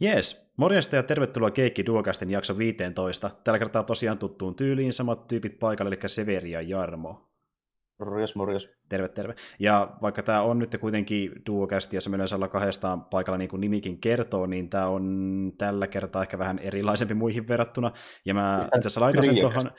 [0.00, 3.30] Jees, morjesta ja tervetuloa Keikki Duokastin jakso 15.
[3.44, 7.25] Tällä kertaa tosiaan tuttuun tyyliin samat tyypit paikalle, eli Severi ja Jarmo.
[7.98, 8.70] Morjes, morjes.
[8.88, 9.34] Terve, terve.
[9.58, 13.60] Ja vaikka tämä on nyt kuitenkin Duocast, ja se menee olla kahdestaan paikalla niin kuin
[13.60, 17.92] nimikin kertoo, niin tämä on tällä kertaa ehkä vähän erilaisempi muihin verrattuna.
[18.24, 19.70] Ja mä itse asiassa laitan sen tuohon,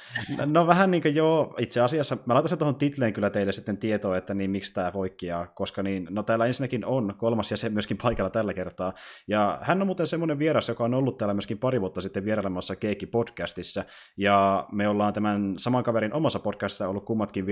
[0.46, 3.78] no vähän niin kuin joo, itse asiassa mä laitan sen tuohon titleen kyllä teille sitten
[3.78, 7.98] tietoa, että niin miksi tämä poikkeaa, koska niin, no täällä ensinnäkin on kolmas jäsen myöskin
[8.04, 8.94] paikalla tällä kertaa.
[9.28, 12.76] Ja hän on muuten semmoinen vieras, joka on ollut täällä myöskin pari vuotta sitten vierailemassa
[12.76, 13.84] Keikki podcastissa,
[14.18, 17.46] ja me ollaan tämän saman kaverin omassa podcastissa ollut kummatkin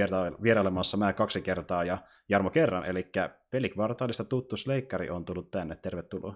[0.55, 1.97] vierailemassa, mä kaksi kertaa ja
[2.29, 3.11] Jarmo kerran, eli
[3.49, 6.35] Pelikvartaalista tuttu Sleikkari on tullut tänne, tervetuloa.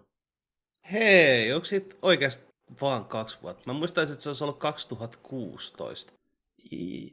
[0.91, 2.45] Hei, onko siitä oikeasti
[2.81, 3.63] vaan kaksi vuotta?
[3.65, 6.13] Mä muistaisin, että se olisi ollut 2016.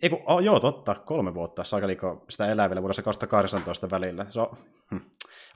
[0.02, 4.27] Ei kun, oh, joo, totta, kolme vuotta, sakaliko sitä elää vielä vuodessa 2018 välillä.
[4.28, 4.56] Se on,
[4.91, 5.00] hm.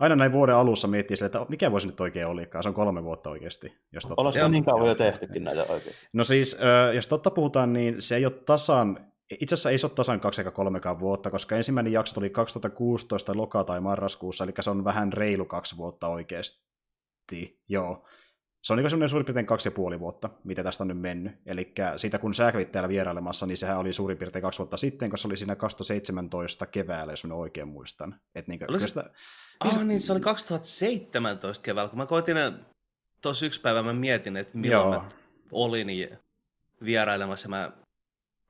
[0.01, 3.05] Aina näin vuoden alussa miettii sille, että mikä voisi nyt oikein olikaan, se on kolme
[3.05, 3.73] vuotta oikeasti.
[3.93, 4.23] Jos totta.
[4.23, 6.09] Olisiko niin kauan jo tehtykin näitä oikeasti?
[6.13, 6.57] No siis,
[6.95, 10.41] jos totta puhutaan, niin se ei ole tasan itse asiassa ei se ole tasan kaksi
[10.41, 15.13] eikä kolmekaan vuotta, koska ensimmäinen jakso tuli 2016 loka- tai marraskuussa, eli se on vähän
[15.13, 17.61] reilu kaksi vuotta oikeasti.
[17.69, 18.07] Joo.
[18.63, 21.33] Se on niin semmoinen suurin piirtein kaksi ja puoli vuotta, mitä tästä on nyt mennyt.
[21.47, 25.11] Eli siitä kun sä kävit täällä vierailemassa, niin sehän oli suurin piirtein kaksi vuotta sitten,
[25.11, 28.21] koska se oli siinä 2017 keväällä, jos minä oikein muistan.
[28.35, 28.87] Et niin, Oliko...
[28.87, 29.11] sitä...
[29.61, 32.37] Ah, niin se oli 2017 keväällä, kun mä koitin
[33.23, 35.03] tuossa yksi päivä, mä mietin, että milloin Joo.
[35.03, 35.09] mä
[35.53, 35.89] olin
[36.85, 37.73] vierailemassa, mä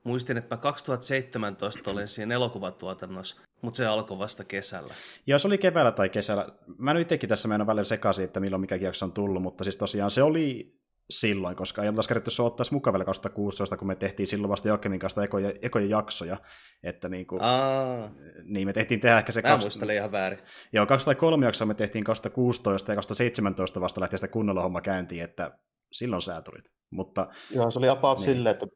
[0.04, 4.94] Muistin, että mä 2017 olin siinä elokuvatuotannossa, mutta se alkoi vasta kesällä.
[5.26, 6.48] Joo, se oli keväällä tai kesällä.
[6.78, 9.76] Mä nyt itsekin tässä meidän välillä sekaisin, että milloin mikä jakso on tullut, mutta siis
[9.76, 14.26] tosiaan se oli silloin, koska ei oltaisi kerätty soittaa mukaan vielä 2016, kun me tehtiin
[14.26, 16.36] silloin vasta Jokemin kanssa ekoja, ekoja jaksoja.
[16.82, 18.10] Että niin, kuin, Aa.
[18.44, 19.42] niin me tehtiin tehdä ehkä se...
[19.42, 19.94] Mä 20...
[19.94, 20.38] ihan väärin.
[20.72, 25.58] Joo, 2003 jaksoa me tehtiin 2016 ja 2017 vasta lähti sitä kunnolla homma käyntiin, että
[25.92, 26.64] silloin sä tulit.
[26.90, 28.24] Mutta, Joo, se oli about niin.
[28.24, 28.66] silleen, että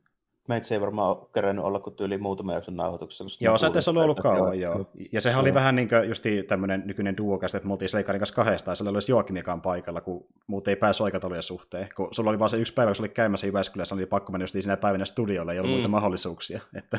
[0.48, 3.44] meitä ei varmaan ole kerännyt olla kuin tyyli muutama jakson nauhoituksessa.
[3.44, 4.74] Joo, sä et ollut ollut kauan, joo.
[4.74, 4.86] joo.
[5.12, 8.34] Ja sehän oli vähän niin kuin just tämmöinen nykyinen duokästä, että me oltiin Sleikarin kanssa
[8.34, 11.88] kahdestaan, ja sillä olisi Joakimikaan paikalla, kun muut ei päässyt aikataulujen suhteen.
[11.96, 14.42] Kun sulla oli vaan se yksi päivä, kun se oli käymässä Jyväskylässä, oli pakko mennä
[14.42, 15.74] just siinä päivänä studiolle, ei ollut mm.
[15.74, 16.60] muita mahdollisuuksia.
[16.78, 16.98] Että...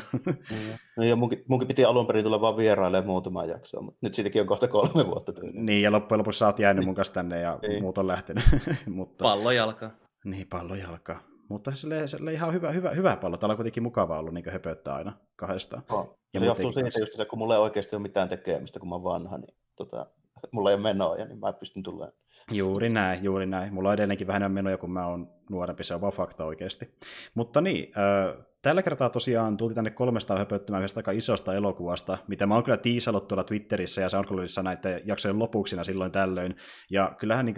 [0.96, 4.40] no, ja munkin, munkin, piti alun perin tulla vaan vierailemaan muutama jaksoa, mutta nyt siitäkin
[4.40, 5.32] on kohta kolme vuotta.
[5.32, 5.52] Tyyli.
[5.54, 7.82] Niin, ja loppujen lopuksi sä oot jäänyt mun kanssa tänne, ja niin.
[7.82, 8.44] muut on lähtenyt.
[8.86, 9.22] mutta...
[9.22, 9.90] Pallo jalka.
[10.24, 11.20] Niin, pallo jalka.
[11.48, 11.86] Mutta se
[12.22, 13.36] oli ihan hyvä, hyvä, hyvä pallo.
[13.36, 15.82] Täällä on kuitenkin mukava ollut niin höpöttää aina kahdestaan.
[15.88, 18.94] No, ja se johtuu siitä just, kun mulla ei oikeasti ole mitään tekemistä, kun mä
[18.94, 20.06] oon vanha, niin tota,
[20.52, 22.12] mulla ei ole menoja, niin mä pystyn tulemaan.
[22.52, 23.74] Juuri näin, juuri näin.
[23.74, 26.94] Mulla on edelleenkin vähän menoja, kun mä oon nuorempi, se on vaan fakta oikeasti.
[27.34, 32.46] Mutta niin, äh, tällä kertaa tosiaan tultiin tänne 300 höpöttämään yhdestä aika isosta elokuvasta, mitä
[32.46, 36.56] mä oon kyllä tiisallut tuolla Twitterissä ja SoundCloudissa näiden jaksojen lopuksina silloin tällöin.
[36.90, 37.56] Ja kyllähän niin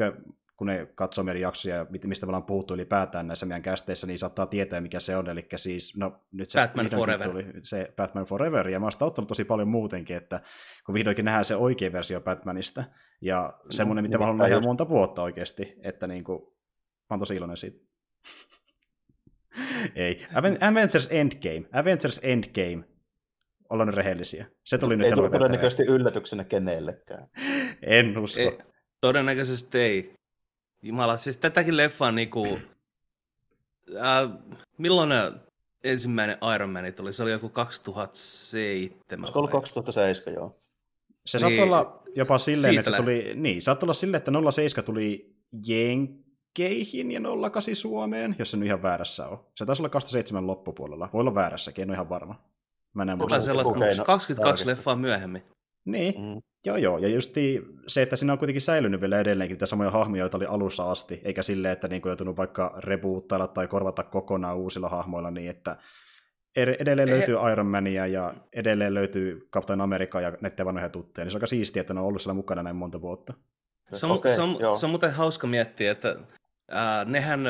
[0.58, 4.18] kun ne katsoo meidän jaksoja ja mistä me ollaan puhuttu ylipäätään näissä meidän kästeissä, niin
[4.18, 5.28] saattaa tietää, mikä se on.
[5.28, 7.30] Eli siis, no nyt se Batman Forever.
[7.30, 10.40] Tuli, se Batman Forever, ja mä oon sitä ottanut tosi paljon muutenkin, että
[10.86, 12.84] kun vihdoinkin nähdään se oikea versio Batmanista,
[13.20, 16.42] ja semmoinen, mitä mä haluan ihan monta vuotta oikeasti, että niin kuin,
[17.10, 17.78] mä oon tosi iloinen siitä.
[19.94, 20.26] Ei.
[20.60, 21.64] Avengers Endgame.
[21.72, 22.84] Avengers Endgame.
[23.70, 24.46] Ollaan rehellisiä.
[24.64, 27.28] Se tuli ei nyt Ei tule todennäköisesti yllätyksenä kenellekään.
[27.82, 28.40] En usko.
[28.40, 28.58] Ei,
[29.00, 30.17] todennäköisesti ei.
[30.82, 32.58] Jumala, siis tätäkin leffaa niinku...
[33.96, 34.30] Äh,
[34.78, 35.10] milloin
[35.84, 37.12] ensimmäinen Iron Man tuli?
[37.12, 39.26] Se oli joku 2007.
[39.26, 40.58] Se oli 2007, joo.
[41.26, 43.32] Se niin, saattoi olla jopa silleen, että se tuli...
[43.34, 48.82] Niin, saattoi olla silleen, että 07 tuli Jenkeihin ja 08 Suomeen, jos se nyt ihan
[48.82, 49.46] väärässä on.
[49.56, 51.10] Se taisi olla 2007 loppupuolella.
[51.12, 52.42] Voi olla väärässäkin, en ole ihan varma.
[52.94, 53.40] Mä en muista.
[53.40, 55.42] Sellaista 22 leffaa myöhemmin.
[55.88, 56.42] Niin, mm.
[56.66, 56.98] joo joo.
[56.98, 57.34] Ja just
[57.86, 61.20] se, että siinä on kuitenkin säilynyt vielä edelleenkin niitä samoja hahmoja, joita oli alussa asti,
[61.24, 65.76] eikä silleen, että niin kuin joutunut vaikka rebuuttailla tai korvata kokonaan uusilla hahmoilla niin, että
[66.56, 71.36] edelleen löytyy Iron Mania ja edelleen löytyy Captain America ja näiden vanhoja tutteja, niin se
[71.36, 73.34] on aika siistiä, että ne on ollut siellä mukana näin monta vuotta.
[73.92, 76.16] Se on, okay, se on, se on muuten hauska miettiä, että
[76.70, 77.40] ää, nehän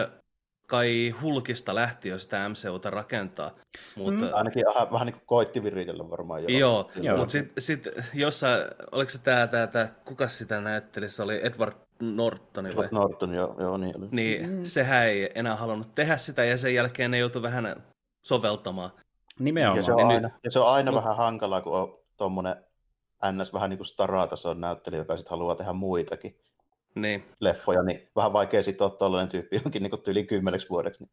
[0.68, 3.50] kai Hulkista lähti jo sitä MCUta rakentaa.
[3.96, 4.24] Mutta...
[4.24, 4.28] Mm.
[4.32, 6.42] Ainakin vähän, vähän niin kuin koitti viritellä varmaan.
[6.42, 6.58] Jo.
[6.58, 7.16] Joo, joo.
[7.16, 8.62] mutta sitten sit, jossain,
[8.92, 12.66] oliko se tämä, tämä, tämä, kuka sitä näytteli, se oli Edward Norton.
[12.66, 14.08] Edward Norton, joo, joo niin oli.
[14.10, 14.64] Niin, mm.
[14.64, 17.82] sehän ei enää halunnut tehdä sitä ja sen jälkeen ne joutui vähän
[18.24, 18.90] soveltamaan.
[19.38, 19.76] Nimenomaan.
[19.76, 20.96] Ja se on niin aina, ja se on aina no.
[20.96, 22.56] vähän hankalaa, kun on tuommoinen
[23.32, 26.38] NS vähän niin kuin staratason näyttelijä, joka sitten haluaa tehdä muitakin
[26.94, 27.25] niin.
[27.40, 31.05] leffoja, niin vähän vaikea sitten ottaa tällainen tyyppi jonkin niin tyyli kymmeneksi vuodeksi.
[31.05, 31.11] Niin.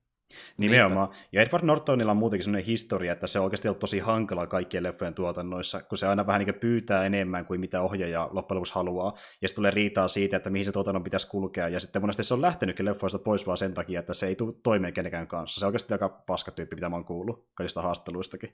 [0.57, 1.09] Nimenomaan.
[1.09, 1.27] Niinpä.
[1.31, 4.83] Ja Edward Nortonilla on muutenkin sellainen historia, että se on oikeasti ollut tosi hankala kaikkien
[4.83, 9.13] leffojen tuotannoissa, kun se aina vähän niin pyytää enemmän kuin mitä ohjaaja loppujen lopuksi haluaa,
[9.41, 12.33] ja sitten tulee riitaa siitä, että mihin se tuotannon pitäisi kulkea, ja sitten monesti se
[12.33, 15.59] on lähtenytkin leffoista pois vaan sen takia, että se ei tule toimeen kenenkään kanssa.
[15.59, 18.53] Se on oikeasti aika paska tyyppi, mitä mä oon kuullut kaikista haastatteluistakin.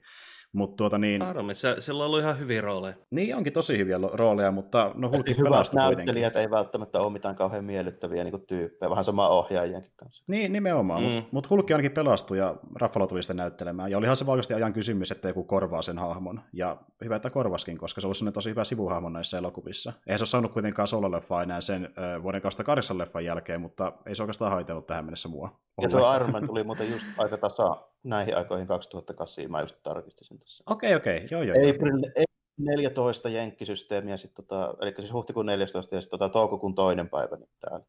[0.52, 1.22] Mutta tuota niin...
[1.22, 2.94] Harmi, se, sillä on ollut ihan hyviä rooleja.
[3.10, 7.64] Niin, onkin tosi hyviä rooleja, mutta no Hulkin Hyvät näyttelijät ei välttämättä ole mitään kauhean
[7.64, 10.24] miellyttäviä niin tyyppejä, vähän sama ohjaajienkin kanssa.
[10.26, 11.08] Niin, nimenomaan, mm.
[11.08, 13.90] mutta mut Hulkki ainakin pelastui ja Raffalo tuli sitten näyttelemään.
[13.90, 16.40] Ja olihan se oikeasti ajan kysymys, että joku korvaa sen hahmon.
[16.52, 19.92] Ja hyvä, että korvaskin, koska se olisi tosi hyvä sivuhahmo näissä elokuvissa.
[20.06, 24.14] Eihän se ole saanut kuitenkaan sololeffaa enää sen äh, vuoden 2008 leffan jälkeen, mutta ei
[24.14, 25.60] se oikeastaan haitellut tähän mennessä mua.
[25.82, 30.26] Ja tuo Iron Man tuli muuten just aika tasa näihin aikoihin 2008, mä just tarkistin
[30.26, 30.64] sen tässä.
[30.66, 31.28] Okei, okay, okei, okay.
[31.30, 31.70] joo joo.
[31.70, 32.24] April,
[32.58, 37.48] 14 jenkkisysteemiä, sit tota, eli siis huhtikuun 14 ja sitten tota, toukokuun toinen päivä niin
[37.60, 37.86] täällä.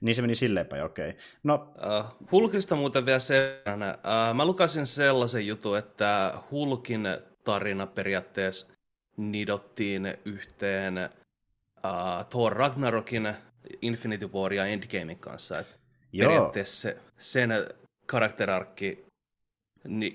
[0.00, 1.10] Niin se meni silleen päin, okei.
[1.10, 1.20] Okay.
[1.42, 1.54] No.
[1.54, 7.08] Uh, Hulkista muuten vielä sen, uh, mä lukasin sellaisen jutun, että Hulkin
[7.44, 8.72] tarina periaatteessa
[9.16, 11.10] nidottiin yhteen
[11.84, 13.34] uh, Thor Ragnarokin,
[13.82, 15.58] Infinity War ja Endgamein kanssa.
[15.58, 15.66] Et
[16.12, 16.28] Joo.
[16.28, 17.50] Periaatteessa se, sen
[18.06, 19.04] karakterarkki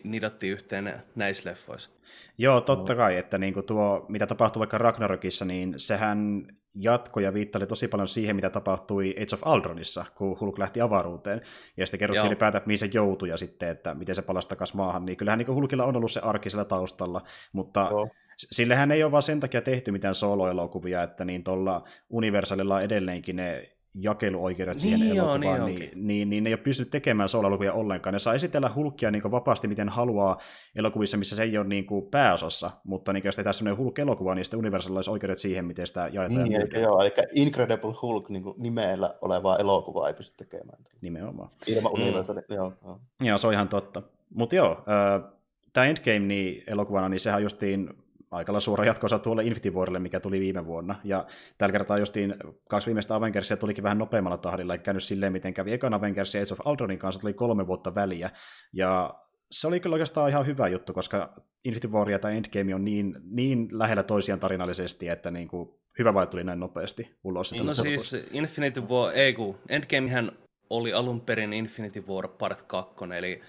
[0.04, 1.90] nidottiin yhteen näissä leffoissa.
[2.38, 7.34] Joo, totta kai, että niin kuin tuo, mitä tapahtui vaikka Ragnarokissa, niin sehän jatkoi ja
[7.34, 11.42] viittali tosi paljon siihen, mitä tapahtui Age of Aldronissa, kun Hulk lähti avaruuteen.
[11.78, 14.78] Ja sitten kerrottiin ylipäätään, että mihin se joutui ja sitten, että miten se palasi takaisin
[14.78, 15.06] maahan.
[15.06, 17.22] Niin kyllähän niin Hulkilla on ollut se arki siellä taustalla,
[17.54, 18.10] mutta Joo.
[18.38, 23.36] sillehän ei ole vaan sen takia tehty mitään solo-elokuvia, että niin tuolla Universalilla on edelleenkin
[23.36, 27.30] ne jakeluoikeudet siihen niin elokuvaan, joo, niin, niin, niin, niin, ne ei ole pystynyt tekemään
[27.30, 28.14] soololukujia ollenkaan.
[28.14, 30.38] Ne saa esitellä Hulkia niin vapaasti miten haluaa
[30.76, 34.46] elokuvissa, missä se ei ole niin kuin pääosassa, mutta niin, jos tehdään sellainen Hulk-elokuva, niin
[34.46, 36.44] sitten Universalilla olisi oikeudet siihen, miten sitä jaetaan.
[36.44, 40.84] Niin, eli, joo, eli Incredible Hulk niin nimellä olevaa elokuvaa ei pysty tekemään.
[41.02, 41.50] Nimenomaan.
[41.68, 42.02] Ilman mm.
[42.02, 43.00] Universalia, joo, joo.
[43.22, 44.02] Joo, se on ihan totta.
[44.34, 45.32] Mutta joo, äh,
[45.74, 47.90] tämä Endgame niin elokuvana, niin sehän justiin
[48.32, 50.96] aika suora jatkosa tuolle Infinity Warille, mikä tuli viime vuonna.
[51.04, 51.26] Ja
[51.58, 52.36] tällä kertaa justiin
[52.70, 56.42] kaksi viimeistä Avengersia tulikin vähän nopeammalla tahdilla, eikä käynyt silleen, miten kävi ekan Avengers ja
[56.42, 58.30] Age of Aldronin kanssa, tuli kolme vuotta väliä.
[58.74, 59.14] Ja
[59.52, 61.34] se oli kyllä oikeastaan ihan hyvä juttu, koska
[61.66, 65.70] Infinity War ja tämä Endgame on niin, niin lähellä toisiaan tarinallisesti, että niin kuin
[66.00, 67.64] hyvä vai tuli näin nopeasti ulos.
[67.64, 70.32] No siis Infinity War, ei kun Endgamehän
[70.70, 73.42] oli alun perin Infinity War Part 2, eli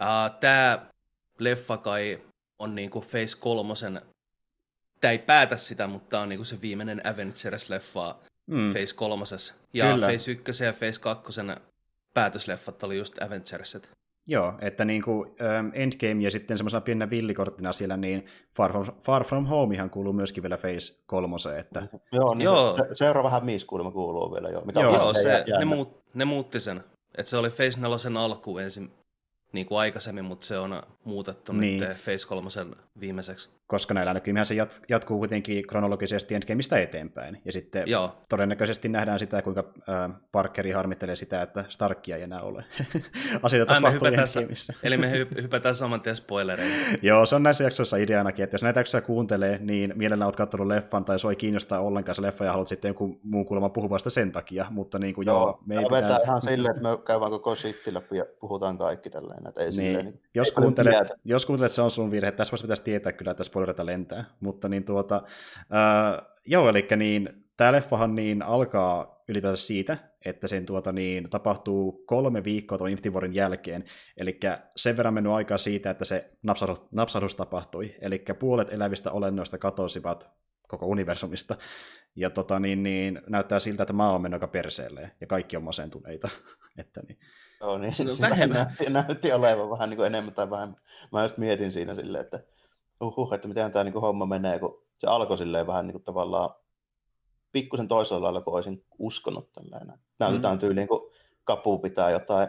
[0.00, 0.86] uh, tämä
[1.38, 2.18] leffa kai
[2.58, 3.74] on niinku Phase 3
[5.02, 8.14] tämä ei päätä sitä, mutta tämä on niinku se viimeinen Avengers-leffa
[8.46, 8.72] mm.
[8.72, 9.24] Phase 3.
[9.72, 10.06] Ja Kyllä.
[10.06, 11.32] Phase 1 ja Phase 2
[12.14, 13.90] päätösleffat oli just Avengersit.
[14.28, 18.26] Joo, että niin kuin ähm, Endgame ja sitten semmoisena pienenä villikorttina siellä, niin
[18.56, 21.36] Far From, Far From Home ihan kuuluu myöskin vielä Phase 3.
[21.58, 21.88] Että...
[22.12, 22.76] Joo, niin joo.
[22.76, 24.60] Se, seuraava vähän miis kuulemma kuuluu vielä jo.
[24.60, 26.84] Mikä joo, se, ne, muut, ne muutti sen.
[27.18, 28.90] Että se oli Phase 4 alku ensin,
[29.52, 31.80] niin kuin aikaisemmin, mutta se on muutettu niin.
[31.80, 32.48] nyt Phase 3
[33.00, 37.42] viimeiseksi koska näillä näkymihän se jat- jatkuu kuitenkin kronologisesti Endgameista eteenpäin.
[37.44, 38.16] Ja sitten Joo.
[38.28, 42.64] todennäköisesti nähdään sitä, kuinka äh, Parkeri harmittelee sitä, että Starkia ei enää ole.
[43.42, 44.72] Asioita tapahtuu Endgameissa.
[44.82, 46.98] Eli me hy- hypätään saman tien spoilereihin.
[47.02, 50.66] Joo, se on näissä jaksoissa ideanakin, että jos näitä jaksoja kuuntelee, niin mielellään olet katsonut
[50.66, 53.98] leffan tai sua ei kiinnostaa ollenkaan se leffa ja haluat sitten jonkun muun kuuleman puhua
[53.98, 56.18] sitä sen takia, mutta niin kuin, joo, joo me ei pitää...
[56.24, 59.46] ihan silleen, että me käydään koko sitti läpi ja puhutaan kaikki tälleen.
[59.48, 59.74] Että ei niin.
[59.74, 62.32] silleen, niin, jos, ei kuuntelet, jos kuuntelet, se on sun virhe.
[62.32, 64.24] Tässä pitäisi tietää kyllä, että spoilerita lentää.
[64.40, 65.22] Mutta niin tuota,
[65.70, 72.04] ää, joo, eli niin, tämä leffahan niin alkaa ylipäätään siitä, että sen tuota, niin, tapahtuu
[72.06, 73.84] kolme viikkoa tuon Infinity Warin jälkeen,
[74.16, 74.40] eli
[74.76, 80.30] sen verran mennyt aikaa siitä, että se napsahdus, napsahdus tapahtui, eli puolet elävistä olennoista katosivat
[80.68, 81.56] koko universumista,
[82.16, 85.62] ja tota, niin, niin, näyttää siltä, että maa on mennyt aika perseelle, ja kaikki on
[85.62, 86.28] masentuneita.
[86.78, 87.18] että, niin.
[87.62, 88.56] Joo, niin no, vähemmän.
[88.56, 90.80] Näytti, näytti olevan vähän niin kuin enemmän tai vähemmän.
[91.12, 92.44] Mä just mietin siinä silleen, että
[93.00, 96.04] uhuh, että miten tämä niin kuin homma menee, kun se alkoi silleen vähän niin kuin
[96.04, 96.50] tavallaan
[97.52, 99.98] pikkusen toisella lailla kuin olisin uskonut tälleen.
[100.18, 100.58] Näytetään mm.
[100.60, 101.10] tyyliin, kun
[101.44, 102.48] kapu pitää jotain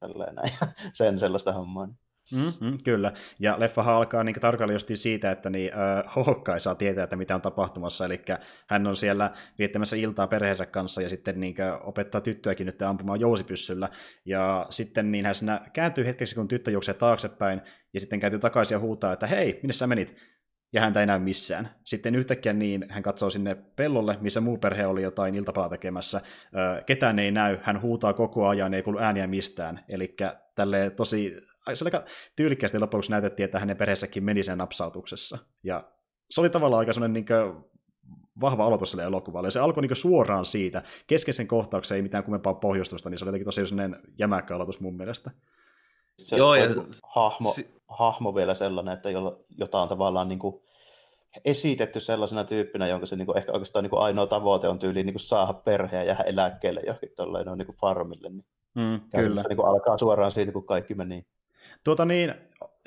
[0.00, 0.52] tälleen näin,
[0.92, 1.88] sen sellaista hommaa.
[2.32, 7.16] Mm-hmm, kyllä, ja leffahan alkaa niin tarkalleen siitä, että niin, äh, Hawkeye saa tietää, että
[7.16, 8.20] mitä on tapahtumassa, eli
[8.68, 13.88] hän on siellä viettämässä iltaa perheensä kanssa ja sitten niin opettaa tyttöäkin nyt ampumaan jousipyssyllä,
[14.24, 17.60] ja sitten niin hän siinä kääntyy hetkeksi, kun tyttö juoksee taaksepäin,
[17.94, 20.16] ja sitten kääntyy takaisin ja huutaa, että hei, minne sä menit?
[20.72, 21.70] ja häntä ei näy missään.
[21.84, 26.20] Sitten yhtäkkiä niin hän katsoo sinne pellolle, missä muu perhe oli jotain iltapalaa tekemässä.
[26.86, 29.84] ketään ei näy, hän huutaa koko ajan, ei kuulu ääniä mistään.
[29.88, 30.16] Eli
[30.54, 31.36] tälle tosi
[31.74, 32.04] se oli aika
[32.36, 35.38] tyylikkäästi lopuksi näytettiin, että hänen perheessäkin meni sen napsautuksessa.
[35.62, 35.88] Ja
[36.30, 37.26] se oli tavallaan aika sellainen niin
[38.40, 39.46] vahva aloitus sille elokuvalle.
[39.46, 40.82] Ja se alkoi niin suoraan siitä.
[41.06, 44.96] Keskeisen kohtauksen ei mitään kummempaa pohjustusta, niin se oli jotenkin tosi sellainen jämäkkä aloitus mun
[44.96, 45.30] mielestä.
[46.18, 46.68] Se Joo, ja...
[47.14, 49.08] hahmo, si- hahmo vielä sellainen, että
[49.58, 50.62] jota on tavallaan niin kuin
[51.44, 55.06] esitetty sellaisena tyyppinä, jonka se niin kuin, ehkä oikeastaan niin kuin ainoa tavoite on tyyliin
[55.06, 58.28] niin kuin saada perheen ja eläkkeelle johonkin tuollainen niin kuin farmille.
[58.28, 59.44] Niin mm, kyllä.
[59.48, 61.26] Niin kuin alkaa suoraan siitä, kun kaikki meni.
[61.84, 62.34] Tuota niin,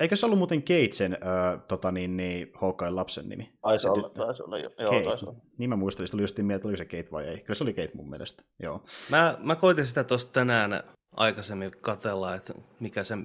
[0.00, 3.52] eikö se ollut muuten Gatesin äh, tota niin, niin, Hawkeye lapsen nimi?
[3.62, 4.70] Taisi olla, taisi olla, jo.
[4.78, 5.38] joo, taisi olla.
[5.58, 7.38] Niin mä muistelin, tuli just mieltä, oliko se Kate vai ei.
[7.38, 8.84] Kyllä se oli Kate mun mielestä, joo.
[9.10, 10.82] Mä, mä koitin sitä tuosta tänään
[11.16, 13.18] aikaisemmin katella, että mikä se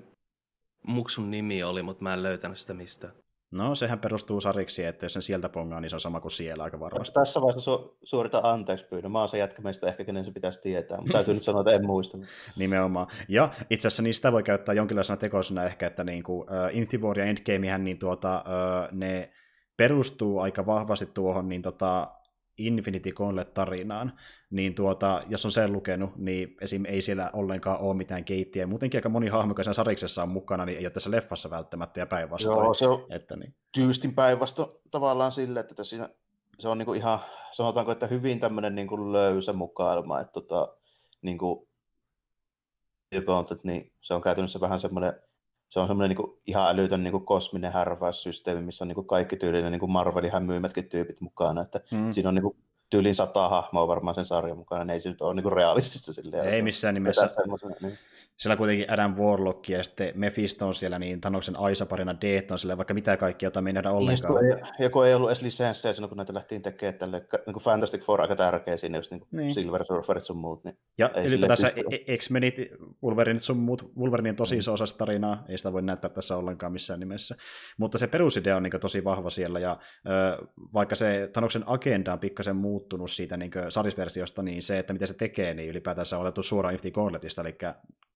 [0.87, 3.13] muksun nimi oli, mutta mä en löytänyt sitä mistään.
[3.51, 6.63] No, sehän perustuu sariksi, että jos sen sieltä pongaa, niin se on sama kuin siellä
[6.63, 7.13] aika varmasti.
[7.13, 9.11] Tässä vaiheessa su- suorita anteeksi pyynnön.
[9.11, 11.71] Mä oon se jätkä meistä ehkä, kenen se pitäisi tietää, mutta täytyy nyt sanoa, että
[11.71, 12.17] en muista.
[12.57, 13.07] Nimenomaan.
[13.27, 17.19] Ja itse asiassa niistä voi käyttää jonkinlaisena tekoisena ehkä, että niin kuin, uh, Infinity War
[17.19, 19.31] ja Endgamehän, niin tuota, uh, ne
[19.77, 22.07] perustuu aika vahvasti tuohon niin tota,
[22.67, 24.13] Infinity Gauntlet-tarinaan,
[24.49, 26.85] niin tuota, jos on sen lukenut, niin esim.
[26.85, 28.67] ei siellä ollenkaan ole mitään keittiä.
[28.67, 32.05] Muutenkin aika moni hahmo, joka sariksessa on mukana, niin ei ole tässä leffassa välttämättä ja
[32.05, 32.65] päinvastoin.
[32.65, 33.55] Joo, se on että niin.
[33.71, 36.09] tyystin päinvastoin tavallaan sille, että tässä,
[36.59, 37.19] se on niinku ihan,
[37.51, 40.77] sanotaanko, että hyvin tämmöinen niinku löysä mukailma, että tota,
[41.21, 41.67] niinku,
[43.63, 45.13] niin se on käytännössä vähän semmoinen
[45.71, 49.37] se on semmoinen niin ihan älytön niin kuin kosminen härväyssysteemi, missä on niin kuin kaikki
[49.37, 51.61] tyylinen niin kuin Marvelin myymätkin tyypit mukana.
[51.61, 52.11] Että mm.
[52.11, 52.57] Siinä on niin kuin
[52.89, 56.13] tyylin sata hahmoa varmaan sen sarjan mukana, niin ei se nyt ole niin kuin realistista
[56.13, 56.45] silleen.
[56.45, 57.27] Ei missään nimessä.
[57.81, 57.97] Niin.
[58.41, 62.77] Siellä kuitenkin Adam Warlock ja sitten Mephisto on siellä, niin Thanoksen Aisa-parina Deet on siellä,
[62.77, 64.45] vaikka mitä kaikkia, jota me ei nähdä niin, ollenkaan.
[64.45, 68.03] Ei, joku ei ollut edes lisenssejä silloin, kun näitä lähtiin tekemään tälle, niin kuin Fantastic
[68.03, 69.53] Four aika tärkeä siinä, just niin niin.
[69.53, 70.63] Silver Surferit sun muut.
[70.63, 72.55] Niin ja ylipäätänsä e- X-Menit,
[73.03, 76.71] Wolverine sun muut, Wolverine on tosi iso osa tarinaa, ei sitä voi näyttää tässä ollenkaan
[76.71, 77.35] missään nimessä.
[77.77, 82.19] Mutta se perusidea on niin tosi vahva siellä, ja ö, vaikka se Thanoksen agenda on
[82.19, 86.43] pikkasen muuttunut siitä niin sarisversiosta, niin se, että miten se tekee, niin ylipäätänsä on otettu
[86.43, 87.57] suoraan Infinity Gauntletista, eli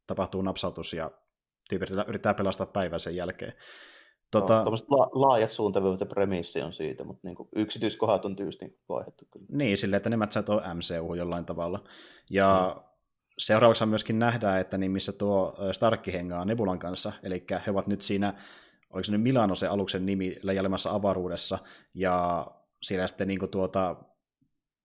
[0.08, 1.12] tapahtuu napsautus ja
[1.70, 3.54] tyypit yrittää pelastaa päivän sen jälkeen.
[4.32, 4.64] Tota...
[4.64, 9.26] No, la- laajat suuntavyöt ja premissi on siitä, mutta niin kuin yksityiskohdat on tyystin vaihdettu
[9.32, 9.46] kyllä.
[9.50, 11.84] Niin, silleen, että ne mätsät on MCU jollain tavalla.
[12.30, 12.82] Ja mm.
[13.38, 18.02] seuraavaksi myöskin nähdään, että niin missä tuo Starkki hengaa Nebulan kanssa, eli he ovat nyt
[18.02, 18.34] siinä,
[18.90, 21.60] oliko se nyt Milano se aluksen nimi, läjälemässä avaruudessa,
[21.94, 22.48] ja
[22.82, 23.96] siellä sitten niin tuota,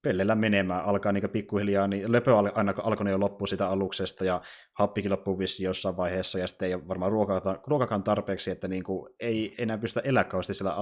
[0.02, 4.40] pellellä menemään, alkaa niin pikkuhiljaa, niin löpö aina alkoi jo loppu sitä aluksesta, ja
[4.72, 8.84] happikin loppuu vissi jossain vaiheessa, ja sitten ei ole varmaan ruokakaan, ruokakaan tarpeeksi, että niin
[8.84, 10.74] kuin ei enää pystytä elää kauheasti siellä,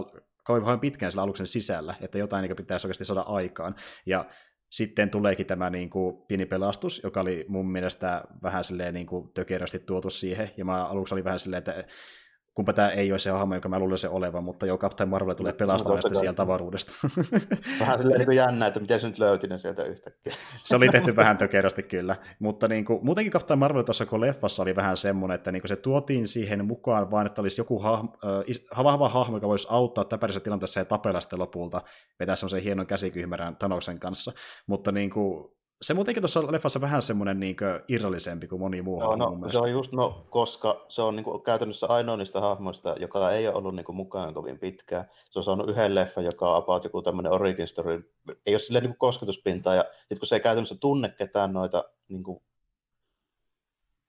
[0.44, 3.74] kauhean pitkään siellä aluksen sisällä, että jotain niin pitäisi oikeasti saada aikaan.
[4.06, 4.24] Ja
[4.70, 9.32] sitten tuleekin tämä niin kuin, pieni pelastus, joka oli mun mielestä vähän silleen niin kuin,
[9.34, 11.84] tökerösti tuotu siihen, ja mä aluksi oli vähän silleen, että
[12.58, 15.34] kumpa tämä ei ole se hahmo, joka mä luulen se olevan, mutta jo Captain Marvel
[15.34, 16.92] tulee pelastamaan no, sieltä avaruudesta.
[17.80, 20.32] Vähän silleen niin jännä, että miten se nyt löyti ne sieltä yhtäkkiä.
[20.64, 24.62] se oli tehty vähän tökerösti kyllä, mutta niin kuin, muutenkin Captain Marvel tuossa kun leffassa
[24.62, 28.16] oli vähän semmoinen, että niin kuin se tuotiin siihen mukaan vaan, että olisi joku hahmo,
[28.72, 31.82] äh, vahva hahmo, joka voisi auttaa täpärisessä tilanteessa ja tapella sitten lopulta,
[32.20, 34.32] vetää semmoisen hienon käsikyhmärän Thanoksen kanssa,
[34.66, 37.56] mutta niin kuin, se muutenkin tuossa leffassa vähän semmoinen niin
[37.88, 41.42] irrallisempi kuin moni muu no, no, se on just, no, koska se on niin kuin,
[41.42, 45.10] käytännössä ainoa niistä hahmoista, joka ei ole ollut niin kuin, mukaan kovin pitkään.
[45.30, 48.12] Se on saanut yhden leffan, joka on about joku tämmöinen origin story.
[48.46, 51.84] Ei ole silleen niin kuin, kosketuspintaa, ja sitten kun se ei käytännössä tunne ketään noita
[52.08, 52.42] niin kuin,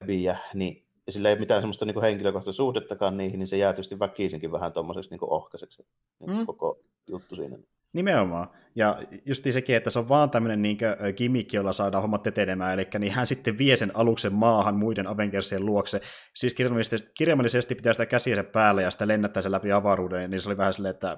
[0.06, 4.00] biä, niin sillä ei ole mitään semmoista niin henkilökohtaista suhdettakaan niihin, niin se jää tietysti
[4.00, 5.86] väkisinkin vähän tuommoiseksi niin ohkaiseksi
[6.20, 6.46] niin mm.
[6.46, 7.58] koko juttu siinä.
[7.94, 8.50] Nimenomaan.
[8.76, 10.78] Ja just sekin, että se on vaan tämmöinen niin
[11.18, 15.66] gimmick, jolla saadaan hommat etenemään, eli niin hän sitten vie sen aluksen maahan muiden Avengersien
[15.66, 16.02] luokse.
[16.36, 20.50] Siis kirjaimellisesti, kirjaimellisesti pitää sitä käsiensä päälle ja sitä lennättää sen läpi avaruuden, niin se
[20.50, 21.18] oli vähän silleen, että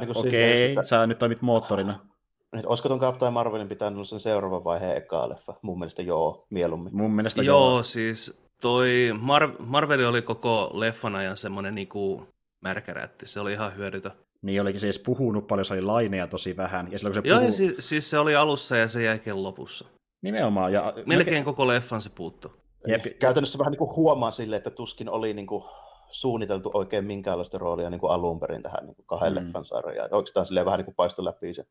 [0.00, 2.00] niin okei, okay, sä nyt toimit moottorina.
[2.52, 5.54] Nyt, olisiko tuon Captain Marvelin pitänyt olla sen seuraavan vaiheen eka leffa?
[5.62, 6.96] Mun mielestä joo, mieluummin.
[6.96, 7.70] Mun mielestä joo.
[7.70, 12.28] Joo, siis toi Mar- Marvel oli koko leffan ajan semmoinen niinku
[12.60, 13.26] märkärätti.
[13.26, 14.12] Se oli ihan hyödytön.
[14.44, 16.92] Niin olikin se edes puhunut paljon, se oli laineja tosi vähän.
[16.92, 17.52] Ja silloin, kun se Joo, puhuu...
[17.52, 19.84] siis, siis se oli alussa ja se jälkeen lopussa.
[20.22, 20.72] Nimenomaan.
[20.72, 20.94] Ja...
[21.06, 22.52] Melkein koko leffan se puuttu.
[22.86, 23.02] Jep.
[23.18, 25.64] Käytännössä vähän niin kuin huomaa sille, että tuskin oli niin kuin
[26.10, 29.46] suunniteltu oikein minkäänlaista roolia niin kuin alun perin tähän niin kuin kahden mm.
[29.46, 30.08] leffan sarjaan.
[30.12, 31.64] Oikeastaan silleen vähän niin kuin paistoi läpi se.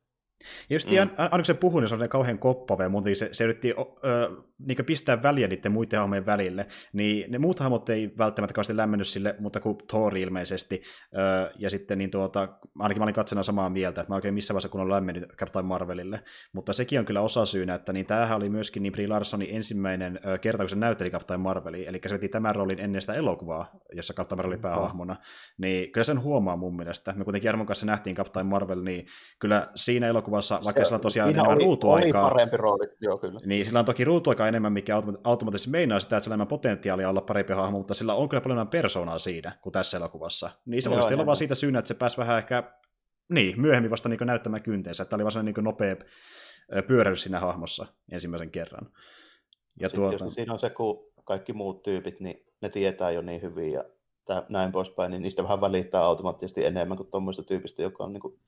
[0.69, 0.95] Ja just mm.
[1.17, 4.29] aina se puhui, niin se oli kauhean koppave, mutta se, se yritti ö,
[4.67, 9.07] niin pistää väliä niiden muiden hahmojen välille, niin ne muut hahmot ei välttämättä kauheasti lämmennyt
[9.07, 10.81] sille, mutta kuin Thor ilmeisesti,
[11.13, 12.49] ö, ja sitten niin tuota,
[12.79, 15.65] ainakin mä olin katsena samaa mieltä, että mä oikein missä vaiheessa kun on lämmennyt Captain
[15.65, 16.23] Marvelille,
[16.53, 20.19] mutta sekin on kyllä osa syynä, että niin tämähän oli myöskin niin Brie Larsonin ensimmäinen
[20.25, 23.71] ö, kerta, kun se näytteli Captain Marvelia, eli se veti tämän roolin ennen sitä elokuvaa,
[23.93, 25.15] jossa Captain Marvel oli päähahmona,
[25.57, 27.13] niin kyllä sen huomaa mun mielestä.
[27.13, 29.07] Me kuitenkin Jarmon kanssa nähtiin Captain Marvel, niin
[29.39, 32.23] kyllä siinä elokuvassa elokuvassa, vaikka se, sillä on tosiaan enemmän oli, ruutuaikaa.
[32.23, 33.39] Oli parempi rooli, joo kyllä.
[33.45, 37.09] Niin, sillä on toki ruutuaikaa enemmän, mikä automaattisesti meinaa sitä, että sillä on enemmän potentiaalia
[37.09, 40.49] olla parempi hahmo, mutta sillä on kyllä paljon enemmän persoonaa siinä kuin tässä elokuvassa.
[40.65, 42.63] Niin se voisi olla vaan siitä syynä, että se pääsi vähän ehkä
[43.29, 45.95] niin, myöhemmin vasta niin näyttämään kynteensä, että oli vaan niin nopea
[46.87, 48.89] pyöräys siinä hahmossa ensimmäisen kerran.
[49.79, 50.29] Ja Sitten tuota...
[50.29, 53.83] siinä on se, kun kaikki muut tyypit, niin ne tietää jo niin hyvin ja
[54.49, 58.39] näin poispäin, niin niistä vähän välittää automaattisesti enemmän kuin tuommoista tyypistä, joka on niin kuin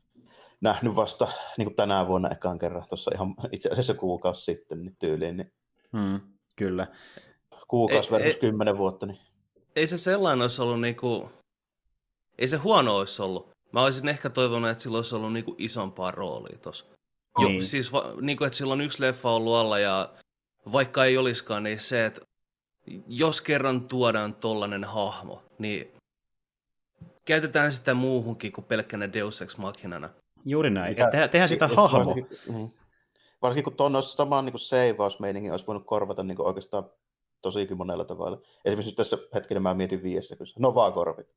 [0.61, 4.95] nähnyt vasta niin kuin tänä vuonna ekaan kerran, tuossa ihan itse asiassa kuukausi sitten niin
[4.99, 5.37] tyyliin.
[5.37, 5.53] Niin
[5.91, 6.19] hmm,
[6.55, 6.87] kyllä.
[7.67, 9.05] Kuukausi versus kymmenen vuotta.
[9.05, 9.19] Niin.
[9.75, 11.29] Ei se sellainen olisi ollut, niin kuin,
[12.37, 13.49] ei se huono olisi ollut.
[13.71, 16.85] Mä olisin ehkä toivonut, että sillä olisi ollut niin kuin isompaa roolia tuossa.
[17.37, 17.65] Niin.
[17.65, 20.13] siis niin kuin, että sillä on yksi leffa ollut alla ja
[20.71, 22.21] vaikka ei olisikaan, niin se, että
[23.07, 25.91] jos kerran tuodaan tollanen hahmo, niin
[27.25, 30.09] käytetään sitä muuhunkin kuin pelkkänä Deus Ex Machinana.
[30.45, 30.91] Juuri näin.
[30.91, 32.05] Mikä, Te, tehdään sitä hahmo.
[32.05, 32.69] Varsinkin, mm.
[33.41, 36.89] varsinkin kun tuon olisi samaan niin seivausmeiningin olisi voinut korvata niin kuin oikeastaan
[37.41, 38.41] tosikin monella tavalla.
[38.65, 41.27] Esimerkiksi nyt tässä hetkellä mä mietin viidessä, kun no vaan korvit.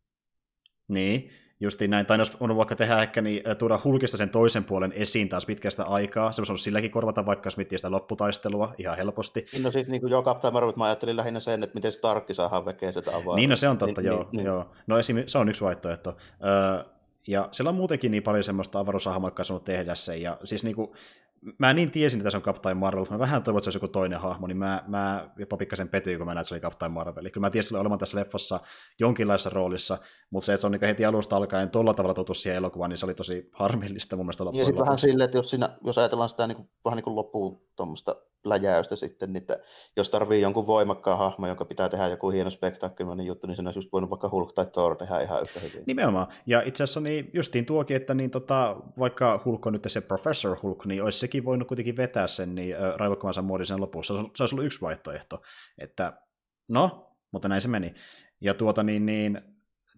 [0.89, 2.07] Niin, justiin näin.
[2.07, 5.85] Tai olisi voinut vaikka tehdä ehkä niin, tuoda hulkista sen toisen puolen esiin taas pitkästä
[5.85, 6.33] aikaa.
[6.33, 9.47] Se olisi silläkin korvata vaikka, jos miettii sitä lopputaistelua ihan helposti.
[9.53, 12.35] Niin, no siis niin kuin joka Captain Marvel, mä ajattelin lähinnä sen, että miten Starkki
[12.35, 13.37] saadaan vekeä sitä avaa.
[13.37, 14.29] Niin, no se on totta, niin, joo.
[14.33, 14.71] Niin, joo.
[14.87, 16.17] No esim, se on yksi vaihtoehto.
[16.45, 18.79] Öö, ja siellä on muutenkin niin paljon semmoista
[19.51, 20.23] on tehdä sen.
[20.23, 20.95] Ja siis niinku,
[21.59, 23.77] mä niin tiesin, että se on Captain Marvel, mutta mä vähän toivon, että se olisi
[23.77, 26.61] joku toinen hahmo, niin mä, mä jopa pikkasen petyin, kun mä näin, että se oli
[26.61, 27.31] Captain Marvel.
[27.31, 28.61] Kyllä mä tiesin että olevan tässä leffassa
[29.01, 29.99] jonkinlaisessa roolissa,
[30.31, 32.99] mutta se, että se on niin heti alusta alkaen tuolla tavalla totus siihen elokuvaan, niin
[32.99, 36.29] se oli tosi harmillista mun mielestä Ja sitten vähän silleen, että jos, siinä, jos ajatellaan
[36.29, 39.59] sitä niin kuin, vähän niin kuin loppuun tuommoista läjäystä sitten, niin että
[39.97, 43.79] jos tarvii jonkun voimakkaan hahmo, jonka pitää tehdä joku hieno spektaakkelinen juttu, niin siinä olisi
[43.79, 45.83] just voinut vaikka Hulk tai Thor tehdä ihan yhtä hyvin.
[45.87, 46.27] Nimenomaan.
[46.47, 50.57] Ja itse asiassa niin justiin tuokin, että niin tota, vaikka Hulk on nyt se Professor
[50.63, 54.15] Hulk, niin olisi sekin voinut kuitenkin vetää sen niin, äh, raivokkaansa muodisen lopussa.
[54.15, 55.43] Se, olisi ollut yksi vaihtoehto.
[55.79, 56.13] Että
[56.69, 57.95] no, mutta näin se meni.
[58.41, 59.41] Ja tuota niin, niin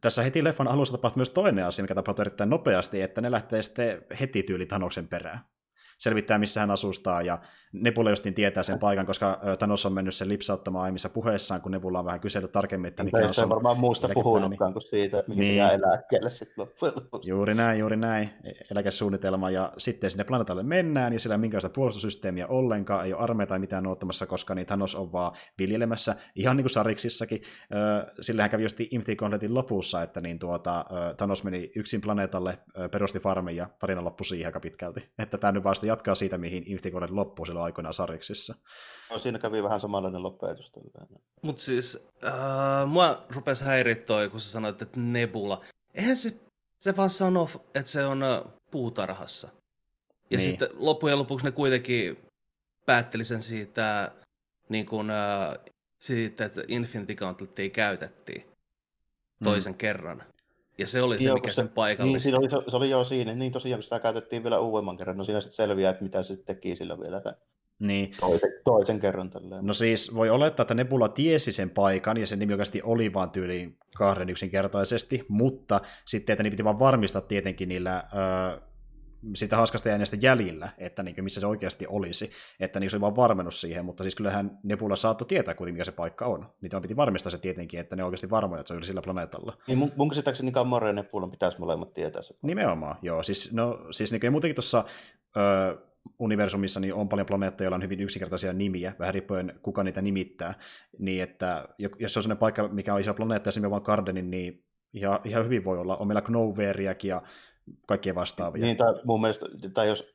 [0.01, 3.63] tässä heti leffan alussa tapahtui myös toinen asia, mikä tapahtui erittäin nopeasti, että ne lähtee
[3.63, 5.41] sitten heti tyyli Thanoksen perään
[5.99, 7.39] selvittää, missä hän asustaa, ja
[7.73, 11.99] Nebula justiin tietää sen paikan, koska Thanos on mennyt sen lipsauttamaan aiemmissa puheissaan, kun Nebula
[11.99, 15.40] on vähän kysellyt tarkemmin, että mikä on se varmaan muusta puhunutkaan kuin siitä, että mihin
[15.40, 15.53] niin.
[15.53, 17.31] se jää eläkkeelle sitten loppujen lopuksi.
[17.31, 22.47] Juuri näin, juuri näin, e, eläkesuunnitelma, ja sitten sinne planeetalle mennään, ja ole minkäänlaista puolustussysteemiä
[22.47, 26.64] ollenkaan, ei ole armeija tai mitään ottamassa, koska niin Thanos on vaan viljelemässä, ihan niin
[26.64, 27.42] kuin Sariksissakin,
[28.40, 30.85] hän kävi just Infinity Gauntletin lopussa, että niin tuota,
[31.16, 32.59] Thanos meni yksin planeetalle,
[32.90, 36.62] perusti farmin, ja tarina loppui siihen aika pitkälti, että tämä nyt vasta jatkaa siitä, mihin
[36.66, 38.55] Infinity Gauntlet loppuu silloin aikoinaan Sariksissa.
[39.11, 40.73] No, siinä kävi vähän samanlainen loppuajatus.
[41.42, 42.33] Mutta siis äh,
[42.87, 45.64] mua rupesi häirittää, kun sä sanoit, että Nebula.
[45.94, 46.40] Eihän se,
[46.79, 49.49] se vaan sano, että se on äh, puutarhassa.
[50.31, 50.51] Ja niin.
[50.51, 52.18] sitten loppujen lopuksi ne kuitenkin
[52.87, 54.12] päätteli sen siitä,
[54.68, 55.59] niin kun, äh,
[55.99, 58.44] siitä että Infinity Gauntletia käytettiin
[59.44, 59.79] toisen mm.
[59.79, 60.23] kerran.
[60.81, 62.14] Ja se oli se, joo, mikä se, sen paikallista.
[62.16, 63.35] Niin, siinä oli, se, se oli jo siinä.
[63.35, 66.35] Niin tosiaan, kun sitä käytettiin vielä uudemman kerran, no siinä sitten selviää, että mitä se
[66.35, 67.23] sitten teki sillä vielä.
[67.79, 68.12] Niin.
[68.21, 69.66] Toisen, toisen kerran tälleen.
[69.66, 73.31] No siis voi olettaa, että Nebula tiesi sen paikan, ja sen nimi oikeasti oli vaan
[73.31, 78.61] tyyliin kahden yksinkertaisesti, mutta sitten, että niin piti vaan varmistaa tietenkin niillä öö,
[79.35, 82.30] sitä haskasta jääneestä jäljillä, että niin missä se oikeasti olisi,
[82.61, 85.85] että niin se oli vaan varmennus siihen, mutta siis kyllähän Nebula saattoi tietää kuitenkin, mikä
[85.85, 86.46] se paikka on.
[86.61, 89.56] Niitä piti varmistaa se tietenkin, että ne oikeasti varmoja, että se oli sillä planeetalla.
[89.66, 92.35] Niin mun, mun käsittääkseni Gamora ja Nebula pitäisi molemmat tietää se.
[92.42, 93.22] Nimenomaan, joo.
[93.22, 94.85] Siis, no, siis niin muutenkin tuossa
[95.37, 95.76] öö,
[96.18, 100.54] universumissa niin on paljon planeettoja, joilla on hyvin yksinkertaisia nimiä, vähän riippuen kuka niitä nimittää,
[100.98, 104.30] niin että jos se on sellainen paikka, mikä on iso planeetta ja se vaan Gardenin,
[104.30, 105.96] niin ihan, ihan hyvin voi olla.
[105.96, 107.22] On meillä Knowveriakin ja
[107.87, 108.64] kaikkia vastaavia.
[108.64, 110.14] Niin, tai mun mielestä, tai jos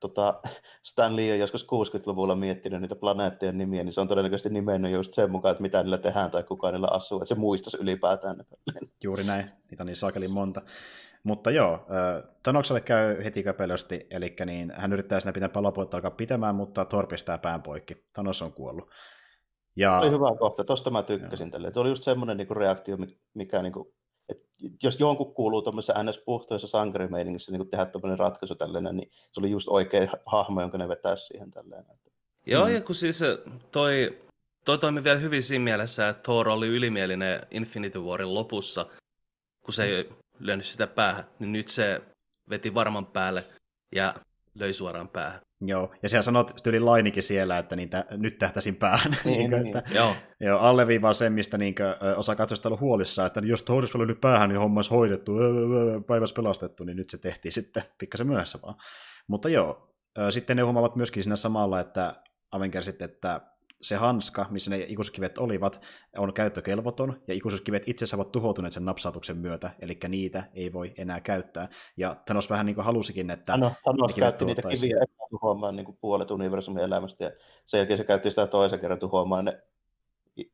[0.00, 0.40] tota,
[0.90, 5.12] Stan Lee on joskus 60-luvulla miettinyt niitä planeettien nimiä, niin se on todennäköisesti nimennyt just
[5.12, 8.36] sen mukaan, että mitä niillä tehdään tai kuka niillä asuu, että se muistaisi ylipäätään.
[9.02, 10.62] Juuri näin, niitä on niin saakeli monta.
[11.24, 11.86] Mutta joo,
[12.42, 17.06] Tanokselle käy heti käpelösti, eli niin hän yrittää sinne pitää palopuolta alkaa pitämään, mutta Thor
[17.06, 18.06] pistää pään poikki.
[18.12, 18.90] Thanos on kuollut.
[19.76, 19.98] Ja...
[19.98, 21.70] Oli hyvä kohta, tosta mä tykkäsin tälle.
[21.70, 22.96] Tuo oli just semmoinen niinku reaktio,
[23.34, 23.94] mikä niinku,
[24.82, 29.68] jos jonkun kuuluu tuommoisessa NS-puhtoissa sankarimeiningissä niin tehdä tämmöinen ratkaisu tällainen, niin se oli just
[29.68, 31.96] oikea hahmo, jonka ne vetää siihen tällainen.
[32.46, 32.74] Joo, mm.
[32.74, 33.20] ja kun siis
[33.70, 34.18] toi,
[34.64, 38.86] toi toimi vielä hyvin siinä mielessä, että Thor oli ylimielinen Infinity Warin lopussa,
[39.62, 42.00] kun se ei lyönyt sitä päähän, niin nyt se
[42.50, 43.44] veti varman päälle
[43.94, 44.14] ja
[44.54, 45.40] löi suoraan päähän.
[45.66, 49.16] Joo, ja siellä sanot tyyli Lainikin siellä, että niitä, nyt tähtäisin päähän.
[49.24, 49.76] Niin, niin, niin.
[49.76, 50.14] Että, joo.
[50.40, 50.60] joo.
[50.60, 54.58] alleviivaa sen, mistä niin kuin, osa katsojista ollut huolissaan, että jos Thor olisi päähän, niin
[54.58, 55.32] homma olisi hoidettu,
[56.06, 58.74] päivässä pelastettu, niin nyt se tehtiin sitten pikkasen myöhässä vaan.
[59.26, 59.94] Mutta joo,
[60.30, 62.22] sitten ne huomaavat myöskin siinä samalla, että
[62.52, 63.40] Avengersit, että
[63.82, 65.80] se hanska, missä ne ikuisuuskivet olivat,
[66.16, 71.20] on käyttökelvoton, ja ikuisuuskivet itsensä ovat tuhoutuneet sen napsautuksen myötä, eli niitä ei voi enää
[71.20, 71.68] käyttää.
[71.96, 73.56] Ja Thanos vähän niin kuin halusikin, että...
[73.56, 74.96] No, Thanos käytti niitä kiviä
[75.30, 77.30] tuhoamaan niin kuin puolet universumin elämästä, ja
[77.66, 79.62] sen jälkeen se käytti sitä toisen kerran tuhoamaan ne,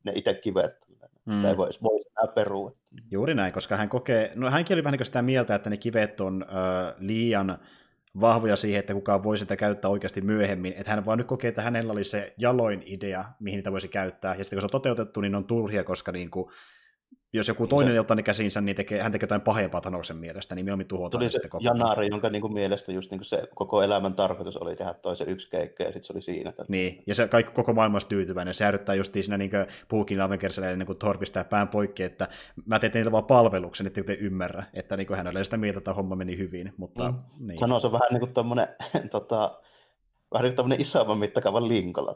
[0.05, 0.89] ne itse kivet.
[1.25, 1.35] Mm.
[1.35, 2.73] Sitä ei voisi voi enää perua.
[3.11, 6.21] Juuri näin, koska hän kokee, no hänkin oli vähän niin sitä mieltä, että ne kivet
[6.21, 7.59] on äh, liian
[8.21, 10.75] vahvoja siihen, että kukaan voi sitä käyttää oikeasti myöhemmin.
[10.77, 14.35] Että hän vaan nyt kokee, että hänellä oli se jaloin idea, mihin niitä voisi käyttää.
[14.35, 16.51] Ja sitten kun se on toteutettu, niin on turhia, koska niin kuin,
[17.33, 20.55] jos joku toinen se, ottaa ne käsinsä, niin tekee, hän tekee jotain pahempaa Thanoksen mielestä,
[20.55, 23.43] niin mieluummin tuhotaan Tuli se sitten Janari, jonka niin kuin mielestä just niin kuin se
[23.55, 26.53] koko elämän tarkoitus oli tehdä toisen yksi keikka, ja sitten se oli siinä.
[26.69, 28.55] Niin, ja se kaikki koko maailma olisi tyytyväinen.
[28.55, 29.51] Se ääryttää just siinä niin
[29.89, 32.29] Puukin Avengersille ennen kuin Thor pistää pään poikki, että
[32.67, 35.79] mä teen teille vaan palveluksen, että te ymmärrä, että niin kuin hän oli sitä mieltä,
[35.79, 36.73] että homma meni hyvin.
[36.77, 37.47] Mutta, mm.
[37.47, 37.59] niin.
[37.59, 38.69] Sanoo, se vähän niin kuin tommonen,
[39.11, 39.59] tota,
[40.33, 42.15] vähän niin kuin isomman mittakaavan linkolla.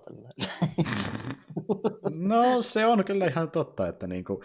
[2.32, 4.40] no se on kyllä ihan totta, että niin kuin,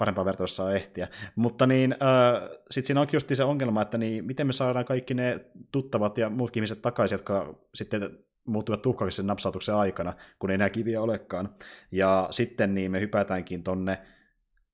[0.00, 1.08] parempaa vertailussa saa ehtiä.
[1.36, 5.14] Mutta niin, äh, sitten siinä onkin just se ongelma, että niin, miten me saadaan kaikki
[5.14, 5.40] ne
[5.72, 10.70] tuttavat ja muutkin ihmiset takaisin, jotka sitten muuttuvat tuhkaksi sen napsautuksen aikana, kun ei enää
[10.70, 11.54] kiviä olekaan.
[11.92, 13.98] Ja sitten niin me hypätäänkin tonne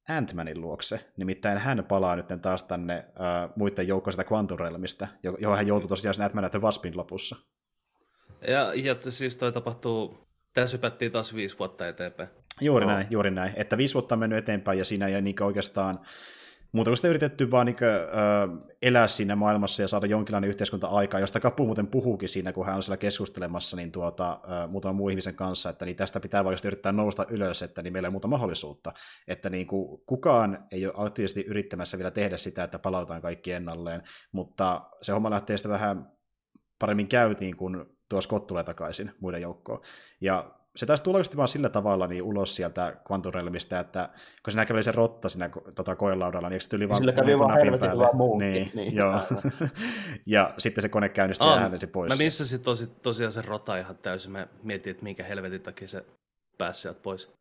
[0.08, 1.06] Ant-Manin luokse.
[1.16, 5.88] Nimittäin hän palaa nyt taas tänne äh, muiden joukkoon sitä Quantum Realmista, johon hän joutui
[5.88, 6.50] tosiaan sen Ant-Man
[6.94, 7.36] lopussa.
[8.48, 10.25] Ja, ja siis toi tapahtuu,
[10.60, 12.28] tässä hypättiin taas viisi vuotta eteenpäin.
[12.60, 12.92] Juuri no.
[12.92, 13.52] näin, juuri näin.
[13.56, 16.00] Että viisi vuotta on mennyt eteenpäin ja siinä ei niin oikeastaan
[16.72, 18.04] muuta kuin sitä yritetty vaan niin kuin, ö,
[18.82, 22.76] elää siinä maailmassa ja saada jonkinlainen yhteiskunta aikaa, josta Kapu muuten puhuukin siinä, kun hän
[22.76, 26.68] on siellä keskustelemassa niin tuota, ö, muutaman muun ihmisen kanssa, että niin tästä pitää vaikka
[26.68, 28.92] yrittää nousta ylös, että niin meillä ei muuta mahdollisuutta.
[29.28, 34.02] Että niin kuin, kukaan ei ole aktiivisesti yrittämässä vielä tehdä sitä, että palautaan kaikki ennalleen,
[34.32, 36.12] mutta se homma lähtee sitä vähän
[36.78, 39.80] paremmin käytiin, kun tuo Scott tulee takaisin muiden joukkoon.
[40.20, 44.08] Ja se taisi tulla vaan sillä tavalla niin ulos sieltä Quantum Realmista, että
[44.44, 47.60] kun sinä käveli se rotta siinä tota, koelaudalla, niin se tuli vaan Sillä kävi vaan
[47.60, 48.52] helvetin vaan muukin.
[48.52, 49.20] Niin, niin, joo.
[50.26, 52.08] ja sitten se kone käynnistyi ja hän pois.
[52.08, 54.32] Mä missasin tosi, tosiaan se rota ihan täysin.
[54.32, 56.04] Mä mietin, että minkä helvetin takia se
[56.58, 57.35] pääsi sieltä pois.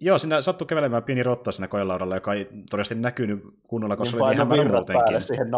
[0.00, 4.24] Joo, siinä sattui kävelemään pieni rotta siinä koelaudalla, joka ei todennäköisesti näkynyt kunnolla, koska niin
[4.24, 5.22] oli ihan varmuutenkin.
[5.22, 5.50] siihen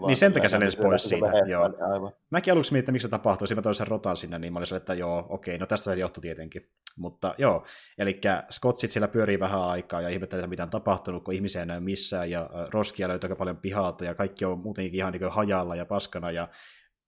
[0.00, 0.08] vaan.
[0.08, 1.68] Niin sen takia se lensi pois siitä, joo.
[1.92, 2.12] Aivan.
[2.30, 4.58] Mäkin aluksi mietin, että miksi se tapahtui, siinä mä toin sen rotan sinne, niin mä
[4.58, 6.70] olin että joo, okei, no tästä se johtui tietenkin.
[6.96, 7.64] Mutta joo,
[7.98, 11.80] eli Scottsit siellä pyörii vähän aikaa ja ihmettelee, mitä on tapahtunut, kun ihmisiä ei näy
[11.80, 15.86] missään ja roskia löytyy aika paljon pihalta ja kaikki on muutenkin ihan niin hajalla ja
[15.86, 16.48] paskana ja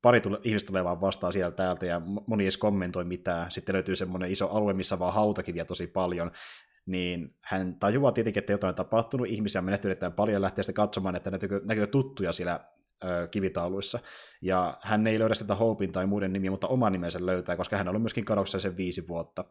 [0.05, 3.51] pari tule, ihmistä tulee vaan vastaan sieltä täältä ja moni ei kommentoi mitään.
[3.51, 6.31] Sitten löytyy semmoinen iso alue, missä vaan hautakiviä tosi paljon.
[6.87, 9.27] Niin hän tajuaa tietenkin, että jotain on tapahtunut.
[9.27, 9.62] Ihmisiä
[10.07, 11.31] on paljon lähteä sitten katsomaan, että
[11.64, 12.61] näkyy tuttuja siellä
[13.30, 13.98] kivitauluissa.
[14.42, 17.88] Ja hän ei löydä sitä Hopin tai muiden nimiä, mutta oman nimensä löytää, koska hän
[17.88, 19.44] on ollut myöskin kadoksessa sen viisi vuotta.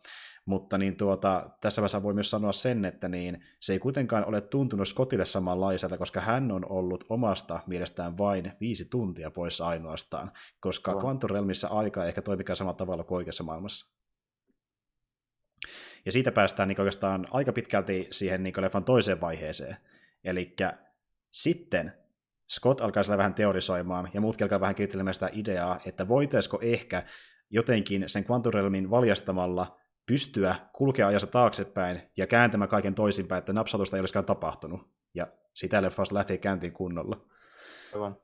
[0.45, 4.41] Mutta niin tuota, tässä vaiheessa voi myös sanoa sen, että niin, se ei kuitenkaan ole
[4.41, 10.91] tuntunut Scottille samanlaiselta, koska hän on ollut omasta mielestään vain viisi tuntia poissa ainoastaan, koska
[10.91, 10.99] no.
[10.99, 13.93] Quantum Realmissa aika ei ehkä toimikaan samalla tavalla kuin oikeassa maailmassa.
[16.05, 19.77] Ja siitä päästään niin oikeastaan aika pitkälti siihen niin leffan toiseen vaiheeseen.
[20.23, 20.55] Eli
[21.31, 21.93] sitten
[22.49, 27.03] Scott alkaa siellä vähän teorisoimaan, ja muutkin alkaa vähän kehittelemään sitä ideaa, että voitaisiko ehkä
[27.49, 33.99] jotenkin sen kvanturealmin valjastamalla pystyä kulkea ajassa taaksepäin ja kääntämään kaiken toisinpäin, että napsatusta ei
[33.99, 34.81] olisikaan tapahtunut.
[35.13, 37.25] Ja sitä leffasta lähtee käyntiin kunnolla.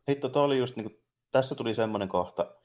[0.09, 1.01] Hitto, toi oli just niin kuin,
[1.31, 2.55] tässä tuli semmoinen kohta,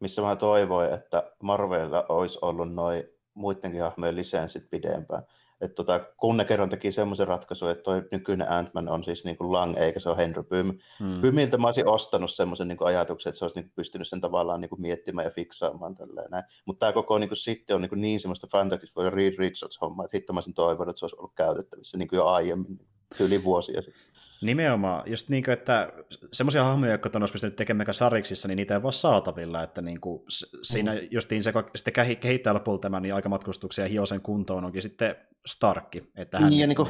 [0.00, 5.22] missä mä toivoin, että Marvelilla olisi ollut noin muidenkin hahmojen lisenssit pidempään
[5.62, 9.36] että tota, kun ne kerran teki semmoisen ratkaisun, että toi nykyinen Ant-Man on siis niin
[9.36, 10.78] kuin Lang, eikä se ole Henry Pym.
[10.98, 11.20] Hmm.
[11.20, 14.68] Pymiltä mä olisin ostanut semmoisen niin ajatuksen, että se olisi niin pystynyt sen tavallaan niin
[14.68, 18.20] kuin miettimään ja fiksaamaan tälleen Mutta tämä koko niin kuin, sitten on niin, kuin niin
[18.20, 22.08] semmoista Fantasy Reed Richards-hommaa, että hitto mä olisin toivonut, että se olisi ollut käytettävissä niin
[22.08, 22.78] kuin jo aiemmin,
[23.20, 24.11] yli vuosia sitten.
[24.42, 25.92] Nimenomaan, just niin kuin, että
[26.32, 30.22] semmoisia hahmoja, jotka on pystynyt tekemään sariksissa, niin niitä ei voi saatavilla, että niin kuin,
[30.62, 31.00] siinä mm.
[31.10, 36.10] justiin se, sitten kehittää lopulta tämän niin aikamatkustuksia ja hio sen kuntoon onkin sitten Starkki.
[36.16, 36.88] Että hän, niin, ja niin kuin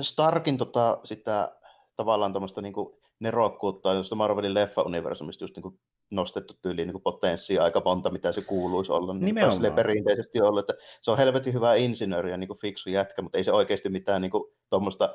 [0.00, 1.52] Starkin tota, sitä
[1.96, 2.74] tavallaan tuommoista niin
[3.20, 5.80] nerokkuutta, josta Marvelin leffa-universumista just niin kuin
[6.10, 9.12] nostettu tyyliin niin potenssia aika monta, mitä se kuuluisi olla.
[9.12, 9.74] Niin Nimenomaan.
[9.74, 13.44] perinteisesti ollut, että se on helvetin hyvä insinööri ja niin kuin fiksu jätkä, mutta ei
[13.44, 14.32] se oikeasti mitään niin
[14.70, 15.14] tuommoista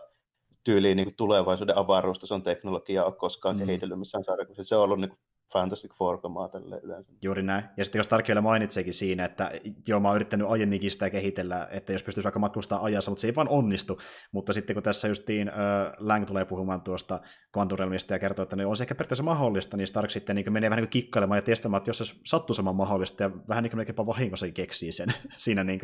[0.63, 3.65] tyyliin niin tulevaisuuden avaruustason teknologiaa ole koskaan mm.
[3.65, 4.63] kehitellyt missään sarjakuvassa.
[4.63, 5.19] Se on ollut niin kuin
[5.53, 7.11] Fantastic Four-kamaa tälle yleensä.
[7.21, 7.63] Juuri näin.
[7.77, 9.51] Ja sitten jos Stark vielä mainitseekin siinä, että
[9.87, 13.27] joo, mä oon yrittänyt aiemminkin sitä kehitellä, että jos pystyisi vaikka matkustaa ajassa, mutta se
[13.27, 13.99] ei vaan onnistu.
[14.31, 15.55] Mutta sitten kun tässä justiin äh,
[15.97, 17.21] Lang tulee puhumaan tuosta
[17.53, 20.69] kvanturelmista ja kertoo, että ne on se ehkä periaatteessa mahdollista, niin Stark sitten niin menee
[20.69, 24.05] vähän niin kikkailemaan ja testamaan, että jos se sattuu saman mahdollista ja vähän niin kuin
[24.05, 25.79] vahingossa keksii sen siinä niin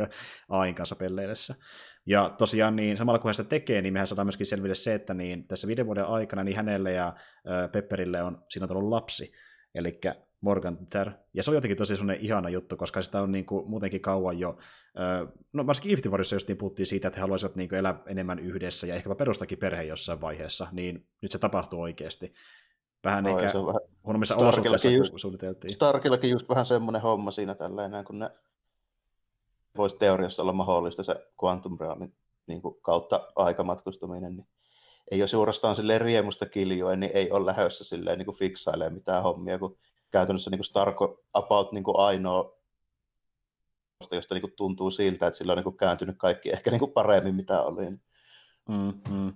[0.50, 0.96] Ain kanssa.
[2.06, 5.14] Ja tosiaan niin samalla kun hän sitä tekee, niin mehän saadaan myöskin selville se, että
[5.14, 9.34] niin tässä viiden vuoden aikana niin hänelle ja äh, Pepperille on siinä on tullut lapsi
[9.76, 10.00] eli
[10.42, 11.12] Morgan tytär.
[11.34, 14.40] Ja se on jotenkin tosi sellainen ihana juttu, koska sitä on niin kuin muutenkin kauan
[14.40, 14.58] jo,
[15.54, 18.40] no varsinkin Infinity Warissa just niin puhuttiin siitä, että he haluaisivat niin kuin elää enemmän
[18.40, 22.34] yhdessä ja ehkä perustakin perhe jossain vaiheessa, niin nyt se tapahtuu oikeasti.
[23.04, 23.82] Vähän no, ehkä vähän...
[24.04, 25.74] huonommissa olosuhteissa just, suunniteltiin.
[25.74, 28.30] Starkillakin just vähän semmoinen homma siinä tällainen, kun ne
[29.78, 32.14] voisi teoriassa olla mahdollista se quantum realmin
[32.48, 34.48] niin kuin kautta aikamatkustaminen, niin
[35.12, 39.24] ei ole suorastaan silleen riemusta kiljoen, niin ei ole lähdössä silleen niin kuin fiksailemaan mitään
[39.24, 39.78] hommia, kun
[40.12, 42.58] käytännössä niin kuin Starko about niin kuin ainoa
[44.12, 47.90] josta niin tuntuu siltä, että sillä on niin kääntynyt kaikki ehkä niin paremmin, mitä oli.
[48.70, 49.34] Mm, mm,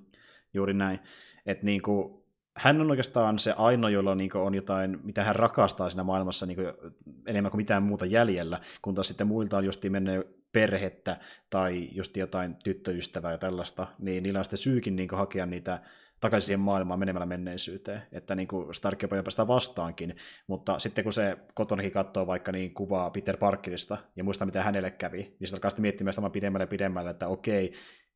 [0.54, 1.00] juuri näin.
[1.46, 2.24] Et niin kuin,
[2.58, 6.56] hän on oikeastaan se ainoa, jolla niin on jotain, mitä hän rakastaa siinä maailmassa niin
[6.56, 6.94] kuin
[7.28, 11.18] enemmän kuin mitään muuta jäljellä, kun taas sitten muilta on justiin mennyt perhettä
[11.50, 15.82] tai just jotain tyttöystävää ja tällaista, niin niillä on sitten syykin niin hakea niitä
[16.20, 20.16] takaisin siihen maailmaan menemällä menneisyyteen, että niin kuin Stark jopa päästä vastaankin,
[20.48, 24.92] mutta sitten kun se kotonakin katsoo vaikka niin kuvaa Peter Parkerista ja muistaa mitä hänelle
[24.92, 27.74] kävi, niin se alkaa sitten miettimään sitä pidemmälle ja pidemmälle, että okei,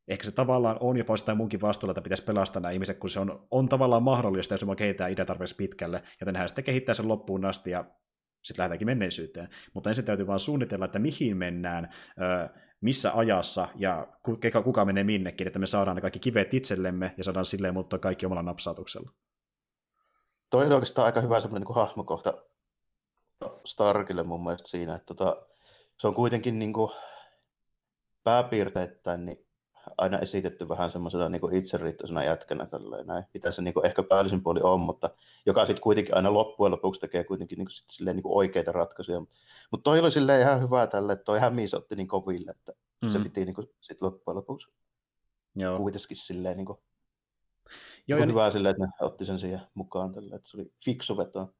[0.08, 3.20] ehkä se tavallaan on jopa jostain munkin vastuulla, että pitäisi pelastaa nämä ihmiset, kun se
[3.20, 7.08] on, on tavallaan mahdollista, jos me kehitetään idea tarpeeksi pitkälle, joten hän sitten kehittää sen
[7.08, 7.84] loppuun asti ja
[8.46, 9.48] sitten lähdetäänkin menneisyyteen.
[9.74, 11.94] Mutta ensin täytyy vaan suunnitella, että mihin mennään,
[12.80, 17.24] missä ajassa ja kuka, kuka menee minnekin, että me saadaan ne kaikki kivet itsellemme ja
[17.24, 19.10] saadaan silleen muuttaa kaikki omalla napsautuksella.
[20.50, 22.42] Toi on oikeastaan aika hyvä semmoinen niin hahmokohta
[23.64, 25.46] Starkille mun mielestä siinä, että tota,
[26.00, 26.92] se on kuitenkin niin kuin
[28.24, 29.45] pääpiirteittäin niin
[29.98, 34.42] aina esitetty vähän semmoisena niin itseriittoisena jätkänä tälleen, näin, mitä se niin kuin ehkä päällisin
[34.42, 35.10] puoli on, mutta
[35.46, 38.72] joka sitten kuitenkin aina loppujen lopuksi tekee kuitenkin niin kuin, sit silleen, niin kuin oikeita
[38.72, 39.20] ratkaisuja.
[39.70, 42.72] Mutta toi oli silleen ihan hyvä tälle, että toi hämis otti niin koville, että
[43.02, 43.10] mm.
[43.10, 44.68] se piti niin kuin, sit loppujen lopuksi
[45.54, 45.78] Joo.
[45.78, 46.78] kuitenkin silleen niin kuin,
[48.08, 48.28] Joo, niin...
[48.28, 48.52] hyvä niin...
[48.52, 51.54] silleen, että ne otti sen siihen mukaan tälle, että se oli fiksu veto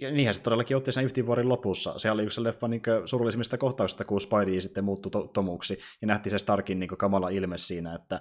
[0.00, 1.98] ja niinhän se todellakin otti sen Warin lopussa.
[1.98, 6.30] Se oli yksi leffa niin surullisimmista kohtauksista, kun Spidey sitten muuttui to- tomuksi, ja nähtiin
[6.30, 8.20] se Starkin niin kamala ilme siinä, että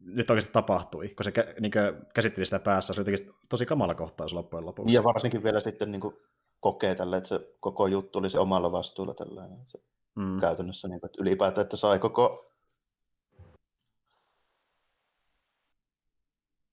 [0.00, 1.72] nyt oikeasti tapahtui, kun se kä- niin
[2.14, 4.94] käsitteli sitä päässä, se oli jotenkin tosi kamala kohtaus loppujen lopuksi.
[4.94, 6.02] Ja varsinkin vielä sitten niin
[6.60, 9.58] kokee tälle, että se koko juttu oli se omalla vastuulla tällainen.
[9.66, 9.78] Se
[10.14, 10.40] mm.
[10.40, 12.48] Käytännössä niin kuin, että ylipäätään, että sai koko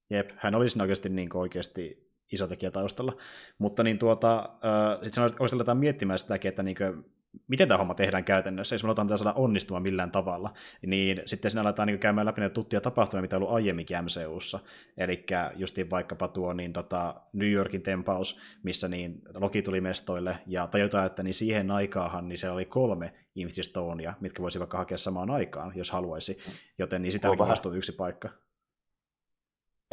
[0.10, 3.18] Jep, hän olisi oikeasti, niin oikeasti iso tekijä taustalla.
[3.58, 4.50] Mutta niin tuota,
[5.04, 7.06] sitten se aletaan miettimään sitäkin, että niin kuin,
[7.48, 10.54] miten tämä homma tehdään käytännössä, jos me aletaan saada onnistumaan millään tavalla,
[10.86, 14.60] niin sitten siinä aletaan niin käymään läpi näitä tuttuja tapahtumia, mitä on ollut aiemminkin MCUssa.
[14.98, 20.68] Eli justiin vaikkapa tuo niin, tota, New Yorkin tempaus, missä niin Loki tuli mestoille, ja
[20.68, 24.98] tajutaan, että niin siihen aikaahan niin siellä oli kolme Infinity Stonea, mitkä voisi vaikka hakea
[24.98, 26.38] samaan aikaan, jos haluaisi.
[26.78, 28.30] Joten niin sitä on yksi paikka.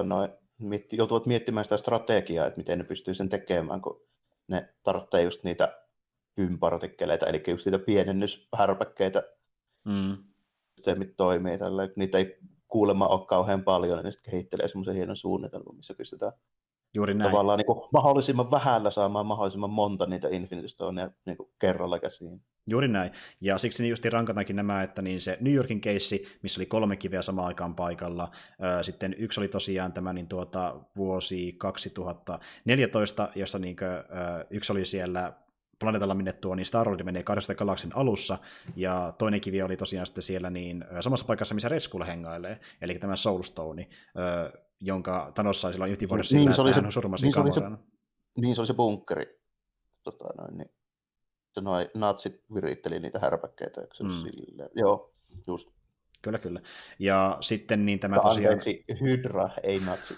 [0.03, 4.07] Noin mietti, joutuvat miettimään sitä strategiaa, että miten ne pystyy sen tekemään, kun
[4.49, 5.83] ne tarvitsee just niitä
[6.35, 9.23] pympartikkeleita, eli just niitä pienennyshärpäkkeitä,
[9.85, 10.17] mm.
[10.77, 11.89] systeemit toimii tällä.
[11.97, 12.39] Niitä ei
[12.69, 16.33] kuulemma ole kauhean paljon, niin ne sitten kehittelee semmoisen hienon suunnitelman, missä pystytään
[16.95, 17.31] Juuri näin.
[17.31, 22.43] tavallaan niin kuin mahdollisimman vähällä saamaan mahdollisimman monta niitä Infinity Stoneja niin kuin kerralla käsiin.
[22.67, 23.11] Juuri näin.
[23.41, 26.97] Ja siksi niin justi rankataankin nämä, että niin se New Yorkin keissi, missä oli kolme
[26.97, 28.31] kiveä samaan aikaan paikalla.
[28.83, 33.89] Sitten yksi oli tosiaan tämä niin tuota, vuosi 2014, jossa niin kuin,
[34.51, 35.33] yksi oli siellä
[35.79, 38.39] planeetalla minne tuo, niin Star menee kahdesta galaksin alussa,
[38.77, 43.17] ja toinen kivi oli tosiaan sitten siellä niin, samassa paikassa, missä Reskulla hengailee, eli tämä
[43.17, 43.89] Soulstone,
[44.81, 47.61] jonka Thanos sai silloin yhti vuodessa niin, sillä, että hän on surmasi niin, se,
[48.41, 49.41] niin se oli se bunkkeri.
[50.05, 50.71] Tota, noin, niin
[51.57, 54.11] se noi natsit viritteli niitä härpäkkeitä, eikö mm.
[54.11, 54.69] sille?
[54.75, 55.15] Joo,
[55.47, 55.69] just.
[56.23, 56.61] Kyllä, kyllä.
[56.99, 58.55] Ja sitten niin tämä tosiaan...
[58.55, 60.17] Anteeksi, Hydra, ei natsi.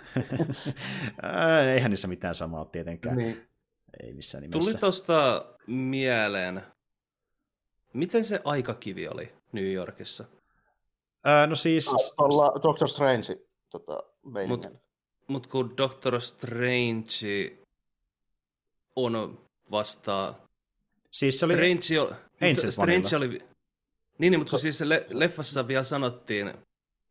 [1.74, 3.16] Eihän niissä mitään samaa tietenkään.
[3.16, 3.48] Niin.
[4.02, 4.70] Ei missään nimessä.
[4.70, 6.62] Tuli tuosta mieleen,
[7.92, 10.24] miten se aikakivi oli New Yorkissa?
[11.24, 12.14] Ää, no siis...
[12.18, 13.36] Olla Doctor Strange
[13.70, 14.02] tota,
[14.48, 14.66] Mut,
[15.28, 17.56] mut kun Doctor Strange
[18.96, 19.38] on
[19.70, 20.34] vasta...
[21.10, 22.70] Siis se oli Strange, o...
[22.70, 23.28] Strange oli...
[24.18, 26.54] Niin, niin, mutta kun siis le- leffassa vielä sanottiin,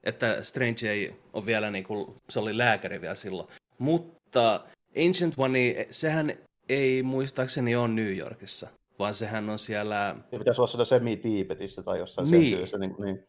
[0.03, 3.47] että Strange ei ole vielä niin kuin, se oli lääkäri vielä silloin.
[3.77, 4.65] Mutta
[5.07, 6.37] Ancient One, sehän
[6.69, 8.67] ei muistaakseni ole New Yorkissa,
[8.99, 10.15] vaan sehän on siellä...
[10.31, 12.49] Ja pitäisi olla siellä semi-Tiipetissä tai jossain niin.
[12.49, 12.77] sen työssä.
[12.77, 13.23] Niin, niin.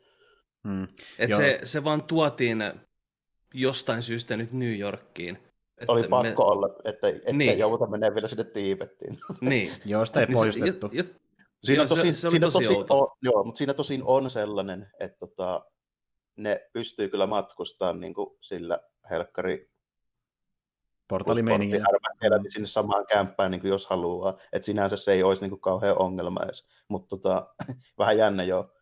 [0.68, 0.88] Hmm.
[1.18, 2.64] Et se, se vaan tuotiin
[3.54, 5.38] jostain syystä nyt New Yorkiin.
[5.80, 6.52] Että Oli pakko me...
[6.52, 7.58] olla, että ettei niin.
[7.58, 9.18] jouduta menemään vielä sinne Tiibettiin.
[9.40, 9.72] Niin.
[9.84, 10.90] joo, sitä ei niin poistettu.
[10.92, 11.04] Se,
[11.64, 14.90] siinä, on tosin, se, se siinä tosi, tosi on, joo, mutta siinä tosin on sellainen,
[15.00, 15.64] että tota,
[16.36, 19.70] ne pystyy kyllä matkustamaan niin kuin sillä helkkari
[21.08, 22.38] portalimeiningillä.
[22.38, 22.44] Mm.
[22.48, 24.38] sinne samaan kämppään, niin kuin jos haluaa.
[24.52, 26.66] Että sinänsä se ei olisi niin kuin kauhean ongelma edes.
[26.88, 27.54] Mutta tota,
[27.98, 28.72] vähän jännä joo,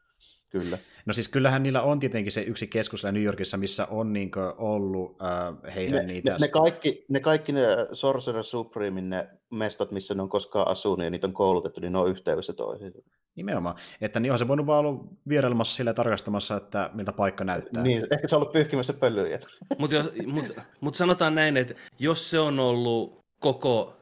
[0.61, 0.79] kyllä.
[1.07, 5.17] No siis kyllähän niillä on tietenkin se yksi keskus New Yorkissa, missä on niin ollut
[5.23, 6.33] äh, heidän ne, niitä...
[6.33, 11.05] Ne, ne, kaikki, ne kaikki ne Sorcerer Supremein ne mestat, missä ne on koskaan asunut
[11.05, 12.99] ja niitä on koulutettu, niin ne on yhteydessä toisiinsa.
[13.35, 13.77] Nimenomaan.
[14.01, 17.83] Että niin on se voinut vaan olla vierailemassa sille tarkastamassa, että miltä paikka näyttää.
[17.83, 19.39] Niin, ehkä se on ollut pyyhkimässä pölyjä.
[19.79, 23.97] Mutta mut, mut sanotaan näin, että jos se on ollut koko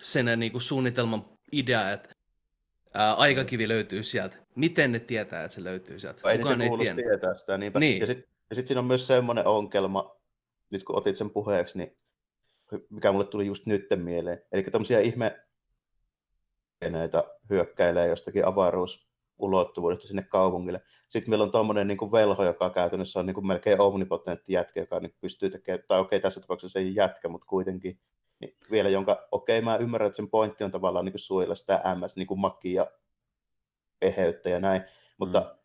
[0.00, 2.08] sen niinku suunnitelman idea, että
[2.94, 6.30] ää, aikakivi löytyy sieltä, miten ne tietää, että se löytyy sieltä?
[6.30, 6.94] Ei Kukaan ei tiedä.
[6.94, 7.58] tietää sitä.
[7.58, 7.80] Niinpä.
[7.80, 8.00] Niin.
[8.00, 10.16] Ja sitten sit siinä on myös semmoinen ongelma,
[10.70, 11.96] nyt kun otit sen puheeksi, niin
[12.90, 14.42] mikä mulle tuli just nytten mieleen.
[14.52, 15.40] Eli tämmöisiä ihme
[16.90, 20.82] näitä hyökkäilee jostakin avaruusulottuvuudesta sinne kaupungille.
[21.08, 25.00] Sitten meillä on tuommoinen niin velho, joka käytännössä on niin kuin melkein omnipotentti jätkä, joka
[25.00, 28.00] niin pystyy tekemään, tai okei, tässä tapauksessa ei jätkä, mutta kuitenkin
[28.40, 31.82] niin vielä jonka, okei, mä ymmärrän, että sen pointti on tavallaan niin kuin suojella sitä
[32.00, 32.86] MS, niin kuin makia,
[34.02, 34.82] eheyttä ja näin,
[35.18, 35.60] mutta mm.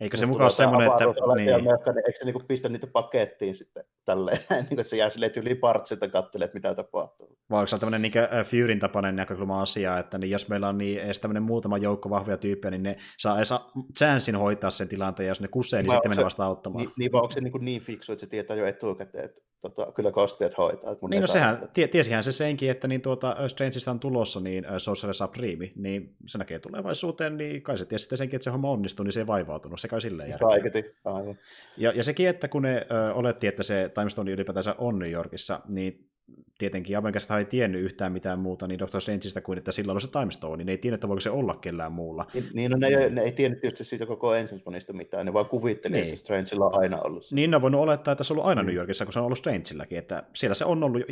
[0.00, 1.04] Eikö se mukaan ole semmoinen, että...
[1.36, 1.64] Niin.
[1.64, 5.32] Myöhkä, niin eikö se niin pistä niitä pakettiin sitten tälleen, niin kuin se jää silleen
[5.36, 7.38] yli partsilta katselee, että mitä tapahtuu.
[7.50, 8.12] Vai onko se tämmöinen niin
[8.44, 12.36] Furyn tapainen näkökulma asia, että niin jos meillä on niin edes tämmöinen muutama joukko vahvia
[12.36, 13.54] tyyppejä, niin ne saa edes
[13.98, 16.84] chanssin hoitaa sen tilanteen, jos ne kusee, niin sitten menee vasta auttamaan.
[16.84, 19.92] Niin, niin vai onko se niin, niin fiksu, että se tietää jo etukäteen, että tota,
[19.92, 20.96] kyllä kosteet hoitaa.
[21.00, 24.70] Mun niin no sehän, tie, tiesihän se senkin, että niin tuota, Strangeista on tulossa niin
[24.70, 28.50] uh, Sorcerer Supreme, niin se näkee tulevaisuuteen, niin kai se tiesi sitten senkin, että se
[28.50, 30.48] homma onnistuu, niin se ei vaivautunut, se kai silleen järkeä.
[31.76, 35.10] Ja, ja sekin, että kun ne uh, oletti, että se Time Stone ylipäätänsä on New
[35.10, 36.09] Yorkissa, niin
[36.60, 40.10] tietenkin Avenkasta ei tiennyt yhtään mitään muuta niin Doctor Strangeista kuin, että sillä on se
[40.10, 42.26] Time Stone, niin ne ei tiennyt, että voiko se olla kellään muulla.
[42.34, 45.46] Niin, niin no, ne, ei, ne ei tiennyt tietysti siitä koko Ensinsmonista mitään, ne vaan
[45.46, 46.04] kuvitteli, niin.
[46.04, 47.26] että Strangella on aina ollut.
[47.32, 49.24] Niin, ne on voinut olettaa, että se on ollut aina New Yorkissa, kun se on
[49.24, 51.02] ollut Strangelläkin, että siellä se on ollut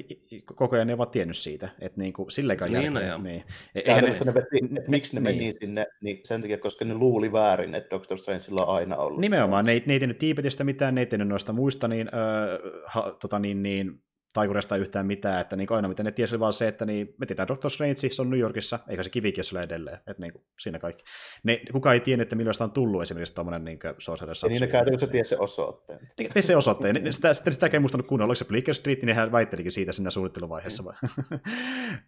[0.45, 3.13] koko ajan, ne ovat tiennyt siitä, että niin kuin, sillekään niin, järkeä.
[3.13, 3.45] No, niin.
[3.75, 5.55] Eihän ne, ne veti, että miksi ne meni niin.
[5.61, 9.21] sinne, niin sen takia, koska ne luuli väärin, että Doctor Strangella on aina ollut.
[9.21, 12.83] Nimenomaan, ne ei, ne ei tiennyt Tiipetistä mitään, ne ei tiennyt noista muista niin, äh,
[12.87, 14.03] ha, tota, niin, niin
[14.33, 17.49] taikuresta yhtään mitään, että niin aina mitä ne tiesi vaan se, että niin, me tietää
[17.49, 20.79] Doctor Strange, se on New Yorkissa, eikä se kivikin ole edelleen, että niin kuin, siinä
[20.79, 21.05] kaikki.
[21.43, 24.67] Ne, kukaan ei tiennyt, että milloin on tullut esimerkiksi tuommoinen niin Sorcerer Ja niin ne
[24.67, 26.01] käytännössä tiesi se osoitteen.
[26.19, 29.03] Niin, tiesi se osoitteen, niin sitä, sitten sitä ei muistanut kunnolla, oliko se Bleecker Street,
[29.03, 30.85] niin hän väittelikin siitä siinä suunnitteluvaiheessa.
[30.85, 30.95] Vai?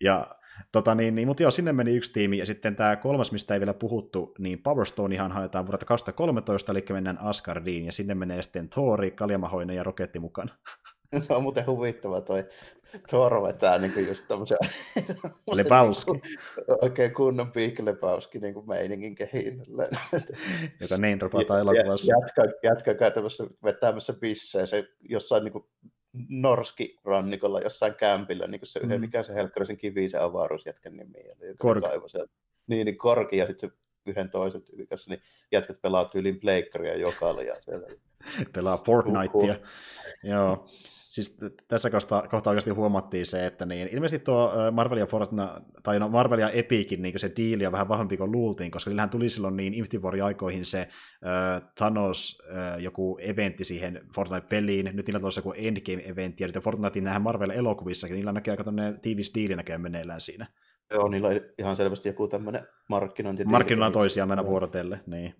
[0.00, 0.40] ja
[0.72, 3.60] Tota niin, niin, mutta joo, sinne meni yksi tiimi, ja sitten tämä kolmas, mistä ei
[3.60, 8.68] vielä puhuttu, niin Power ihan haetaan vuodelta 2013, eli mennään Asgardiin, ja sinne menee sitten
[8.68, 10.50] Thori, Kaljamahoinen ja Roketti mukaan.
[11.22, 12.44] Se on muuten huvittava toi
[13.08, 14.58] Thor vetää niin just tämmöisen...
[15.54, 16.10] Lebowski.
[16.12, 16.22] Niin
[16.82, 19.62] oikein kunnon Lebowski niin kuin meiningin kehiin.
[20.80, 22.12] Joka niin dropataan elokuvassa.
[22.12, 25.64] Jätkä, jätkä käytävässä vetämässä bissejä se jossain niin kuin
[26.28, 29.00] Norski-rannikolla jossain kämpillä, niin kuin se mm.
[29.00, 31.24] mikä se helkkari sen kivi se avaruusjätkän nimi.
[31.58, 31.88] Korki.
[32.66, 35.20] Niin, niin Korki ja sitten se yhden toisen tyyli kanssa, niin
[35.52, 37.86] jätkät pelaa tyyliin pleikkaria joka ja siellä.
[38.52, 39.56] Pelaa Fortnitea.
[40.22, 40.66] Joo.
[41.10, 45.98] Siis tässä kohtaa, kohtaa oikeasti huomattiin se, että niin, ilmeisesti tuo Marvel ja Fortnite, tai
[45.98, 49.28] no Marvel ja Epicin niin se diili on vähän vahvempi kuin luultiin, koska niillähän tuli
[49.28, 55.20] silloin niin Infinity aikoihin se uh, Thanos uh, joku eventti siihen Fortnite-peliin, nyt niillä on
[55.20, 58.64] tuossa joku Endgame-eventti, ja nyt Fortnitein nähdään Marvel-elokuvissakin, niillä näkee aika
[59.02, 60.46] tiivis diili näkee meneillään siinä.
[60.90, 63.44] Joo, niillä on ihan selvästi joku tämmöinen markkinointi.
[63.44, 65.34] Markkinoilla toisiaan mennä vuorotelle, niin.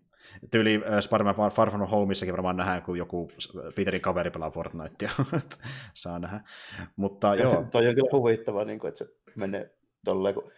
[0.51, 3.31] Tyyli äh, Spider-Man Far, From Homeissakin varmaan nähdään, kun joku
[3.75, 5.11] Peterin kaveri pelaa Fortnitea.
[5.95, 6.41] Saa nähdä.
[6.97, 7.65] Mutta joo.
[7.73, 9.71] Toi on kyllä huvittavaa, niin kuin, että se menee
[10.05, 10.53] tolleen, kun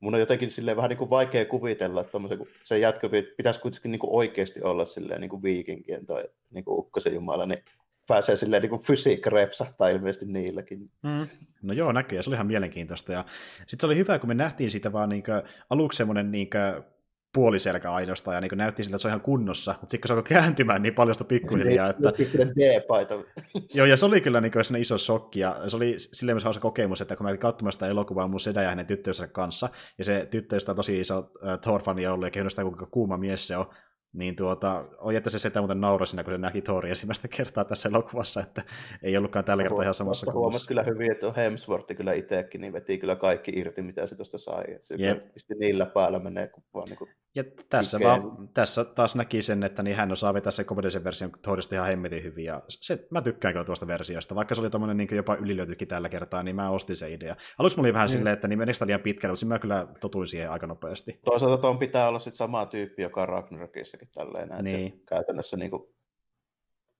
[0.00, 3.90] mun on jotenkin silleen vähän niin kuin vaikea kuvitella, että kun se jätkö pitäisi kuitenkin
[3.90, 7.64] niin kuin oikeasti olla silleen niin kuin viikinkien toi niin kuin ukkosen jumala, niin
[8.06, 10.90] pääsee silleen niin kuin fysiikka repsahtaa ilmeisesti niilläkin.
[11.02, 11.26] Mm.
[11.62, 13.12] No joo, näkyy, ja se oli ihan mielenkiintoista.
[13.12, 13.24] Ja
[13.58, 15.22] sitten se oli hyvä, kun me nähtiin sitä vaan niin
[15.70, 16.50] aluksi semmoinen niin
[17.32, 20.14] puoliselkä ainoastaan, ja niin näytti siltä, että se on ihan kunnossa, mutta sitten kun se
[20.14, 22.12] alkoi kääntymään niin paljon sitä pikkuhiljaa, että...
[22.56, 23.14] D-paita.
[23.74, 26.62] Joo, ja se oli kyllä niin kuin, iso shokki, ja se oli silleen myös hauska
[26.62, 29.68] kokemus, että kun mä katsomaan sitä elokuvaa mun sedä ja hänen tyttöystänsä kanssa,
[29.98, 33.46] ja se tyttöystä on tosi iso äh, Thor-fani ollut, ja kehunut sitä, kuinka kuuma mies
[33.46, 33.66] se on,
[34.12, 37.64] niin tuota, oi, että se setä muuten nauroi siinä, kun se näki Thori ensimmäistä kertaa
[37.64, 38.62] tässä elokuvassa, että
[39.02, 40.40] ei ollutkaan tällä kertaa ihan samassa kunnossa.
[40.40, 44.38] Huomasi kyllä hyvin, että Hemsworth kyllä itsekin niin veti kyllä kaikki irti, mitä se tuosta
[44.38, 44.64] sai.
[44.68, 45.32] Että se yep.
[45.34, 49.62] pisti niillä päällä menee, kun vaan niin kuin ja tässä, vaan, tässä taas näki sen,
[49.62, 53.22] että niin hän osaa vetää se komedisen version Thorista ihan hemmetin hyvin, ja se, mä
[53.22, 56.70] tykkään kyllä tuosta versiosta, vaikka se oli tommonen niin jopa ylilöitykin tällä kertaa, niin mä
[56.70, 57.36] ostin se idea.
[57.58, 58.12] Aluksi mulla oli vähän mm.
[58.12, 61.20] silleen, että niin menikö liian pitkälle, mutta mä kyllä totuin siihen aika nopeasti.
[61.24, 65.02] Toisaalta tuon pitää olla sitten sama tyyppi, joka on Ragnarokissakin tälleen, näin, niin.
[65.06, 65.82] käytännössä niin kuin,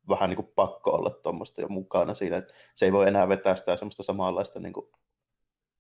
[0.09, 3.57] vähän niin kuin pakko olla tuommoista jo mukana siinä, että se ei voi enää vetää
[3.57, 4.87] sitä semmoista samanlaista niin kuin,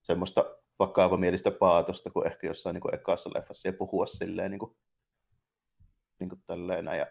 [0.02, 4.76] semmoista vakavamielistä paatosta kuin ehkä jossain niin kuin ekassa leffassa ja puhua silleen niin kuin,
[6.18, 7.06] niin kuin tälleen ja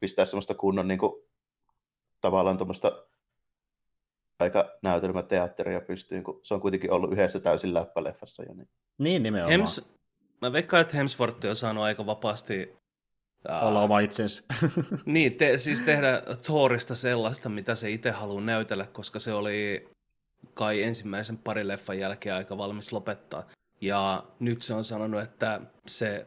[0.00, 1.12] pistää semmoista kunnon niin kuin,
[2.20, 3.06] tavallaan tuommoista
[4.38, 8.54] aika näytelmäteatteria pystyy, kun se on kuitenkin ollut yhdessä täysin läppäleffassa jo.
[8.54, 8.68] Niin,
[8.98, 9.50] niin nimenomaan.
[9.50, 9.80] Hems,
[10.40, 12.76] mä veikkaan, että Hemsworth on saanut aika vapaasti
[13.62, 14.42] olla oma itsensä.
[15.06, 19.88] niin, te, siis tehdä Thorista sellaista, mitä se itse haluaa näytellä, koska se oli
[20.54, 23.44] kai ensimmäisen parin leffan jälkeen aika valmis lopettaa.
[23.80, 26.26] Ja nyt se on sanonut, että se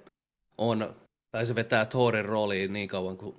[0.57, 0.95] on,
[1.31, 3.35] tai se vetää Thorin rooliin niin kauan kuin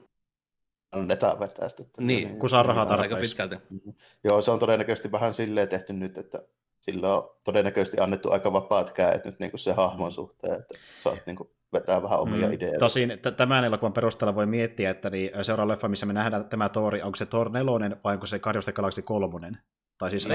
[0.92, 1.82] annetaan vetää sitä.
[1.98, 3.14] Niin, niin kun saa rahaa tarpeeksi.
[3.14, 3.56] Aika pitkälti.
[3.70, 3.94] Mm-hmm.
[4.24, 6.42] Joo, se on todennäköisesti vähän silleen tehty nyt, että
[6.80, 11.26] sillä on todennäköisesti annettu aika vapaat käet nyt niin kuin se hahmon suhteen, että saat
[11.26, 12.52] niin kuin vetää vähän omia mm.
[12.52, 12.78] ideoita.
[12.78, 16.68] Tosin t- tämän elokuvan perusteella voi miettiä, että niin seuraava leffa, missä me nähdään tämä
[16.68, 19.50] Thor, onko se Thor 4 vai onko se Guardians of the Galaxy 3?
[19.98, 20.28] Tai siis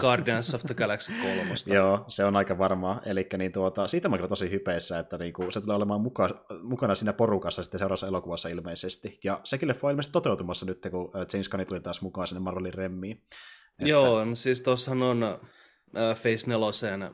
[0.00, 1.54] Guardians of the Galaxy 3.
[1.76, 3.00] Joo, se on aika varmaa.
[3.04, 6.94] Eli niin tuota, siitä mä kyllä tosi hypeissä, että niinku, se tulee olemaan muka, mukana
[6.94, 9.18] siinä porukassa sitten seuraavassa elokuvassa ilmeisesti.
[9.24, 12.74] Ja sekin leffa on ilmeisesti toteutumassa nyt, kun James Gunn tuli taas mukaan sinne Marvelin
[12.74, 13.16] remmiin.
[13.16, 13.90] Että...
[13.90, 17.10] Joo, no siis tuossahan on äh, Face 4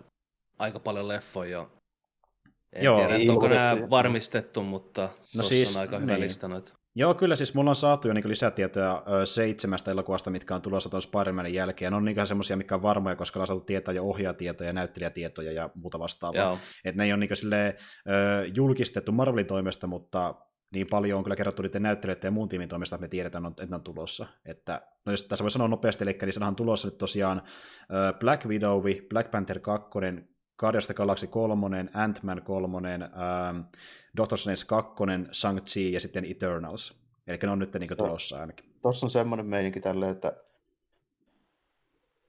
[0.58, 1.70] aika paljon leffoja.
[2.74, 6.20] En Joo, tiedä, onko nämä varmistettu, mutta no siis, on aika hyvä niin.
[6.20, 6.72] lista noita.
[6.96, 10.90] Joo, kyllä siis mulla on saatu jo niin lisätietoja ö, seitsemästä elokuvasta, mitkä on tulossa
[10.90, 11.92] tuon Spider-Manin jälkeen.
[11.92, 15.70] Ne on niin semmoisia, mitkä on varmoja, koska on saatu tietää jo ohjaatietoja, näyttelijätietoja ja
[15.74, 16.58] muuta vastaavaa.
[16.84, 17.74] Että ne ei ole niin silleen,
[18.08, 20.34] ö, julkistettu Marvelin toimesta, mutta
[20.72, 23.66] niin paljon on kyllä kerrottu niiden näyttelijöiden ja muun tiimin toimesta, että me tiedetään, että
[23.66, 24.26] ne on tulossa.
[24.46, 27.42] Että, no jos tässä voi sanoa nopeasti, eli niin on tulossa nyt tosiaan
[28.20, 29.90] Black Widow, Black Panther 2,
[30.56, 33.60] Guardians of the Galaxy 3, Ant-Man 3, ähm,
[34.16, 34.94] Doctor Strange 2,
[35.32, 37.04] Shang-Chi ja sitten Eternals.
[37.26, 38.74] Eli ne on nyt niin tulossa ainakin.
[38.82, 40.36] Tuossa on semmoinen meininki tälleen, että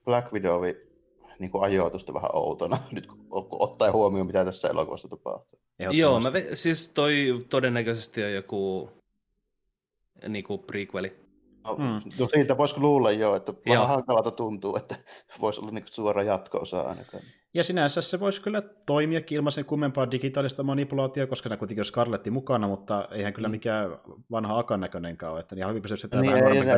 [0.05, 0.63] Black Widow
[1.39, 5.59] niin kuin ajoitusta vähän outona, nyt kun ottaa huomioon, mitä tässä elokuvassa tapahtuu.
[5.91, 8.89] Joo, mä ve- siis toi todennäköisesti on joku
[10.27, 11.25] niin kuin prequeli.
[11.63, 12.09] No, mm.
[12.19, 14.95] no siitä voisiko luulla jo, että vähän hankalalta tuntuu, että
[15.41, 17.23] voisi olla niin suora jatko-osa ainakaan.
[17.55, 22.31] Ja sinänsä se voisi kyllä toimia ilmaisen kummempaa digitaalista manipulaatiota, koska ne kuitenkin on Scarletti
[22.31, 23.51] mukana, mutta eihän kyllä mm.
[23.51, 23.97] mikään
[24.31, 26.77] vanha akan näköinenkään ole, että ihan hyvin pystyisi sitä niin, vähän ja, ja,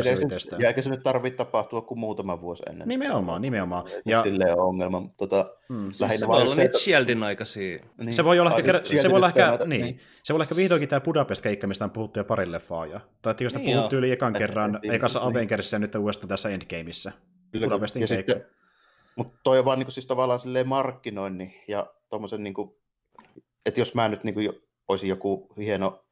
[0.59, 2.87] ja eikä se nyt tarvitse tapahtua kuin muutama vuosi ennen.
[2.87, 3.85] Nimenomaan, nimenomaan.
[4.05, 4.23] Ja...
[4.23, 7.79] Silleen on ongelma, mutta tota, mm, siis se voi olla niitä Shieldin aikaisia.
[7.97, 8.13] Niin.
[8.13, 9.99] Se voi olla ehkä, se voi olla ehkä, niin, niin.
[10.23, 12.99] se voi olla ehkä vihdoinkin tämä Budapest-keikka, mistä on puhuttu jo pari leffaa jo.
[13.21, 15.29] Tai että sitä niin puhuttu yli ekan kerran, ekassa niin.
[15.29, 17.11] Avengersissa ja nyt uudestaan tässä Endgameissa.
[17.59, 18.33] Budapestin keikka.
[19.17, 22.81] Mutta toi on vaan niinku siis tavallaan silleen markkinoinnin ja tommosen niinku,
[23.65, 24.39] että jos mä nyt niinku
[24.87, 26.05] olisin joku hieno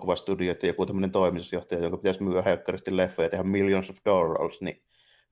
[0.00, 4.60] kuvastudio ja joku tämmöinen toimitusjohtaja, joka pitäisi myyä helkkaristi leffoja ja tehdä millions of dollars,
[4.60, 4.82] niin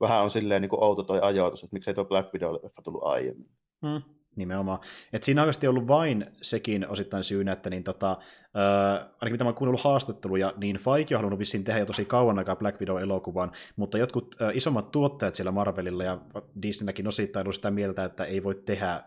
[0.01, 3.51] vähän on silleen niin outo toi ajoitus, että miksei tuo Black Widow-leffa tullut aiemmin.
[3.87, 4.03] Hmm.
[4.37, 4.79] Nimenomaan.
[5.13, 8.19] Et siinä on oikeasti ollut vain sekin osittain syynä, että niin tota,
[8.57, 12.05] äh, ainakin mitä mä oon kuunnellut haastatteluja, niin Feige on halunnut vissiin tehdä jo tosi
[12.05, 16.19] kauan aikaa Black Widow-elokuvan, mutta jotkut äh, isommat tuottajat siellä Marvelilla ja
[16.63, 19.03] Disneynäkin osittain ollut sitä mieltä, että ei voi tehdä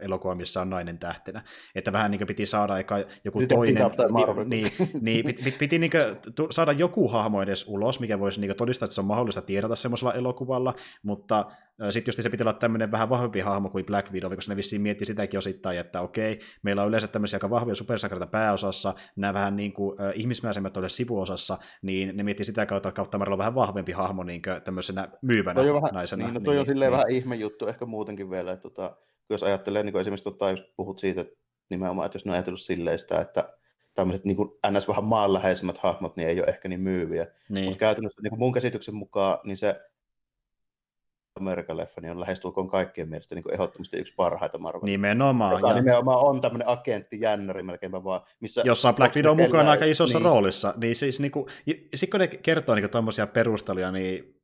[0.00, 1.42] elokuva, missä on nainen tähtenä.
[1.74, 4.48] Että vähän niin piti saada eka joku Sitten toinen...
[4.48, 4.68] Niin,
[5.00, 5.90] niin, piti, piti niin
[6.50, 10.14] saada joku hahmo edes ulos, mikä voisi niin todistaa, että se on mahdollista tiedota semmoisella
[10.14, 11.46] elokuvalla, mutta
[11.90, 14.82] sitten just se pitää olla tämmöinen vähän vahvempi hahmo kuin Black Widow, koska ne vissiin
[14.82, 19.56] mietti sitäkin osittain, että okei, meillä on yleensä tämmöisiä aika vahvoja supersankareita pääosassa, nämä vähän
[19.56, 23.54] niin kuin äh, ihmismäisemmät ole sivuosassa, niin ne miettii sitä kautta, että kautta on vähän
[23.54, 26.24] vahvempi hahmo niin tämmöisenä myyvänä toi vähän, naisena.
[26.24, 26.98] Niin, no toi niin, on silleen niin.
[26.98, 28.96] vähän ihme juttu ehkä muutenkin vielä, että tota,
[29.30, 31.36] jos ajattelee niin kuin esimerkiksi, tota, jos puhut siitä, että
[31.70, 33.56] nimenomaan, että jos ne on ajatellut silleen sitä, että
[33.94, 34.88] tämmöiset niin kuin ns.
[34.88, 37.26] vähän maanläheisemmät hahmot, niin ei ole ehkä niin myyviä.
[37.48, 37.64] Niin.
[37.64, 39.80] Mutta käytännössä niin kuin mun käsityksen mukaan, niin se
[41.40, 44.80] Amerikan leffa, niin on lähestulkoon kaikkien mielestä niin ehdottomasti yksi parhaita Marvel.
[44.82, 45.52] Nimenomaan.
[45.52, 45.74] Joka ja...
[45.74, 48.20] nimenomaan on tämmöinen agenttijännäri melkeinpä vaan.
[48.40, 50.26] Missä Jossa on Black Widow mukana aika isossa niin.
[50.26, 50.74] roolissa.
[50.76, 51.46] Niin siis niin kuin,
[51.94, 54.40] sit kun ne kertoo niin tuommoisia perusteluja, niin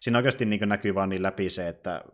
[0.00, 2.04] siinä oikeasti niin näkyy vaan niin läpi se, että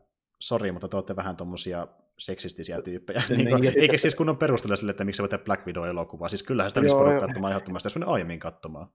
[0.42, 1.88] sori, mutta te olette vähän tuommoisia
[2.18, 3.22] seksistisiä tyyppejä.
[3.28, 6.28] niin, niin, eikä siis kunnon perustella sille, että miksi se voi tehdä Black Widow-elokuvaa.
[6.28, 8.88] Siis kyllähän sitä olisi porukka katsomaan ehdottomasti, jos aiemmin katsomaan.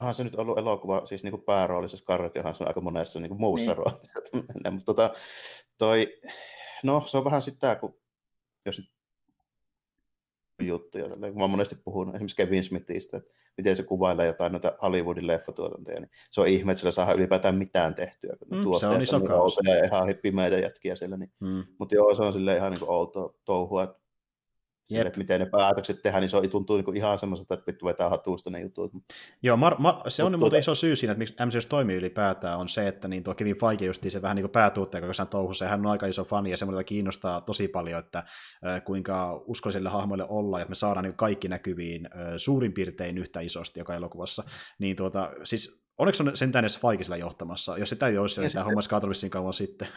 [0.00, 3.76] Onhan se nyt ollut elokuva, siis niin pääroolissa Scarlett Johansson aika monessa niin muussa niin.
[3.76, 4.20] roolissa.
[4.70, 5.14] mutta tota,
[5.78, 6.20] toi,
[6.84, 7.98] no se on vähän sitä, kun
[8.66, 8.92] jos nyt
[10.60, 11.08] juttuja.
[11.08, 15.26] Kun mä oon monesti puhunut esimerkiksi Kevin Smithistä, että miten se kuvailee jotain noita Hollywoodin
[15.26, 18.36] leffatuotantoja, niin se on ihme, että sillä saa ylipäätään mitään tehtyä.
[18.48, 21.16] Kun mm, se on iso on ja ihan pimeitä jätkiä siellä.
[21.16, 21.32] Niin.
[21.40, 21.64] Mm.
[21.78, 24.05] Mutta joo, se on sille ihan niin outo touhua, että
[24.86, 27.86] Sille, että miten ne päätökset tehdään, niin se on, tuntuu niin ihan semmoiselta, että vittu
[27.86, 28.92] vetää hatuusta ne jutut.
[29.42, 30.56] Joo, mar, mar, se on mutta tuota...
[30.56, 33.84] iso syy siinä, että miksi MCS toimii ylipäätään, on se, että niin tuo Kevin Feige
[33.84, 36.50] justiin se vähän niin kuin päätuuttaja koko ajan touhussa, ja hän on aika iso fani,
[36.50, 41.16] ja semmoinen kiinnostaa tosi paljon, että äh, kuinka uskollisille hahmoille olla, ja me saadaan niin
[41.16, 44.44] kaikki näkyviin äh, suurin piirtein yhtä isosti joka elokuvassa.
[44.78, 48.64] Niin tuota, siis onneksi on sentään edes Feige johtamassa, jos sitä ei olisi, niin tämä
[48.64, 49.88] homma olisi kauan sitten.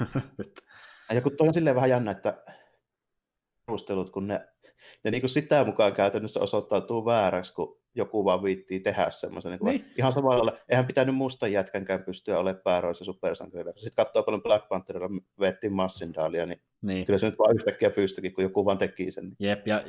[1.15, 2.43] ja kun toi on silleen vähän jännä, että
[3.65, 4.47] perustelut, kun ne
[5.03, 9.51] ne niin kuin sitä mukaan käytännössä osoittautuu vääräksi, kun joku vaan viittii tehdä semmoisen.
[9.51, 9.93] Niin niin.
[9.97, 13.73] Ihan samalla eihän pitänyt mustan jätkänkään pystyä olemaan pääroissa supersankarilla.
[13.75, 15.09] Sitten katsoo paljon Black Pantherilla
[15.39, 19.31] vettiin Massindaalia, niin, niin, kyllä se nyt vaan yhtäkkiä pystyikin, kun joku vaan teki sen.
[19.39, 19.83] Jep, ja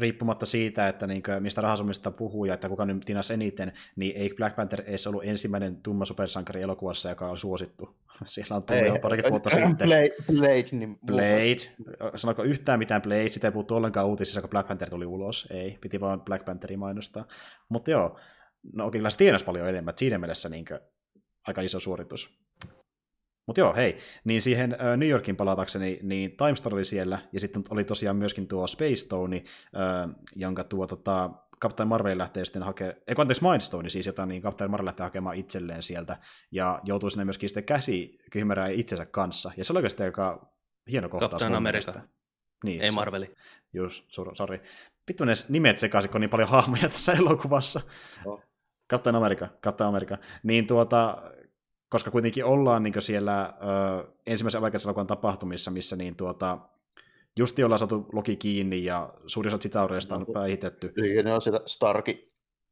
[0.00, 4.16] riippumatta siitä, että niin kuin, mistä rahasummista puhuu ja että kuka nyt tinas eniten, niin
[4.16, 7.96] ei Black Panther edes ollut ensimmäinen tumma supersankari elokuvassa, joka on suosittu.
[8.24, 9.76] Siellä on tullut jo parikin vuotta sitten.
[9.76, 12.10] Blade, Blade, niin Blade.
[12.14, 15.48] Sanoiko yhtään mitään Blade, sitä ei puhuttu ollenkaan uutisissa, kun Black Panther tuli ulos.
[15.50, 17.26] Ei, piti vaan Black Pantherin mainostaa.
[17.68, 18.18] Mutta joo,
[18.72, 20.80] no kyllä se tienasi paljon enemmän, että siinä mielessä niin kuin,
[21.46, 22.38] aika iso suoritus.
[23.48, 27.62] Mutta joo, hei, niin siihen New Yorkin palatakseni, niin Time Star oli siellä, ja sitten
[27.70, 29.44] oli tosiaan myöskin tuo Space Stone,
[30.36, 31.30] jonka tuo tota,
[31.62, 35.36] Captain Marvel lähtee sitten hakemaan, ei anteeksi Mindstone siis, jota niin Captain Marvel lähtee hakemaan
[35.36, 36.16] itselleen sieltä,
[36.50, 40.52] ja joutuu sinne myöskin sitten käsi kyhmärää itsensä kanssa, ja se oli oikeastaan aika
[40.90, 41.30] hieno kohtaus.
[41.30, 42.00] Captain America.
[42.64, 43.34] Niin, ei Marveli.
[43.72, 44.60] Just, sori.
[45.08, 47.80] Vittu ne nimet sekaisin, kun on niin paljon hahmoja tässä elokuvassa.
[48.24, 48.42] Oh.
[48.90, 50.18] Captain America, Captain America.
[50.42, 51.22] Niin tuota,
[51.88, 53.54] koska kuitenkin ollaan niin siellä
[54.02, 56.58] ö, ensimmäisen elokuvan tapahtumissa, missä niin tuota,
[57.36, 60.92] justi ollaan saatu Loki kiinni ja suurin osa Chitaureista on päihitetty.
[60.96, 62.28] Niin, ne on siellä Starkin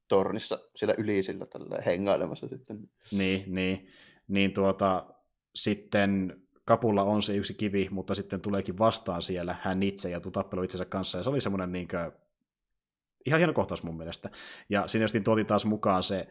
[0.09, 2.91] tornissa siellä ylisillä tällä hengailemassa sitten.
[3.12, 3.89] Niin, niin,
[4.29, 5.07] niin tuota,
[5.55, 10.62] sitten kapulla on se yksi kivi, mutta sitten tuleekin vastaan siellä hän itse ja tappelu
[10.62, 12.12] itsensä kanssa, ja se oli semmoinen niin kuin,
[13.27, 14.31] ihan hieno kohtaus mun mielestä.
[14.69, 16.29] Ja siinä sitten tuotiin taas mukaan se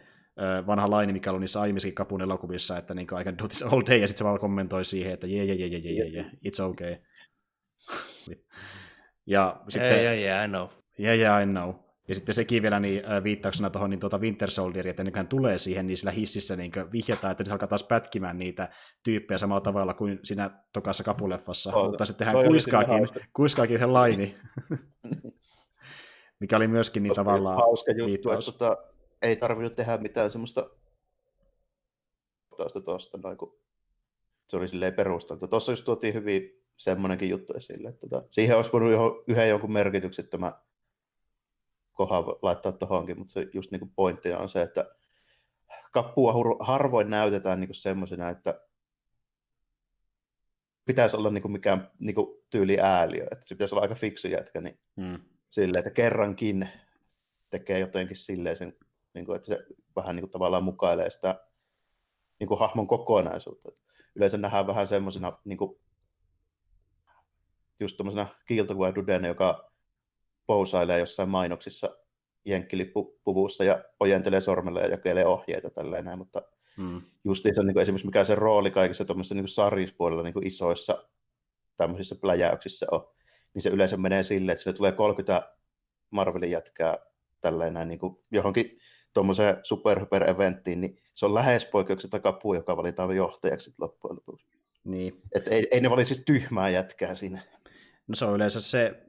[0.68, 3.82] vanha laini, mikä oli niissä aiemmissakin kapun elokuvissa, että niin I can do this all
[3.88, 6.96] day, ja sitten se vaan kommentoi siihen, että jee, jee, jee, jee, jee, it's okay.
[9.26, 9.92] ja sitten...
[9.92, 10.68] Yeah, yeah, yeah, I know.
[11.00, 11.74] Yeah, yeah, I know.
[12.08, 15.58] Ja sitten sekin vielä niin, viittauksena tuohon niin tuota Winter Soldier, että ennen hän tulee
[15.58, 18.70] siihen, niin sillä hississä niin vihjataan, että se alkaa taas pätkimään niitä
[19.04, 21.74] tyyppejä samalla tavalla kuin siinä tokassa kapuleffassa.
[21.74, 24.36] Oh, Mutta sitten hän kuiskaakin, kuiskaakin yhden laini.
[26.40, 28.78] Mikä oli myöskin niin tavallaan hauska juttu, että tota,
[29.22, 30.70] ei tarvinnut tehdä mitään semmoista
[32.58, 33.60] tuosta tuosta, noin, kun
[34.48, 35.48] se oli silleen perusteltu.
[35.48, 40.54] Tuossa just tuotiin hyvin semmoinenkin juttu esille, että tota, siihen olisi voinut yhden jonkun merkityksettömän
[41.94, 44.96] kohan laittaa tuohonkin, mutta se just niin pointtina on se, että
[45.92, 48.62] kappua harvoin näytetään niin semmoisena, että
[50.86, 54.28] pitäisi olla niin kuin mikään niin kuin tyyli ääliö, että se pitäisi olla aika fiksu
[54.28, 55.20] jätkä, niin hmm.
[55.50, 56.70] silleen, että kerrankin
[57.50, 58.74] tekee jotenkin silleen sen,
[59.16, 61.46] niin kuin, että se vähän niin kuin tavallaan mukailee sitä
[62.40, 63.70] niin kuin hahmon kokonaisuutta.
[64.16, 65.80] Yleensä nähdään vähän semmoisena niin kuin,
[67.80, 68.94] just tuommoisena kiiltokuva
[69.28, 69.72] joka
[70.46, 71.98] pousailee jossain mainoksissa
[72.46, 76.42] jenkkilippupuvussa ja ojentelee sormella ja jakelee ohjeita tälleen näin, mutta
[76.78, 77.02] mm.
[77.24, 81.08] justiinsa niin esimerkiksi mikä se rooli kaikissa tuommoisissa niin sarjispuolella niin isoissa
[81.78, 83.08] tämmöisissä pläjäyksissä on,
[83.54, 85.56] niin se yleensä menee silleen, että sille tulee 30
[86.10, 86.98] Marvelin jätkää
[87.42, 88.70] tälleen näin niin kuin johonkin
[89.16, 94.46] tuommoiseen super eventtiin, niin se on lähes poikkeuksetta kapu, joka valitaan johtajaksi loppujen lopuksi.
[94.84, 95.22] Niin.
[95.36, 97.42] Et ei, ei ne valitse siis tyhmää jätkää siinä.
[98.08, 99.02] No se on yleensä se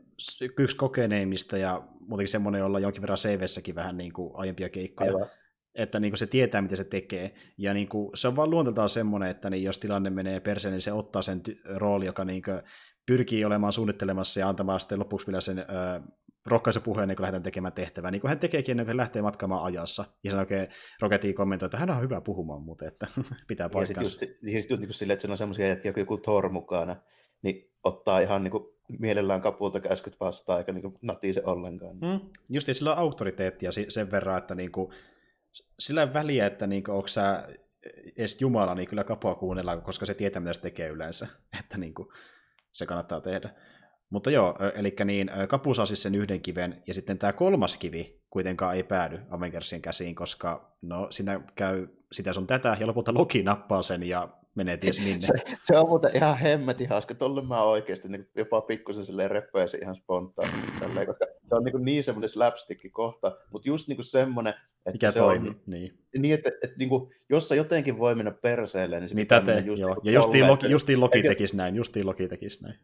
[0.59, 5.15] yksi kokeneimmista ja muutenkin semmoinen, jolla jonkin verran cv vähän niin kuin aiempia keikkoja.
[5.15, 5.29] Aivan.
[5.75, 7.35] Että niin kuin se tietää, mitä se tekee.
[7.59, 10.83] Ja niin kuin, se on vaan luonteeltaan semmoinen, että niin jos tilanne menee perseen, niin
[10.83, 12.63] se ottaa sen ty- rooli, joka niin kuin
[13.07, 15.65] pyrkii olemaan suunnittelemassa ja antamaan sitten lopuksi vielä sen ö,
[16.47, 20.05] rohkaisupuheen, niin kun lähdetään tekemään tehtävää, niin kuin hän tekeekin kuin hän lähtee matkaamaan ajassa.
[20.25, 20.69] Ja sen oikein
[21.01, 23.07] Rocketiin kommentoi, että hän on hyvä puhumaan muuten, että
[23.49, 24.01] pitää paikkansa.
[24.03, 26.97] Ja sitten just, just niin silleen, että siinä on semmoisia jätkiä, joku Thor mukana,
[27.43, 28.65] niin ottaa ihan niin kuin
[28.99, 31.97] mielellään kapulta käskyt vastaan, eikä niin natise ollenkaan.
[31.97, 32.21] Mm.
[32.51, 34.93] Just sillä on auktoriteettia sen verran, että niin kuin,
[35.79, 37.49] sillä väliä, että niin kuin, onko sä
[38.17, 41.27] edes Jumala, niin kyllä kapua kuunnellaan, koska se tietää, mitä se tekee yleensä.
[41.61, 42.09] Että niin kuin,
[42.73, 43.51] se kannattaa tehdä.
[44.11, 48.21] Mutta joo, eli niin, Kapu saa siis sen yhden kiven, ja sitten tämä kolmas kivi
[48.31, 53.43] kuitenkaan ei päädy Avengersin käsiin, koska no, siinä käy sitä sun tätä, ja lopulta Loki
[53.43, 55.21] nappaa sen, ja menee ties minne.
[55.21, 55.33] Se,
[55.65, 57.15] se on muuten ihan hemmetin hauska.
[57.15, 60.73] Tolle mä oikeasti niin jopa pikkusen silleen reppeäsi ihan spontaanisti.
[60.81, 64.55] Tälleen, koska se on niin, niin semmoinen slapstick-kohta, mutta just niin semmoinen,
[64.87, 65.99] että Mikä se toimii, on, niin.
[66.19, 69.41] niin että, että niin kuin, jos se jotenkin voi mennä perseelle, niin se Mitä pitää
[69.41, 69.95] te, mennä just joo.
[69.95, 72.79] niin Ja justiin Loki, että- justiin Loki tekisi näin, justiin Loki tekisi näin.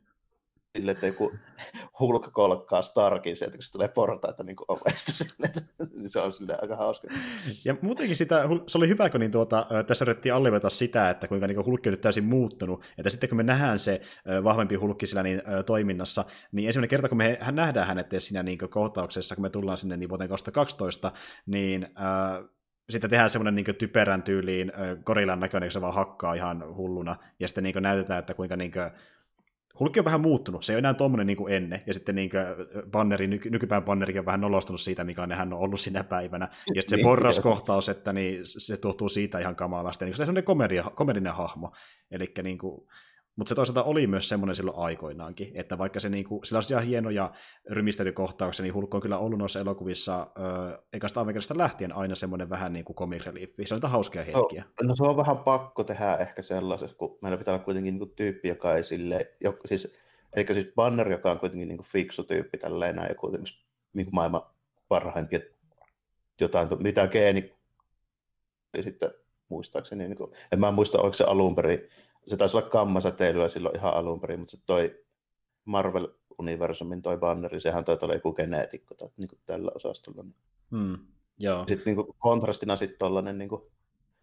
[0.78, 1.32] Sille, että joku
[2.00, 5.48] Hulk kolkkaa Starkin sieltä, kun se tulee portaita niin ovesta sinne.
[5.98, 7.08] niin se on sille aika hauska.
[7.64, 11.46] Ja muutenkin sitä, se oli hyvä, kun niin tuota, tässä yritettiin alliveta sitä, että kuinka
[11.46, 14.00] niin hulkki on nyt täysin muuttunut, että sitten kun me nähdään se
[14.44, 18.58] vahvempi hulkki sillä niin, toiminnassa, niin ensimmäinen kerta, kun me hän nähdään hänet siinä niin
[18.58, 21.12] kohtauksessa, kun me tullaan sinne niin vuoteen 2012,
[21.46, 22.44] niin äh,
[22.90, 24.72] sitten tehdään semmoinen niin typerän tyyliin
[25.04, 28.72] gorillan näköinen, kun se vaan hakkaa ihan hulluna, ja sitten niin näytetään, että kuinka niin
[29.80, 32.30] Hulkki on vähän muuttunut, se ei ole enää tuommoinen niin kuin ennen, ja sitten niin
[32.30, 32.42] kuin
[32.90, 36.82] banneri, nyky, nykypäivän bannerikin on vähän nolostunut siitä, mikä hän on ollut sinä päivänä, ja
[36.82, 40.44] sitten se Niin, porraskohtaus, että niin, se tuntuu siitä ihan kamalasti, niin se on semmoinen
[40.44, 41.72] komedia, komedinen hahmo,
[42.10, 42.88] eli niin kuin,
[43.36, 46.64] mutta se toisaalta oli myös semmoinen silloin aikoinaankin, että vaikka se niin kuin, sillä on
[46.70, 47.32] ihan hienoja
[47.70, 52.72] rymistelykohtauksia, niin Hulk on kyllä ollut noissa elokuvissa ö, ekasta Avengersista lähtien aina semmoinen vähän
[52.72, 53.50] niin kuin comic relief.
[53.64, 54.64] Se on niitä hauskoja hetkiä.
[54.82, 58.48] No se on vähän pakko tehdä ehkä sellaisessa, kun meillä pitää olla kuitenkin niin tyyppi,
[58.48, 59.92] joka ei sille, joka, siis,
[60.36, 63.54] eli siis Banner, joka on kuitenkin niin fiksu tyyppi tälleen ja kuitenkin
[63.92, 64.42] niin kuin maailman
[64.88, 65.40] parhaimpia
[66.40, 67.54] jotain, mitä geeni,
[68.76, 69.10] ja sitten
[69.48, 71.88] muistaakseni, niin kuin, en mä muista, oliko se alun perin,
[72.26, 75.04] se taisi olla kammasäteilyä silloin ihan alun perin, mutta se toi
[75.64, 80.24] Marvel-universumin toi banneri, sehän toi oli joku geneetikko tai, niin kuin tällä osastolla.
[80.70, 80.98] Hmm,
[81.38, 81.64] joo.
[81.68, 83.62] Sitten niin kuin kontrastina sitten tollainen niin kuin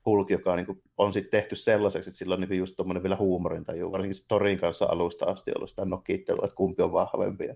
[0.06, 3.04] Hulk, joka niin kuin, on sitten tehty sellaiseksi, että sillä on niin kuin just tuommoinen
[3.04, 6.92] vielä huumorin tai varsinkin se Torin kanssa alusta asti ollut sitä nokittelua, että kumpi on
[6.92, 7.56] vahvempi ja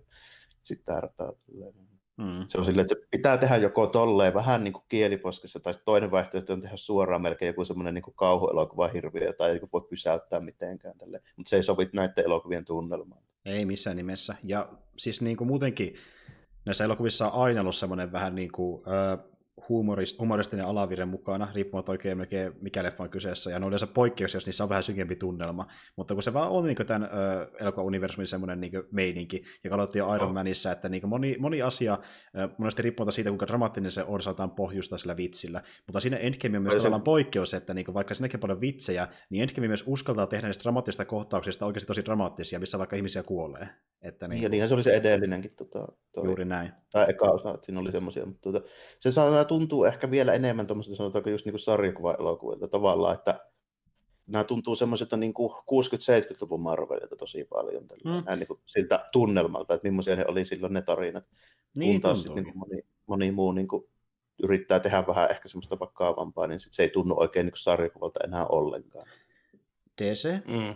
[0.62, 1.32] sitten tärtää.
[2.22, 2.46] Hmm.
[2.48, 6.12] Se on silleen, että se pitää tehdä joko tolleen vähän niin kuin kieliposkessa, tai toinen
[6.12, 10.98] vaihtoehto on tehdä suoraan melkein joku semmoinen niin kauhuelokuva hirviö, niin kuin voi pysäyttää mitenkään
[10.98, 11.22] tälle.
[11.38, 13.22] Mutta se ei sovi näiden elokuvien tunnelmaan.
[13.46, 14.36] Ei missään nimessä.
[14.44, 15.96] Ja siis niin kuin muutenkin
[16.66, 19.18] näissä elokuvissa on aina ollut semmoinen vähän niin kuin, ö,
[20.20, 24.34] humoristinen alavire mukana, riippumatta oikein melkein mikä leffa on kyseessä, ja ne on yleensä poikkeus,
[24.34, 27.08] jos niissä on vähän synkempi tunnelma, mutta kun se vaan on niin tämän ö,
[27.60, 30.34] elokuva-universumin semmoinen niin meininki, ja katsottiin jo Iron Oh.
[30.34, 31.98] Manissa, että niin moni, moni asia,
[32.40, 36.58] ö, monesti riippumatta siitä, kuinka dramaattinen se on, saadaan pohjusta sillä vitsillä, mutta siinä Endgame
[36.58, 39.68] on myös Ai se- tavallaan poikkeus, että niin vaikka siinäkin on paljon vitsejä, niin Endgame
[39.68, 43.70] myös uskaltaa tehdä niistä dramaattisista kohtauksista oikeasti tosi dramaattisia, missä vaikka ihmisiä kuolee.
[44.02, 46.26] Että niin, Ja niinhän se oli se edellinenkin tota, toi.
[46.26, 46.72] juuri näin.
[46.92, 48.62] tai eka osa, että siinä oli semmoisia, mutta tuota,
[49.00, 53.40] se saa tuntuu ehkä vielä enemmän tuommoista sanotaanko just niin kuin sarjakuva-elokuvilta tavallaan, että
[54.28, 58.26] nämä tuntuu semmoisilta niin kuin 60-70-luvun Marvelilta tosi paljon tällä, Mm.
[58.26, 61.26] näin niin kuin siltä tunnelmalta, että millaisia ne oli silloin ne tarinat,
[61.78, 62.44] Niin kun taas sit tuntuukin.
[62.44, 63.84] niin kuin moni, moni muu niin kuin
[64.44, 68.20] yrittää tehdä vähän ehkä semmoista vakkaavampaa, niin sit se ei tunnu oikein niin kuin sarjakuvalta
[68.24, 69.08] enää ollenkaan.
[70.02, 70.30] DC?
[70.48, 70.76] Mm,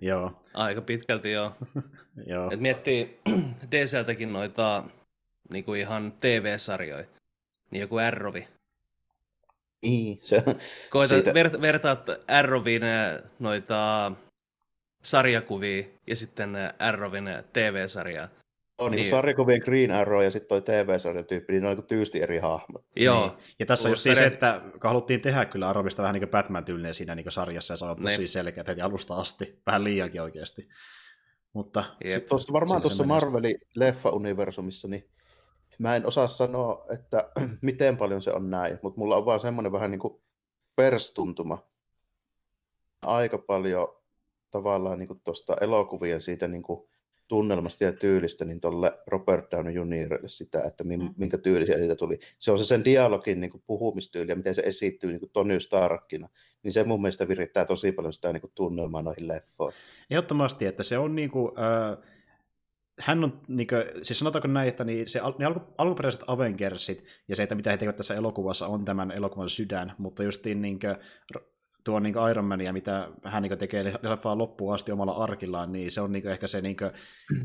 [0.08, 1.52] joo, aika pitkälti joo.
[2.32, 2.50] joo.
[2.52, 3.20] Et miettii
[3.70, 4.84] DCltäkin noita
[5.50, 7.04] niinku ihan TV-sarjoja,
[7.70, 8.48] niin joku Arrowi.
[9.82, 10.42] Niin, se,
[10.90, 14.12] Koita Siitä- ver, vertaat Arrowin äh, noita
[15.02, 18.28] sarjakuvia ja sitten Arrowin TV-sarjaa.
[18.78, 18.96] on niin.
[18.96, 19.10] Niin.
[19.10, 22.84] sarjakuvien Green Arrow ja sitten toi TV-sarjatyyppi, niin ne on niin tyysti eri hahmot.
[22.96, 23.38] Joo, Niin.
[23.58, 26.30] Ja tässä on just se, sarja- että kun haluttiin tehdä kyllä Arvista vähän niin kuin
[26.30, 28.26] Batman-tyylinen siinä niin kuin sarjassa, ja se on tosi Ne.
[28.26, 29.60] selkeä heti alusta asti.
[29.66, 30.68] Vähän liiankin oikeasti.
[31.52, 32.26] Mutta Jep.
[32.26, 35.08] Tuossa varmaan se tuossa Marvelin leffa-universumissa, niin
[35.78, 37.30] mä en osaa sanoa, että
[37.62, 40.20] miten paljon se on näin, mutta mulla on vaan semmoinen vähän niin kuin
[40.76, 41.58] perstuntuma.
[43.02, 43.88] Aika paljon
[44.50, 46.88] tavallaan niin tuosta elokuvien siitä niin kuin
[47.28, 50.18] tunnelmasta ja tyylistä, niin tuolle Robert Downey Jr.
[50.26, 51.14] sitä, että Mm.
[51.16, 52.18] minkä tyylisiä siitä tuli.
[52.38, 55.60] Se on se sen dialogin niin kuin puhumistyyli ja miten se esittyy niin kuin Tony
[55.60, 56.28] Starkina,
[56.62, 59.78] niin se mun mielestä virittää tosi paljon sitä niin kuin tunnelmaa noihin leffoihin.
[60.10, 62.13] ehdottomasti, että se on niin kuin, äh,
[63.00, 67.36] hän on, niin kuin, siis sanotaanko näin, että niin se, ne alku, alkuperäiset Avengersit ja
[67.36, 70.96] se, että mitä he tekevät tässä elokuvassa, on tämän elokuvan sydän, mutta justiin niin kuin,
[71.84, 75.12] tuo niin kuin Iron Man ja mitä hän niin kuin tekee leffaan loppuun asti omalla
[75.12, 76.90] arkillaan, niin se on niin kuin ehkä se niin kuin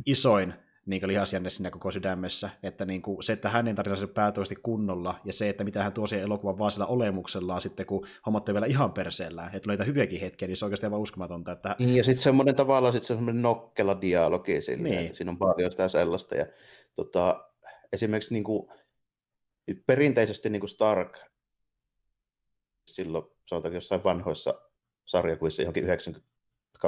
[0.05, 0.53] isoin
[0.89, 5.33] niin lihasjänne siinä koko sydämessä, että niin kuin, se, että hänen tarinansa päätoisesti kunnolla, ja
[5.33, 8.65] se, että mitä hän tuo siihen elokuvan vaan sillä olemuksellaan sitten, kun hommat on vielä
[8.65, 11.51] ihan perseellään, että tulee niitä hyviäkin hetkiä, niin se on oikeasti aivan uskomatonta.
[11.51, 11.75] Että...
[11.79, 14.99] Niin, ja sitten semmoinen tavallaan sit semmoinen nokkela dialogi sille, niin.
[14.99, 16.45] että siinä on paljon sitä sellaista, ja
[16.95, 17.45] tota,
[17.93, 18.67] esimerkiksi niin kuin,
[19.85, 21.19] perinteisesti niin kuin Stark
[22.87, 24.61] silloin, sanotaanko jossain vanhoissa
[25.05, 26.29] sarjakuvissa johonkin 90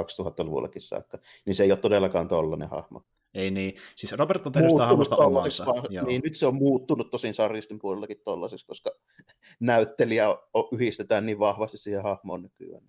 [0.00, 3.04] 2000-luvullakin saakka, niin se ei ole todellakaan tollainen hahmo.
[3.34, 3.76] Ei niin.
[3.96, 5.66] Siis Robert on tehnyt sitä hahmosta omansa.
[6.06, 8.90] Niin, nyt se on muuttunut tosin sarjistin puolellakin tollaisessa, koska
[9.60, 10.26] näyttelijä
[10.72, 12.82] yhdistetään niin vahvasti siihen hahmoon nykyään.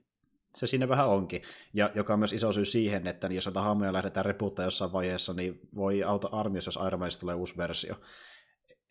[0.55, 1.41] Se siinä vähän onkin.
[1.73, 5.33] Ja joka on myös iso syy siihen, että jos jotain hahmoja lähdetään repuuttaa jossain vaiheessa,
[5.33, 7.95] niin voi auta armiassa, jos Iron Manista tulee uusi versio.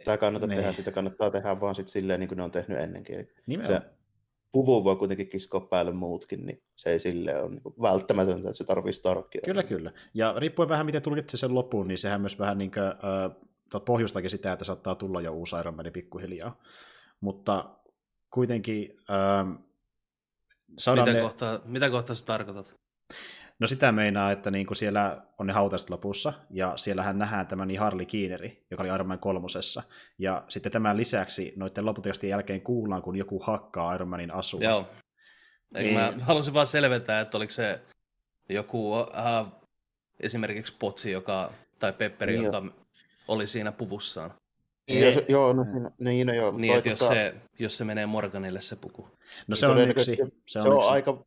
[0.04, 0.56] Tämä kannattaa ne.
[0.56, 3.28] tehdä, sitä kannattaa tehdä vaan sit silleen, niin kuin ne on tehnyt ennenkin.
[3.46, 3.82] Nimenomaan.
[3.82, 4.01] Se
[4.52, 8.64] puvun voi kuitenkin kiskoa päälle muutkin, niin se ei sille ole niin välttämätöntä, että se
[8.64, 9.40] tarvitsee Starkia.
[9.44, 9.92] Kyllä, kyllä.
[10.14, 14.30] Ja riippuen vähän, miten tulkitsee sen loppuun, niin sehän myös vähän niin kuin, äh, pohjustakin
[14.30, 16.60] sitä, että saattaa tulla jo uusi Iron Man pikkuhiljaa.
[17.20, 17.76] Mutta
[18.30, 18.96] kuitenkin...
[19.10, 19.46] Äh,
[20.94, 21.20] mitä, ne...
[21.20, 22.74] kohtaa, mitä kohtaa sä tarkoitat?
[23.62, 27.66] No sitä meinaa, että niin kuin siellä on ne hautaiset lopussa, ja siellähän nähdään tämä
[27.66, 29.82] niin Harley Keeneri, joka oli Iron Man kolmosessa.
[30.18, 34.60] Ja sitten tämän lisäksi noiden loputekstien jälkeen kuullaan, kun joku hakkaa Iron Manin asua.
[34.60, 34.88] Joo.
[35.74, 35.94] niin...
[35.94, 37.80] Mä halusin vaan selventää, että oliko se
[38.48, 39.46] joku äh,
[40.20, 42.72] esimerkiksi Potsi, joka, tai Pepperi, niin joka jo.
[43.28, 44.34] oli siinä puvussaan.
[44.88, 46.52] Niin, jos, joo, no, niin, niin, no, joo.
[46.56, 47.14] Niin, että jos, tota...
[47.14, 49.08] se, jos se menee Morganille se puku.
[49.46, 50.16] No se on yksi.
[50.16, 50.88] Se on, se on yksi.
[50.88, 51.24] aika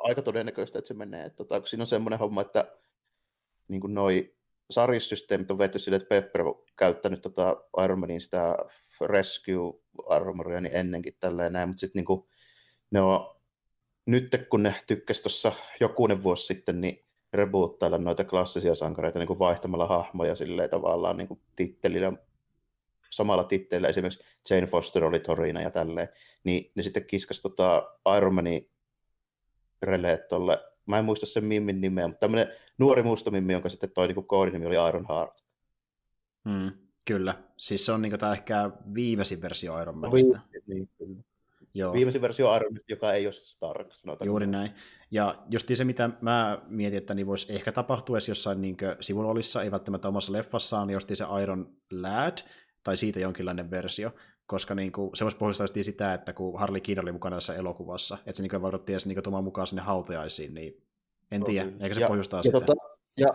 [0.00, 1.24] aika todennäköistä, että se menee.
[1.24, 2.76] Että, tota, siinä on semmoinen homma, että
[3.68, 4.34] niin kuin noi
[4.70, 8.56] sarissysteemit on vetty sille, että Pepper on käyttänyt tota Iron Manin sitä
[9.00, 12.28] Rescue Armoria niin ennenkin tälleen näin, mutta sitten niin
[12.90, 13.36] ne on,
[14.06, 19.38] nyt kun ne tykkäsi tuossa jokunen vuosi sitten, niin reboottailla noita klassisia sankareita niin kuin
[19.38, 22.12] vaihtamalla hahmoja silleen tavallaan niin kuin tittelillä,
[23.10, 26.08] samalla tittelillä esimerkiksi Jane Foster oli Torina ja tälleen,
[26.44, 28.69] niin ne sitten kiskas tota Iron Manin
[29.82, 33.90] releet tolle, mä en muista sen Mimmin nimeä, mutta tämmöinen nuori musta Mimmi, jonka sitten
[33.90, 35.44] toi niin koodinimi oli Iron Heart.
[36.48, 36.72] Hmm,
[37.04, 37.42] kyllä.
[37.56, 40.40] Siis se on niin tämä ehkä viimeisin versio Iron Manista.
[40.66, 41.22] Niin, kyllä.
[41.74, 41.92] Joo.
[41.92, 44.26] Viimeisin versio Iron Man, joka ei ole Stark, sanotaan.
[44.26, 44.70] Juuri näin.
[45.10, 49.62] Ja just se, mitä mä mietin, että niin voisi ehkä tapahtua edes jossain niin sivulolissa,
[49.62, 52.38] ei välttämättä omassa leffassaan, niin just se Iron Lad,
[52.82, 54.14] tai siitä jonkinlainen versio,
[54.50, 58.18] koska niin kuin, se voisi pohjustaa sitä, että kun Harley Quinn oli mukana tässä elokuvassa,
[58.26, 60.82] että se niin vaadottiin edes niin tuomaan mukaan sinne hautajaisiin, niin
[61.30, 61.78] en tiedä, okay.
[61.80, 62.60] eikä se ja, pohjustaa ja sitä.
[62.60, 62.72] Tota,
[63.16, 63.28] ja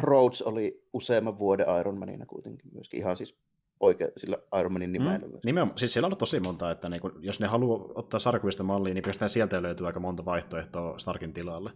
[0.00, 3.36] Rhodes oli useamman vuoden Iron Manina kuitenkin myöskin, ihan siis
[3.80, 5.18] oikein sillä Iron Manin nimellä.
[5.18, 8.62] Mm, nimenomaan, siis siellä on tosi monta, että niin kun, jos ne haluaa ottaa sarkuvista
[8.62, 11.70] malliin, niin pelkästään sieltä löytyy aika monta vaihtoehtoa Starkin tilalle.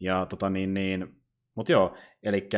[0.00, 1.16] Ja tota niin, niin
[1.54, 2.48] mutta joo, eli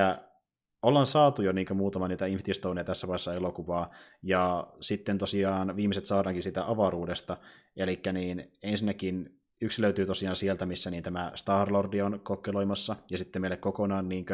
[0.86, 3.90] ollaan saatu jo niin muutama niitä Infinity Stoneja tässä vaiheessa elokuvaa,
[4.22, 7.36] ja sitten tosiaan viimeiset saadaankin sitä avaruudesta,
[7.76, 13.42] eli niin ensinnäkin yksi löytyy tosiaan sieltä, missä niin tämä Star-Lord on kokkeloimassa, ja sitten
[13.42, 14.26] meille kokonaan niin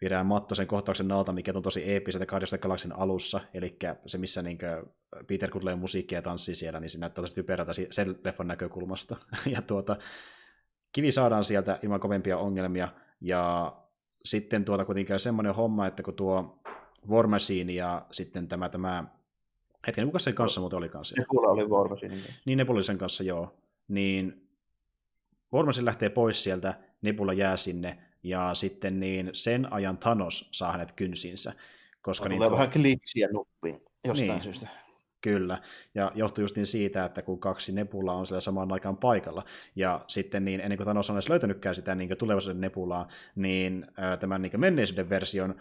[0.00, 4.42] viedään Matto sen kohtauksen alta, mikä on tosi eeppiseltä Guardians Galaksin alussa, eli se, missä
[4.42, 4.58] niin
[5.26, 9.16] Peter Kudley musiikkia ja tanssii siellä, niin se näyttää tosi typerältä sen leffan näkökulmasta.
[9.54, 9.96] ja tuota,
[10.92, 12.88] kivi saadaan sieltä ilman kovempia ongelmia,
[13.20, 13.72] ja
[14.24, 16.58] sitten tuota kuitenkin käy semmoinen homma, että kun tuo
[17.08, 19.04] War Machine ja sitten tämä, tämä
[19.86, 21.14] hetken, kuka sen kanssa muuten oli kanssa?
[21.18, 22.14] Nebula oli War Machine.
[22.44, 23.56] Niin Nebula sen kanssa, joo.
[23.88, 24.48] Niin
[25.52, 30.72] War Machine lähtee pois sieltä, Nebula jää sinne, ja sitten niin sen ajan Thanos saa
[30.72, 31.52] hänet kynsinsä.
[32.02, 32.50] Koska niin tuo...
[32.50, 34.42] vähän glitchiä nuppiin jostain niin.
[34.42, 34.68] syystä.
[35.24, 35.62] Kyllä,
[35.94, 39.44] ja johtuu just niin siitä, että kun kaksi Nebulaa on siellä samaan aikaan paikalla,
[39.76, 43.86] ja sitten niin ennen kuin Thanos on edes löytänytkään sitä niin tulevaisuuden Nebulaa, niin
[44.20, 45.54] tämän niin menneisyyden version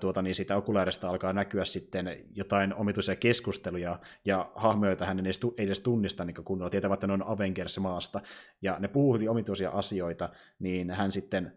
[0.00, 5.22] tuota, niin siitä okulaarista alkaa näkyä sitten jotain omituisia keskusteluja, ja hahmoja, joita hän ei
[5.22, 8.20] edes, ei edes tunnista niin kunnolla, tietävät, että ne on Avengers-maasta,
[8.62, 10.28] ja ne puhuu omituisia asioita,
[10.58, 11.52] niin hän sitten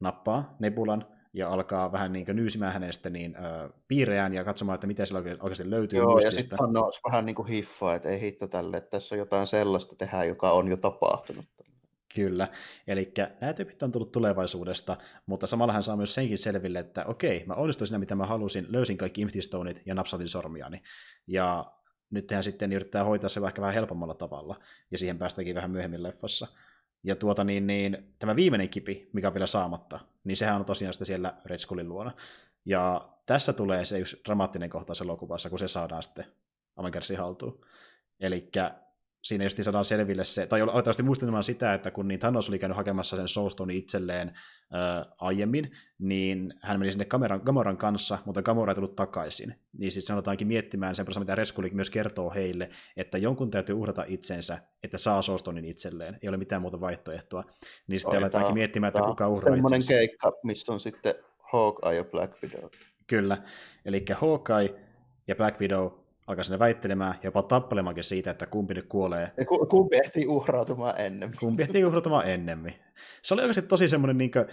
[0.00, 5.06] nappaa Nebulan, ja alkaa vähän niin nyysimään hänestä niin, ö, piireään ja katsomaan, että mitä
[5.06, 6.36] sillä oikeasti löytyy Joo, muistista.
[6.36, 9.46] ja sitten on vähän niin kuin hiffaa, että ei hitto tälle, että tässä on jotain
[9.46, 11.44] sellaista tehdä, joka on jo tapahtunut.
[12.14, 12.48] Kyllä,
[12.86, 17.44] eli nämä tyypit on tullut tulevaisuudesta, mutta samalla hän saa myös senkin selville, että okei,
[17.46, 20.82] mä onnistuin siinä, mitä mä halusin, löysin kaikki Infinity ja napsautin sormiani.
[21.26, 21.72] Ja
[22.10, 24.60] nyt hän sitten yrittää hoitaa se ehkä vähän helpommalla tavalla,
[24.90, 26.46] ja siihen päästäänkin vähän myöhemmin leffassa.
[27.02, 30.92] Ja tuota niin, niin, tämä viimeinen kipi, mikä on vielä saamatta, niin sehän on tosiaan
[30.92, 32.12] sitä siellä Red Skullin luona.
[32.64, 36.24] Ja tässä tulee se yksi dramaattinen kohtaus elokuvassa, kun se saadaan sitten
[36.76, 37.66] Avengersin haltuun.
[38.20, 38.50] Eli
[39.26, 42.76] siinä just saadaan selville se, tai aletaan muistamaan sitä, että kun niin Thanos oli käynyt
[42.76, 44.32] hakemassa sen Soulstone itselleen
[44.72, 49.54] ää, aiemmin, niin hän meni sinne Gamoran, Gamoran kanssa, mutta Gamora ei tullut takaisin.
[49.78, 54.58] Niin siis sanotaankin miettimään sen mitä Reskuli myös kertoo heille, että jonkun täytyy uhrata itsensä,
[54.82, 56.18] että saa Soulstonein itselleen.
[56.22, 57.44] Ei ole mitään muuta vaihtoehtoa.
[57.86, 61.14] Niin sitten aletaankin miettimään, että kuka uhraa Semmoinen keikka, missä on sitten
[61.52, 62.64] Hawkeye ja Black Widow.
[63.06, 63.42] Kyllä,
[63.84, 64.74] eli Hawkeye
[65.28, 69.32] ja Black Widow alkaa sinne väittelemään ja jopa tappelemaankin siitä, että kumpi nyt kuolee.
[69.36, 71.38] Ja kumpi ehtii uhrautumaan ennemmin.
[71.40, 72.74] Kumpi ehtii uhrautumaan ennemmin.
[73.22, 74.44] Se oli oikeasti tosi semmoinen niin kuin,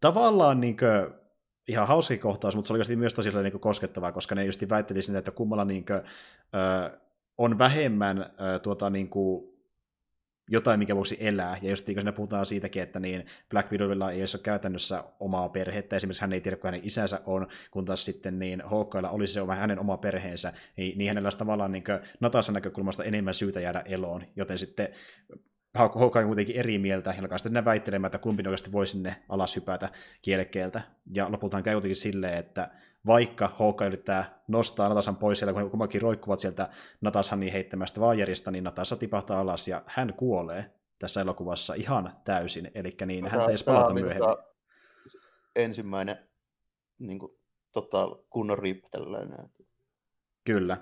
[0.00, 1.14] tavallaan niin kuin,
[1.68, 4.68] ihan hauska kohtaus, mutta se oli oikeasti myös tosi niin kuin, koskettavaa, koska ne just
[4.68, 6.00] väitteli sinne, että kummalla niin kuin,
[6.54, 6.98] ö,
[7.38, 9.53] on vähemmän ö, tuota, niin kuin,
[10.50, 11.58] jotain, mikä voisi elää.
[11.62, 15.96] Ja just siinä puhutaan siitäkin, että niin Black Widowilla ei ole käytännössä omaa perhettä.
[15.96, 19.40] Esimerkiksi hän ei tiedä, kun hänen isänsä on, kun taas sitten niin Hawkeilla olisi se
[19.58, 21.84] hänen oma perheensä, niin, niin hänellä olisi tavallaan niin
[22.20, 24.22] Natasan näkökulmasta enemmän syytä jäädä eloon.
[24.36, 24.88] Joten sitten
[25.74, 29.56] Hawkeye on kuitenkin eri mieltä, ja alkaa sitten väittelemään, että kumpi oikeasti voi sinne alas
[29.56, 29.90] hypätä
[30.22, 30.82] kielekkeeltä.
[31.14, 32.70] Ja lopulta käy kuitenkin silleen, että
[33.06, 36.68] vaikka Hawkeye yrittää nostaa Natasan pois siellä, kun kummankin roikkuvat sieltä
[37.00, 42.96] Natashanin heittämästä vaajerista, niin Natasa tipahtaa alas ja hän kuolee tässä elokuvassa ihan täysin, eli
[43.06, 44.28] niin, hän ei palata myöhemmin.
[44.28, 44.44] Tota
[45.56, 46.18] ensimmäinen
[46.98, 47.38] niin kuin,
[47.72, 49.50] tota, kunnon rip tällainen.
[50.44, 50.76] Kyllä.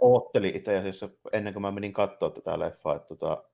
[0.00, 3.44] Ootteli itse asiassa ennen kuin mä menin katsoa tätä leffaa, että tota,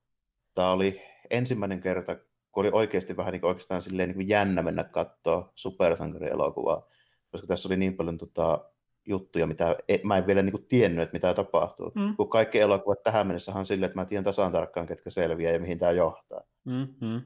[0.55, 2.15] tämä oli ensimmäinen kerta,
[2.51, 6.87] kun oli oikeasti vähän niin kuin, oikeastaan silleen, niin kuin jännä mennä katsoa supersankarielokuvaa
[7.31, 8.69] koska tässä oli niin paljon tota,
[9.05, 11.91] juttuja, mitä e, mä en vielä niin kuin, tiennyt, että mitä tapahtuu.
[11.95, 12.15] Mm.
[12.15, 15.59] Kun kaikki elokuvat tähän mennessä on silleen, että mä tiedän tasan tarkkaan, ketkä selviää ja
[15.59, 16.41] mihin tämä johtaa.
[16.65, 17.21] Mm-hmm.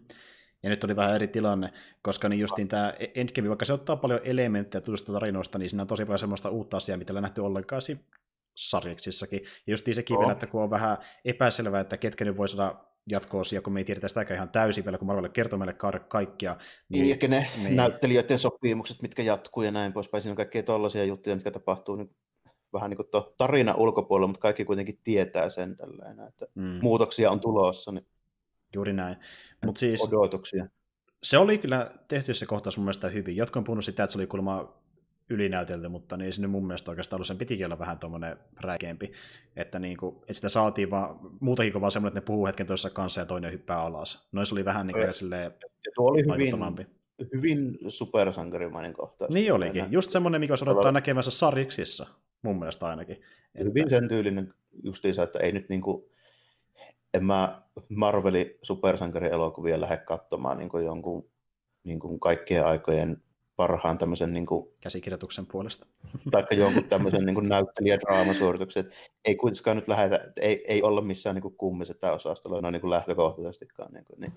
[0.64, 4.20] Ja nyt oli vähän eri tilanne, koska niin justiin tämä Endgame, vaikka se ottaa paljon
[4.24, 7.82] elementtejä tuosta tarinoista, niin siinä on tosi paljon semmoista uutta asiaa, mitä ei nähty ollenkaan
[8.56, 9.42] sarjaksissakin.
[9.44, 10.22] Ja justiin sekin oh.
[10.22, 12.76] vielä, että kun on vähän epäselvää, että ketkä nyt voi saada
[13.10, 15.76] jatko-osia, kun me ei tiedetä sitäkään ihan täysin vielä, kun Marvel kertoo meille
[16.08, 16.58] kaikkia.
[16.90, 17.76] Niin, niin ne niin.
[17.76, 20.22] näyttelijöiden sopimukset, mitkä jatkuu ja näin poispäin.
[20.22, 22.16] Siinä on kaikkea tollaisia juttuja, mitkä tapahtuu niin
[22.74, 26.80] vähän niin kuin tarina ulkopuolella, mutta kaikki kuitenkin tietää sen tällainen, että mm.
[26.82, 27.92] muutoksia on tulossa.
[27.92, 28.08] Niin
[28.76, 29.18] Juuri näin.
[29.66, 30.68] Mut siis, odotuksia.
[31.24, 33.36] Se oli kyllä tehty se kohtaus mun mielestä hyvin.
[33.36, 34.83] Jotkut on puhunut sitä, että se oli kuulemma
[35.30, 39.12] ylinäytelty, mutta niin sinne mun mielestä oikeastaan ollut, sen pitikin olla vähän tuommoinen räikeämpi,
[39.56, 42.68] että, niin kuin, että sitä saatiin vaan, muutakin kuin vaan semmoinen, että ne puhuu hetken
[42.68, 44.28] toisessa kanssa ja toinen hyppää alas.
[44.32, 45.52] Noissa oli vähän niin kuin silleen ja
[45.96, 46.88] tuo oli hyvin,
[47.34, 49.32] hyvin supersankarimainen kohtaus.
[49.32, 49.92] Niin olikin, enää.
[49.92, 52.08] just semmoinen, mikä olisi odottaa näkemässä sarjiksissa,
[52.42, 53.16] mun mielestä ainakin.
[53.16, 53.64] Että...
[53.64, 54.54] Hyvin sen tyylinen
[54.84, 56.04] justiinsa, että ei nyt niin kuin,
[57.14, 61.30] en mä Marvelin supersankarielokuvia lähde katsomaan niin kuin jonkun
[61.84, 63.18] niin kuin kaikkien aikojen
[63.56, 64.34] parhaan tämmöisen...
[64.34, 65.86] Niin kuin, Käsikirjoituksen puolesta.
[66.32, 68.92] Taikka jonkun tämmöisen niin näyttelijädraamasuorituksen.
[69.26, 73.94] Ei kuitenkaan nyt lähetä, ei, ei olla missään niin kummiset tämä osastolla noin niin lähtökohtaisestikaan.
[73.94, 74.34] Niin kuin, niin,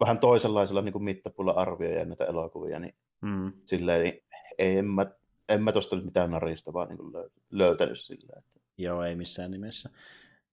[0.00, 3.52] vähän toisenlaisella niin mittapulla arvioida näitä elokuvia, niin mm.
[3.64, 4.22] silleen, niin
[4.58, 5.06] ei, en mä,
[5.48, 6.98] en mä tosta nyt mitään naristavaa niin
[7.50, 8.38] löytänyt silleen.
[8.38, 8.60] Että...
[8.78, 9.90] Joo, ei missään nimessä.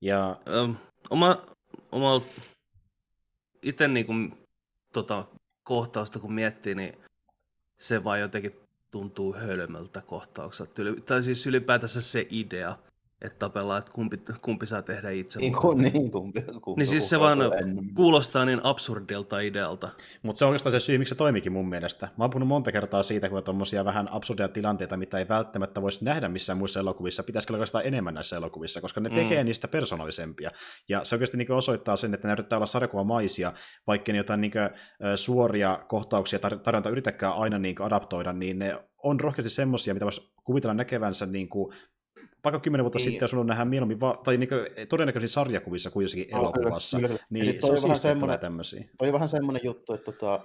[0.01, 0.41] Ja...
[0.63, 0.75] Um,
[1.09, 1.37] oma,
[1.91, 2.21] oma
[3.63, 4.33] itse niin kuin,
[4.93, 5.25] tota,
[5.63, 6.97] kohtausta kun miettii, niin
[7.83, 8.55] se vaan jotenkin
[8.91, 10.81] tuntuu hölmöltä kohtaukselta.
[11.05, 12.75] Tai siis ylipäätänsä se idea,
[13.23, 15.39] että tapellaan, että kumpi, kumpi saa tehdä itse.
[15.39, 17.39] Niin, kun, niin, kumpi, kumpi, niin siis se vaan
[17.95, 19.89] kuulostaa niin absurdilta idealta.
[20.23, 22.09] Mutta se on oikeastaan se syy, miksi se toimikin mun mielestä.
[22.17, 25.81] Mä oon puhunut monta kertaa siitä, kun on tuommoisia vähän absurdeja tilanteita, mitä ei välttämättä
[25.81, 27.23] voisi nähdä missään muissa elokuvissa.
[27.23, 29.45] Pitäisikö oikeastaan enemmän näissä elokuvissa, koska ne tekee mm.
[29.45, 30.51] niistä persoonallisempia.
[30.89, 33.53] Ja se oikeasti niin osoittaa sen, että ne yrittää olla sarjakuvamaisia,
[33.87, 34.69] vaikka ne jotain niin kuin,
[35.15, 40.73] suoria kohtauksia tarjonta yritäkään aina niin adaptoida, niin ne on rohkeasti semmoisia, mitä voisi kuvitella
[40.73, 41.75] näkevänsä niin kuin
[42.43, 43.03] vaikka kymmenen vuotta niin.
[43.03, 44.49] sitten, jos on nähdään mieluummin, va- tai niin
[44.89, 47.25] todennäköisesti sarjakuvissa kuin jossakin no, elokuvassa, kyllä, kyllä.
[47.29, 48.89] niin se on vähän semmoinen, tämmöisiä.
[48.97, 50.39] Toi vähän semmoinen juttu, että tota,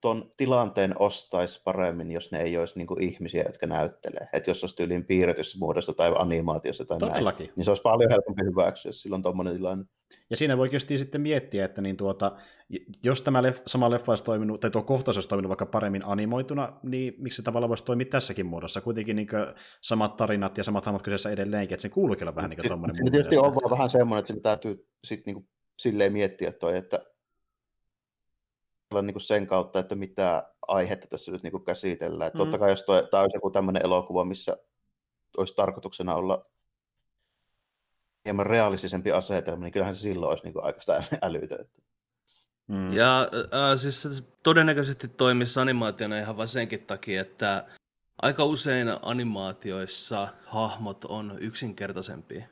[0.00, 4.26] ton tilanteen ostaisi paremmin, jos ne ei olisi niin ihmisiä, jotka näyttelee.
[4.32, 7.44] Että jos olisi tyyliin piirretyssä muodossa tai animaatiossa tai Todellakin.
[7.46, 9.84] näin, niin se olisi paljon helpompi hyväksyä, silloin tuommoinen tilanne.
[10.30, 12.36] Ja siinä voi sitten miettiä, että niin tuota,
[13.02, 16.72] jos tämä leff, sama leffa olisi toiminut, tai tuo kohtaus olisi toiminut vaikka paremmin animoituna,
[16.82, 18.80] niin miksi se tavallaan voisi toimia tässäkin muodossa?
[18.80, 19.28] Kuitenkin niin
[19.80, 22.96] samat tarinat ja samat hahmot kyseessä edelleenkin, että se kuuluukin olla vähän niin kuin tuommoinen.
[22.96, 25.48] Se tietysti on vaan vähän semmoinen, että sinne täytyy sitten niin
[25.78, 27.04] silleen miettiä toi, että
[29.02, 32.30] niin kuin sen kautta, että mitä aihetta tässä nyt niin kuin käsitellään.
[32.34, 32.38] Mm.
[32.38, 34.56] Totta kai jos toi, tämä olisi joku tämmöinen elokuva, missä
[35.36, 36.46] olisi tarkoituksena olla
[38.24, 40.80] hieman realistisempi asetelma, niin kyllähän se silloin olisi niin kuin aika
[41.22, 41.82] älytöntä.
[42.68, 42.92] Mm.
[42.92, 44.08] Ja äh, siis se
[44.42, 47.64] todennäköisesti toimisi animaationa ihan vain senkin takia, että
[48.22, 52.46] aika usein animaatioissa hahmot on yksinkertaisempia.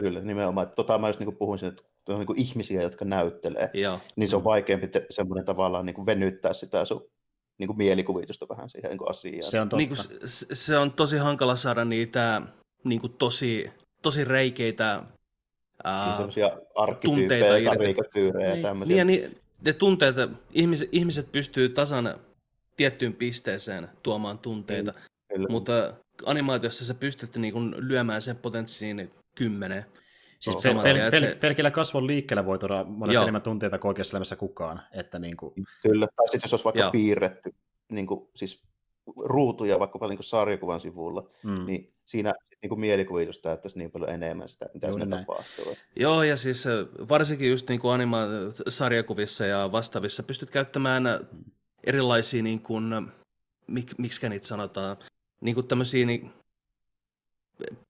[0.00, 0.70] Kyllä, nimenomaan.
[0.76, 4.00] Tota mä just niin puhuin sen, että on niin ihmisiä, jotka näyttelee, Joo.
[4.16, 7.10] niin se on vaikeampi te- semmoinen tavallaan niin venyttää sitä sun
[7.58, 9.50] niin kuin mielikuvitusta vähän siihen niin kuin asiaan.
[9.50, 9.76] Se on totta.
[9.76, 12.42] Niin kuin, se, se on tosi hankala saada niitä
[12.84, 13.70] niin kuin tosi,
[14.04, 15.02] tosi reikeitä
[15.84, 18.62] ää, niin tunteita ja Niin.
[18.62, 18.86] tämmöisiä.
[18.86, 20.16] Niin, ja niin, ne tunteet,
[20.52, 22.14] ihmiset, ihmiset pystyy tasan
[22.76, 24.94] tiettyyn pisteeseen tuomaan tunteita,
[25.34, 25.46] Kyllä.
[25.50, 25.72] mutta
[26.26, 29.84] animaatiossa sä pystyt niin kuin lyömään sen potenssiin kymmeneen.
[30.38, 33.22] Siis pel- pel- pel- se- pelkillä kasvon liikkeellä voi tuoda monesti Joo.
[33.22, 34.82] enemmän tunteita kuin oikeassa elämässä kukaan.
[34.92, 36.90] Että niin kuin, Kyllä, tai sitten jos olisi vaikka Joo.
[36.90, 37.54] piirretty
[37.92, 38.62] niin kuin, siis
[39.16, 41.66] ruutuja vaikka niin sarjakuvan sivulla, mm.
[41.66, 42.32] niin siinä
[42.64, 45.26] niin kuin mielikuvitus täyttäisi niin paljon enemmän sitä, mitä Juuri siinä näin.
[45.26, 45.76] tapahtuu.
[45.96, 46.64] Joo, ja siis
[47.08, 51.04] varsinkin just niin kuin anima-sarjakuvissa ja vastaavissa pystyt käyttämään
[51.86, 53.12] erilaisia, niin kuin,
[53.66, 54.96] mik, miksi niitä sanotaan,
[55.40, 56.32] niin kuin tämmöisiä niin,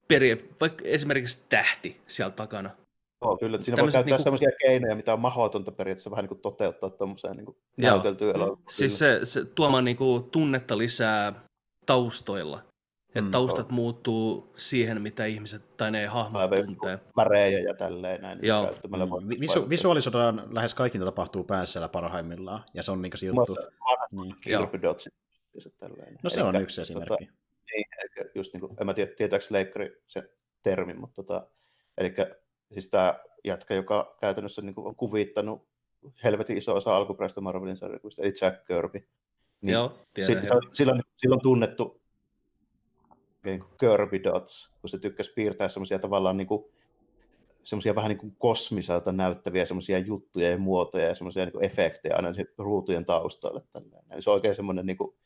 [0.09, 2.71] peri, vaikka esimerkiksi tähti siellä takana.
[3.23, 6.23] Joo, kyllä, että siinä voi Tämmöiset käyttää niinku- semmoisia keinoja, mitä on mahdotonta periaatteessa vähän
[6.23, 8.63] niin kuin toteuttaa tuommoiseen niin näyteltyyn elokuvaan.
[8.69, 11.33] Siis se, se tuomaan niin kuin tunnetta lisää
[11.87, 12.74] taustoilla.
[13.15, 16.67] Että Mm, taustat muuttuu siihen, mitä ihmiset tai ne hahmot Aivan.
[16.67, 16.99] tuntee.
[17.17, 18.39] värejä ja tälleen näin.
[18.39, 18.75] niin Joo.
[18.89, 19.29] Mm.
[19.29, 22.65] Vi- visu- visualisoidaan lähes kaikki, mitä tapahtuu päässä parhaimmillaan.
[22.75, 23.57] Ja se on niin se juttu.
[24.11, 24.35] Niin.
[26.23, 27.09] No se on yksi esimerkki.
[27.09, 27.25] Tota,
[27.75, 30.31] niin, eli just niin kuin, en mä tiedä, tietääkö leikkari se
[30.63, 31.47] termi, mutta tota,
[31.99, 32.15] eli
[32.73, 35.69] siis tämä jätkä, joka käytännössä niin kuin on kuvittanut
[36.25, 39.09] helvetin iso osa alkuperäistä Marvelin sarjakuvista, eli Jack Kirby.
[39.61, 40.47] Niin Joo, tiedän.
[40.47, 42.01] se on, silloin, silloin tunnettu
[43.45, 46.65] niin kuin Kirby Dots, kun se tykkäsi piirtää semmoisia tavallaan niin kuin,
[47.63, 52.17] semmoisia vähän niin kuin kosmiselta näyttäviä semmoisia juttuja ja muotoja ja semmoisia niin kuin efektejä
[52.17, 53.61] aina ruutujen taustoille.
[53.73, 54.23] Tällainen.
[54.23, 55.17] Se on oikein semmoinen niin kuin,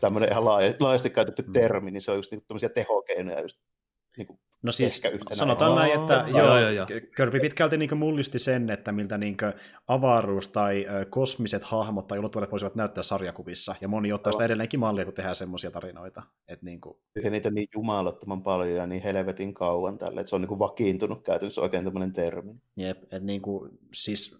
[0.00, 1.52] tämmöinen ihan laaja, laajasti käytetty Mm.
[1.52, 3.56] termi, niin se on just niin tämmöisiä tehokeinoja just
[4.16, 5.02] niin kuin No siis
[5.32, 6.86] sanotaan näin, että Joo, joo, joo, joo.
[7.16, 9.36] Kirby pitkälti niin mullisti sen, että miltä niin
[9.88, 15.04] avaruus tai kosmiset hahmot tai ulottuvuudet voisivat näyttää sarjakuvissa, ja moni ottaa sitä edelleenkin mallia,
[15.04, 16.22] kun tehdään semmoisia tarinoita.
[16.48, 20.36] Et niin kuin, ja niitä niin jumalattoman paljon ja niin helvetin kauan tälle, että se
[20.36, 22.54] on niin kuin vakiintunut käytännössä oikein tämmöinen termi.
[22.76, 24.38] jep, et niin kuin, siis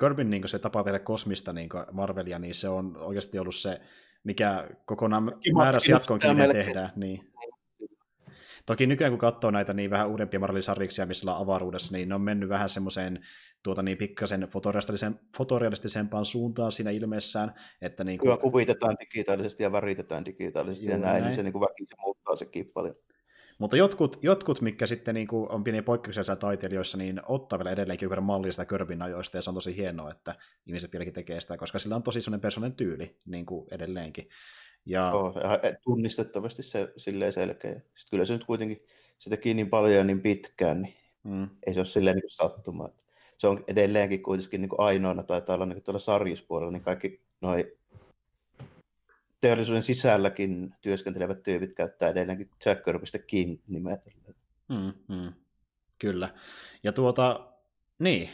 [0.00, 3.80] Kirbyn niin se tapa tehdä kosmista niin Marvelia, niin se on oikeasti ollut se,
[4.24, 6.92] mikä kokonaan määräsi jatkoonkin, tehdään.
[6.96, 7.30] Niin.
[8.66, 12.20] Toki nykyään kun katsoo näitä niin vähän uudempia Marvelin-sarjiksia, missä ollaan avaruudessa, niin ne on
[12.20, 13.26] mennyt vähän semmoiseen
[13.62, 19.72] tuota niin pikkasen fotorealistisen- fotorealistisempaan suuntaan siinä ilmeessään, että niin Kyllä kuin, kuvitetaan digitaalisesti ja
[19.72, 21.24] väritetään digitaalisesti ja Juuri näin, näin.
[21.24, 22.94] niin se niin kuin väkisin muuttaa sekin paljon.
[23.58, 28.06] mutta jotkut, jotkut, mitkä sitten niin kuin on pieniä poikkeuksia taiteilijoissa, niin ottaa vielä edelleenkin
[28.06, 30.34] yhden mallia sitä Körbin ajoista, ja se on tosi hienoa, että
[30.66, 34.28] ihmiset vieläkin tekee sitä, koska sillä on tosi sellainen persoonallinen tyyli niin kuin edelleenkin.
[34.86, 37.72] Ja, Joo, ihan tunnistettavasti se silleen selkeä.
[37.72, 38.82] Sitten kyllä se nyt kuitenkin,
[39.18, 42.88] se teki niin paljon ja niin pitkään, niin mm, ei se ole silleen niin sattuma.
[43.38, 47.76] Se on edelleenkin kuitenkin niin kuin ainoana, taitaa olla niin tuolla sarjispuolella, niin kaikki noi
[49.40, 53.96] teollisuuden sisälläkin työskentelevät tyypit käyttää edelleenkin Jack Kirbystä King-nimeä.
[54.68, 55.32] Mm, mm,
[55.98, 56.34] kyllä.
[56.82, 57.52] Ja tuota,
[57.98, 58.30] niin,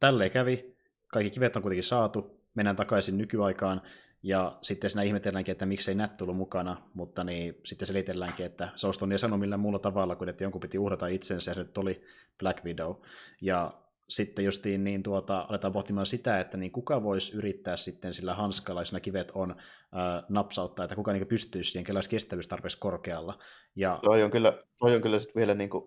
[0.00, 0.76] tälleen kävi.
[1.06, 2.40] Kaikki kivet on kuitenkin saatu.
[2.54, 3.82] Mennään takaisin nykyaikaan.
[4.22, 9.04] Ja sitten siinä ihmetelläänkin, että miksei Nat tullut mukana, mutta niin, sitten selitelläänkin, että olisi
[9.12, 12.04] ei sano millään muulla tavalla kuin, että jonkun piti uhrata itsensä, ja se nyt oli
[12.38, 12.94] Black Widow.
[13.40, 18.34] Ja sitten justiin niin tuota, aletaan pohtimaan sitä, että niin kuka voisi yrittää sitten sillä
[18.34, 19.56] hanskalla, jos kivet on,
[19.92, 23.38] ää, napsauttaa, että kuka niin pystyisi siihen, kellä olisi kestävyys tarpeeksi korkealla.
[23.76, 25.84] Ja Toi on kyllä, toi on kyllä sit vielä niin kuin,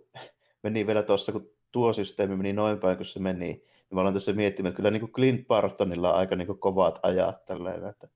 [0.63, 4.13] meni vielä tuossa, kun tuo systeemi meni noin päin, kun se meni, niin mä olen
[4.13, 7.89] tässä miettimään, että kyllä niin kuin Clint Bartonilla on aika niin kuin kovat ajat tällä
[7.89, 8.07] että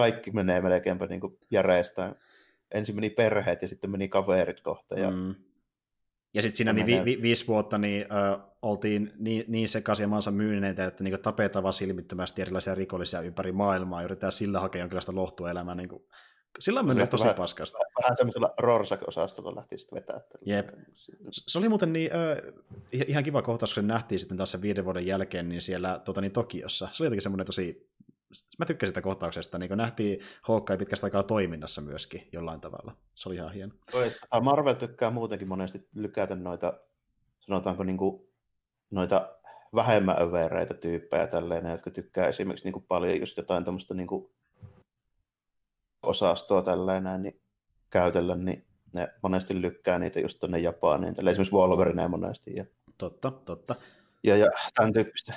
[0.00, 2.14] kaikki menee melkeinpä niin kuin järjestään.
[2.74, 4.94] Ensin meni perheet ja sitten meni kaverit kohta.
[4.98, 5.34] Ja Mm.
[6.34, 10.30] Ja sitten siinä niin vi, vi, viisi vuotta niin, ö, oltiin niin, niin sekaisin maansa
[10.30, 15.50] myyneitä, että niin tapetaan vaan silmittömästi erilaisia rikollisia ympäri maailmaa yritetään sillä hakea jonkinlaista lohtua
[15.50, 15.76] elämään.
[15.76, 16.02] Niin kuin,
[16.58, 17.78] sillä on mennyt tosi vähän- paskasta.
[18.02, 20.20] vähän semmoisella Rorschach-osastolla lähti sitten vetää.
[20.46, 20.68] Jep.
[21.30, 22.52] Se oli muuten niin, ö,
[22.92, 26.20] ihan kiva kohtaus, kun se nähtiin sitten taas sen viiden vuoden jälkeen niin siellä tuota,
[26.20, 26.88] niin Tokiossa.
[26.92, 27.87] Se oli jotenkin semmoinen tosi,
[28.58, 32.96] mä tykkäsin sitä kohtauksesta, niin kun nähtiin Hawkeye pitkästä aikaa toiminnassa myöskin jollain tavalla.
[33.14, 33.74] Se oli ihan hieno.
[34.42, 36.80] Marvel tykkää muutenkin monesti lykätä noita,
[37.40, 38.32] sanotaanko niinku,
[38.90, 39.34] noita
[39.74, 44.32] vähemmän övereitä tyyppejä tälleen, jotka tykkää esimerkiksi niinku paljon just jotain tämmöistä niinku
[46.02, 47.40] osastoa tällainen, niin
[47.90, 52.64] käytellä, niin ne monesti lykkää niitä just tuonne Japaniin, tällä esimerkiksi Wolverine monesti ja,
[52.98, 53.74] Totta, totta.
[54.24, 55.34] ja, ja tämän tyyppistä.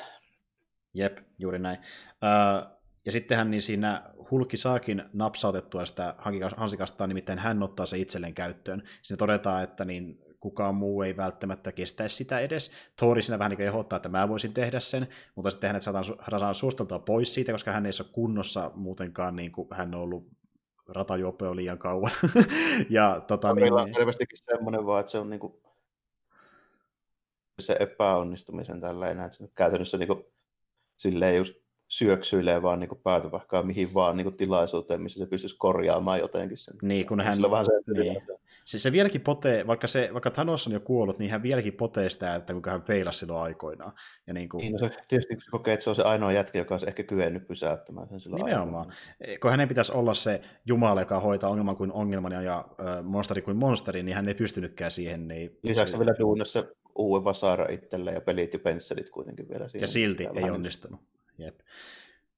[0.94, 1.78] Jep, juuri näin.
[2.24, 6.16] Öö, ja sittenhän niin siinä Hulkki saakin napsautettua sitä
[6.58, 8.84] hansikastaan, nimittäin hän ottaa se itselleen käyttöön.
[9.02, 12.72] Siinä todetaan, että niin kukaan muu ei välttämättä kestäisi sitä edes.
[12.96, 17.00] Thor siinä vähän niin ehdottaa, että mä voisin tehdä sen, mutta sitten hänet saadaan suosteltua
[17.00, 20.28] pois siitä, koska hän ei ole kunnossa muutenkaan, niin kuin hän on ollut
[20.88, 22.12] ratajuoppo liian kauan.
[22.90, 25.54] ja, tota, niin, on selvästikin semmoinen vaan, että se on niin kuin
[27.60, 30.24] se epäonnistumisen tällä enää, että se käytännössä niin kuin,
[30.96, 31.54] silleen just
[31.92, 36.76] syöksyilee vaan niin päätöpahkaa mihin vaan niin tilaisuuteen, missä se pystyisi korjaamaan jotenkin sen.
[36.82, 37.42] Niin, kun hän...
[37.52, 38.22] Vähän se, niin.
[38.66, 42.10] Siis se vieläkin potee, vaikka, se, vaikka Thanos on jo kuollut, niin hän vieläkin potee
[42.10, 43.94] sitä, että kuinka hän feilasi silloin aikoinaan.
[44.28, 44.62] Ja niin, kuin...
[44.62, 47.04] niin no se, tietysti se kokee, että se on se ainoa jätkä, joka olisi ehkä
[47.04, 48.88] kyennyt pysäyttämään sen silloin Nimenomaan.
[48.88, 49.40] Aikoinaan.
[49.42, 53.58] Kun hänen pitäisi olla se Jumala, joka hoitaa ongelman kuin ongelman ja äh, monsteri kuin
[53.58, 55.28] monsteri, niin hän ei pystynytkään siihen.
[55.28, 55.58] Niin...
[55.64, 56.64] Lisäksi vielä duunassa
[56.96, 59.84] uuden vasara itselleen ja pelit ja pensselit kuitenkin vielä siihen.
[59.84, 61.00] Ja silti ei onnistunut.
[61.38, 61.60] Jep.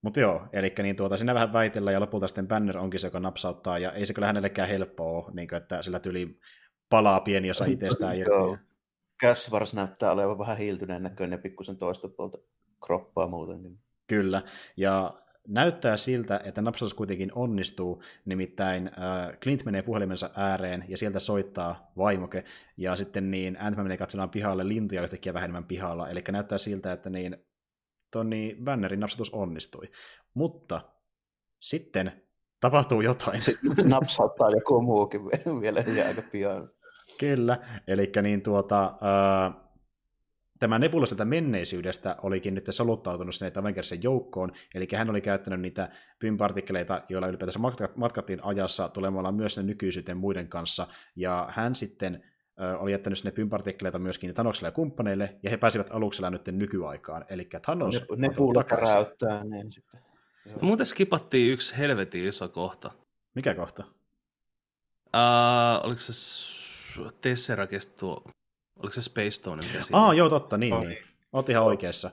[0.01, 3.19] Mutta joo, eli niin tuota, sinä vähän väitellä ja lopulta sitten Banner onkin se, joka
[3.19, 6.39] napsauttaa, ja ei se kyllä hänellekään helppoa ole, niin kuin, että sillä tyli
[6.89, 8.31] palaa pieni osa itsestään irti.
[9.19, 12.37] Käsvars näyttää olevan vähän hiiltyneen näköinen pikkusen toista puolta
[12.85, 13.79] kroppaa muutenkin.
[14.07, 14.41] Kyllä,
[14.77, 15.13] ja
[15.47, 21.91] näyttää siltä, että napsaus kuitenkin onnistuu, nimittäin äh, Clint menee puhelimensa ääreen ja sieltä soittaa
[21.97, 22.43] vaimoke,
[22.77, 27.09] ja sitten niin ant menee katsomaan pihalle lintuja yhtäkkiä vähemmän pihalla, eli näyttää siltä, että
[27.09, 27.37] niin
[28.13, 29.91] Toni Bannerin napsatus onnistui.
[30.33, 30.81] Mutta
[31.59, 32.23] sitten
[32.59, 33.41] tapahtuu jotain.
[33.41, 35.21] Sitten napsauttaa joku muukin
[35.61, 36.69] vielä aika pian.
[37.19, 37.57] Kyllä,
[37.87, 39.53] eli niin tuota, ää,
[40.59, 45.89] tämä Nebula sieltä menneisyydestä olikin nyt soluttautunut sinne Avengersin joukkoon, eli hän oli käyttänyt niitä
[46.19, 47.59] pympartikkeleita, joilla ylipäätänsä
[47.95, 52.32] matkattiin ajassa tulemalla myös ne nykyisyyteen muiden kanssa, ja hän sitten
[52.79, 57.25] oli jättänyt sinne pympartikkeleita myöskin Thanokselle ja kumppaneille, ja he pääsivät aluksella nyt nykyaikaan.
[57.29, 59.99] Eli Thanos ne, ne puulat räyttää, niin sitten.
[60.45, 60.57] Joo.
[60.61, 62.91] Muuten skipattiin yksi helvetin iso kohta.
[63.35, 63.83] Mikä kohta?
[65.15, 66.13] Uh, oliko se
[67.21, 68.23] Tesseracist tuo,
[68.79, 69.63] oliko se Space Stone?
[69.91, 70.97] Ah, joo, totta, niin, niin.
[71.33, 72.11] Olet ihan oikeassa.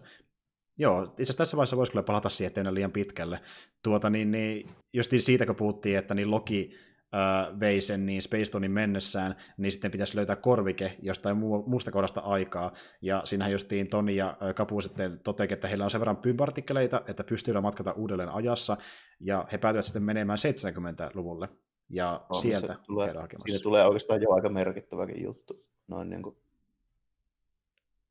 [0.79, 3.41] Joo, itse asiassa tässä vaiheessa voisi kyllä palata siihen, että liian pitkälle.
[3.83, 6.79] Tuota, niin, niin, just siitä, kun puhuttiin, että niin Loki
[7.15, 11.91] äh, vei sen niin Space Stonein mennessään, niin sitten pitäisi löytää korvike jostain muu, muusta
[11.91, 12.73] kohdasta aikaa.
[13.03, 17.25] Ja siinähän justiin Toni ja Kapu sitten toteavat, että heillä on sen verran pympartikkeleita, että
[17.25, 18.77] pystyy matkata uudelleen ajassa,
[19.21, 21.49] ja he päätyvät sitten menemään 70-luvulle.
[21.89, 25.65] Ja on, sieltä se tulee, Siinä tulee oikeastaan jo aika merkittäväkin juttu.
[25.89, 26.37] Noin niin kuin...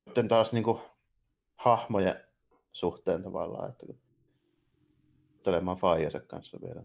[0.06, 0.80] Sitten taas niin kuin
[1.56, 2.16] hahmojen
[2.72, 4.00] suhteen tavallaan, että kun
[5.44, 6.84] telemaan Faijansa kanssa vielä.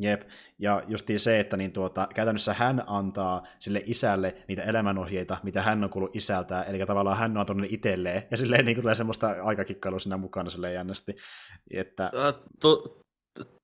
[0.00, 0.22] Jep,
[0.58, 5.84] ja justiin se, että niin tuota, käytännössä hän antaa sille isälle niitä elämänohjeita, mitä hän
[5.84, 9.98] on kuullut isältään, eli tavallaan hän on antanut itselleen, ja silleen niin tulee semmoista aikakikkailua
[9.98, 11.16] siinä mukana silleen jännästi.
[11.70, 12.10] Että...
[12.60, 13.02] To,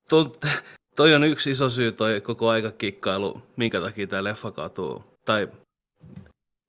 [0.08, 0.32] to,
[0.96, 5.04] toi on yksi iso syy toi koko aikakikkailu, minkä takia tämä leffa katuu.
[5.24, 5.48] Tai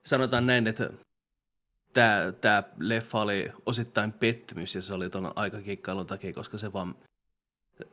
[0.05, 0.89] sanotaan näin, että
[2.41, 6.95] tämä leffa oli osittain pettymys, ja se oli tuon aikakikkailun takia, koska se vaan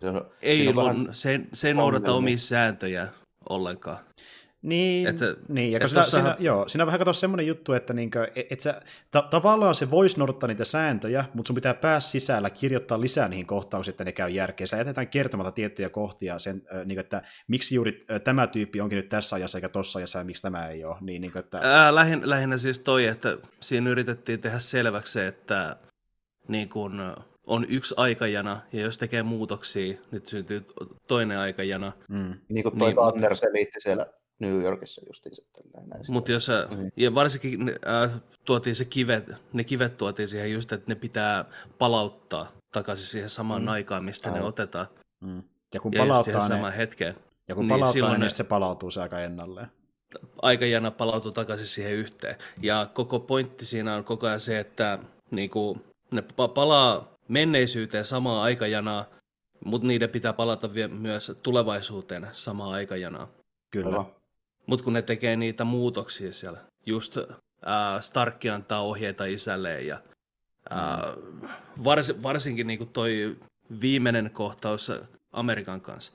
[0.00, 3.08] se, on, ei on vähän se, se ei noudata omia sääntöjä
[3.48, 3.98] ollenkaan.
[4.64, 6.32] Niin, että, niin ja koska tossahan...
[6.32, 9.74] siinä, joo, siinä on vähän katsoa semmoinen juttu, että niinkö, et, et sä, ta, tavallaan
[9.74, 14.04] se voisi noudattaa niitä sääntöjä, mutta sun pitää päässä sisällä kirjoittaa lisää niihin kohtauksiin, että
[14.04, 14.66] ne käy järkeä.
[14.66, 18.96] Sä jätetään kertomatta tiettyjä kohtia, sen, äh, niin, että miksi juuri äh, tämä tyyppi onkin
[18.96, 20.96] nyt tässä ajassa eikä tossa ajassa ja miksi tämä ei ole.
[21.00, 21.60] Niin, niin, että...
[21.62, 25.76] Ää, lähin, lähinnä siis toi, että siinä yritettiin tehdä selväksi, että
[26.48, 27.14] niin kun,
[27.46, 30.66] on yksi aikajana, ja jos tekee muutoksia, niin syntyy
[31.08, 31.92] toinen aikajana.
[32.08, 32.34] Mm.
[32.48, 34.06] Niin kuin toi niin, Banner selitti siellä
[34.38, 35.64] New Yorkissa justiin sitten.
[36.08, 36.90] Mutta jos, mm.
[36.96, 41.44] ja varsinkin äh, tuotiin se kivet, ne kivet tuotiin siihen just, että ne pitää
[41.78, 43.68] palauttaa takaisin siihen samaan mm.
[43.68, 44.40] aikaan, mistä Aivan.
[44.40, 44.86] ne otetaan.
[45.20, 45.42] Mm.
[45.74, 47.14] Ja kun ja palauttaa ne, samaan hetkeen.
[47.48, 49.66] Ja kun niin palauttaa niin ne, se palautuu se aika ennalleen.
[50.42, 52.36] Aikajana palautuu takaisin siihen yhteen.
[52.62, 54.98] Ja koko pointti siinä on koko ajan se, että
[55.30, 56.22] niin kuin, ne
[56.54, 59.06] palaa menneisyyteen samaa aikajanaa,
[59.64, 63.28] mutta niiden pitää palata myös tulevaisuuteen samaa aikajanaa.
[63.70, 64.04] Kyllä.
[64.66, 67.18] Mutta kun ne tekee niitä muutoksia siellä, just
[67.64, 70.00] ää, Starkki antaa ohjeita isälleen ja
[70.70, 71.12] ää,
[71.84, 73.36] vars, varsinkin niinku toi
[73.80, 74.92] viimeinen kohtaus
[75.32, 76.12] Amerikan kanssa.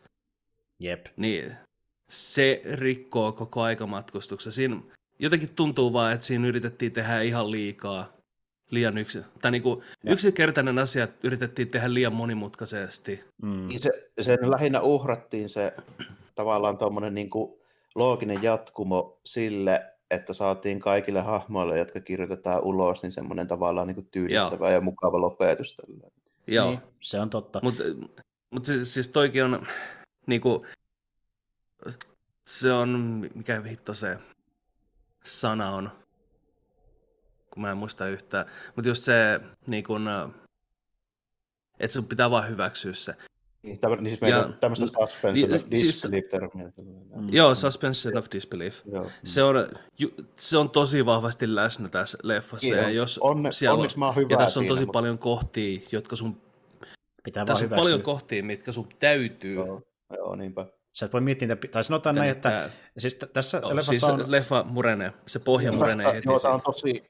[0.80, 1.05] Jep.
[1.18, 1.55] Niin
[2.10, 4.51] se rikkoo koko aikamatkustuksen.
[4.51, 4.82] Siinä
[5.20, 8.18] jotenkin tuntuu vaan, että siinä yritettiin tehdä ihan liikaa
[8.70, 13.24] liian yksi, tai niin kuin yksinkertainen asia yritettiin tehdä liian monimutkaisesti.
[13.41, 13.67] Mm.
[13.67, 13.89] Niin se,
[14.22, 15.74] se lähinnä uhrattiin se
[16.36, 17.30] tavallaan tuommoinen niin
[17.95, 24.65] looginen jatkumo sille, että saatiin kaikille hahmoille, jotka kirjoitetaan ulos, niin semmoinen tavallaan niin tyydyttävä
[24.65, 24.73] Joo.
[24.73, 25.76] ja mukava lopetus.
[25.76, 26.11] Tällä.
[26.48, 26.69] Joo.
[26.69, 27.60] Niin, se on totta.
[27.64, 27.84] Mutta
[28.52, 29.68] mut siis, siis toikin on,
[30.27, 30.68] niin kuin,
[32.48, 32.89] se on,
[33.35, 34.18] mikä hitto se,
[35.23, 35.91] sana on,
[37.53, 38.45] kun mä en muista yhtään.
[38.76, 40.09] Mutta just se, niin kun,
[41.80, 43.15] että sun pitää vaan hyväksyä se.
[43.63, 46.71] Niin, tämä, niin siis meillä on tämmöistä suspension niin, of siis- disbelief termiä.
[47.15, 47.34] Mm.
[47.34, 48.81] Joo, suspension of disbelief.
[48.91, 49.11] Joo.
[49.23, 49.67] Se, on,
[49.99, 52.76] ju, se on tosi vahvasti läsnä tässä leffassa.
[52.76, 54.97] Ja jos onne, siellä, onneksi mä oon hyvä Ja tässä on tosi mutta...
[54.97, 56.41] paljon kohtia, jotka sun...
[57.23, 59.55] Pitää tässä on paljon kohtia, mitkä sun täytyy.
[59.55, 59.81] Joo,
[60.17, 60.65] joo niinpä.
[60.93, 64.31] Sä et voi miettiä, tai sanotaan näin, että siis tässä no, leffassa siis on...
[64.31, 66.30] leffa murenee, se pohja murenee heti.
[66.30, 67.03] Joo, tämä on tosi,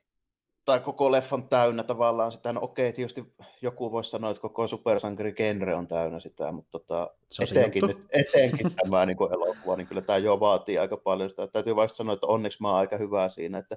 [0.65, 5.75] tai koko leffan täynnä tavallaan sitä, no okei, tietysti joku voisi sanoa, että koko supersankari-genre
[5.75, 7.09] on täynnä sitä, mutta tota,
[7.41, 11.47] etenkin, nyt, etenkin tämä niin kuin elokuva, niin kyllä tämä jo vaatii aika paljon sitä.
[11.47, 13.75] Täytyy vaikka sanoa, että onneksi mä oon aika hyvä siinä, että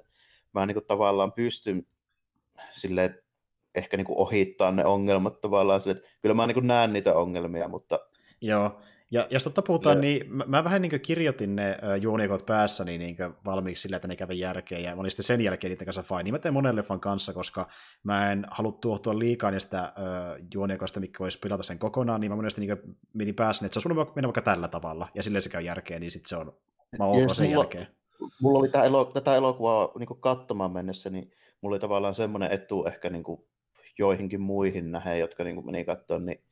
[0.53, 1.83] mä niin kuin tavallaan pystyn
[2.71, 3.19] silleen,
[3.75, 7.15] ehkä niin kuin ohittaa ne ongelmat tavallaan sille, että kyllä mä niin kuin näen niitä
[7.15, 7.99] ongelmia, mutta
[8.41, 8.81] Joo,
[9.13, 10.01] ja jos totta puhutaan, ja.
[10.01, 14.39] niin mä, mä vähän niin kirjoitin ne juonikot päässäni niin valmiiksi sillä, että ne kävi
[14.39, 16.23] järkeen, ja mä olin sitten sen jälkeen niiden kanssa fine.
[16.23, 17.67] Niin mä teen monen leffan kanssa, koska
[18.03, 19.93] mä en halua tuohtua liikaa niistä äh,
[20.53, 24.11] juonikoista, mikä voisi pilata sen kokonaan, niin mä monesti niin mietin päässä, että se olisi
[24.15, 26.57] mennä vaikka tällä tavalla, ja silleen se käy järkeen, niin sitten se on,
[26.99, 27.87] mä oon sen mulla, jälkeen.
[28.41, 31.31] Mulla oli tämä elo, tätä elokuvaa niin katsomaan mennessä, niin
[31.61, 33.23] mulla oli tavallaan semmoinen etu ehkä niin
[33.99, 36.43] joihinkin muihin nähden, jotka niin meni katsomaan, niin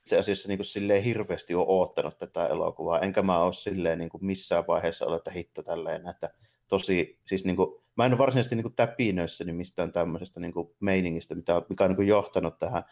[0.00, 4.08] itse asiassa niin kuin silleen hirveästi ole oottanut tätä elokuvaa, enkä mä ole silleen niin
[4.08, 6.30] kuin missään vaiheessa ollut, että hitto tälleen, että
[6.68, 10.74] tosi, siis niin kuin, mä en ole varsinaisesti niin täpinöissä niin mistään tämmöisestä niin kuin
[10.80, 12.82] meiningistä, mitä, mikä on niin kuin johtanut tähän,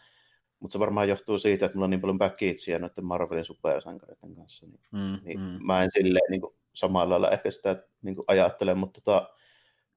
[0.59, 4.65] mutta se varmaan johtuu siitä, että mulla on niin paljon backitsiä noiden Marvelin supersankareiden kanssa,
[4.65, 5.65] niin, mm, niin mm.
[5.65, 9.29] mä en silleen niin kuin, samalla lailla ehkä sitä niin kuin ajattele, mutta tota,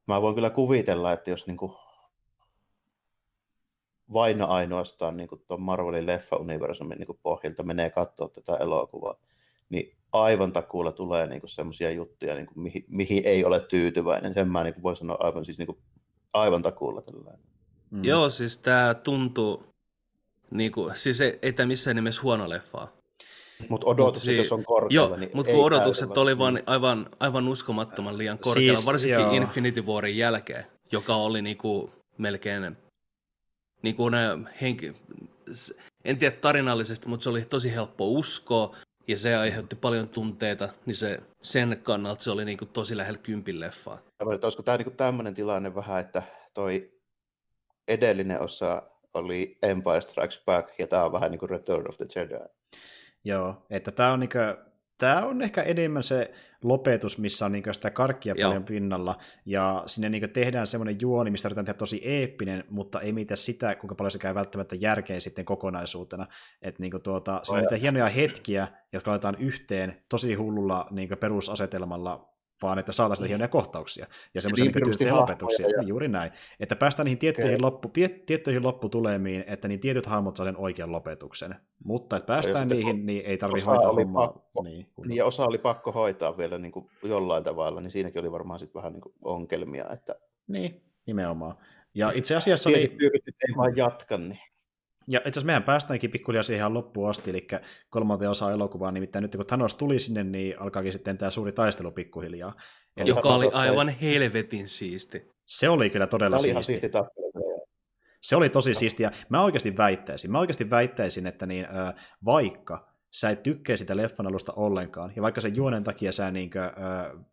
[0.06, 1.72] mä voin kyllä kuvitella, että jos niin kuin,
[4.12, 9.14] vain ainoastaan niin tuon Marvelin leffa-universumin niin pohjalta menee katsoa tätä elokuvaa,
[9.68, 14.34] niin aivan takuulla tulee niin semmoisia juttuja, niin kuin, mihin, mihin, ei ole tyytyväinen.
[14.34, 15.78] Sen mä niin voin sanoa aivan, siis, niin kuin,
[16.32, 17.40] aivan takuulla tällainen.
[17.90, 18.04] Mm.
[18.04, 19.64] Joo, siis tämä tuntuu,
[20.50, 22.92] niin kuin, siis ei, ei tämä missään nimessä huono leffaa.
[23.68, 27.08] Mutta odotukset, Mut si- jos on korkealla, joo, niin mutta kun odotukset oli vaan aivan,
[27.20, 29.32] aivan uskomattoman liian korkealla, siis, varsinkin joo.
[29.32, 32.76] Infinity Warin jälkeen, joka oli niin kuin melkein
[33.82, 34.14] niin kuin
[34.60, 34.92] henki,
[36.04, 38.76] en tiedä tarinallisesti, mutta se oli tosi helppo uskoa,
[39.08, 43.18] ja se aiheutti paljon tunteita, niin se, sen kannalta se oli niin kuin tosi lähellä
[43.18, 43.98] kympin leffaa.
[44.20, 46.22] Olisiko tämä niin tämmöinen tilanne vähän, että
[46.54, 46.92] toi
[47.88, 48.82] edellinen osa
[49.14, 52.34] oli Empire Strikes Back, ja tämä on vähän niin kuin Return of the Jedi.
[53.24, 54.71] Joo, että tämä on, niin kuin,
[55.02, 56.30] tämä on ehkä enemmän se
[56.62, 58.50] lopetus, missä on niin sitä karkkia Joo.
[58.50, 63.12] paljon pinnalla, ja sinne niin tehdään semmoinen juoni, mistä yritetään tehdä tosi eeppinen, mutta ei
[63.12, 66.26] mitä sitä, kuinka paljon se käy välttämättä järkeen sitten kokonaisuutena.
[66.62, 72.31] Että niin tuota, siinä on niitä hienoja hetkiä, jotka laitetaan yhteen tosi hullulla niin perusasetelmalla
[72.62, 75.66] vaan että saadaan sitä hienoja kohtauksia ja semmoisia niin tyylisiä lopetuksia.
[75.66, 75.82] Ja...
[75.82, 76.32] Juuri näin.
[76.60, 77.60] Että päästään niihin tiettyihin, okay.
[77.60, 77.92] loppu,
[78.26, 81.54] tiettyihin lopputulemiin, että niin tietyt hahmot saa sen oikean lopetuksen.
[81.84, 84.26] Mutta että päästään ja niihin, niin ei tarvitse hoitaa hommaa.
[84.26, 88.20] Pakko, niin, niin, ja osa oli pakko hoitaa vielä niin kuin jollain tavalla, niin siinäkin
[88.20, 89.84] oli varmaan sitten vähän niin kuin ongelmia.
[89.92, 90.14] Että...
[90.46, 91.56] Niin, nimenomaan.
[91.94, 92.70] Ja itse asiassa...
[92.70, 93.34] Tietyt niin...
[93.48, 94.38] ei vaan jatka, niin
[95.08, 97.46] ja itse asiassa mehän päästäänkin pikkuhiljaa siihen ihan loppuun asti, eli
[97.90, 101.90] kolmanteen osa elokuvaa, nimittäin nyt kun Thanos tuli sinne, niin alkaakin sitten tämä suuri taistelu
[101.90, 102.54] pikkuhiljaa.
[102.96, 105.32] Eli Joka oli aivan helvetin siisti.
[105.46, 106.62] Se oli kyllä todella oli siisti.
[106.62, 106.88] siisti
[108.22, 109.10] se oli tosi siistiä.
[109.28, 114.26] Mä oikeasti väittäisin, mä oikeasti väittäisin, että niin, äh, vaikka sä et tykkää sitä leffan
[114.26, 116.72] alusta ollenkaan, ja vaikka sen juonen takia sä niin kuin, äh,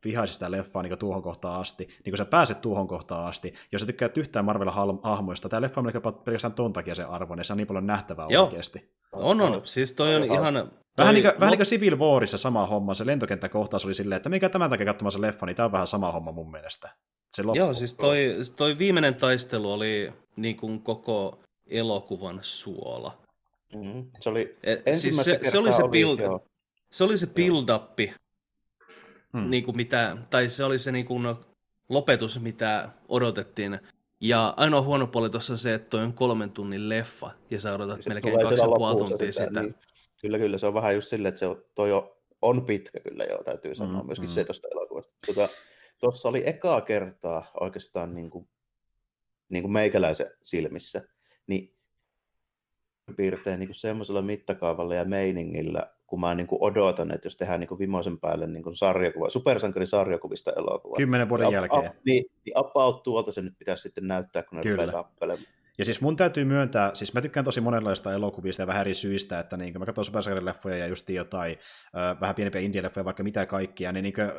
[0.05, 3.79] vihaisit sitä leffaa niin tuohon kohtaan asti, niin kun sä pääset tuohon kohtaan asti, jos
[3.79, 7.57] sä tykkäät yhtään Marvel-hahmoista, tämä leffa on pelkästään ton takia se arvo, niin se on
[7.57, 8.45] niin paljon nähtävää Joo.
[8.45, 8.91] oikeasti.
[9.11, 9.61] On, on.
[9.63, 10.69] Siis toi on ihan...
[10.97, 11.39] Vähän niin kuin, no...
[11.39, 14.85] vähän niin kuin Civil Warissa sama homma, se lentokenttäkohtaus oli silleen, että mikä tämän takia
[14.85, 16.89] katsomaan se leffa, niin tämä on vähän sama homma mun mielestä.
[17.31, 23.17] Se Joo, siis toi, toi viimeinen taistelu oli niin kuin koko elokuvan suola.
[23.75, 24.11] Mm-hmm.
[24.19, 26.39] Se oli Et, siis se, se, oli se, build, oli,
[26.91, 27.99] se oli se build-up,
[29.33, 29.49] hmm.
[29.49, 31.35] niin kuin mitä, tai se oli se niin kuin
[31.89, 33.79] lopetus, mitä odotettiin.
[34.21, 37.73] Ja ainoa huono puoli tuossa on se, että toi on kolmen tunnin leffa, ja sä
[37.73, 39.61] odotat se melkein kaksi ja puoli tuntia sitä.
[39.61, 39.75] Niin,
[40.21, 43.23] kyllä, kyllä, se on vähän just silleen, että se on, toi on, on pitkä kyllä
[43.23, 44.33] jo, täytyy sanoa mm, myöskin mm.
[44.33, 45.13] se tuosta elokuvasta.
[45.25, 45.49] Tuota,
[45.99, 48.49] tuossa oli ekaa kertaa oikeastaan niin kuin,
[49.49, 51.01] niin kuin meikäläisen silmissä,
[51.47, 51.78] niin
[53.15, 57.67] piirtein niin semmoisella mittakaavalla ja meiningillä, kun mä niin kuin odotan, että jos tehdään niin
[57.67, 60.95] kuin vimoisen päälle niin kuin sarjakuva, supersankarisarjakuvista elokuva.
[60.95, 61.87] Kymmenen vuoden niin, jälkeen.
[61.87, 64.85] A, niin, niin about tuolta se nyt pitäisi sitten näyttää, kun ne Kyllä.
[64.85, 65.47] rupeaa tappelemaan.
[65.77, 69.39] Ja siis mun täytyy myöntää, siis mä tykkään tosi monenlaista elokuvista ja vähän eri syistä,
[69.39, 71.57] että niin mä katson supersarjaleffoja ja just jotain
[72.21, 74.31] vähän pienempiä indie-leffoja, vaikka mitä kaikkia, niin, niin kuin,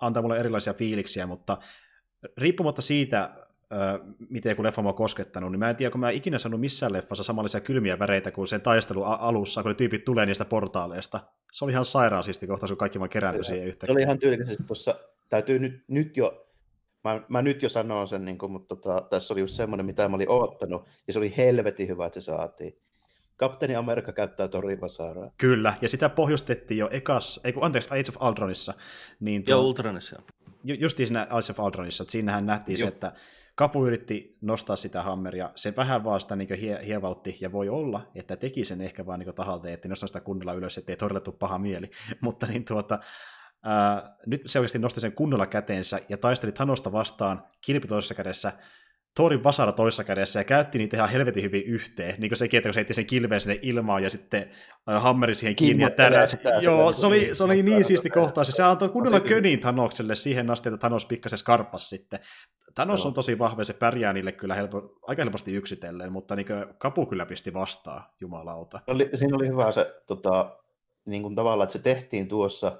[0.00, 1.58] antaa mulle erilaisia fiiliksiä, mutta
[2.36, 3.45] riippumatta siitä,
[4.28, 6.92] miten joku leffa mua koskettanut, niin mä en tiedä, kun mä en ikinä sanonut missään
[6.92, 11.20] leffassa samanlaisia kylmiä väreitä kuin sen taistelu alussa, kun ne tyypit tulee niistä portaaleista.
[11.52, 13.86] Se oli ihan sairaan siisti kohtaus, kun kaikki vaan kerääntyi siihen yhtäkkiä.
[13.86, 14.94] Se oli ihan tyylikästi tuossa,
[15.28, 16.46] täytyy nyt, nyt jo,
[17.04, 20.08] mä, mä, nyt jo sanon sen, niin kuin, mutta tota, tässä oli just semmoinen, mitä
[20.08, 22.78] mä olin oottanut, ja se oli helvetin hyvä, että se saatiin.
[23.36, 25.30] Kapteeni Amerikka käyttää Torivasaraa.
[25.38, 28.74] Kyllä, ja sitä pohjustettiin jo ekas, ei kun, anteeksi, Age of Aldronissa.
[29.20, 30.22] Niin tuo, Joo, Ultronissa.
[30.64, 32.88] Ju, justiin siinä Age of Aldronissa, että siinähän nähtiin Joo.
[32.88, 33.12] se, että
[33.56, 38.10] Kapu yritti nostaa sitä hammeria, se vähän vaan sitä niin hie- hievautti, ja voi olla,
[38.14, 41.58] että teki sen ehkä vaan niin tahalta, että nostaa sitä kunnolla ylös, ettei todella paha
[41.58, 41.90] mieli.
[42.20, 42.98] Mutta niin tuota,
[43.62, 48.52] ää, nyt se oikeasti nosti sen kunnolla käteensä ja taisteli Thanosta vastaan kilpi toisessa kädessä,
[49.16, 52.14] Thorin vasara toisessa kädessä ja käytti niitä ihan helvetin hyvin yhteen.
[52.18, 54.50] Niin kuin sekin, että kun se heitti sen kilveen sinne ilmaan ja sitten
[54.86, 56.24] hammeri siihen kiinni ja tärä.
[56.60, 58.48] Joo, se oli, se oli niin siisti kohtaus.
[58.48, 62.18] Se antoi kunnolla könin Thanokselle siihen asti, että Thanos pikkasen skarpas sitten.
[62.74, 66.46] Thanos on tosi vahva se pärjää niille kyllä helpo, aika helposti yksitellen, mutta niin
[66.78, 68.80] Kapu kyllä pisti vastaan, jumalauta.
[68.86, 70.56] Oli, siinä oli hyvä se tota,
[71.06, 72.78] niin kuin tavallaan, että se tehtiin tuossa,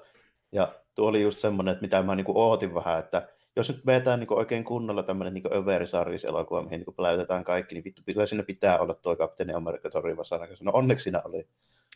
[0.51, 3.27] ja tuo oli just semmoinen, että mitä mä niin kuin ootin vähän, että
[3.57, 8.01] jos nyt vetään niin oikein kunnolla tämmöinen niin Överisarvis-elokuva, mihin niin pläytetään kaikki, niin vittu,
[8.05, 10.47] kyllä siinä pitää olla tuo Kapteeni Amerikka Tori Vasara.
[10.61, 11.47] No onneksi siinä oli.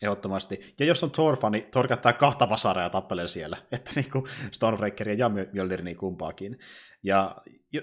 [0.02, 0.74] Ehdottomasti.
[0.80, 3.56] Ja jos on Thor-fani, Thor käyttää kahta vasaraa ja tappelee siellä.
[3.72, 6.58] Että niin kuin Stormbreakeria ja Mjölnir niin kumpaakin.
[7.02, 7.36] Ja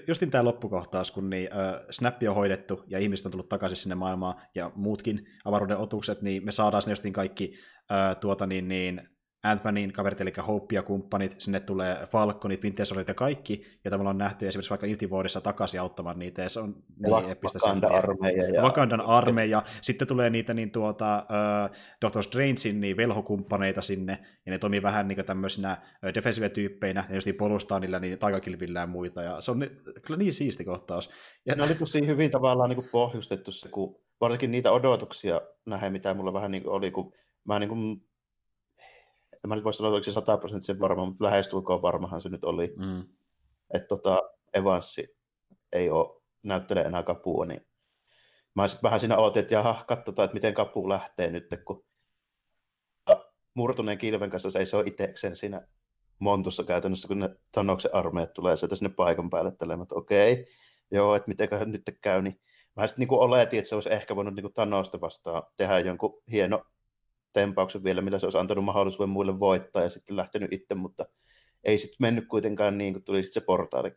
[0.08, 3.94] justin tämä loppukohtaus, kun niin, äh, Snappi on hoidettu ja ihmiset on tullut takaisin sinne
[3.94, 7.54] maailmaan ja muutkin avaruuden otukset, niin me saadaan sinne justin kaikki
[7.92, 9.08] äh, tuota, niin, niin,
[9.42, 14.00] Ant-Manin kaverit, eli Hope ja kumppanit, sinne tulee Falconit, Winter Soldier ja kaikki, joita me
[14.00, 17.58] ollaan nähty esimerkiksi vaikka Infinity Warissa takaisin auttamaan niitä, ja se on niin epistä.
[17.58, 18.48] Wakandan armeija.
[18.48, 18.62] Ja...
[18.62, 19.62] Wakandan armeija.
[19.82, 21.26] Sitten tulee niitä niin tuota,
[21.70, 25.82] uh, Doctor Strangein niin velhokumppaneita sinne, ja ne toimii vähän niin tämmöisinä
[26.14, 29.70] defensive-tyyppeinä, ja just niin polustaa niillä niin taikakilvillä ja muita, ja se on ni,
[30.06, 31.10] kyllä niin siisti kohtaus.
[31.46, 31.54] Ja...
[31.54, 36.32] Ne oli tosi hyvin tavallaan niin pohjustettu se, kun varsinkin niitä odotuksia nähdä, mitä mulla
[36.32, 37.12] vähän niin oli, kun
[37.44, 38.09] mä niin kuin
[39.44, 42.74] en mä nyt voi sanoa, oliko se sataprosenttisen varma, mutta lähestulkoon varmahan se nyt oli.
[42.76, 43.04] Mm.
[43.74, 44.22] Että tota,
[44.54, 45.16] Evansi
[45.72, 47.66] ei ole näyttele enää kapua, niin
[48.54, 51.84] mä sitten vähän siinä ootin, että jaha, katsotaan, että miten kapu lähtee nyt, kun
[53.54, 55.66] murtuneen kilven kanssa seisoo itsekseen siinä
[56.18, 60.46] montussa käytännössä, kun ne Tanoksen armeijat tulee sieltä sinne paikan päälle tällä, että okei,
[60.90, 62.40] joo, että mitenköhän nyt käy, niin
[62.76, 66.64] mä sitten niin oletin, että se olisi ehkä voinut niin Thanosta vastaan tehdä jonkun hieno
[67.32, 71.04] tempauksen vielä, millä se olisi antanut mahdollisuuden muille voittaa ja sitten lähtenyt itse, mutta
[71.64, 73.92] ei sitten mennyt kuitenkaan niin, kun tuli sitten se portaali.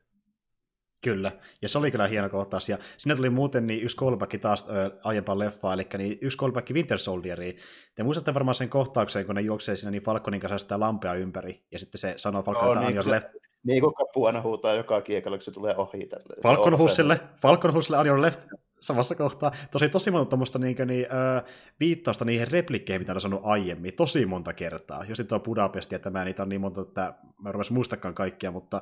[1.02, 1.32] Kyllä,
[1.62, 2.70] ja se oli kyllä hieno kohtaus.
[2.70, 6.72] Ja sinne tuli muuten niin yksi callback taas ö, aiempaan leffaan, eli niin yksi callback
[6.72, 7.58] Winter Soldieriin.
[7.96, 11.64] Te muistatte varmaan sen kohtauksen, kun ne juoksee siinä niin Falconin kanssa sitä lampea ympäri,
[11.72, 13.28] ja sitten se sanoo Falconille, oh, niin, left.
[13.64, 16.06] Niin kuin kapu aina huutaa joka kiekalla, kun se tulee ohi.
[16.06, 16.36] Tälle.
[16.44, 18.40] Falcon Hussille, Falcon Hussille on your left
[18.84, 19.52] samassa kohtaa.
[19.72, 21.44] Tosi tosi monta tuommoista niin, niin, äh,
[21.80, 25.06] viittausta niihin replikkeihin, mitä on sanonut aiemmin, tosi monta kertaa.
[25.06, 28.82] Jos tuo Budapesti ja tämä, niitä on niin monta, että mä en muistakaan kaikkia, mutta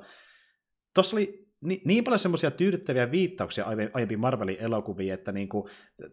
[0.93, 5.69] tuossa oli niin, niin paljon semmoisia tyydyttäviä viittauksia aiempiin Marvelin elokuviin, että niin kuin,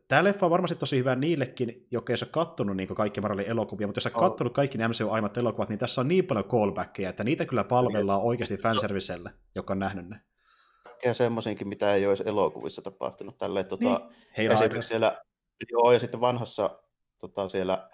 [0.08, 3.86] tämä leffa on varmasti tosi hyvä niillekin, jotka ei ole kattonut niin kaikki Marvelin elokuvia,
[3.86, 4.22] mutta jos olet oh.
[4.22, 7.64] kattonut kaikki ne MCU aiemmat elokuvat, niin tässä on niin paljon callbackia, että niitä kyllä
[7.64, 10.20] palvellaan oikeasti fanservicelle, joka on nähnyt ne
[10.98, 13.38] kaikkea semmoisinkin, mitä ei olisi elokuvissa tapahtunut.
[13.38, 14.52] Tälleen, tota, niin.
[14.52, 15.22] esimerkiksi siellä,
[15.70, 16.82] joo, ja sitten vanhassa
[17.18, 17.90] tota, siellä,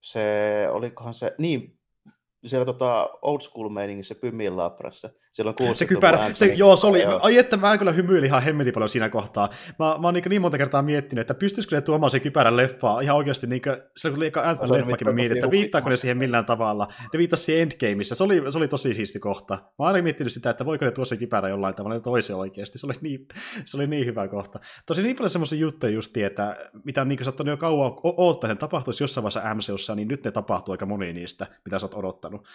[0.00, 1.78] se, olikohan se, niin,
[2.44, 5.10] siellä tota old school meiningissä Pymin labrassa.
[5.32, 8.72] Siellä on se kypärä, se, joo, se oli, ai että mä kyllä hymyilin ihan hemmetin
[8.72, 9.48] paljon siinä kohtaa.
[9.78, 13.00] Mä, mä oon niin, niin monta kertaa miettinyt, että pystyisikö ne tuomaan se kypärän leffaa
[13.00, 16.44] ihan oikeasti, niin kuin, se oli ant leffakin mä mietin, että viittaako ne siihen millään
[16.44, 16.88] tavalla.
[17.12, 19.54] Ne viittasi siihen Endgameissa, se oli, se oli tosi siisti kohta.
[19.54, 22.78] Mä oon aina miettinyt sitä, että voiko ne tuoda se kypärä jollain tavalla toiseen oikeasti.
[22.78, 23.28] Se oli niin,
[23.64, 24.60] se oli niin hyvä kohta.
[24.86, 28.60] Tosi niin paljon semmoisia juttuja just, että mitä on niin saattanut jo kauan odottaa, että
[28.60, 32.46] tapahtuisi jossain vaiheessa MCUssa, niin nyt ne tapahtuu aika moni niistä, mitä sä oot odottanut.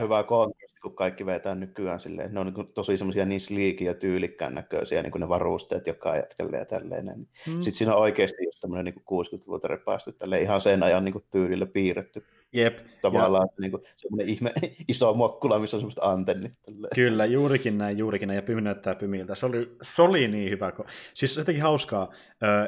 [0.00, 3.86] Hyvä kontrasti, kun kaikki vetää nykyään vaan silleen, ne on niin tosi semmoisia niin sliikin
[3.86, 7.06] ja tyylikkään näköisiä, niin kuin ne varusteet joka jätkälle ja tälleen.
[7.06, 7.18] Niin.
[7.18, 7.26] Mm.
[7.44, 11.66] Sitten siinä on oikeasti just tämmöinen niin 60-luvulta repästy tälleen ihan sen ajan niin tyylillä
[11.66, 12.24] piirretty.
[12.52, 12.78] Jep.
[13.00, 13.60] Tavallaan ja...
[13.60, 14.52] niin kuin, semmoinen ihme,
[14.88, 16.52] iso mokkula, missä on semmoista antennit.
[16.62, 16.90] Tälleen.
[16.94, 19.34] Kyllä, juurikin näin, juurikin näin, ja pymi näyttää pymiltä.
[19.34, 20.72] Se oli, se oli niin hyvä.
[21.14, 22.12] Siis jotenkin hauskaa,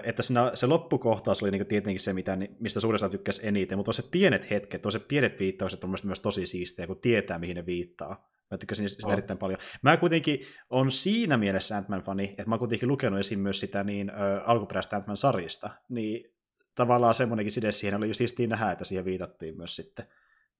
[0.02, 3.94] että siinä, se loppukohtaus oli niin tietenkin se, mitä, mistä suuressa tykkäsi eniten, mutta on
[3.94, 7.66] se pienet hetket, on se pienet viittaukset on myös tosi siistejä, kun tietää, mihin ne
[7.66, 9.12] viittaa Mä tykkäsin sitä oh.
[9.12, 9.58] erittäin paljon.
[9.82, 10.40] Mä kuitenkin
[10.70, 13.40] on siinä mielessä Ant-Man-fani, että mä oon kuitenkin lukenut esim.
[13.40, 16.34] myös sitä niin ö, alkuperäistä Ant-Man-sarjista, niin
[16.74, 20.06] tavallaan semmoinenkin side siihen oli siistiin nähdä, että siihen viitattiin myös sitten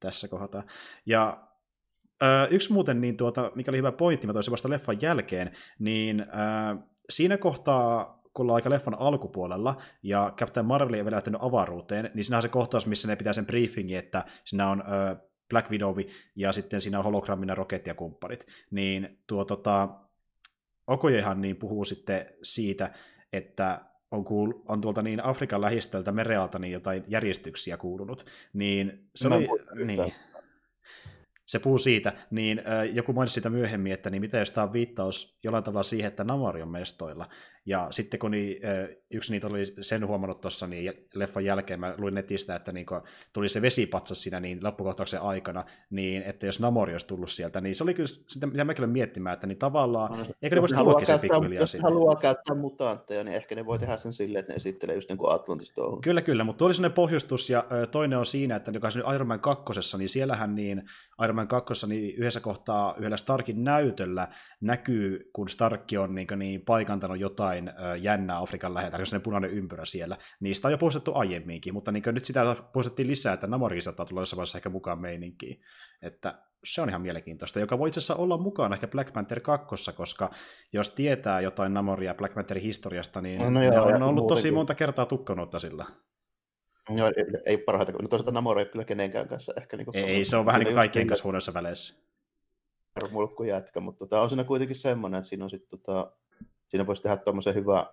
[0.01, 0.63] tässä kohdassa.
[1.07, 1.49] Ja
[2.23, 6.21] ö, yksi muuten, niin tuota, mikä oli hyvä pointti, mä toisin vasta leffan jälkeen, niin
[6.21, 6.25] ö,
[7.11, 12.25] siinä kohtaa, kun ollaan aika leffan alkupuolella, ja Captain Marvel ei vielä lähtenyt avaruuteen, niin
[12.25, 15.97] siinä on se kohtaus, missä ne pitää sen briefingin, että siinä on ö, Black Widow
[16.37, 18.47] ja sitten siinä on hologrammina Rocket ja kumppanit.
[18.71, 19.89] Niin tuo tota,
[20.87, 22.91] Okojehan niin puhuu sitten siitä,
[23.33, 29.29] että on, kuul, on tuolta niin Afrikan lähistöltä merealta niin jotain järjestyksiä kuulunut, niin se
[29.29, 29.49] oli,
[29.85, 30.13] niin,
[31.47, 34.73] se puhuu siitä, niin äh, joku mainitsi sitä myöhemmin, että niin mitä jos tämä on
[34.73, 37.29] viittaus jollain tavalla siihen, että Namori on mestoilla,
[37.67, 38.57] ja sitten kun niin,
[39.11, 42.87] yksi niitä oli sen huomannut tuossa niin leffan jälkeen, mä luin netistä, että niin
[43.33, 47.75] tuli se vesipatsas siinä niin loppukohtauksen aikana, niin että jos Namori olisi tullut sieltä, niin
[47.75, 50.77] se oli kyllä sitä, mitä mäkin olen miettimään, että niin tavallaan, no, eikö ne voisi
[51.21, 54.95] pikkuhiljaa Jos haluaa käyttää mutantteja, niin ehkä ne voi tehdä sen silleen, että ne esittelee
[54.95, 56.01] just niin kuin Atlantis tuohon.
[56.01, 59.41] Kyllä, kyllä, mutta oli sellainen pohjustus, ja toinen on siinä, että joka on Iron Man
[59.41, 60.83] 2, niin siellähän niin
[61.25, 64.29] Iron Man 2, niin yhdessä kohtaa yhdellä Starkin näytöllä
[64.61, 69.51] näkyy, kun Starkki on niin, niin paikantanut jotain ö, jännää Afrikan läheltä, jos ne punainen
[69.51, 70.19] ympyrä siellä.
[70.41, 74.23] Niistä on jo poistettu aiemminkin, mutta niin nyt sitä poistettiin lisää, että Namori saattaa tulla
[74.23, 75.61] jossain vaiheessa ehkä mukaan meininkiin.
[76.03, 79.93] Että se on ihan mielenkiintoista, joka voi itse asiassa olla mukana ehkä Black Panther 2,
[79.95, 80.31] koska
[80.73, 84.75] jos tietää jotain Namoria Black Pantherin historiasta, niin no, no joo, on ollut tosi monta
[84.75, 85.87] kertaa tukkonutta sillä.
[86.97, 87.13] Joo,
[87.47, 89.77] ei, parhaita, no toisaalta Namori ei kyllä kenenkään kanssa ehkä.
[89.77, 92.10] Niin ei, ei, se on vähän niin kuin kaikkien kanssa huonoissa väleissä.
[93.11, 96.13] Mulkku jätkä, mutta tota, on siinä kuitenkin semmoinen, että siinä on sitten tota,
[96.69, 97.87] siinä voisi tehdä tuommoisen hyvä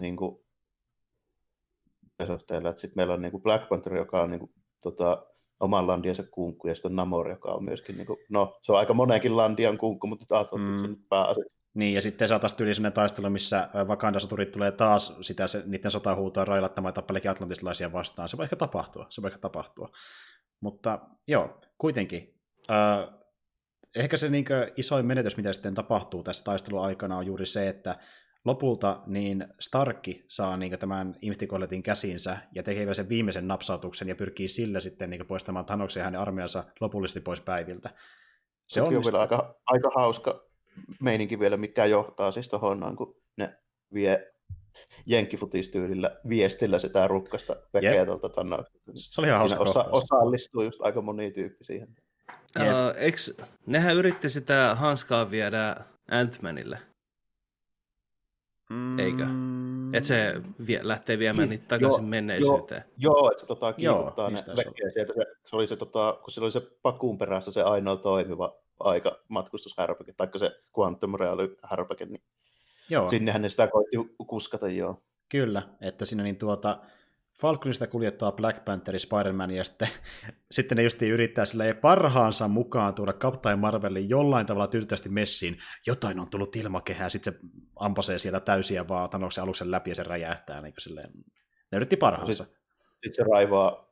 [0.00, 0.38] niin kuin,
[2.18, 4.52] että sitten meillä on niin kuin Black Panther, joka on niin kuin,
[4.82, 5.26] tota,
[5.60, 8.78] oman landiansa kunkku, ja sitten on Namor, joka on myöskin, niin kuin, no se on
[8.78, 10.70] aika monenkin landian kunkku, mutta nyt ajattelin, mm.
[10.70, 11.44] että se nyt pääasia.
[11.74, 16.44] Niin, ja sitten saataisiin tyyli sellainen taistelu, missä Wakanda-soturit tulee taas sitä, se, niiden sotahuutoa
[16.44, 18.28] railattamaan ja tappeleekin atlantislaisia vastaan.
[18.28, 19.88] Se voi ehkä tapahtua, se voi ehkä tapahtua.
[20.60, 22.40] Mutta joo, kuitenkin.
[22.70, 23.21] Äh,
[23.96, 24.44] ehkä se niin
[24.76, 27.98] isoin menetys, mitä sitten tapahtuu tässä taistelun aikana, on juuri se, että
[28.44, 34.48] lopulta niin Starkki saa niin tämän Inftikolletin käsinsä ja tekee sen viimeisen napsautuksen ja pyrkii
[34.48, 37.90] sillä sitten niin poistamaan Thanoksen ja hänen armeijansa lopullisesti pois päiviltä.
[38.68, 40.46] Se on vielä aika, aika hauska
[41.00, 43.56] meininki vielä, mikä johtaa siis tuohon, kun ne
[43.94, 44.32] vie
[45.06, 48.28] jenkifutistyylillä viestillä sitä rukkasta vekeä tuolta
[48.94, 51.96] Se oli ihan hauska osa, osallistuu just aika moni tyyppi siihen.
[52.56, 55.76] Uh, eks, nehän yritti sitä hanskaa viedä
[56.10, 56.78] Ant-Manille.
[58.70, 58.98] Mm.
[58.98, 59.26] Eikö?
[59.92, 60.34] Että se
[60.66, 62.84] vie, lähtee viemään niitä takaisin joo, menneisyyteen.
[62.96, 65.12] Joo, joo että se tota, kiikuttaa ne vekeä sieltä.
[65.12, 69.18] Se, se, oli se, tota, kun sillä oli se pakuun perässä se ainoa toimiva aika
[69.28, 72.22] matkustushärpäke, taikka se Quantum Real härpäke, niin
[72.90, 73.08] joo.
[73.08, 73.96] sinnehän ne sitä koitti
[74.26, 75.02] kuskata, joo.
[75.28, 76.78] Kyllä, että siinä niin tuota,
[77.42, 79.88] Falconista kuljettaa Black Panther Spider-Man, ja sitten,
[80.50, 85.58] sitten ne justiin yrittää sille parhaansa mukaan tuoda Captain Marvelin jollain tavalla tyydyttävästi messiin.
[85.86, 87.40] Jotain on tullut ilmakehään, sitten se
[87.76, 90.62] ampasee sieltä täysiä vaan Thanoksen aluksen läpi ja se räjähtää.
[90.62, 91.10] Niin silleen.
[91.72, 92.44] Ne yritti parhaansa.
[92.44, 92.62] Sitten,
[92.92, 93.91] sitten se raivaa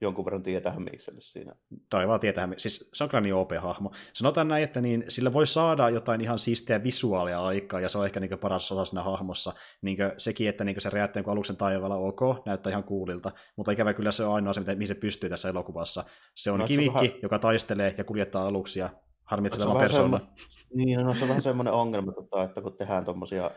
[0.00, 1.54] jonkun verran tietää Hämikselle siinä.
[1.90, 3.92] Tai vaan tietää, siis se on kyllä niin OP-hahmo.
[4.12, 8.04] Sanotaan näin, että niin, sillä voi saada jotain ihan siistiä visuaalia aikaa, ja se on
[8.04, 9.52] ehkä niin paras osa siinä hahmossa.
[9.82, 14.12] Niin sekin, että niin se räjähtää aluksen taivaalla, ok, näyttää ihan kuulilta, mutta ikävä kyllä
[14.12, 16.04] se on ainoa se, mihin se pystyy tässä elokuvassa.
[16.34, 17.20] Se on no, kimikki, se vähän...
[17.22, 18.90] joka taistelee ja kuljettaa aluksia
[19.24, 20.18] harmitsevalla persoona.
[20.18, 20.32] Semmo...
[20.74, 23.50] Niin, no, se on vähän semmoinen ongelma, tota, että kun tehdään tuommoisia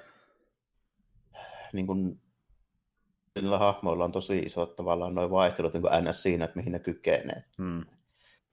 [1.74, 2.23] niin kuin
[3.42, 6.24] niillä hahmoilla on tosi isot tavallaan noin vaihtelut niin ns.
[6.24, 7.44] siinä, että mihin ne kykenee.
[7.58, 7.86] Hmm.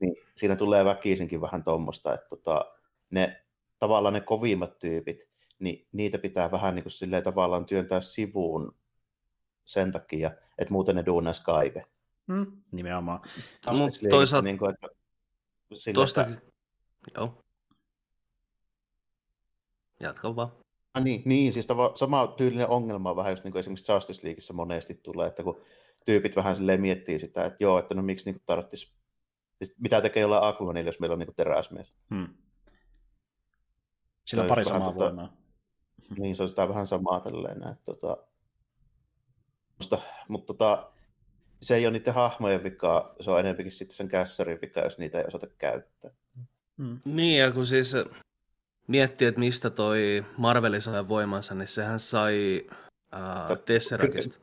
[0.00, 2.64] Niin siinä tulee väkisinkin vähän tuommoista, että tota,
[3.10, 3.44] ne
[3.78, 5.28] tavallaan ne kovimmat tyypit,
[5.58, 8.76] niin niitä pitää vähän niin kuin silleen tavallaan työntää sivuun
[9.64, 11.84] sen takia, että muuten ne duunaisi kaiken.
[12.32, 12.62] Hmm.
[12.72, 13.20] Nimenomaan.
[13.66, 14.44] Mutta toisaalta...
[14.44, 14.88] Niin kuin, että,
[15.72, 16.22] sille, Tuosta...
[16.22, 16.40] Että...
[17.14, 17.44] Joo.
[20.00, 20.52] Jatka vaan.
[20.94, 24.54] Ah, niin, niin, siis tava, sama tyylinen ongelma vähän just niin kuin esimerkiksi Justice Leagueissa
[24.54, 25.60] monesti tulee, että kun
[26.04, 28.92] tyypit vähän silleen miettii sitä, että joo, että no miksi niin tarvitsisi,
[29.58, 31.94] siis mitä tekee jollain Aquamanilla, jos meillä on niin teräsmies.
[32.14, 32.28] Hmm.
[34.26, 35.36] Sillä on pari samaa tota, voimaa.
[36.18, 38.16] Niin, se on sitä vähän samaa tälleen, että tota,
[39.78, 39.98] mutta,
[40.28, 40.92] mutta tota,
[41.62, 45.18] se ei ole niiden hahmojen vika, se on enemmänkin sitten sen kässärin vika, jos niitä
[45.18, 46.10] ei osata käyttää.
[46.78, 47.00] Hmm.
[47.04, 47.94] Niin, ja kun siis
[48.90, 52.66] miettii, että mistä toi Marveli sai voimansa, niin sehän sai
[53.14, 54.38] äh, Tesseractista.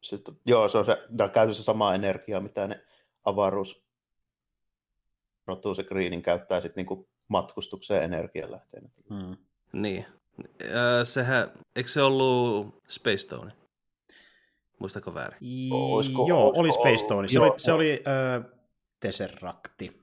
[0.00, 0.96] Sitten, joo, se on se,
[1.32, 2.80] käytössä sama energia, mitä ne
[3.24, 3.82] avaruus
[5.46, 8.88] Rotuus ja Greenin käyttää sitten niinku matkustukseen energialähteenä.
[9.10, 9.36] Mm.
[9.72, 10.06] Niin.
[11.04, 13.52] sehän, eikö se ollut Space Stone?
[14.78, 15.38] Muistako väärin?
[15.72, 17.28] Olisiko, Joo, olisiko oli Space Stone.
[17.28, 18.50] Se, oli, se oli äh,
[19.00, 20.00] Tesseracti.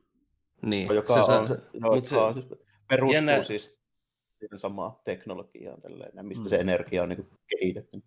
[0.61, 0.95] Niin.
[0.95, 2.43] Joka se, on, se, joo, se, on,
[2.87, 3.43] perustuu jännä...
[3.43, 3.79] siis
[4.39, 6.49] siihen samaan teknologiaan, tälleen, mistä mm.
[6.49, 8.03] se energia on niin kehitetty.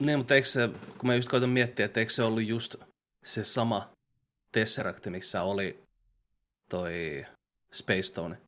[0.00, 2.74] Niin, mutta eikö se, kun mä just koitan miettiä, että eikö se ollut just
[3.24, 3.90] se sama
[4.52, 5.82] Tesseract, missä oli
[6.70, 7.26] toi
[7.72, 8.38] Space Stone.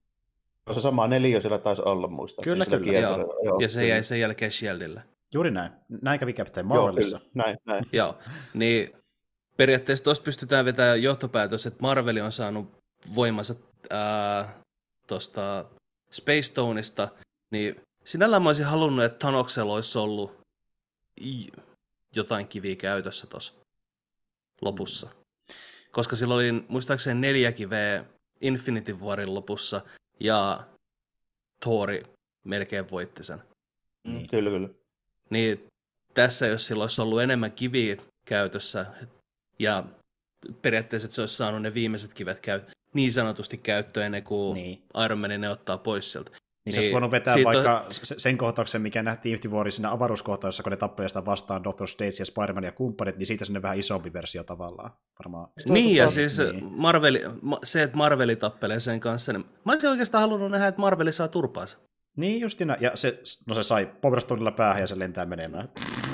[0.75, 2.43] Se sama neliö siellä taisi olla, muista.
[2.43, 2.99] Kyllä, kyllä.
[2.99, 3.41] Joo.
[3.45, 3.95] Joo, ja se kyllä.
[3.95, 5.03] jäi sen jälkeen Shieldille.
[5.35, 5.73] Juuri näin.
[6.03, 7.21] Näin kävi Captain Marvelissa.
[7.23, 7.85] Joo, näin, näin.
[7.93, 8.19] Joo,
[8.55, 8.93] niin
[9.57, 12.73] periaatteessa tuossa pystytään vetämään johtopäätös, että Marveli on saanut
[13.15, 13.55] voimansa
[15.11, 15.65] tuosta
[16.11, 17.09] Space Stoneista,
[17.51, 20.41] niin sinällään mä olisin halunnut, että Thanoksella olisi ollut
[22.17, 23.53] jotain kiviä käytössä tuossa
[24.63, 25.09] lopussa.
[25.91, 28.05] Koska sillä oli muistaakseni neljä kiveä
[28.41, 29.81] Infinity Warin lopussa,
[30.21, 30.65] ja
[31.65, 32.03] Thori
[32.45, 33.43] melkein voitti sen.
[34.09, 34.69] Mm, kyllä, kyllä.
[35.31, 35.67] Niin
[36.15, 38.87] tässä, jos sillä olisi ollut enemmän kiviä käytössä,
[39.59, 39.85] ja
[40.63, 42.61] periaatteessa että se olisi saanut ne viimeiset kivet käy,
[42.95, 44.83] niin sanotusti käyttöön ennen kuin niin.
[45.05, 46.31] Iron Man ne ottaa pois sieltä.
[46.31, 47.93] Niin, niin se olisi voinut vetää vaikka on...
[47.93, 52.15] sen kohtauksen, mikä nähtiin Infinity Warin siinä avaruuskohtauksessa, kun ne tappelee sitä vastaan Doctor Strange
[52.19, 54.91] ja Spider-Man ja kumppanit, niin siitä sinne vähän isompi versio tavallaan.
[55.19, 55.49] Varmaan.
[55.69, 56.65] Niin, ja siis niin.
[56.65, 57.23] Marveli,
[57.65, 61.29] se, että Marveli tappelee sen kanssa, niin mä olisin oikeastaan halunnut nähdä, että Marveli saa
[61.29, 61.79] turpaansa.
[62.17, 65.69] Niin justina, ja se, no se sai Powerstonella päähän ja se lentää menemään.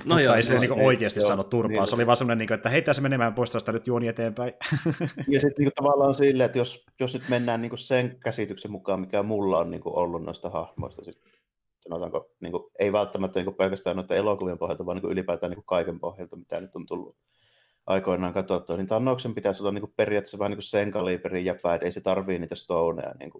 [0.04, 2.52] No joo, ei se niin oikeasti joo, saanut turpaa, niin, se oli vaan semmoinen, niin
[2.52, 4.52] että heittää se menemään pois tästä nyt juoni eteenpäin.
[5.32, 9.22] ja sitten niin tavallaan silleen, että jos, jos nyt mennään niin sen käsityksen mukaan, mikä
[9.22, 11.22] mulla on niin ollut noista hahmoista, sit,
[11.80, 16.00] sanotaanko, niin kuin, ei välttämättä niin pelkästään noiden elokuvien pohjalta, vaan niin ylipäätään niin kaiken
[16.00, 17.16] pohjalta, mitä nyt on tullut
[17.86, 21.92] aikoinaan katsottua, niin Tannoksen pitäisi olla niin periaatteessa vähän niin sen kaliberin jäpää, että ei
[21.92, 23.30] se tarvii niitä stoneja niin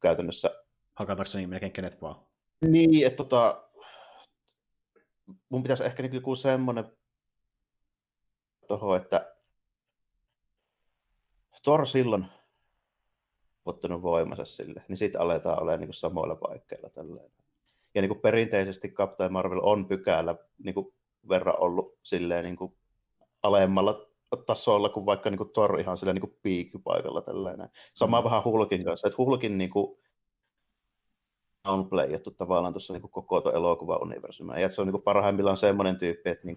[0.00, 0.50] käytännössä
[0.94, 2.26] hakatakseni melkein kenet vaan.
[2.60, 3.68] Niin, että tota,
[5.48, 6.84] mun pitäisi ehkä niin joku semmoinen
[8.68, 9.34] toho, että
[11.62, 12.26] Thor silloin
[13.64, 17.30] ottanut voimansa sille, niin sitten aletaan olemaan niin samoilla paikkeilla tälleen.
[17.94, 20.94] Ja niin kuin perinteisesti Captain Marvel on pykälä niin kuin
[21.28, 22.76] verran ollut silleen niin kuin
[23.42, 24.06] alemmalla
[24.46, 27.68] tasolla kuin vaikka niin kuin Thor ihan silleen niin kuin piikkipaikalla tällainen.
[27.94, 28.24] Sama mm.
[28.24, 29.98] vähän Hulkin kanssa, että Hulkin niin kuin
[31.68, 34.58] downplayattu tavallaan tuossa niin koko tuon elokuva-universumia.
[34.58, 36.56] Ja se on niin parhaimmillaan semmoinen tyyppi, että niin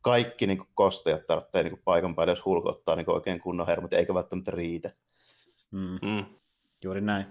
[0.00, 4.14] kaikki niin kosteet tarvitsee niin paikan päälle, jos Hulk ottaa niin oikein kunnon hermot, eikä
[4.14, 4.90] välttämättä riitä.
[5.70, 5.98] Mm.
[6.02, 6.24] Mm.
[6.84, 7.26] Juuri näin.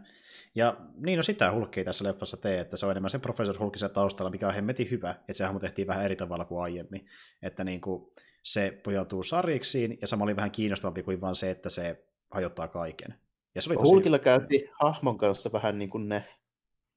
[0.55, 3.89] Ja niin, no sitä Hulkia tässä leffassa tee, että se on enemmän se Professor Hulkisen
[3.89, 7.07] taustalla, mikä on hemmetin hyvä, että se hahmo tehtiin vähän eri tavalla kuin aiemmin.
[7.41, 8.11] Että niin kuin
[8.43, 13.15] se pojautuu sarjiksiin, ja sama oli vähän kiinnostavampi kuin vain se, että se hajottaa kaiken.
[13.55, 13.89] Ja se oli tosi...
[13.89, 16.25] Hulkilla käytiin hahmon kanssa vähän niin kuin ne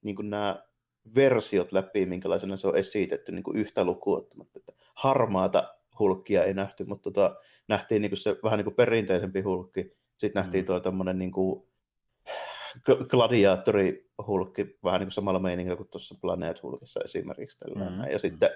[0.01, 0.63] niin kuin nämä
[1.15, 4.59] versiot läpi, minkälaisena se on esitetty niin kuin yhtä lukuottamatta.
[4.59, 7.35] Että harmaata hulkkia ei nähty, mutta tota,
[7.67, 9.97] nähtiin niin kuin se vähän niin kuin perinteisempi hulkki.
[10.17, 10.65] Sitten nähtiin mm.
[10.65, 11.67] tuo tämmöinen niin kuin
[12.87, 17.65] gladiaattori-hulkki vähän niin kuin samalla meiningillä kuin tuossa Planet Hulkissa esimerkiksi.
[17.75, 18.11] Mm.
[18.11, 18.49] Ja sitten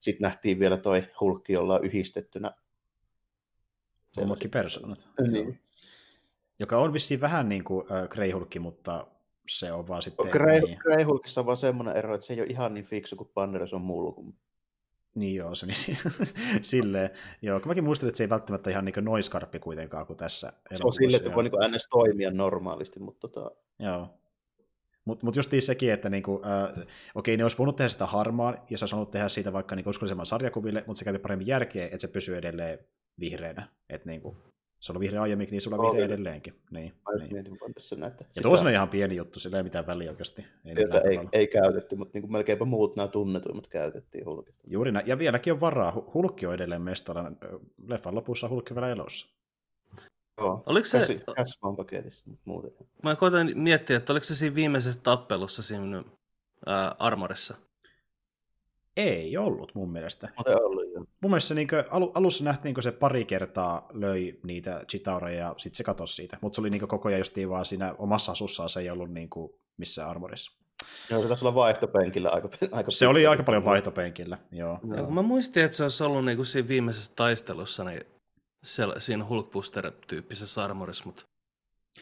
[0.00, 2.52] sit nähtiin vielä toi hulkki, jolla on yhdistettynä
[4.16, 5.08] Omakin persoonat.
[5.30, 5.60] Niin.
[6.58, 9.06] Joka on vissiin vähän niin kuin äh, Grey Hulkki, mutta
[9.50, 10.28] se on vaan sitten...
[10.28, 10.78] Grey, niin.
[10.78, 13.72] Grey Hulkissa on vaan semmoinen ero, että se ei ole ihan niin fiksu kuin Banderas
[13.72, 14.34] on mulku.
[15.14, 15.98] Niin joo, se niin
[16.62, 17.10] silleen.
[17.42, 20.52] Joo, kun mäkin muistelin, että se ei välttämättä ihan niin noiskarppi kuitenkaan kuin tässä.
[20.74, 21.86] Se on silleen, että voi niin ns.
[21.90, 23.50] toimia normaalisti, mutta tota...
[23.78, 24.08] Joo.
[25.04, 28.78] Mutta mut just sekin, että niinku, äh, okei, ne olisi voinut tehdä sitä harmaan, ja
[28.78, 31.98] se olisi halunnut tehdä siitä vaikka niinku uskollisemman sarjakuville, mutta se kävi paremmin järkeä, että
[31.98, 32.78] se pysyy edelleen
[33.20, 33.68] vihreänä.
[33.88, 34.36] Että niinku,
[34.80, 36.54] se on vihreä aiemminkin, niin sulla on vihreä edelleenkin.
[36.70, 37.32] Niin, Mä niin.
[37.32, 38.24] mietin tässä näitä.
[38.36, 40.44] Ja tuossa on ihan pieni juttu, sillä ei mitään väliä oikeasti.
[40.64, 40.74] Ei,
[41.10, 44.64] ei, ei, käytetty, mutta niin kuin melkeinpä muut nämä tunnetuimmat käytettiin Hulkista.
[44.66, 45.92] Juuri näin, ja vieläkin on varaa.
[46.14, 47.32] Hulkki on edelleen mestara.
[47.86, 49.26] Leffan lopussa Hulkki vielä elossa.
[50.38, 50.98] Joo, oliko se...
[50.98, 52.70] Käsi, käsi paketissa, muuten.
[53.02, 56.04] Mä koitan miettiä, että oliko se siinä viimeisessä tappelussa siinä
[56.66, 57.56] ää, armorissa?
[59.00, 60.28] Ei ollut mun mielestä.
[60.36, 61.04] Mutta ollut, jo.
[61.20, 65.76] Mun mielestä niin alu, alussa nähtiin, kun se pari kertaa löi niitä chitaureja ja sitten
[65.76, 66.38] se katosi siitä.
[66.40, 69.30] Mutta se oli niin koko ajan justiin vaan siinä omassa asussaan, se ei ollut niin
[69.30, 70.52] kuin missään armorissa.
[71.10, 74.80] Joo, se taisi olla vaihtopenkillä aika, aika Se oli aika paljon vaihtopenkillä, joo.
[74.96, 75.10] joo.
[75.10, 78.00] Mä muistin, että se olisi ollut niin kuin siinä viimeisessä taistelussa niin
[78.62, 81.22] se, siinä Hulkbuster-tyyppisessä armorissa, mutta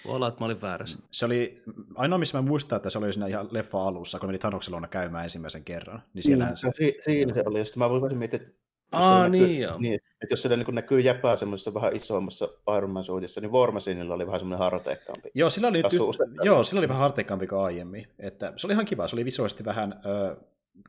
[0.05, 0.99] voi olla, että mä olin väärässä.
[1.11, 1.63] Se oli,
[1.95, 5.25] ainoa missä mä muistan, että se oli siinä ihan leffa alussa, kun meni Thanoksella käymään
[5.25, 6.03] ensimmäisen kerran.
[6.15, 8.59] Niin siellä mm, se, se, siinä se oli, ja sitten mä voisin miettiä, että
[8.93, 9.79] Aa, niin joo.
[9.79, 13.73] Niin, että jos siellä niin näkyy jäpää semmoisessa vähän isommassa Iron Man suutissa, niin War
[13.73, 15.31] Machineilla oli vähän semmoinen harteikkaampi.
[15.35, 18.09] Joo, sillä oli, ty- joo, sillä oli vähän harteikkaampi kuin aiemmin.
[18.19, 20.37] Että se oli ihan kiva, se oli visuaalisesti vähän ö,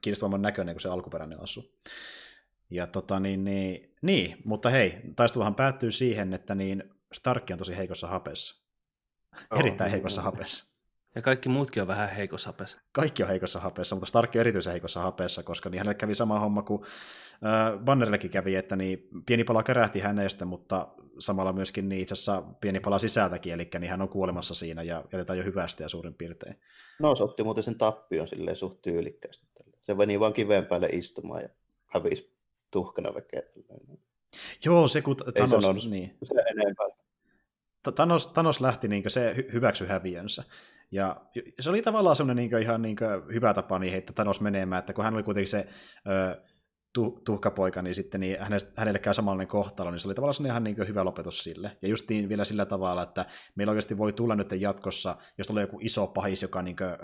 [0.01, 1.75] kiinnostavamman näköinen kuin se alkuperäinen asu.
[2.69, 7.77] Ja tota niin, niin, niin, mutta hei, taisteluhan päättyy siihen, että niin Stark on tosi
[7.77, 8.58] heikossa hapessa.
[9.51, 10.25] Oh, Erittäin niin, heikossa niin.
[10.25, 10.69] hapessa.
[11.15, 12.77] Ja kaikki muutkin on vähän heikossa hapessa.
[12.91, 16.39] Kaikki on heikossa hapessa, mutta Stark on erityisen heikossa hapessa, koska niin hänelle kävi sama
[16.39, 16.81] homma kuin
[17.33, 20.87] äh, Bannerillekin kävi, että niin pieni pala kärähti hänestä, mutta
[21.19, 25.03] samalla myöskin niin itse asiassa pieni pala sisältäkin, eli niin hän on kuolemassa siinä ja
[25.13, 26.59] jätetään jo hyvästä ja suurin piirtein.
[26.99, 29.47] No se otti muuten sen tappion silleen suht tyylikkäästi.
[29.81, 31.49] Se meni vaan kiveen päälle istumaan ja
[31.87, 32.33] hävisi
[32.71, 33.41] tuhkana väkeä.
[34.65, 36.17] Joo, se kun Thanos, niin.
[36.23, 36.98] se enempää.
[37.91, 40.43] Thanos, Thanos lähti, niin se hyväksy häviönsä.
[40.91, 41.21] Ja
[41.59, 42.97] se oli tavallaan semmoinen niin ihan niin
[43.33, 45.67] hyvä tapa niin heittää Thanos menemään, että kun hän oli kuitenkin se
[46.07, 46.41] ö,
[46.93, 50.51] tu, tuhkapoika, niin sitten niin hänelle, hänelle käy samanlainen kohtalo, niin se oli tavallaan semmoinen
[50.51, 51.77] ihan niin hyvä lopetus sille.
[51.81, 53.25] Ja just niin vielä sillä tavalla, että
[53.55, 56.95] meillä oikeasti voi tulla nyt jatkossa, jos tulee joku iso pahis, joka niin kuin, ö,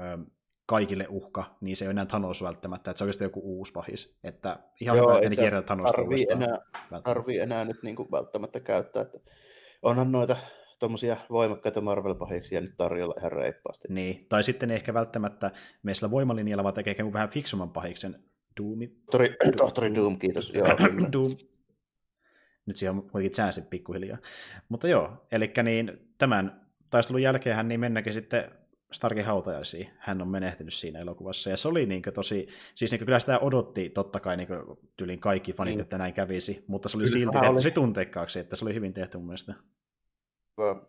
[0.65, 3.73] kaikille uhka, niin se ei ole enää Thanos välttämättä, että se on oikeasti joku uusi
[3.73, 4.19] pahis.
[4.23, 6.57] Että ihan Joo, hyvä, että ne kiertää Thanos tarvii enää,
[7.03, 9.01] tarvii enää nyt niin kuin välttämättä käyttää.
[9.01, 9.17] Että
[9.81, 10.35] onhan noita
[10.79, 13.87] tuommoisia voimakkaita Marvel-pahiksia nyt tarjolla ihan reippaasti.
[13.93, 15.51] Niin, tai sitten ehkä välttämättä
[15.83, 18.23] meillä voimalinjalla, vaan tekee vähän fiksumman pahiksen
[18.61, 18.87] Doomi.
[18.87, 20.53] Tohtori, tohtori Doom, kiitos.
[20.53, 20.67] Joo,
[21.13, 21.31] Doom.
[22.65, 24.17] Nyt siihen on kuitenkin sääsi pikkuhiljaa.
[24.69, 28.51] Mutta joo, eli niin tämän taistelun jälkeen hän niin mennäkin sitten
[28.91, 29.89] Starkin hautajaisiin.
[29.97, 31.49] Hän on menehtynyt siinä elokuvassa.
[31.49, 34.47] Ja se oli niin tosi, siis niin kyllä sitä odotti totta kai niin
[34.97, 35.81] tyylin kaikki fanit, niin.
[35.81, 37.55] että näin kävisi, mutta se oli kyllä, silti oli...
[37.55, 39.53] tosi tunteikkaaksi, että se oli hyvin tehty mun mielestä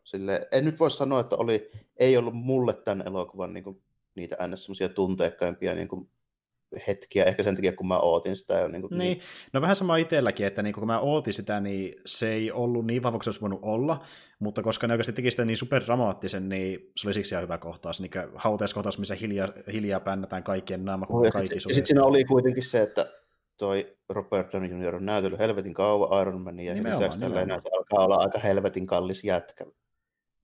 [0.04, 3.82] sille, en nyt voi sanoa, että oli, ei ollut mulle tämän elokuvan niin kuin,
[4.14, 6.10] niitä aina semmoisia tunteikkaimpia niin kuin,
[6.88, 8.58] hetkiä, ehkä sen takia, kun mä ootin sitä.
[8.58, 8.98] Jo, niin, kuin, niin.
[8.98, 9.20] niin.
[9.52, 13.02] No vähän sama itselläkin, että niin kun mä ootin sitä, niin se ei ollut niin
[13.02, 14.04] vahva kuin se olisi voinut olla,
[14.38, 18.00] mutta koska ne oikeasti teki sitä niin superdramaattisen, niin se oli siksi ihan hyvä kohtaus,
[18.00, 22.82] niin hautaiskohtaus, missä hiljaa, hiljaa pännätään kaikkien naama, kun kaikki Sitten siinä oli kuitenkin se,
[22.82, 23.12] että
[23.56, 24.94] toi Robert Downey Jr.
[24.94, 29.24] on näytellyt helvetin kauan Iron Mania, ja lisäksi tällä enää alkaa olla aika helvetin kallis
[29.24, 29.66] jätkä.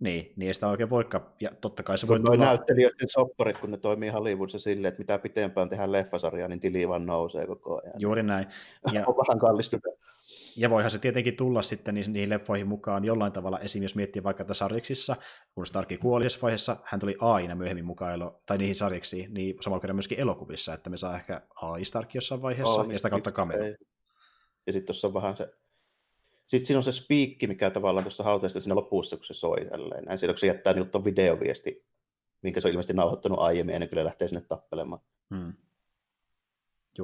[0.01, 2.45] Niin, niin sitä oikein voikaan, ja totta kai se voi tulla...
[2.45, 7.07] näyttelijöiden sopparit, kun ne toimii Hollywoodissa silleen, että mitä pitempään tehdään leffasarjaa, niin tili vaan
[7.07, 7.95] nousee koko ajan.
[7.99, 8.47] Juuri näin.
[8.93, 9.05] Ja...
[9.07, 9.99] on vähän kallistunut.
[10.57, 13.83] Ja voihan se tietenkin tulla sitten niihin leffoihin mukaan jollain tavalla, esim.
[13.83, 15.17] jos miettii vaikka että sarjiksissa,
[15.55, 19.81] kun Starkki kuoli vaiheessa, hän tuli aina myöhemmin mukaan, elo, tai niihin sarjiksiin, niin samalla
[19.81, 23.33] kerran myöskin elokuvissa, että me saa ehkä AI Stark jossain vaiheessa, oh, ja sitä kautta
[23.33, 23.59] cameo.
[24.67, 25.55] Ja sitten tuossa on vähän se,
[26.47, 30.05] sitten siinä on se spiikki, mikä tavallaan tuossa hautaista siinä lopussa, kun se soi tälleen.
[30.05, 31.87] Näin silloin, kun se jättää niin videoviesti,
[32.43, 35.01] minkä se on ilmeisesti nauhoittanut aiemmin, ennen kuin lähtee sinne tappelemaan.
[35.35, 35.53] Hmm.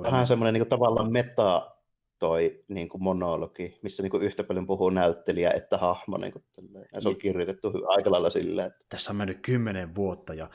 [0.03, 1.78] Vähän semmoinen niin tavallaan meta
[2.19, 6.19] toi niin kuin monologi, missä niin kuin yhtä paljon puhuu näyttelijä että hahmo.
[6.19, 6.45] Niin kuin
[6.93, 8.67] ja se on kirjoitettu aika lailla silleen.
[8.67, 8.85] Että...
[8.89, 10.51] Tässä on mennyt kymmenen vuotta ja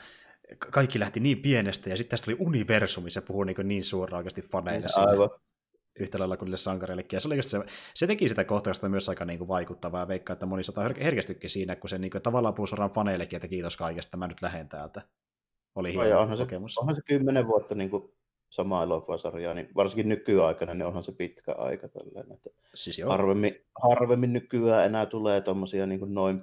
[0.58, 4.42] kaikki lähti niin pienestä ja sitten tästä tuli universumi, se puhuu niin, niin suoraan oikeasti
[4.42, 4.86] faneille.
[4.96, 5.30] Aivan.
[6.00, 7.04] Yhtä lailla kuin niille sankareille.
[7.12, 7.58] Ja se, oli se,
[7.94, 11.50] se teki sitä kohtausta myös aika niin kuin vaikuttavaa ja veikkaa, että moni sata herkästykin
[11.50, 14.68] siinä, kun se niin kuin, tavallaan puhuu suoraan faneillekin, että kiitos kaikesta, mä nyt lähden
[14.68, 15.02] täältä.
[15.74, 16.74] Oli hieno onhan kokemus.
[16.74, 18.12] Se, onhan se kymmenen vuotta niin kuin
[18.54, 22.36] samaa elokuvasarjaa, niin varsinkin nykyaikana, niin onhan se pitkä aika tällainen.
[22.36, 23.10] Että siis joo.
[23.10, 26.42] Harvemmin, harvemmin nykyään enää tulee tuommoisia niin noin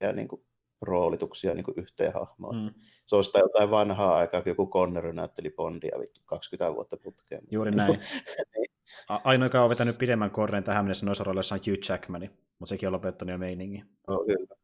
[0.00, 0.44] ja niin kuin
[0.82, 2.56] roolituksia niin kuin yhteen hahmoon.
[2.56, 2.74] Mm.
[3.06, 7.42] Se on sitä jotain vanhaa aikaa, kun joku Connery näytteli Bondia vittu 20 vuotta putkeen.
[7.50, 7.98] Juuri näin.
[8.56, 8.70] niin.
[9.08, 12.86] Ainoa, joka on vetänyt pidemmän korren tähän mennessä noissa rooleissa on Hugh Jackman, mutta sekin
[12.86, 13.84] on lopettanut jo meiningin.
[14.08, 14.57] No, kyllä.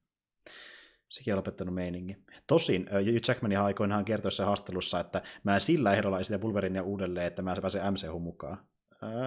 [1.15, 2.25] Sekin on lopettanut meiningin.
[2.47, 7.43] Tosin Hugh Jackman aikoinaan kertoi se haastattelussa, että mä sillä ehdolla esitän Wolverinea uudelleen, että
[7.43, 8.59] mä pääsen MCH mukaan.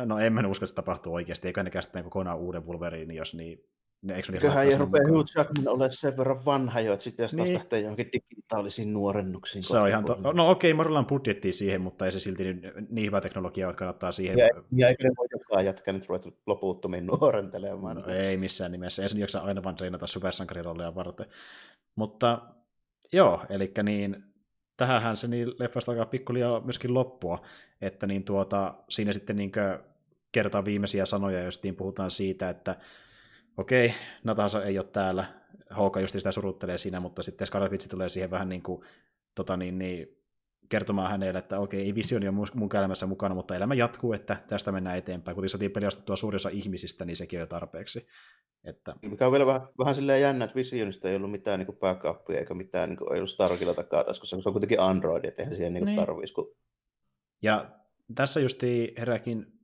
[0.05, 3.34] No en mä usko, että se tapahtuu oikeasti, eikä ne käsittää kokonaan uuden Wolverine, jos
[3.34, 3.64] niin
[4.01, 7.31] ne, eikö Eiköhän ei rupea Hugh Jackman ole sen verran vanha jo, että sitten jos
[7.31, 7.53] taas niin.
[7.53, 9.64] lähtee johonkin digitaalisiin nuorennuksiin.
[9.64, 12.43] Se on ihan to- No okei, okay, Marilla on budjettia siihen, mutta ei se silti
[12.89, 14.38] niin hyvä teknologia, että kannattaa siihen.
[14.38, 17.97] Ja, ja eikö ne voi jokaan jätkä nyt ruveta loputtomiin nuorentelemaan?
[17.97, 19.03] No, ei missään nimessä.
[19.03, 21.26] Ei se jaksa aina vaan treenata supersankarirolleja varten.
[21.97, 22.41] Mutta
[23.13, 24.23] joo, eli niin,
[24.77, 27.41] tähänhän se niin leffasta alkaa pikkulia myöskin loppua,
[27.81, 29.51] että niin tuota, siinä sitten niin
[30.31, 32.75] kertaa viimeisiä sanoja, jos puhutaan siitä, että
[33.57, 33.93] okei,
[34.23, 35.25] Natansa ei ole täällä,
[35.77, 38.81] Houka just sitä suruttelee siinä, mutta sitten Scarlet Witch tulee siihen vähän niin kuin,
[39.35, 40.16] tota niin, niin,
[40.69, 44.72] kertomaan hänelle, että okei, ei visioni ole mun elämässä mukana, mutta elämä jatkuu, että tästä
[44.72, 45.35] mennään eteenpäin.
[45.35, 48.07] Kun saatiin pelastettua suurin osa ihmisistä, niin sekin on jo tarpeeksi.
[48.64, 48.95] Että...
[49.02, 52.53] Mikä on vielä vähän, vähän silleen jännä, että Visionista ei ollut mitään niin backupia eikä
[52.53, 55.56] mitään, niin kuin, ei ollut Starkilla takaa tässä, koska se on kuitenkin Android, että eihän
[55.56, 55.95] siihen niin niin.
[55.95, 56.34] tarvitsisi.
[56.34, 56.56] Kun...
[57.41, 57.69] Ja
[58.15, 59.57] tässä justi herääkin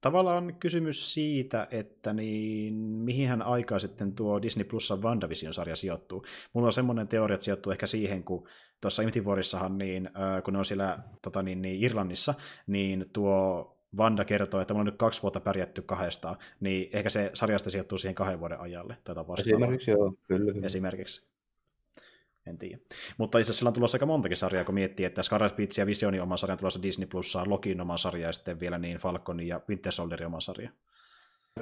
[0.00, 6.24] tavallaan on kysymys siitä, että niin, mihin aikaa sitten tuo Disney Plusan WandaVision-sarja sijoittuu.
[6.52, 8.48] Mulla on semmoinen teoria, että sijoittuu ehkä siihen, kun
[8.80, 9.30] tuossa Infinity
[9.76, 12.34] niin, äh, kun ne on siellä tota, niin, niin Irlannissa,
[12.66, 17.30] niin tuo Vanda kertoo, että mulla on nyt kaksi vuotta pärjätty kahdestaan, niin ehkä se
[17.34, 18.96] sarjasta sijoittuu siihen kahden vuoden ajalle.
[19.04, 20.66] Tai Esimerkiksi joo, kyllä.
[20.66, 21.26] Esimerkiksi.
[22.46, 22.78] En tiedä.
[23.18, 25.86] Mutta itse asiassa sillä on tulossa aika montakin sarjaa, kun miettii, että Scarlet Witch ja
[25.86, 29.48] Visionin oma sarja on tulossa Disney Plussaan, Lokin oma sarja ja sitten vielä niin Falconin
[29.48, 30.70] ja Winter Soldierin oma sarja.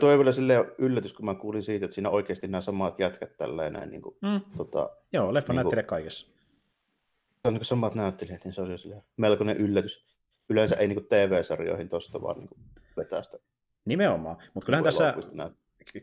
[0.01, 3.37] Tuo ei vielä silleen yllätys, kun mä kuulin siitä, että siinä oikeasti nämä samat jätkät
[3.37, 4.41] tälleen niin kuin, mm.
[4.57, 6.27] tota, Joo, leffa niin kuin, kaikessa.
[7.45, 8.77] Se on niin samat näyttelijät, niin se oli
[9.17, 10.07] melkoinen yllätys.
[10.49, 12.61] Yleensä ei niin kuin TV-sarjoihin tuosta vaan niin kuin
[12.97, 13.39] vetää sitä.
[13.85, 15.15] Nimenomaan, mutta kyllähän tässä,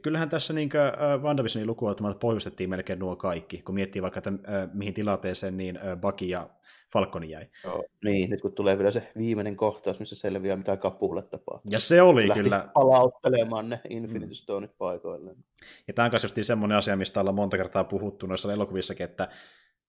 [0.02, 0.70] kyllähän tässä niin
[1.18, 4.32] uh, WandaVisionin lukuun pohjustettiin melkein nuo kaikki, kun miettii vaikka, että
[4.74, 6.50] mihin tilanteeseen niin Bucky ja
[6.94, 7.48] Falconi jäi.
[7.64, 11.72] Joo, niin, nyt kun tulee vielä se viimeinen kohtaus, missä selviää, mitä kapulle tapahtuu.
[11.72, 12.70] Ja se oli Lähti kyllä...
[12.74, 15.36] palauttelemaan ne Infinity Stoneit paikoilleen.
[15.88, 19.28] Ja tämä on myös semmoinen asia, mistä ollaan monta kertaa puhuttu noissa elokuvissakin, että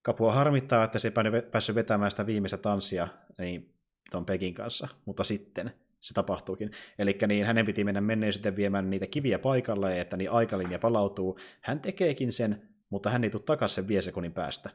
[0.03, 3.07] Kapua harmittaa, että se ei päässyt vetämään sitä viimeistä tanssia
[3.37, 3.73] niin
[4.11, 6.71] tuon Pegin kanssa, mutta sitten se tapahtuukin.
[6.99, 11.37] Eli niin hänen piti mennä menneisyyteen viemään niitä kiviä paikalle, että niin aikalinja palautuu.
[11.61, 14.69] Hän tekeekin sen, mutta hän ei tule takaisin sen sekunnin päästä.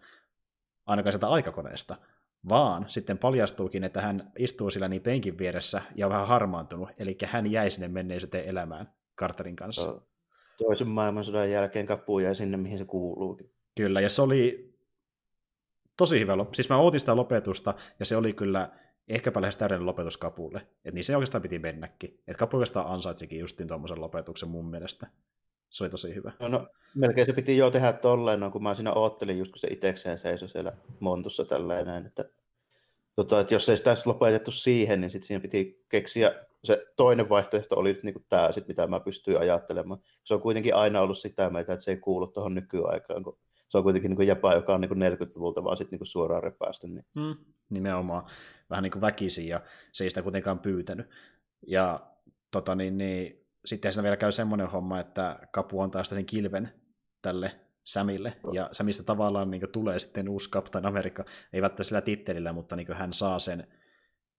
[0.87, 1.97] Ainakaan sieltä aikakoneesta.
[2.49, 7.19] Vaan sitten paljastuukin, että hän istuu sillä niin penkin vieressä ja on vähän harmaantunut, eli
[7.25, 10.01] hän jäi sinne menneisyyteen elämään Carterin kanssa.
[10.59, 13.51] Toisen maailmansodan jälkeen kapu jäi sinne, mihin se kuuluukin.
[13.77, 14.68] Kyllä, ja se oli
[15.99, 16.33] tosi hyvä.
[16.53, 18.71] Siis mä ootin sitä lopetusta, ja se oli kyllä
[19.09, 20.67] ehkäpä lähes täydellinen lopetus Kapulle.
[20.85, 22.21] Et niin se oikeastaan piti mennäkin.
[22.29, 25.07] Et Kapu oikeastaan ansaitsikin justiin tuommoisen lopetuksen mun mielestä.
[25.71, 26.33] Se oli tosi hyvä.
[26.41, 29.59] No, no melkein se piti jo tehdä tolleen, no, kun mä siinä oottelin just kun
[29.59, 32.25] se itekseen seisoi siellä montussa tälleen että,
[33.17, 36.35] tota, että jos ei sitä lopetettu siihen, niin sitten siinä piti keksiä
[36.65, 40.01] se toinen vaihtoehto oli nyt niin tämä, sit, mitä mä pystyin ajattelemaan.
[40.25, 43.39] Se on kuitenkin aina ollut sitä että se ei kuulu tuohon nykyaikaan, kun
[43.69, 46.87] se on kuitenkin niin jäpä, joka on niin 40-luvulta vaan sit niin suoraan repäästy.
[46.87, 47.07] Niin.
[47.15, 47.37] Mm,
[47.71, 48.25] nimenomaan
[48.71, 49.61] vähän niin kuin väkisin ja
[49.93, 51.07] se ei sitä kuitenkaan pyytänyt.
[51.67, 52.01] Ja
[52.51, 56.73] tota, niin, niin, sitten siinä vielä käy semmoinen homma, että Kapu antaa sitä sen kilven
[57.23, 62.01] tälle Samille, ja Samista tavallaan niin kuin, tulee sitten uusi Captain America, ei välttämättä sillä
[62.01, 63.67] tittelillä, mutta niin kuin, hän saa sen,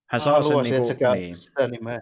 [0.06, 1.36] hän saa sen niin kuin, niin.
[1.36, 2.00] sitä nimeä.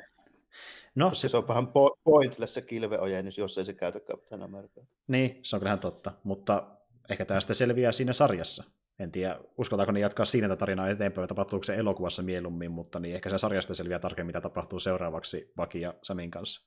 [0.96, 1.68] No, se, se on vähän
[2.04, 4.82] pointless se kilveojennus, jos ei se käytä Captain America.
[5.08, 6.77] Niin, se on kyllähän totta, mutta
[7.10, 8.64] ehkä tämä sitten selviää siinä sarjassa.
[9.00, 13.30] En tiedä, uskaltaako ne jatkaa siinä tarinaa eteenpäin, tapahtuuko se elokuvassa mieluummin, mutta niin ehkä
[13.30, 16.62] se sarjasta selviää tarkemmin, mitä tapahtuu seuraavaksi Vaki ja Samin kanssa.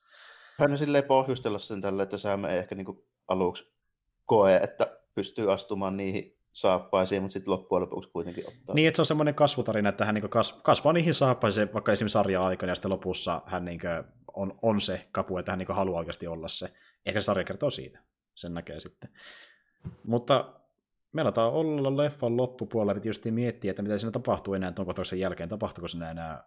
[0.58, 3.72] Hän on silleen pohjustella sen tälle, että Sam ei ehkä niinku aluksi
[4.26, 8.74] koe, että pystyy astumaan niihin saappaisiin, mutta sitten loppujen lopuksi kuitenkin ottaa.
[8.74, 10.30] Niin, että se on semmoinen kasvutarina, että hän niin
[10.62, 13.80] kasvaa niihin saappaisiin, vaikka esimerkiksi sarja-aikana, ja sitten lopussa hän niin
[14.34, 16.72] on, on se kapu, että hän niin haluaa oikeasti olla se.
[17.06, 17.98] Ehkä se sarja kertoo siitä.
[18.34, 19.10] Sen näkee sitten.
[20.07, 20.52] Mutta
[21.12, 25.20] meillä taitaa olla leffan loppupuolella, piti just miettiä, että mitä siinä tapahtuu enää tuon kohtauksen
[25.20, 25.48] jälkeen.
[25.48, 26.44] Tapahtuuko siinä enää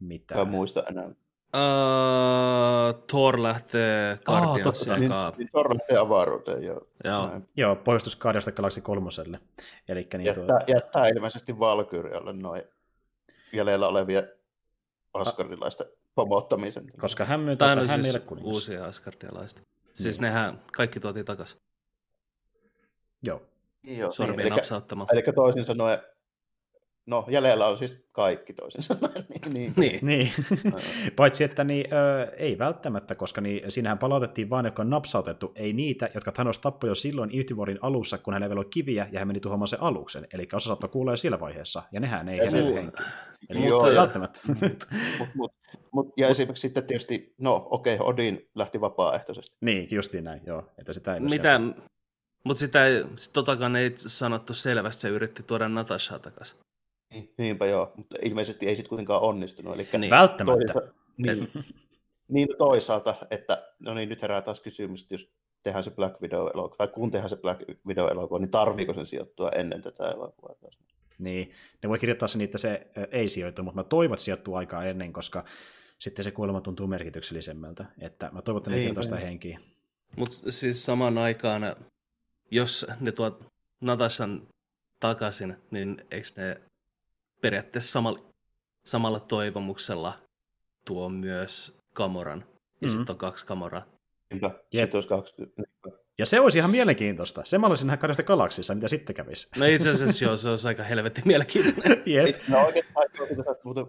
[0.00, 0.40] mitään?
[0.40, 1.10] Mä muista enää.
[1.56, 6.86] Uh, Thor lähtee Guardiansia oh, niin, niin, Thor lähtee avaruuteen, joo.
[7.04, 9.40] Joo, joo pohjustus Guardiansta Galaxy kolmoselle.
[9.88, 10.74] Elikkä niin jättää, tuo...
[10.74, 12.62] jättää ilmeisesti Valkyrialle noin
[13.52, 14.22] jäljellä olevia
[15.14, 15.84] Asgardilaista
[16.14, 16.84] pomottamisen.
[17.00, 19.60] Koska hän myöntää, että hän siis uusia Asgardialaista.
[19.94, 20.22] Siis niin.
[20.22, 21.60] nehän kaikki tuotiin takaisin.
[23.22, 23.42] Joo.
[23.82, 25.12] Joo, Sormien niin, napsauttamalla.
[25.12, 25.98] Eli toisin sanoen,
[27.06, 29.24] no jäljellä on siis kaikki toisin sanoen.
[29.52, 29.72] niin, niin.
[29.76, 29.98] niin.
[30.02, 30.32] niin.
[31.16, 35.72] Paitsi, että niin, ö, ei välttämättä, koska niin, siinähän palautettiin vain, jotka on napsautettu, ei
[35.72, 39.28] niitä, jotka Thanos tappoi jo silloin Infinity alussa, kun hän ei vielä kiviä ja hän
[39.28, 40.26] meni tuhoamaan sen aluksen.
[40.32, 42.92] Eli osa saattoi kuulla jo sillä vaiheessa, ja nehän ei herätä henkiin.
[43.48, 44.40] Eli Joo, ei välttämättä.
[45.18, 45.52] mut, mut,
[45.92, 49.56] mut, ja mut, esimerkiksi sitten tietysti, no okei, okay, Odin lähti vapaaehtoisesti.
[49.60, 50.64] Niin, justiin näin, joo.
[50.78, 51.60] Että sitä ei Mitä,
[52.44, 56.58] mutta sitä ei, sit totakaan ei sanottu selvästi, se yritti tuoda Natashaa takaisin.
[57.12, 59.74] Niin, niinpä joo, mutta ilmeisesti ei sitten kuitenkaan onnistunut.
[59.74, 60.10] Eli niin.
[60.10, 60.72] Välttämättä.
[60.72, 60.94] Toisaalta,
[61.26, 61.48] niin,
[62.28, 65.28] niin toisaalta, että no niin, nyt herää taas kysymys, että jos
[65.62, 69.82] tehdään se Black Widow-elokuva, tai kun tehdään se Black Widow-elokuva, niin tarviiko sen sijoittua ennen
[69.82, 70.78] tätä elokuvaa taas?
[71.18, 71.52] Niin,
[71.82, 75.12] ne voi kirjoittaa sen, että se ei sijoitu, mutta mä toivon, että sijoittuu aikaa ennen,
[75.12, 75.44] koska
[75.98, 77.84] sitten se kuolema tuntuu merkityksellisemmältä.
[77.98, 79.60] Että mä toivon, että ne kirjoittaa sitä henkiä.
[80.16, 81.62] Mutta siis samaan aikaan
[82.50, 83.46] jos ne tuot
[83.80, 84.42] Natashan
[85.00, 86.60] takaisin, niin eikö ne
[87.40, 88.18] periaatteessa samalla,
[88.84, 90.12] samalla toivomuksella
[90.84, 92.38] tuo myös Kamoran?
[92.38, 92.88] Ja mm-hmm.
[92.88, 93.86] sitten on kaksi Kamoraa.
[94.30, 94.90] Niinpä, Jep.
[95.08, 95.34] kaksi.
[96.18, 97.42] Ja se olisi ihan mielenkiintoista.
[97.44, 99.48] Se mä olisin nähdä kahdesta galaksissa, mitä sitten kävisi.
[99.56, 102.02] No itse asiassa joo, se olisi aika helvetti mielenkiintoinen.
[102.06, 102.36] Jep.
[102.48, 103.06] No oikeastaan,
[103.64, 103.86] mutta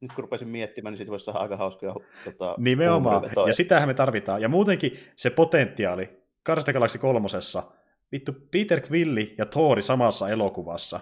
[0.00, 1.94] nyt kun rupesin miettimään, niin siitä voisi saada aika hauskoja
[2.24, 4.42] tota, Nimenomaan, ja sitähän me tarvitaan.
[4.42, 7.62] Ja muutenkin se potentiaali Guardians Galaxy kolmosessa,
[8.12, 11.00] vittu Peter Quilli ja Thori samassa elokuvassa.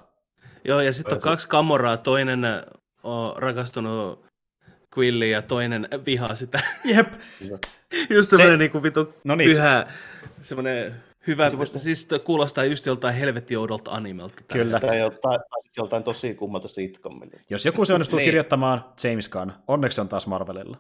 [0.65, 2.45] Joo, ja sitten on kaksi kamoraa, toinen
[3.03, 4.27] on rakastunut
[4.99, 6.61] Quilli ja toinen vihaa sitä.
[6.97, 7.13] Jep.
[8.11, 8.59] Just semmoinen se...
[8.59, 9.95] niinku vitu no niin, pyhä, se...
[10.41, 10.95] semmoinen
[11.27, 11.79] hyvä, se voisi...
[11.79, 14.43] siis kuulostaa just joltain helvetioudolta animelta.
[14.53, 14.81] Kyllä.
[14.81, 15.41] Tai joltain,
[15.77, 17.37] joltain tosi kummalta sitcomilta.
[17.51, 18.25] Jos joku se onnistuu niin.
[18.25, 20.77] kirjoittamaan James Gunn, onneksi on taas Marvelilla.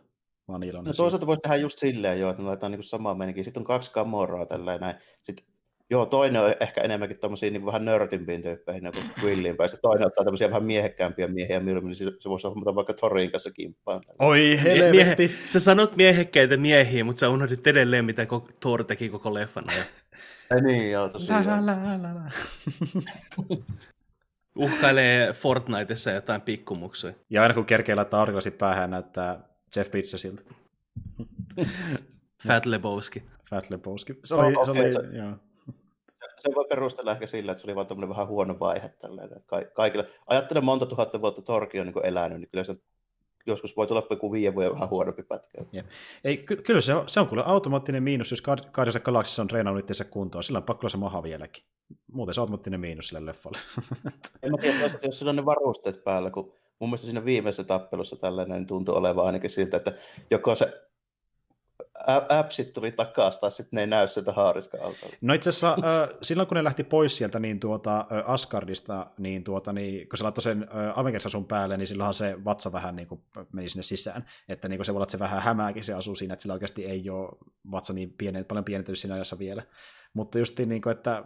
[0.48, 3.14] Mä oon iloinen no toisaalta voisi tehdä just silleen jo, että ne laitetaan niinku samaa
[3.14, 3.44] menikin.
[3.44, 4.94] Sitten on kaksi kamoraa tälleen näin.
[5.22, 5.46] Sitten
[5.90, 9.70] Joo, toinen on ehkä enemmänkin tämmöisiä niin vähän nörtimpiin tyyppeihin niin kuin Quilliin päin.
[9.82, 14.00] toinen ottaa tämmöisiä vähän miehekkäämpiä miehiä mieluummin, niin se voisi hommata vaikka Torin kanssa kimppaan.
[14.18, 15.26] Oi helvetti!
[15.28, 18.26] Mie- sä sanot miehekkäitä miehiä, mutta sä unohdit edelleen, mitä
[18.60, 19.86] Thor teki koko leffan ajan.
[20.56, 21.46] Ei niin, joo, tosiaan.
[21.46, 22.30] La, la, la, la.
[24.58, 27.12] Uhkailee Fortniteissa jotain pikkumuksia.
[27.30, 29.40] Ja aina kun kerkee laittaa aurinkolasit päähän, näyttää
[29.76, 30.42] Jeff Bridgesilta.
[32.46, 33.22] Fat Lebowski.
[33.50, 34.14] Fat Lebowski.
[34.24, 35.36] Se oli, no, se oli, se, joo
[36.38, 39.70] se voi perustella ehkä sillä, että se oli vaan vähän huono vaihe tälleen, että ka-
[39.74, 40.08] kaikille.
[40.26, 42.76] Ajattelen monta tuhatta vuotta Torki on niin elänyt, niin kyllä se
[43.46, 45.64] joskus voi tulla joku viiden vuoden vähän huonompi pätkä.
[45.74, 45.86] Yeah.
[46.24, 49.80] Ei, ky- kyllä se on, se on kyllä automaattinen miinus, jos Guardians Galaxissa on treenannut
[49.80, 51.64] itseänsä kuntoon, sillä on pakko se maha vieläkin.
[52.12, 53.58] Muuten se on automaattinen miinus sille leffalle.
[54.42, 58.16] en mä tiedä, jos sillä on ne varusteet päällä, kun mun mielestä siinä viimeisessä tappelussa
[58.16, 59.92] tällainen tuntui olevan ainakin siltä, että
[60.30, 60.84] joko se
[62.28, 65.06] appsit tuli takaisin, tai sitten ne ei näy sieltä haariskalta.
[65.20, 65.76] No itse asiassa
[66.22, 70.42] silloin, kun ne lähti pois sieltä niin tuota, Asgardista, niin, tuota, niin kun se laittoi
[70.42, 73.20] sen äh, Avengers asun päälle, niin silloinhan se vatsa vähän niin kuin,
[73.52, 74.24] meni sinne sisään.
[74.48, 76.52] Että niin kuin se voi olla, että se vähän hämääkin se asuu siinä, että sillä
[76.52, 77.28] oikeasti ei ole
[77.70, 79.62] vatsa niin pieni, paljon pienentynyt siinä ajassa vielä.
[80.14, 81.24] Mutta just niin kuin, että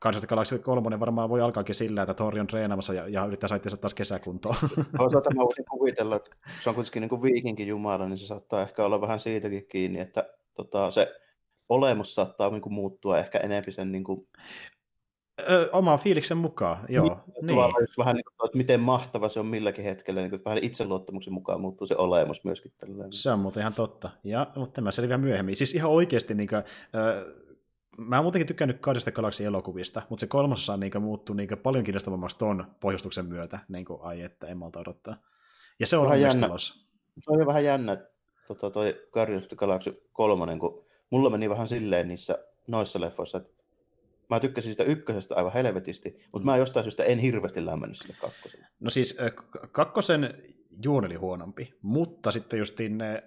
[0.00, 3.76] Guardians Galaxy 3 varmaan voi alkaakin sillä, että Thor on treenaamassa ja, ja yrittää saada
[3.80, 4.54] taas kesäkuntoon.
[4.98, 6.30] Toisaalta mä voisin kuvitella, että
[6.62, 10.00] se on kuitenkin niin kuin viikinkin jumala, niin se saattaa ehkä olla vähän siitäkin kiinni,
[10.00, 10.24] että
[10.54, 11.14] tota, se
[11.68, 14.28] olemus saattaa niin kuin muuttua ehkä enemmän sen niin kuin...
[15.50, 17.04] Ö, oman fiiliksen mukaan, joo.
[17.06, 17.58] Niin, niin.
[17.98, 21.60] Vähän niin kuin, että miten mahtava se on milläkin hetkellä, niin kuin, vähän itseluottamuksen mukaan
[21.60, 22.72] muuttuu se olemus myöskin.
[22.78, 23.12] Tällainen.
[23.12, 24.10] Se on muuten ihan totta.
[24.24, 25.56] Ja, mutta tämä selviää myöhemmin.
[25.56, 26.62] Siis ihan oikeasti niin kuin,
[27.96, 32.38] mä oon muutenkin tykännyt kahdesta Galaxy elokuvista, mutta se kolmasosa niin muuttuu niin paljon kiinnostavammaksi
[32.38, 35.16] ton pohjustuksen myötä, niin kuin, ai että en malta odottaa.
[35.80, 36.48] Ja se on vähän jännä.
[36.58, 37.96] Se on jo vähän jännä,
[38.46, 43.38] tota, toi Guardians of the Galaxy 3, kun mulla meni vähän silleen niissä noissa leffoissa,
[43.38, 43.60] että
[44.30, 48.66] mä tykkäsin sitä ykkösestä aivan helvetisti, mutta mä jostain syystä en hirveästi lämmennyt sille kakkoselle.
[48.80, 49.16] No siis
[49.72, 50.44] kakkosen
[50.84, 53.22] juoni oli huonompi, mutta sitten just ne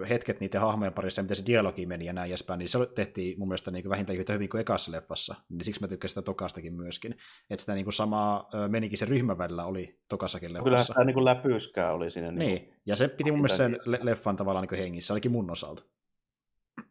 [0.00, 3.38] ö, hetket niiden hahmojen parissa, miten se dialogi meni ja näin edespäin, niin se tehtiin
[3.38, 6.74] mun mielestä niin vähintään yhtä hyvin kuin ekassa leffassa, niin siksi mä tykkäsin sitä tokastakin
[6.74, 7.12] myöskin.
[7.50, 10.64] Että sitä niin samaa ö, menikin se ryhmän välillä oli tokassakin leffassa.
[10.70, 12.32] Kyllä sitä niin läpyskää oli siinä.
[12.32, 15.82] Niin, niin ja se piti mun mielestä sen leffan tavallaan niin hengissä, ainakin mun osalta.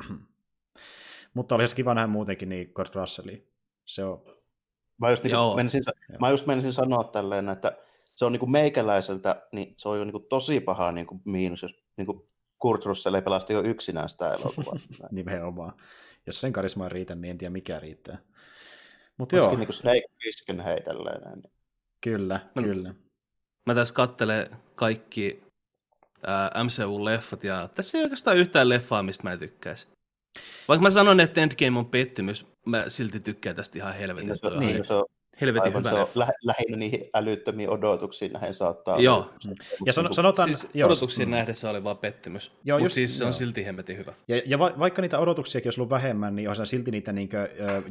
[1.33, 3.37] mutta oli se kiva nähdä muutenkin niin Kurt Russellia.
[3.85, 4.35] Se on...
[4.97, 5.83] Mä just, niin menisin,
[6.19, 7.77] mä just menisin sanoa tälleen, että
[8.15, 11.21] se on niin kuin meikäläiseltä, niin se on jo niin kuin tosi paha niin kuin
[11.25, 12.25] miinus, jos niin kuin
[12.59, 14.79] Kurt Russell ei pelasti jo yksinään sitä elokuvaa.
[15.11, 15.73] Nimenomaan.
[16.25, 18.17] Jos sen karisma riitä, niin en tiedä mikä riittää.
[19.17, 19.55] Mutta joo.
[19.55, 21.21] niin kuin Snake Plissken heitälleen.
[21.21, 21.51] Niin.
[22.01, 22.93] Kyllä, mä, kyllä.
[23.65, 25.43] Mä tässä kattelen kaikki
[26.63, 29.89] MCU-leffat, ja tässä ei oikeastaan yhtään leffaa, mistä mä tykkäisin.
[30.67, 34.49] Vaikka mä sanon, että Endgame on pettymys, mä silti tykkään tästä ihan helvetistä.
[34.49, 35.05] Niin, niin, se on,
[35.41, 35.89] helvetin Aivan, hyvä.
[35.89, 39.15] Se on lä- lähinnä niihin älyttömiin odotuksiin nähden saattaa Joo.
[39.17, 39.33] Olla.
[39.47, 39.55] Mm.
[39.85, 40.87] Ja san- sanotaan, siis joo.
[40.87, 41.31] odotuksiin mm.
[41.31, 42.51] nähden se oli vaan pettymys.
[42.63, 43.27] Joo, Mutta siis se joo.
[43.27, 44.13] on silti hemmetin hyvä.
[44.27, 47.29] Ja, ja va- vaikka niitä odotuksiakin olisi ollut vähemmän, niin on silti niitä niin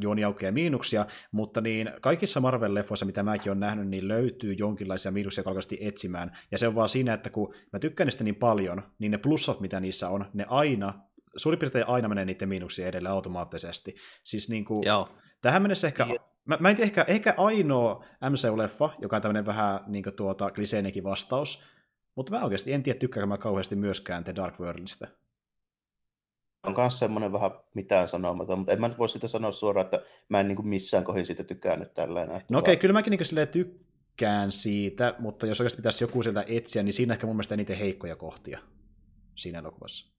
[0.01, 5.43] juoniaukkeja ja miinuksia, mutta niin kaikissa Marvel-leffoissa, mitä mäkin olen nähnyt, niin löytyy jonkinlaisia miinuksia
[5.43, 6.37] kalkaisesti etsimään.
[6.51, 9.59] Ja se on vaan siinä, että kun mä tykkään niistä niin paljon, niin ne plussat,
[9.59, 10.93] mitä niissä on, ne aina
[11.37, 13.95] suurin piirtein aina menee niiden miinuksia edelle automaattisesti.
[14.23, 15.09] Siis niin kuin, Joo.
[15.41, 16.07] tähän mennessä ehkä
[16.45, 21.03] Mä, mä en tiedä, ehkä, ehkä ainoa MCU-leffa, joka on tämmöinen vähän niin tuota, kliseenekin
[21.03, 21.63] vastaus,
[22.15, 25.07] mutta mä oikeasti en tiedä, tykkääkö mä kauheasti myöskään The Dark Worldista.
[26.63, 30.01] On myös semmoinen vähän mitään sanomaton, mutta en mä nyt voi sitä sanoa suoraan, että
[30.29, 32.41] mä en niin kuin missään kohdin siitä tykännyt tällainen.
[32.49, 36.83] No okei, okay, kyllä mäkin niin tykkään siitä, mutta jos oikeasti pitäisi joku sieltä etsiä,
[36.83, 38.59] niin siinä ehkä mun mielestä eniten heikkoja kohtia
[39.35, 40.14] siinä elokuvassa.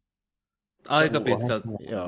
[0.89, 1.69] Aika pitkälti.
[1.91, 2.07] Joo.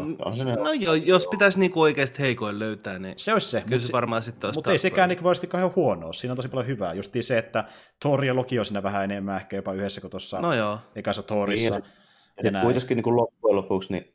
[0.65, 3.61] No joo, jos pitäisi niinku oikeasti heikoin löytää, niin se olisi se.
[3.67, 6.13] Kyllä se varmaan sitten Mutta ei sekään niinku varmasti kauhean huonoa.
[6.13, 6.95] Siinä on tosi paljon hyvää.
[6.95, 7.65] Just se, että
[8.01, 10.79] Thor ja Loki on siinä vähän enemmän ehkä jopa yhdessä kuin tuossa no joo.
[10.97, 11.75] ekassa Thorissa.
[11.75, 11.85] Niin,
[12.45, 14.15] ja, ja, ja kuitenkin niin kuin loppujen lopuksi, niin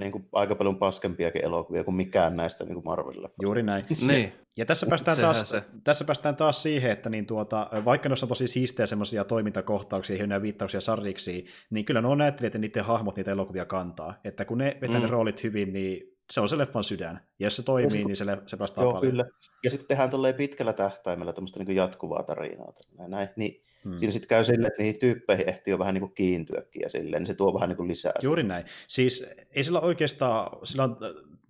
[0.00, 3.30] niin kuin aika paljon paskempiakin elokuvia kuin mikään näistä niin Marvelilla.
[3.42, 3.84] Juuri näin.
[4.06, 4.32] niin.
[4.56, 5.62] Ja tässä päästään, taas, se.
[5.84, 10.42] tässä päästään taas siihen, että niin tuota, vaikka ne on tosi siistejä semmoisia toimintakohtauksia, hienoja
[10.42, 14.20] viittauksia sarjiksi, niin kyllä ne on näyttelijät ja niiden hahmot niitä elokuvia kantaa.
[14.24, 15.02] Että kun ne vetää mm.
[15.02, 17.20] ne roolit hyvin, niin se on se leffan sydän.
[17.38, 19.10] Ja jos se toimii, sit, niin se, se päästään Joo, paljon.
[19.10, 19.24] kyllä.
[19.64, 22.72] Ja sitten tehdään tolleen pitkällä tähtäimellä tämmöistä niin jatkuvaa tarinaa.
[23.08, 23.28] Näin.
[23.36, 23.98] Niin hmm.
[23.98, 27.20] Siinä sitten käy silleen, että niihin tyyppeihin ehtii jo vähän niin kuin kiintyäkin ja silleen,
[27.20, 28.12] niin se tuo vähän niin kuin lisää.
[28.22, 28.64] Juuri näin.
[28.88, 30.96] Siis ei sillä oikeastaan, sillä on,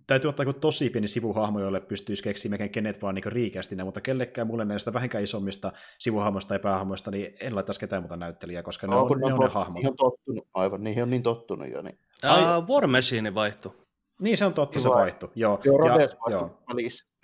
[0.07, 4.47] täytyy ottaa joku tosi pieni sivuhahmo, jolle pystyisi keksimään kenet vaan niin riikästinä, mutta kellekään
[4.47, 8.93] mulle näistä vähänkään isommista sivuhahmoista tai päähahmoista, niin en laittaisi ketään muuta näyttelijää, koska no,
[8.93, 9.73] ne on, ne, on ne hahmot.
[9.73, 11.81] Niihin on tottunut, aivan, niihin on niin tottunut jo.
[11.81, 11.99] Niin.
[12.25, 13.80] Uh, War Machine vaihtui.
[14.21, 15.29] Niin, se on totta, se vaihtui.
[15.35, 16.49] Joo, joo Rhodes vaihtui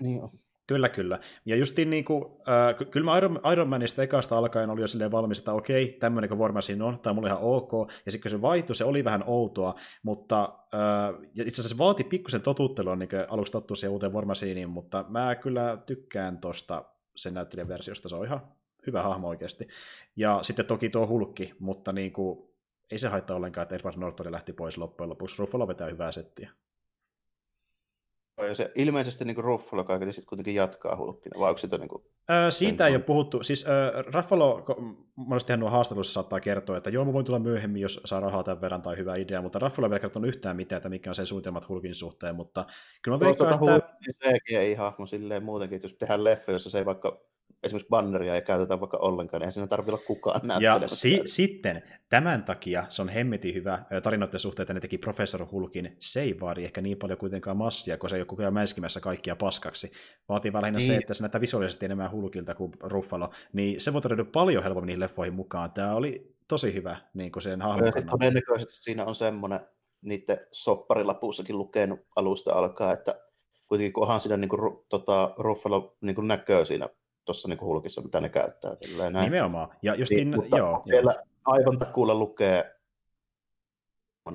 [0.02, 0.30] Niin on.
[0.68, 1.20] Kyllä, kyllä.
[1.46, 5.12] Ja justiin niin kuin, äh, kyllä mä Iron, Iron Manista ekasta alkaen oli jo silleen
[5.12, 7.72] valmis, että okei, tämmöinen kuin War Machine on, tämä on mulle ihan ok,
[8.06, 11.78] ja sitten kun se vaihtui, se oli vähän outoa, mutta äh, ja itse asiassa se
[11.78, 16.86] vaati pikkusen totuttelua niin aluksi tottua siihen uuteen War Machineen, mutta mä kyllä tykkään tosta
[17.16, 18.42] sen näyttelijän versiosta, se on ihan
[18.88, 19.68] hyvä hahmo oikeasti.
[20.16, 22.50] Ja sitten toki tuo hulkki, mutta niin kuin,
[22.92, 25.36] ei se haittaa ollenkaan, että Edward Norton lähti pois loppujen lopuksi.
[25.40, 26.52] Ruffalo vetää hyvää settiä.
[28.38, 32.04] Ja se ilmeisesti niin Ruffalo kaiketi sitten kuitenkin jatkaa hulkkina, vai onko niin kuin...
[32.30, 33.44] Öö, siitä ei ole puhuttu.
[33.44, 34.66] Siis öö, Ruffalo
[35.16, 38.62] monesti nuo haastatteluissa saattaa kertoa, että joo, mä voin tulla myöhemmin, jos saa rahaa tämän
[38.62, 41.26] verran tai hyvä idea, mutta Ruffalo ei vielä kertonut yhtään mitään, että mikä on sen
[41.26, 42.66] suunnitelmat hulkin suhteen, mutta
[43.02, 43.98] kyllä mä veikkaan, että...
[44.12, 47.22] CGI-hahmo silleen muutenkin, että jos tehdään leffa, jossa se ei vaikka
[47.64, 51.84] esimerkiksi banneria ei käytetä vaikka ollenkaan, niin eihän siinä tarvitse olla kukaan Ja si- sitten
[52.10, 55.98] tämän takia se on hemmetin hyvä tarinoiden suhteen, että ne teki Professor Hulkin.
[56.00, 59.00] Se ei vaadi ehkä niin paljon kuitenkaan massia, kun se ei ole koko ajan mäiskimässä
[59.00, 59.92] kaikkia paskaksi.
[60.30, 60.88] Vaatii vaan lähinnä niin.
[60.88, 63.30] se, että se näyttää visuaalisesti enemmän Hulkilta kuin Ruffalo.
[63.54, 65.72] Niin se voi todeta paljon helpommin niihin leffoihin mukaan.
[65.72, 69.60] Tämä oli tosi hyvä niin kuin sen hahmon Todennäköisesti siinä on semmoinen,
[70.02, 73.20] niiden sopparilapuussakin lukenut alusta alkaa, että
[73.68, 76.90] kuitenkin kun onhan siinä niin kuin, tota, Ruffalo niin kuin näköä siinä
[77.28, 78.76] tuossa niin hulkissa, mitä ne käyttää.
[78.98, 79.24] Näin.
[79.24, 79.70] Nimenomaan.
[79.82, 81.24] Ja just niin, mutta joo, siellä joo.
[81.46, 82.76] aivan takuulla lukee,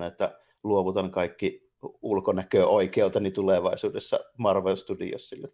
[0.07, 5.49] että luovutan kaikki ulkonäköoikeuteni tulevaisuudessa Marvel Studiosille.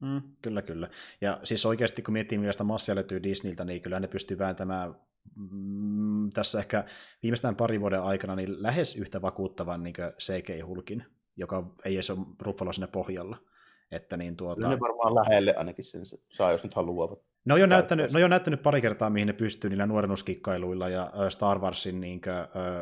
[0.00, 0.88] Mm, kyllä, kyllä.
[1.20, 4.94] Ja siis oikeasti kun miettii, millaista massia löytyy Disneyltä, niin kyllä ne pystyy vääntämään
[5.36, 6.84] mm, tässä ehkä
[7.22, 11.04] viimeistään parin vuoden aikana niin lähes yhtä vakuuttavan niin CGI-hulkin,
[11.36, 13.36] joka ei edes ole Ruffalo sinne pohjalla.
[13.92, 14.68] Että niin tuota...
[14.68, 17.22] ne varmaan lähelle ainakin sen saa, jos nyt haluavat.
[17.44, 20.88] Ne on, jo näyttänyt, ne on jo näyttänyt pari kertaa, mihin ne pystyy niillä nuorennuskikkailuilla
[20.88, 22.20] ja Star Warsin niin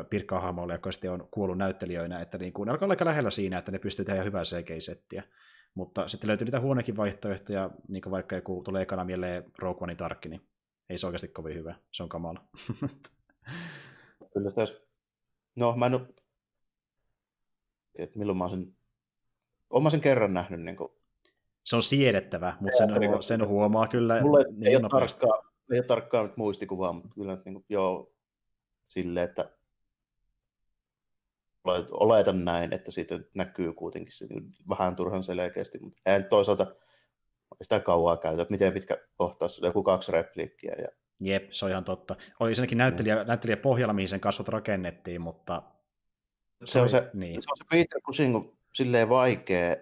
[0.09, 3.57] pirkkahahmoilla, joka sitten on kuollut näyttelijöinä, että niin kuin, ne alkaa olla aika lähellä siinä,
[3.57, 5.23] että ne pystyy tehdä hyvää CGI-settiä.
[5.73, 9.95] Mutta sitten löytyy niitä huonekin vaihtoehtoja, niin kuin vaikka joku tulee ekana mieleen Rogue One
[9.95, 10.41] Tarkki, niin
[10.89, 11.75] ei se oikeasti kovin hyvä.
[11.91, 12.41] Se on kamala.
[14.33, 14.67] Kyllä sitä
[15.55, 16.07] No, mä en ole...
[18.15, 18.75] milloin mä oon sen
[19.69, 20.61] olen sen kerran nähnyt.
[20.61, 20.91] Niin kuin...
[21.69, 24.21] Se on siedettävä, mutta sen, huo, sen huomaa kyllä.
[24.21, 28.11] Mulle niin ei, ole tarkkaa, ei ole tarkkaa nyt muistikuvaa, mutta kyllä niin kuin, joo,
[28.87, 29.49] silleen, että
[31.91, 36.65] oletan näin, että siitä näkyy kuitenkin se niin vähän turhan selkeästi, mutta en toisaalta
[37.61, 40.75] sitä kauaa käytä, miten pitkä kohtaus, joku kaksi repliikkiä.
[40.77, 40.87] Ja...
[41.21, 42.15] Jep, se on ihan totta.
[42.39, 43.27] Oli senkin näyttelijä, mm.
[43.27, 45.63] näyttelijä pohjalla, mihin sen kasvot rakennettiin, mutta...
[46.65, 47.43] Se, se on se, niin.
[47.43, 48.43] se, on se Peter Cushing
[48.73, 49.75] silleen vaikea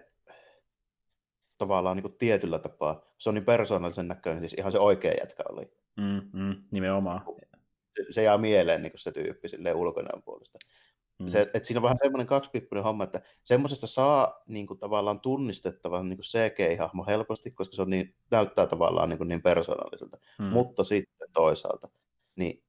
[1.58, 3.02] tavallaan niin kuin tietyllä tapaa.
[3.18, 5.72] Se on niin persoonallisen näköinen, siis ihan se oikea jätkä oli.
[5.96, 7.22] Mm, mm, nimenomaan.
[7.96, 10.58] Se, se jää mieleen niin kuin se tyyppi silleen ulkonäön puolesta.
[11.18, 11.28] Mm.
[11.28, 16.08] Se, et siinä on vähän semmoinen kaksipiippunen homma, että semmoisesta saa niin kuin, tavallaan tunnistettavan
[16.08, 20.18] niin CGI-hahmo helposti, koska se on niin, näyttää tavallaan niin, kuin, niin persoonalliselta.
[20.38, 20.44] Mm.
[20.44, 21.88] Mutta sitten toisaalta,
[22.36, 22.62] niin,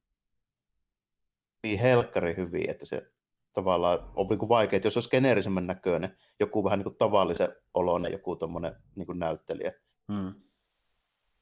[1.63, 3.11] niin helkkari hyvin, että se
[3.53, 7.49] tavallaan on niin kuin vaikea, että jos olisi geneerisemmän näköinen, joku vähän niin kuin tavallisen
[7.73, 9.71] oloinen, joku tuommoinen niin kuin näyttelijä,
[10.13, 10.33] hmm.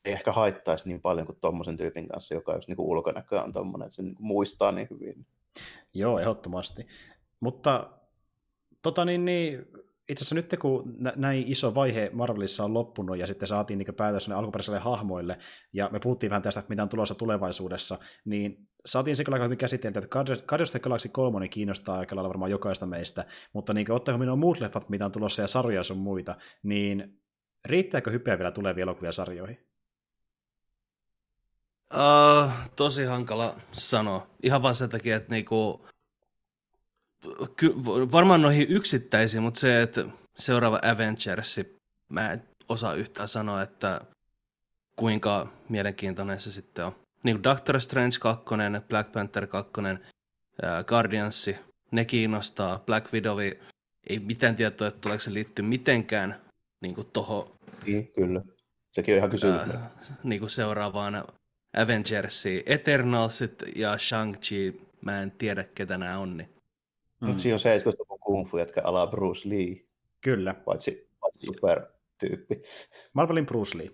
[0.05, 3.53] ei ehkä haittaisi niin paljon kuin tuommoisen tyypin kanssa, joka jos niin kuin ulkonäkö on
[3.53, 5.25] tuommoinen, että se niin kuin muistaa niin hyvin.
[5.93, 6.87] Joo, ehdottomasti.
[7.39, 7.89] Mutta
[8.81, 9.67] tota niin, niin
[10.09, 14.29] itse asiassa nyt kun näin iso vaihe Marvelissa on loppunut ja sitten saatiin niin päätös
[14.29, 15.37] alkuperäiselle hahmoille
[15.73, 19.99] ja me puhuttiin vähän tästä, mitä on tulossa tulevaisuudessa, niin saatiin se kyllä hyvin käsitelty,
[19.99, 24.17] että Guardians of the Galaxy 3 kiinnostaa aika lailla varmaan jokaista meistä, mutta niin ottaako
[24.17, 27.21] minun muut leffat, mitä on tulossa ja sarjoja sun muita, niin
[27.65, 29.67] riittääkö hypeä vielä tulevia elokuvia sarjoihin?
[31.93, 34.27] Uh, tosi hankala sanoa.
[34.43, 35.85] Ihan vaan sen takia, että niinku,
[37.55, 37.75] ky-
[38.11, 40.05] varmaan noihin yksittäisiin, mutta se, että
[40.37, 41.59] seuraava Avengers,
[42.09, 44.01] mä en osaa yhtään sanoa, että
[44.95, 48.45] kuinka mielenkiintoinen se sitten on niin kuin Doctor Strange 2,
[48.87, 49.71] Black Panther 2,
[50.87, 51.49] Guardians,
[51.91, 53.39] ne kiinnostaa, Black Widow
[54.09, 56.41] ei mitään tietoa, että tuleeko se liittyä mitenkään
[56.81, 58.41] niin kuin toho, niin, kyllä.
[58.91, 59.61] Sekin on ihan kysymys.
[59.69, 59.81] Äh,
[60.23, 61.23] niin kuin seuraavaan
[61.77, 62.63] Avengersiin.
[62.65, 66.37] Eternalsit ja Shang-Chi, mä en tiedä ketä nämä on.
[66.37, 66.49] Niin.
[67.21, 67.37] Mm.
[67.37, 69.85] Siinä on 70-luvun kung fu jätkä ala Bruce Lee.
[70.21, 70.53] Kyllä.
[70.53, 72.61] Paitsi, paitsi supertyyppi.
[73.13, 73.89] Marvelin Bruce Lee.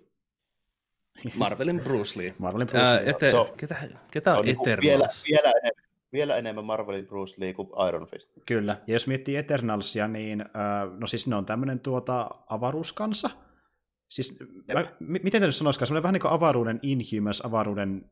[1.38, 2.36] Marvelin Bruce Lee.
[2.38, 2.92] Marvelin Bruce Lee.
[2.94, 3.76] Ää, ete, so, ketä,
[4.12, 5.24] ketä on, on niinku Eternals?
[5.30, 5.84] Vielä, vielä, enemmän,
[6.14, 8.30] vielä enemmän Marvelin Bruce Lee kuin Iron Fist.
[8.46, 10.48] Kyllä, ja jos miettii Eternalsia, niin äh,
[10.98, 13.30] no siis ne on tämmöinen tuota avaruuskansa.
[14.10, 14.40] Siis,
[14.74, 18.10] mä, miten te nyt sanoisikaan, semmoinen vähän niin kuin avaruuden Inhumans, avaruuden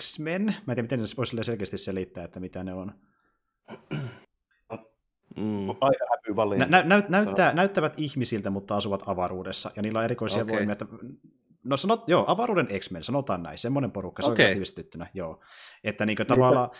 [0.00, 0.42] X-Men.
[0.44, 2.92] Mä en tiedä, miten se voisi selkeästi selittää, että mitä ne on.
[5.36, 5.68] Mm.
[5.68, 6.66] Aika häpy valinta.
[6.66, 10.56] Nä, nä, näyttää, näyttävät ihmisiltä, mutta asuvat avaruudessa, ja niillä on erikoisia okay.
[10.56, 10.72] voimia.
[10.72, 10.86] Että,
[11.64, 14.46] no sanot, joo, avaruuden X-Men, sanotaan näin, semmoinen porukka, se okay.
[14.46, 15.40] on tiivistettynä, joo.
[15.84, 16.70] Että niin tavallaan...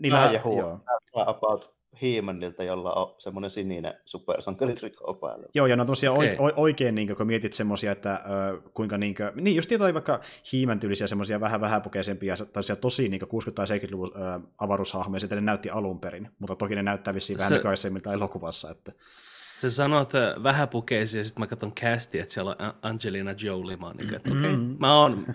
[0.00, 0.80] Niillä, joo.
[1.26, 5.46] about He-Manilta, jolla on semmoinen sininen supersankaritrikko päällä.
[5.54, 6.36] Joo, ja no tosiaan okay.
[6.38, 10.20] o- oikein, niin kun mietit semmoisia, että ö, kuinka niin kuin, niin just toi vaikka
[10.52, 12.34] he tyylisiä semmoisia vähän vähäpukeisempia,
[12.80, 16.82] tosi niin 60- tai 70-luvun ö, avaruushahmoja, sitten ne näytti alun perin, mutta toki ne
[16.82, 18.70] näyttää vissiin vähän nykyisemmiltä elokuvassa.
[18.70, 18.92] Että...
[19.60, 23.86] Se sanoo, että vähäpukeisia, ja sitten mä katson castia, että siellä on Angelina Jolie, mä
[23.86, 24.76] oon niin, että okei, okay, mm.
[24.78, 25.26] mä oon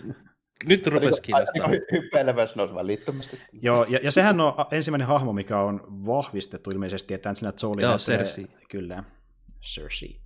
[0.65, 1.69] nyt rupesi kiinnostaa.
[1.91, 3.41] Hyppeilevässä nousi välittömästi.
[3.51, 7.97] Joo, ja, ja, sehän on ensimmäinen hahmo, mikä on vahvistettu ilmeisesti, että Angelina Jolie Joo,
[7.97, 8.47] Cersei.
[8.69, 9.03] Kyllä,
[9.63, 10.19] Cersei.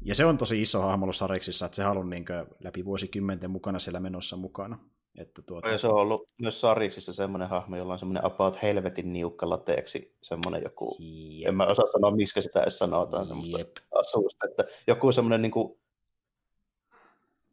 [0.00, 2.24] Ja se on tosi iso hahmo ollut Sariksissa, että se on niin
[2.64, 4.78] läpi vuosikymmenten mukana siellä menossa mukana.
[5.18, 5.68] Että tuota...
[5.68, 10.16] Ja se on ollut myös Sariksissa semmoinen hahmo, jolla on semmoinen about helvetin niukka lateeksi,
[10.22, 11.48] semmoinen joku, Jep.
[11.48, 15.78] en mä osaa sanoa, miskä sitä edes sanotaan, semmoista asuusta, että joku semmoinen niin kuin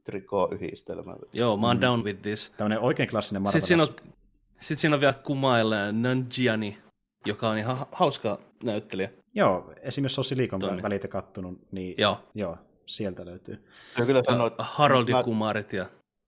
[0.03, 1.15] trikoo-yhdistelmä.
[1.33, 1.81] Joo, mä oon mm.
[1.81, 2.53] down with this.
[2.57, 3.51] Tämmöinen oikein klassinen Marvel.
[3.51, 4.13] Sitten siinä on,
[4.59, 6.77] sit siinä on vielä Kumail Nanjiani,
[7.25, 9.09] joka on ihan hauska näyttelijä.
[9.33, 12.19] Joo, esimerkiksi Sossi Liikon välitä kattonut, niin joo.
[12.33, 13.65] joo, sieltä löytyy.
[13.97, 15.85] Ja kyllä sanoit, Haroldi mä, Kumarit ja...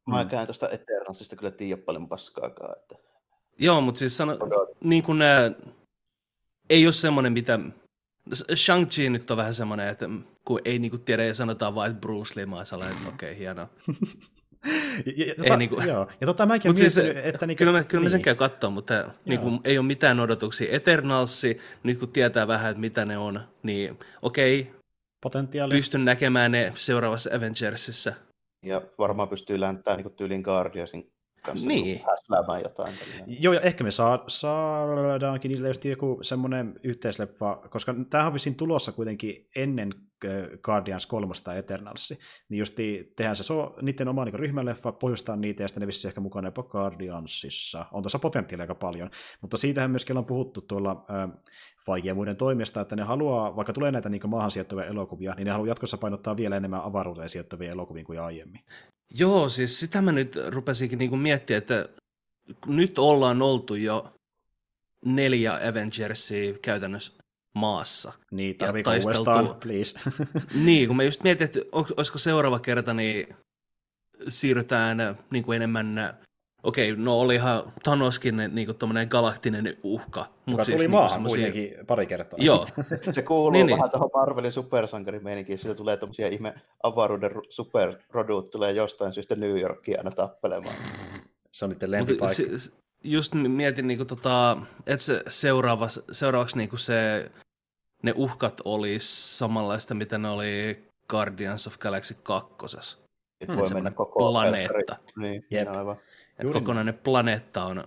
[0.08, 0.30] Mä mm.
[0.46, 2.76] tuosta Eternalsista kyllä tiedä paljon paskaakaan.
[2.80, 2.96] Että...
[3.60, 4.38] Joo, mutta siis sano,
[4.84, 5.52] niin kuin ne,
[6.70, 7.60] ei ole semmoinen, mitä
[8.34, 10.10] Shang-Chi nyt on vähän semmoinen, että
[10.46, 13.70] kun ei niinku tiedä ja sanotaan vain, että Bruce Lee, mä okei, okay, hienoa.
[15.06, 16.08] ja, ja, tota, ei, niinku, joo.
[16.22, 17.46] ja tota mäkin olen siis, että...
[17.46, 18.06] Niinku, kyllä, mä, kyllä niin.
[18.06, 18.24] mä sen niin.
[18.24, 20.76] käy katsoa, mutta niinku, ei ole mitään odotuksia.
[20.76, 24.74] Eternalsi, nyt kun tietää vähän, että mitä ne on, niin okei, okay,
[25.22, 25.72] Potentiaali.
[25.72, 28.14] pystyn näkemään ne seuraavassa Avengersissa.
[28.64, 31.12] Ja varmaan pystyy läntämään niin tyylin Guardiansin
[31.42, 31.84] kanssa niin.
[31.84, 32.02] niin
[32.64, 32.94] jotain.
[33.00, 33.44] Tällainen.
[33.44, 38.56] Joo, ja ehkä me saa, saadaankin niille just joku semmoinen yhteisleffa, koska tämähän on vissiin
[38.56, 39.94] tulossa kuitenkin ennen
[40.64, 42.20] Guardians 3 tai Eternalsi,
[42.50, 42.76] niin just
[43.16, 46.48] tehdään se so, niiden oma niin ryhmäleffa, pohjustaa niitä, ja sitten ne vissiin ehkä mukana
[46.48, 47.86] jopa Guardiansissa.
[47.92, 49.10] On tuossa potentiaalia aika paljon,
[49.42, 51.06] mutta siitähän myöskin on puhuttu tuolla
[52.04, 55.52] ja muiden toimesta, että ne haluaa, vaikka tulee näitä niin maahan sijoittuvia elokuvia, niin ne
[55.52, 58.62] haluaa jatkossa painottaa vielä enemmän avaruuteen sijoittuvia elokuvia kuin aiemmin.
[59.20, 61.90] Joo, siis sitä mä nyt rupesinkin niin miettiä, että
[62.66, 64.14] nyt ollaan oltu jo
[65.06, 67.24] neljä Avengersia käytännössä
[67.58, 68.14] maassa.
[68.32, 70.00] Niin, tarviiko uudestaan, please.
[70.66, 73.36] niin, kun mä just mietin, että olisiko seuraava kerta, niin
[74.28, 76.18] siirrytään niin kuin enemmän
[76.64, 80.26] okei, no olihan Thanoskin niin kuin tommonen galaktinen uhka.
[80.46, 81.52] Mutta siis, tuli niin maahan semmosia...
[81.52, 82.40] kuitenkin pari kertaa.
[82.42, 82.68] Joo.
[83.12, 83.92] Se kuuluu niin, vähän niin.
[83.92, 86.54] tuohon Marvelin supersankarimeininkiin, siitä tulee tommosia ihme
[86.84, 90.76] avaruuden superrodut tulee jostain syystä New Yorkiin aina tappelemaan.
[91.52, 92.36] Se on niiden lempipaikka.
[92.36, 92.72] Se,
[93.04, 94.58] just mietin, niin kuin, tota,
[94.88, 97.32] että se seuraavas, seuraavaksi niin kuin se,
[98.08, 102.56] ne uhkat olisi samanlaista, mitä ne oli Guardians of Galaxy 2.
[103.48, 104.96] Hmm, voi mennä koko planeetta.
[105.18, 105.68] Niin, Jep.
[105.68, 105.98] aivan.
[106.40, 107.84] Että kokonainen planeetta on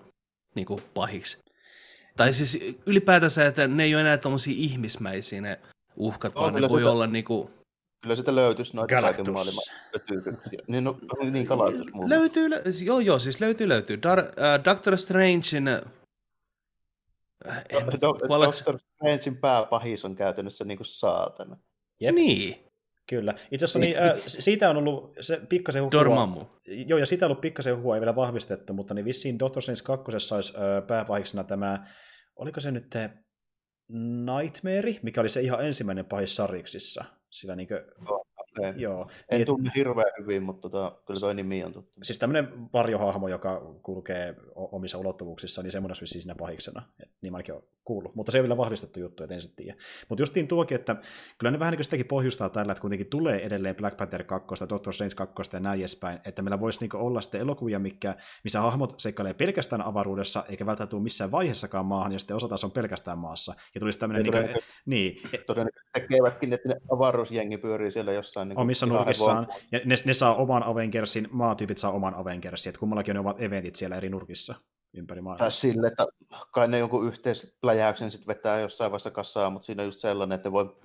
[0.55, 1.39] niin kuin, pahiksi.
[2.17, 5.61] Tai siis ylipäätänsä, että ne ei ole enää tuommoisia ihmismäisiä ne
[5.97, 7.51] uhkat, vaan ne voi sitä, olla niin kuin...
[8.03, 9.65] Kyllä sitä löytyisi noita kaiken maailman
[10.69, 10.99] Niin, no,
[11.31, 13.97] niin Galactus Löytyy, lö- joo joo, siis löytyy, löytyy.
[13.97, 15.69] Dar- uh, Doctor Strangein...
[17.45, 21.57] Do- Do- Doctor Strangein pääpahis on käytännössä niin kuin saatana.
[22.01, 22.15] Jep.
[22.15, 22.71] Niin.
[23.09, 23.35] Kyllä.
[23.51, 25.93] Itse asiassa niin, äh, siitä on ollut se pikkasen huhua.
[25.93, 26.45] Dormammu.
[26.67, 29.81] Joo, ja siitä on ollut pikkasen huhua, ei vielä vahvistettu, mutta niin vissiin Doctor Strange
[29.85, 30.35] 2.
[30.35, 31.87] olisi äh, pääpahiksena tämä,
[32.37, 32.95] oliko se nyt
[34.39, 37.05] Nightmare, mikä oli se ihan ensimmäinen pahis Sariksissa.
[37.31, 37.81] Sillä niin kuin,
[38.59, 38.73] Okay.
[38.77, 39.11] Joo.
[39.29, 42.01] En niin, tunne hirveän hyvin, mutta tota, kyllä toi nimi on tuttu.
[42.03, 46.83] Siis tämmöinen varjohahmo, joka kulkee omissa ulottuvuuksissa, niin semmoinen olisi siinä pahiksena.
[47.03, 47.55] Et, niin mä ainakin
[47.85, 48.15] kuullut.
[48.15, 49.79] Mutta se on vielä vahvistettu juttu, että en sitten tiedä.
[50.09, 50.97] Mutta justiin tuokin, että
[51.39, 54.93] kyllä ne vähän niin sitäkin pohjustaa tällä, että kuitenkin tulee edelleen Black Panther 2, Doctor
[54.93, 59.01] Strange 2 ja näin edespäin, että meillä voisi niin olla sitten elokuvia, mikä, missä hahmot
[59.01, 63.19] seikkailee pelkästään avaruudessa, eikä välttämättä tule missään vaiheessakaan maahan, ja sitten osa taas on pelkästään
[63.19, 63.55] maassa.
[63.75, 64.23] Ja tulisi tämmöinen...
[64.23, 69.81] Niin, kuin, niin, todennäköisesti tekevätkin, että ne avaruusjengi pyörii siellä jossain niin omissa nurkissaan, ja
[69.85, 73.97] ne, ne, saa oman Avengersin, maatyypit saa oman Avengersin, että kummallakin ne ovat eventit siellä
[73.97, 74.55] eri nurkissa
[74.95, 75.39] ympäri maailmaa.
[75.39, 76.07] Tai sille, että
[76.53, 80.53] kai ne jonkun yhteispläjäyksen sitten vetää jossain vaiheessa kassaa, mutta siinä on just sellainen, että
[80.53, 80.77] voi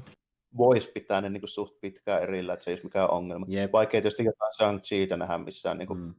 [0.58, 3.46] voisi pitää ne niin suht pitkään erillä, että se ei olisi mikään ongelma.
[3.52, 3.72] Yep.
[3.72, 6.14] Vaikea tietysti jotain shang chiita nähdä missään niin mm.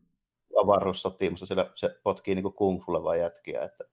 [0.63, 3.63] avaruussotiimassa, siellä se potkii niin kuin kung vaan jätkiä.
[3.63, 3.85] Että...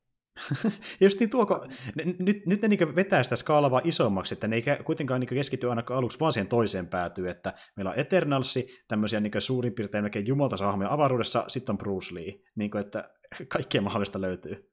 [1.01, 5.19] Just niin tuoko, nyt, nyt ne niin vetää sitä skaalaa isommaksi, että ne ei kuitenkaan
[5.19, 9.73] niin keskity ainakaan aluksi vaan siihen toiseen päätyy, että meillä on Eternalsi, tämmöisiä niin suurin
[9.73, 13.09] piirtein melkein jumalta hahmoja avaruudessa, sitten on Bruce Lee, niin kuin, että
[13.47, 14.69] kaikkea mahdollista löytyy.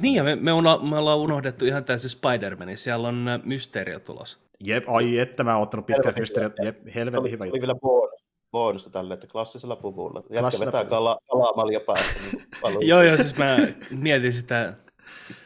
[0.00, 4.00] Niin, ja me, me, ollaan, me ollaan unohdettu ihan täysin Spider-Manin, siellä on äh, Mysterio
[4.00, 4.38] tulos.
[4.64, 7.54] Jep, ai että mä oon ottanut pitkään Mysterio, jep, helvetin hyvä juttu.
[7.54, 10.22] Oli vielä bonus, bonusta tälle, että klassisella puvulla.
[10.30, 12.14] Jätkä vetää kala, kalamalja päässä.
[12.32, 13.56] Niin joo, joo, siis mä
[13.90, 14.74] mietin sitä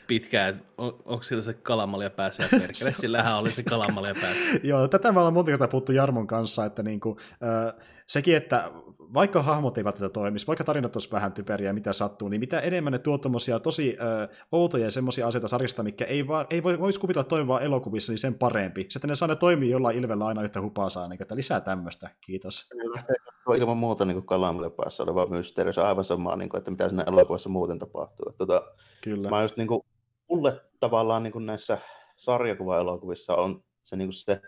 [0.07, 4.61] pitkään, että on, onko sillä se kalamalja päässä ja perkele, sillähän oli se kalamalja päässä.
[4.63, 8.71] Joo, tätä me ollaan monta kertaa puhuttu Jarmon kanssa, että niinku, äh, sekin, että
[9.15, 12.93] vaikka hahmot eivät tätä toimisi, vaikka tarinat olisi vähän typeriä mitä sattuu, niin mitä enemmän
[12.93, 13.19] ne tuo
[13.63, 17.61] tosi äh, outoja ja semmoisia asioita sarjasta, mikä ei, vaan, ei voi, voisi kuvitella toimivaa
[17.61, 18.87] elokuvissa, niin sen parempi.
[18.89, 22.11] Sitten ne saa ne toimia jollain ilvellä aina yhtä hupaa saa, niin että lisää tämmöistä,
[22.21, 22.69] kiitos.
[22.95, 23.17] Lähtee
[23.57, 26.89] ilman muuta niin kalamille päässä oleva mysteeri, se on aivan sama, niin kuin, että mitä
[26.89, 28.33] siinä elokuvassa muuten tapahtuu.
[28.39, 28.63] Tota,
[29.05, 29.31] Kyllä.
[29.31, 29.83] Mä just niin kuin,
[30.29, 31.79] mulle tavallaan niin kuin näissä
[32.17, 34.41] sarjakuva-elokuvissa on se, niin kuin se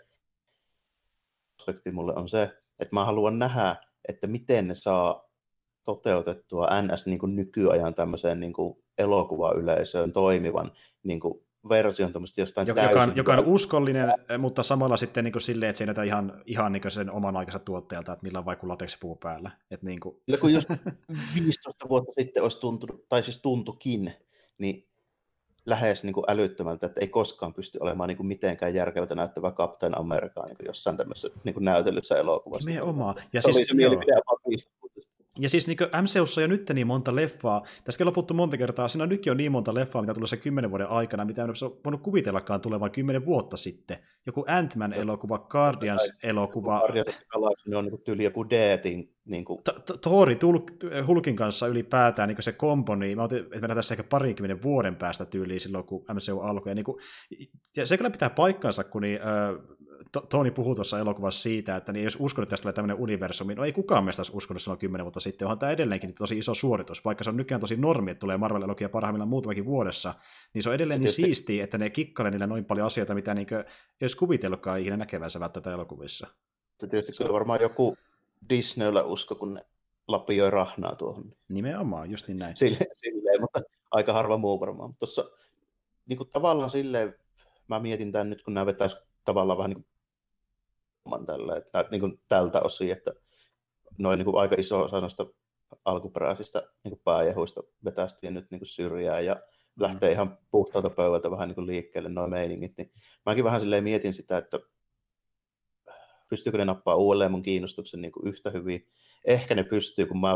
[1.59, 2.43] aspekti mulle on se,
[2.79, 3.75] että mä haluan nähdä,
[4.09, 5.29] että miten ne saa
[5.83, 10.71] toteutettua NS niin kuin nykyajan tämmöiseen niin kuin elokuvayleisöön toimivan
[11.03, 11.33] niin kuin
[11.69, 12.95] version jostain joka, täysin...
[12.95, 16.41] Joka on, joka on uskollinen, mutta samalla sitten niin kuin silleen, että se ei ihan,
[16.45, 18.67] ihan niin sen oman aikansa tuotteelta, että millä on vaikka
[19.01, 19.51] puu päällä.
[19.71, 20.15] Että niin kuin...
[20.27, 20.69] Ja kun just
[21.35, 24.13] 15 vuotta sitten olisi tuntunut, tai siis tuntukin,
[24.57, 24.87] niin
[25.65, 29.97] lähes niin kuin älyttömältä, että ei koskaan pysty olemaan niin kuin mitenkään järkevältä näyttävä Captain
[29.97, 32.69] America niin kuin jossain tämmöisessä niin kuin näytellyssä elokuvassa.
[32.69, 33.15] Nimenomaan.
[33.33, 34.13] Ja se siis, oli se mielipide
[35.39, 38.87] ja siis niin MCUssa on jo nyt niin monta leffaa, tässä on puhuttu monta kertaa,
[38.87, 41.49] siinä on nytkin jo niin monta leffaa, mitä tulee se kymmenen vuoden aikana, mitä en
[41.49, 43.97] ole voinut kuvitellakaan tulevan kymmenen vuotta sitten.
[44.25, 46.79] Joku Ant-Man-elokuva, Guardians-elokuva.
[46.79, 47.17] Guardians
[47.75, 49.09] on niin tyyli joku Deetin.
[49.25, 49.61] Niin kuin...
[50.01, 50.39] Thori
[51.07, 54.95] Hulkin kanssa ylipäätään niin se kompo, niin mä otin, että mennään tässä ehkä parinkymmenen vuoden
[54.95, 56.71] päästä tyyliin silloin, kun MCU alkoi.
[56.71, 57.01] Ja, niin kuin,
[57.77, 59.77] ja se kyllä pitää paikkansa, kun niin, äh,
[60.21, 63.63] Toni puhui tuossa elokuvassa siitä, että niin jos uskonut, että tästä tulee tämmöinen universumi, no
[63.63, 67.05] ei kukaan meistä olisi uskonut silloin kymmenen vuotta sitten, onhan tämä edelleenkin tosi iso suoritus,
[67.05, 70.13] vaikka se on nykyään tosi normi, että tulee Marvel-elokuvia parhaimmillaan muutamakin vuodessa,
[70.53, 71.21] niin se on edelleen se niin tietysti...
[71.21, 73.65] siistiä, että ne kikkailee niille noin paljon asioita, mitä niin ei
[74.01, 76.27] olisi kuvitellutkaan ikinä näkevänsä välttämättä elokuvissa.
[76.79, 77.97] Se tietysti kyllä varmaan joku
[78.49, 79.65] Disneyllä usko, kun ne
[80.07, 81.33] lapioi rahnaa tuohon.
[81.49, 82.57] Nimenomaan, just niin näin.
[82.57, 83.61] Silleen, silleen mutta
[83.91, 84.95] aika harva muu varmaan.
[84.95, 85.25] Tuossa
[86.05, 87.15] niin kuin tavallaan silleen,
[87.67, 88.95] mä mietin tämän nyt, kun nämä vetäisi
[89.25, 89.85] tavallaan vähän niin
[91.09, 93.11] kuin tällä, että, niin kuin tältä osin, että
[93.97, 95.25] noin niin kuin aika iso osa noista
[95.85, 99.83] alkuperäisistä niin pääjehuista vetästiin nyt niin kuin syrjään ja mm.
[99.83, 102.91] lähtee ihan puhtaalta pöydältä vähän niin kuin liikkeelle noin meiningit, niin
[103.25, 104.59] mäkin vähän silleen mietin sitä, että
[106.29, 108.87] pystyykö ne nappaa uudelleen mun kiinnostuksen niin kuin yhtä hyvin.
[109.25, 110.33] Ehkä ne pystyy, kun mä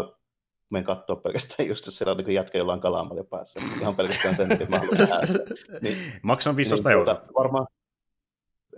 [0.69, 3.59] menen katsoa pelkästään just, jos siellä on niin jätkä jollain kalamalle päässä.
[3.81, 4.97] Ihan pelkästään sen, että mä haluan
[5.81, 7.15] Niin, Maksan 15 niin, euroa.
[7.15, 7.67] Tuota, varmaan,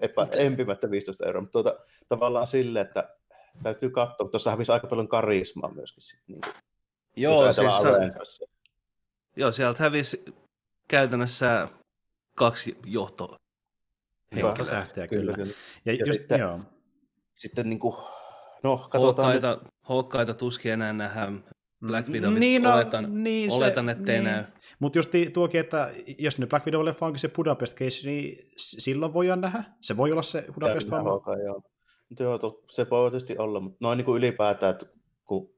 [0.02, 3.16] epä, empimättä 15 euroa, mutta tuota, tavallaan sille, että
[3.64, 6.04] täytyy katsoa, kun tuossa hävisi aika paljon karismaa myöskin.
[6.04, 6.54] Sit, niin kuin,
[7.16, 8.40] joo, siis sa-
[9.36, 10.26] joo, sieltä hävisi
[10.88, 11.68] käytännössä
[12.36, 13.36] kaksi johtoa.
[14.36, 14.88] Henkilöä.
[14.94, 15.08] kyllä.
[15.08, 15.34] kyllä.
[15.34, 15.54] kyllä.
[15.86, 16.60] Ja, ja just, sitten, joo.
[17.36, 17.96] sitten niin kuin,
[18.64, 19.34] no, katsotaan.
[19.34, 19.60] Hokkaita,
[19.90, 21.44] hokkaita tuskin enää nähdään.
[21.88, 24.24] Black Widow, niin, no, oletan, niin oletan ettei niin.
[24.24, 24.44] näy.
[24.80, 29.42] Mutta just tuokin, että jos nyt Black Widow-leffa onkin se Budapest case, niin silloin voidaan
[29.42, 29.64] nähdä.
[29.82, 31.38] Se voi olla se Budapest homma.
[31.46, 31.62] Joo.
[32.20, 34.86] joo, to, se voi tietysti olla, mutta noin niin kuin ylipäätään, että
[35.26, 35.54] kun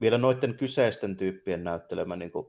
[0.00, 2.46] vielä noiden kyseisten tyyppien näyttelemä niin kuin,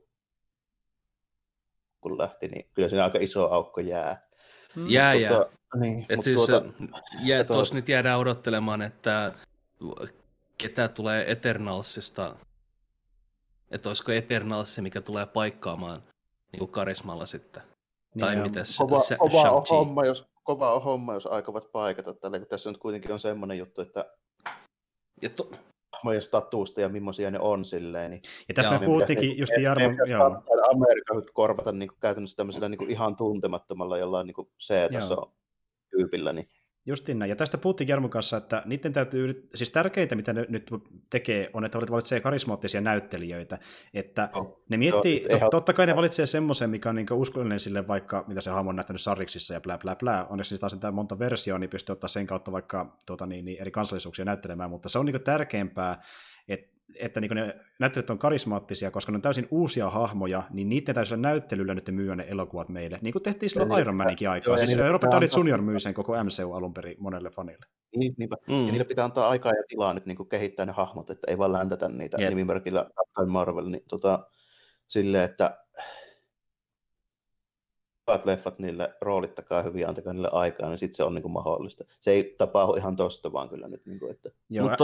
[2.02, 4.28] kun lähti, niin kyllä siinä aika iso aukko jää.
[4.76, 4.90] Mm.
[4.90, 5.34] Jää, jää.
[5.34, 6.64] Tuota, niin, Et siis, tuota,
[7.24, 9.34] jää, tuossa nyt jäädään odottelemaan, että
[10.58, 12.36] ketä tulee Eternalsista
[13.74, 16.04] että olisiko Eternals se, mikä tulee paikkaamaan
[16.52, 17.64] niin kuin karismalla sitten.
[18.16, 22.40] Niin tai mitä se, kova, se, kova homma, jos kova homma, jos aikovat paikata tällä,
[22.40, 24.06] kun tässä nyt kuitenkin on semmoinen juttu, että
[25.22, 25.52] ja to...
[25.94, 28.12] hahmojen statuusta ja millaisia ne on silleen.
[28.12, 29.86] Niin ja tässä me puhuttiinkin just Jarmo...
[30.72, 36.48] Amerikka korvata niin kuin, käytännössä tämmöisellä niin kuin, ihan tuntemattomalla jollain niin C-taso-tyypillä, niin
[36.86, 37.30] Justiin näin.
[37.30, 40.72] Ja tästä puhuttiin Jarmon kanssa, että niiden täytyy, siis tärkeintä mitä ne nyt
[41.10, 43.60] tekee, on, että valitsee karismaattisia näyttelijöitä.
[43.94, 47.60] Että no, ne miettii, no, to, totta kai ne valitsee semmoisen, mikä on niin uskollinen
[47.60, 50.26] sille vaikka, mitä se hahmo on näyttänyt sarjiksissa ja blä blä blä.
[50.30, 53.72] Onneksi siis taas monta versioa, niin pystyy ottaa sen kautta vaikka tuota, niin, niin, eri
[53.72, 56.04] kansallisuuksia näyttelemään, mutta se on niin tärkeämpää,
[56.48, 60.96] että että niin ne näyttelijät on karismaattisia, koska ne on täysin uusia hahmoja, niin niiden
[60.96, 63.00] täytyy näyttelyllä nyt myyä ne elokuvat meille.
[63.02, 64.58] Niin kuin tehtiin silloin Iron Maninkin aikaa.
[64.58, 65.62] Siis Robert Downey Jr.
[65.62, 67.66] myy sen koko MCU alun perin monelle fanille.
[67.96, 68.36] Niin, niinpä.
[68.48, 68.66] Mm.
[68.66, 71.38] Ja niillä pitää antaa aikaa ja tilaa nyt niin kuin kehittää ne hahmot, että ei
[71.38, 72.30] vaan läntätä niitä yep.
[72.30, 73.66] nimimerkillä Captain Marvel.
[73.66, 74.28] Niin, tota,
[74.88, 75.63] silleen, että
[78.08, 81.84] hyvät leffat niille roolittakaa hyvin, antakaa niille aikaa, niin sitten se on niin kuin mahdollista.
[82.00, 83.86] Se ei tapahdu ihan tosta vaan kyllä nyt.
[83.86, 84.30] Niin kuin, että...
[84.62, 84.84] Mutta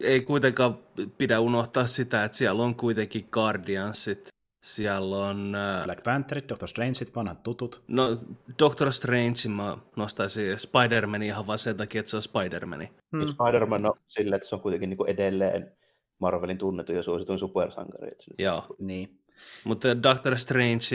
[0.00, 0.78] ei kuitenkaan
[1.18, 4.28] pidä unohtaa sitä, että siellä on kuitenkin Guardiansit,
[4.64, 5.56] siellä on...
[5.84, 7.82] Black Panther, Doctor Strange, vanhat tutut.
[7.88, 8.18] No,
[8.58, 12.88] Doctor Strange mä nostaisin Spider-Man ihan vaan sen takia, että se on Spider-Man.
[13.16, 13.26] Hmm.
[13.26, 15.72] Spider-Man on silleen, että se on kuitenkin niin kuin edelleen
[16.18, 18.16] Marvelin tunnettu ja suosituin supersankari.
[18.38, 18.66] Joo.
[18.78, 19.20] Niin.
[19.64, 20.86] Mutta Doctor Strange,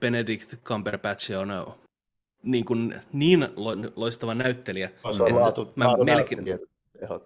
[0.00, 1.74] Benedict Cumberbatch on
[2.42, 3.48] niin, kuin niin
[3.96, 4.90] loistava näyttelijä.
[5.16, 6.44] Se on laatu, mä laatu melkein,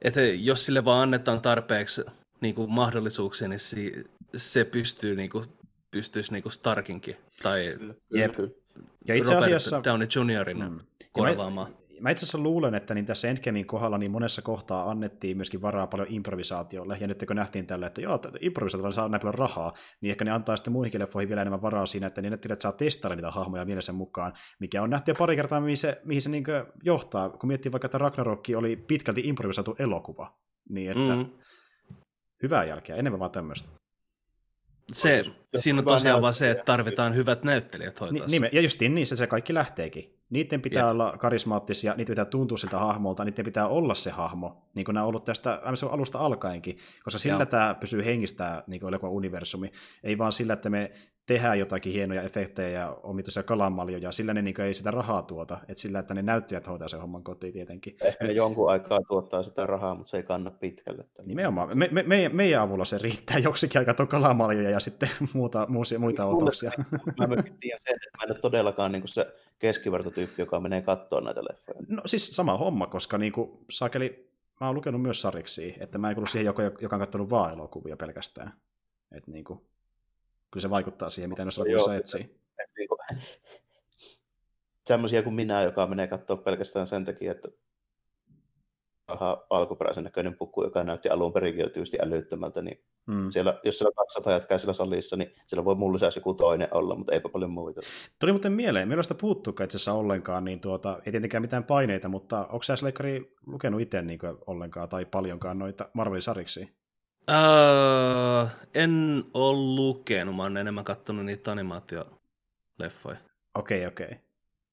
[0.03, 2.03] että jos sille vaan annetaan tarpeeksi
[2.41, 3.77] niin kuin mahdollisuuksia, niin se,
[4.37, 5.45] se pystyy niin kuin,
[5.91, 7.79] pystyisi niin kuin Starkinkin tai
[8.15, 8.35] Jep.
[9.09, 10.55] Ja itse Robert asiassa, Downey Jr.
[10.55, 10.81] Mm.
[11.13, 15.63] korvaamaan mä itse asiassa luulen, että niin tässä Endgamein kohdalla niin monessa kohtaa annettiin myöskin
[15.63, 19.73] varaa paljon improvisaatiolle, ja nyt kun nähtiin tällä, että joo, improvisaatiolla saa näin paljon rahaa,
[20.01, 22.73] niin ehkä ne antaa sitten muihinkin leffoihin vielä enemmän varaa siinä, että niin että saa
[22.73, 26.31] testailla niitä hahmoja mielessä mukaan, mikä on nähty jo pari kertaa, mihin se, mihin se
[26.31, 26.45] niin
[26.83, 31.27] johtaa, kun miettii vaikka, että Ragnarok oli pitkälti improvisaatu elokuva, niin että mm.
[32.43, 33.69] hyvää jälkeä, enemmän vaan tämmöistä.
[34.93, 35.25] Se,
[35.57, 39.17] siinä on tosiaan vaan se, että tarvitaan hyvät näyttelijät hoitaa Ni, ja justiin niin, se,
[39.17, 40.20] se kaikki lähteekin.
[40.31, 40.91] Niiden pitää Jep.
[40.91, 45.05] olla karismaattisia, niiden pitää tuntua siltä hahmolta, niiden pitää olla se hahmo, niin kuin nämä
[45.05, 47.47] on ollut tästä alusta alkaenkin, koska sillä Joo.
[47.47, 49.73] tämä pysyy hengistää niin elokuvan universumi,
[50.05, 50.93] ei vaan sillä, että me
[51.31, 55.81] tehdään jotakin hienoja efektejä ja omituisia kalamaljoja, sillä ne niin ei sitä rahaa tuota, että
[55.81, 57.97] sillä, että ne näyttäjät hoitaa sen homman kotiin tietenkin.
[58.03, 61.05] Ehkä ne jonkun aikaa tuottaa sitä rahaa, mutta se ei kanna pitkälle.
[61.25, 61.79] Nimenomaan.
[61.79, 65.99] Me, me, me, meidän avulla se riittää joksikin aikaa tuon kalamaljoja ja sitten muuta, muusia,
[65.99, 66.71] muita otoksia.
[67.19, 69.27] Mä myöskin tiedän sen, että mä en ole todellakaan niin se
[69.59, 71.81] keskivertotyyppi, joka menee katsoa näitä leffoja.
[71.89, 74.31] No siis sama homma, koska niin kuin, sakeli,
[74.61, 77.53] mä oon lukenut myös sariksi, että mä en kuulu siihen, joka, joka on katsonut vaan
[77.53, 78.53] elokuvia pelkästään.
[79.13, 79.61] Että niin kuin,
[80.51, 82.41] kyllä se vaikuttaa siihen, mitä noissa elokuvissa etsii.
[82.77, 82.99] Niin kuin,
[84.89, 87.49] tämmöisiä kuin minä, joka menee katsoa pelkästään sen takia, että
[89.11, 93.31] aha, alkuperäisen näköinen puku, joka näytti alun perinkin jo tyysti älyttömältä, niin hmm.
[93.31, 96.95] siellä, jos siellä 200 jätkää siellä salissa, niin siellä voi mulla lisäksi joku toinen olla,
[96.95, 97.81] mutta eipä paljon muita.
[98.19, 102.09] Tuli muuten mieleen, meillä sitä puuttuukaan itse asiassa ollenkaan, niin tuota, ei tietenkään mitään paineita,
[102.09, 102.75] mutta onko sä
[103.47, 106.80] lukenut itse niin ollenkaan tai paljonkaan noita Marvelin sariksi?
[107.29, 113.17] Uh, en ole lukenut, mä oon enemmän katsonut niitä animaatioleffoja.
[113.55, 114.07] Okei, okay, okei.
[114.07, 114.19] Okay.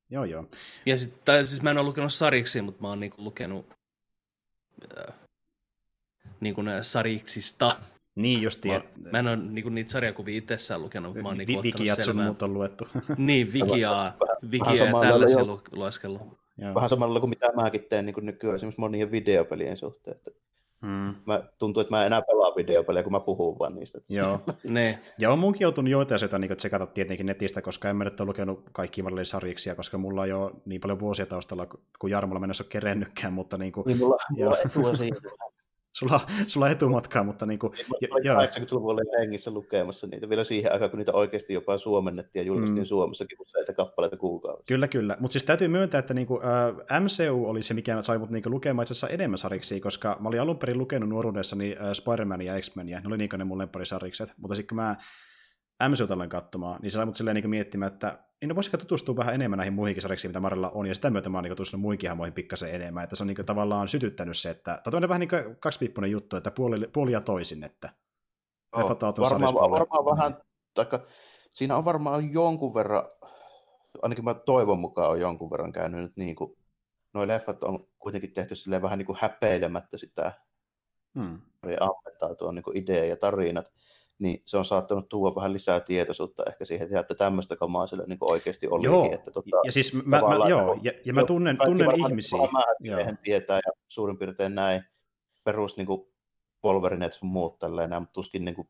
[0.09, 0.45] Joo, joo.
[0.85, 3.65] Ja sit, tai, siis mä en ole lukenut sariksi, mutta mä oon niinku lukenut
[4.97, 5.13] äh,
[6.39, 7.75] niinku sariksista.
[8.15, 8.69] Niin justi.
[8.69, 11.15] Mä, mä en ole niinku niitä sarjakuvia itsessään lukenut.
[11.15, 12.87] Mä oon niinku Vikiat sun muut on luettu.
[13.17, 14.17] niin, Vikiaa,
[14.51, 16.21] Vikiaa ja tällaisia lueskellut.
[16.75, 20.17] Vähän samalla kuin mitä mäkin teen niin nykyään esimerkiksi monien videopelien suhteen.
[20.17, 20.31] Että
[20.81, 21.15] Mm.
[21.25, 23.99] Mä, tuntuu, että mä en enää pelaa videopelejä, kun mä puhun vaan niistä.
[24.09, 24.39] Joo.
[24.69, 24.99] ne.
[25.17, 28.27] Ja on munkin joutunut joita asioita niin tsekata tietenkin netistä, koska en mä nyt ole
[28.27, 31.67] lukenut kaikki Marvelin sarjiksia, koska mulla on jo niin paljon vuosia taustalla,
[31.99, 34.91] kun Jarmolla mennessä ole kerennytkään, mutta niin kuin, niin mulla, mulla etua
[35.97, 37.73] sulla, sulla etumatkaa, mutta niin kuin,
[38.23, 42.83] jo, 80-luvulla hengissä lukemassa niitä, vielä siihen aikaan, kun niitä oikeasti jopa suomennettiin ja julkaistiin
[42.83, 42.85] mm.
[42.85, 44.67] Suomessakin useita kappaleita kuukaudessa.
[44.67, 45.17] Kyllä, kyllä.
[45.19, 46.41] Mutta siis täytyy myöntää, että niin kuin,
[46.89, 50.17] äh, MCU oli se, mikä sai mut niin kuin, lukemaan itse asiassa enemmän sariksi, koska
[50.19, 53.57] mä olin alun perin lukenut nuoruudessani äh, Spider-Man ja X-Men, ne oli niin ne mun
[53.57, 54.95] lemparisarikset, mutta sitten kun mä
[55.83, 59.15] MCUta aloin katsomaan, niin se sai mut silleen niin miettimään, että niin no voisiko tutustua
[59.15, 61.81] vähän enemmän näihin muihinkin sarjiksiin, mitä Marilla on, ja sitä myötä mä oon niin tutustunut
[61.81, 65.09] muihinkin hahmoihin pikkasen enemmän, että se on niin kuin, tavallaan sytyttänyt se, että tämä on
[65.09, 67.89] vähän niin kuin kaksipiippunen juttu, että puoli, puoli ja toisin, että
[68.71, 68.89] oh,
[69.19, 70.37] varmaan, varmaan vähän,
[70.73, 70.99] taikka,
[71.51, 73.03] siinä on varmaan jonkun verran,
[74.01, 76.57] ainakin mä toivon mukaan on jonkun verran käynyt nyt niin kuin,
[77.13, 80.31] noi leffat on kuitenkin tehty silleen vähän niin kuin häpeilemättä sitä,
[81.15, 81.41] hmm.
[81.79, 83.67] ammentaa tuon niin idea ja tarinat,
[84.19, 88.18] niin se on saattanut tuoda vähän lisää tietoisuutta ehkä siihen, että tämmöistä kamaa sillä niin
[88.22, 88.91] oikeasti olikin.
[88.91, 92.39] Joo, että, tota, ja siis mä, mä, joo, ja, ja mä tunnen, tunnen ihmisiä.
[92.80, 92.99] Joo.
[93.23, 94.84] tietää ja suurin piirtein näin
[95.44, 96.07] perus niin kuin
[96.65, 98.69] Wolverine sun muut tälleen, mutta tuskin niin kuin,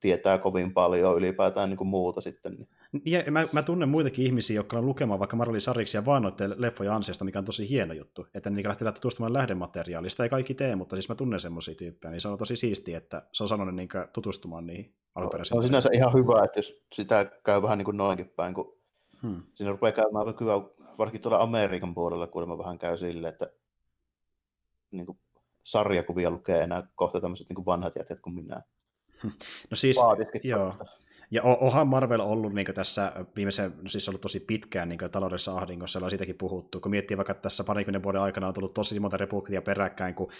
[0.00, 2.52] tietää kovin paljon ylipäätään niin kuin muuta sitten.
[2.52, 2.68] Niin.
[3.04, 6.92] Ja mä, mä, tunnen muitakin ihmisiä, jotka on lukemaan vaikka Marvelin sarjiksi vaan noiden leffojen
[6.92, 8.26] ansiosta, mikä on tosi hieno juttu.
[8.34, 10.10] Että ne lähtee tutustumaan lähdemateriaaliin.
[10.10, 12.98] Sitä ei kaikki tee, mutta siis mä tunnen semmoisia tyyppejä, niin se on tosi siistiä,
[12.98, 15.56] että se on sanonut niin tutustumaan niihin alkuperäisiin.
[15.56, 18.78] No, on sinänsä ihan hyvä, että jos sitä käy vähän niin kuin noinkin päin, kun
[19.22, 19.42] hmm.
[19.54, 20.52] siinä rupeaa käymään kyllä,
[20.98, 23.50] varsinkin tuolla Amerikan puolella kuulemma vähän käy sille, että
[24.90, 25.18] niin kuin
[25.64, 28.62] sarjakuvia lukee enää kohta tämmöiset niin kuin vanhat jätket kuin minä.
[29.70, 29.96] No siis,
[30.44, 30.74] joo.
[31.30, 35.98] Ja onhan Marvel ollut niin tässä viimeisen, no siis ollut tosi pitkään niin taloudellisessa ahdingossa,
[35.98, 36.80] on siitäkin puhuttu.
[36.80, 40.32] Kun miettii vaikka, että tässä parikymmenen vuoden aikana on tullut tosi monta republikkia peräkkäin, kun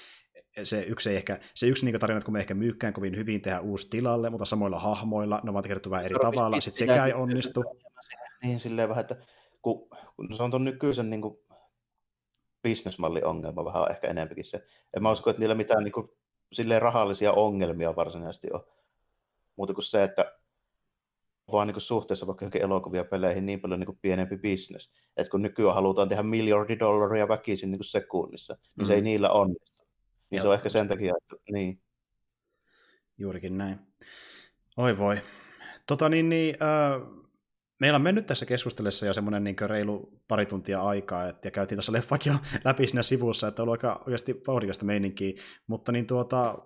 [0.64, 3.42] se yksi, ei ehkä, se yksi niin tarina, että kun me ehkä myykkään kovin hyvin
[3.42, 7.06] tehdä uusi tilalle, mutta samoilla hahmoilla, ne ovat kerrottu vähän eri no, tavalla, sitten sekään
[7.06, 7.64] ei onnistu.
[8.42, 9.16] Niin, silleen vähän, että
[9.62, 11.38] kun, kun se on tuon nykyisen niin kuin,
[12.62, 14.66] bisnesmallin ongelma vähän ehkä enemmänkin se.
[14.96, 16.08] En mä usko, että niillä mitään niin kuin,
[16.52, 18.60] silleen rahallisia ongelmia varsinaisesti on.
[19.56, 20.39] Muuta kuin se, että
[21.52, 24.92] vaan niin kuin suhteessa vaikka johonkin elokuvia peleihin niin paljon niin kuin pienempi bisnes.
[25.16, 28.86] Että kun nykyään halutaan tehdä miljardi dollaria väkisin niin kuin sekunnissa, niin mm.
[28.86, 29.04] se ei mm.
[29.04, 29.82] niillä onnistu.
[30.30, 30.42] Niin Joo.
[30.42, 31.80] se on ehkä sen takia, että niin.
[33.18, 33.78] Juurikin näin.
[34.76, 35.20] Oi voi.
[35.86, 37.20] Tota niin, niin äh,
[37.80, 41.76] meillä on mennyt tässä keskustelussa jo semmoinen niin reilu pari tuntia aikaa, et, ja käytiin
[41.76, 46.06] tuossa leffakin jo läpi siinä sivussa, että on ollut aika oikeasti vauhdikasta meininkiä, mutta niin
[46.06, 46.58] tuota,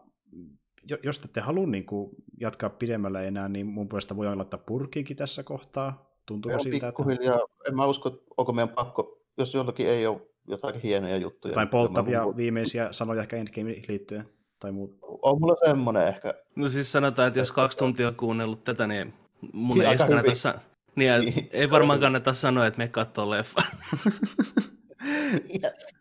[1.02, 5.42] jos ette halua niin kuin jatkaa pidemmällä enää, niin mun puolesta voi laittaa purkiinkin tässä
[5.42, 6.14] kohtaa.
[6.26, 6.86] Tuntuuko siltä?
[6.86, 7.34] Pikkuhiljaa.
[7.34, 7.68] Että...
[7.68, 11.54] En mä usko, onko meidän pakko, jos jollakin ei ole jotakin hienoja juttuja.
[11.54, 12.36] Tai polttavia mun...
[12.36, 14.24] viimeisiä sanoja ehkä Endgame liittyen.
[14.60, 14.98] Tai muu.
[15.22, 16.34] On mulla semmoinen ehkä.
[16.56, 19.14] No siis sanotaan, että jos kaksi tuntia on kuunnellut tätä, niin
[19.52, 20.58] mun ei kannata, sa-
[20.96, 23.62] niin, niin, ei varmaan kannata sanoa, että me katsoo leffa.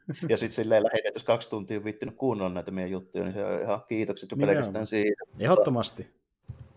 [0.30, 3.34] ja, sitten silleen lähinnä, että jos kaksi tuntia on viittinyt kuunnella näitä meidän juttuja, niin
[3.34, 5.24] se on ihan kiitokset jo niin pelkästään siitä.
[5.40, 6.14] Ehdottomasti.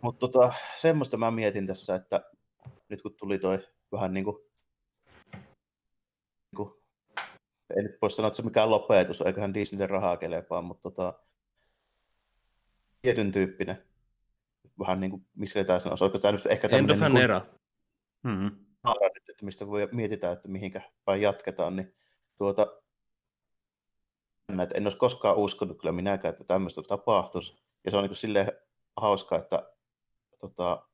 [0.01, 2.21] Mutta tota, semmoista mä mietin tässä, että
[2.89, 3.59] nyt kun tuli toi
[3.93, 4.37] vähän niin kuin,
[5.33, 6.73] niin kuin
[7.77, 11.15] ei nyt voi sanoa, että se mikään lopetus, eiköhän Disneylle rahaa kelepaa, mutta tota,
[13.03, 13.83] tietyn tyyppinen,
[14.79, 16.91] vähän niin kuin, missä tämä sanoisi, oliko tämä nyt ehkä tämmöinen...
[16.91, 17.41] End of an niin era.
[18.23, 18.67] Mm-hmm.
[19.31, 21.95] Että mistä voi mietitään, että mihinkä päin jatketaan, niin
[22.39, 22.67] tuota,
[24.49, 27.57] että en olisi koskaan uskonut kyllä minäkään, että tämmöistä tapahtuisi.
[27.85, 28.53] Ja se on niin silleen
[28.97, 29.71] hauska, että
[30.39, 30.89] tota,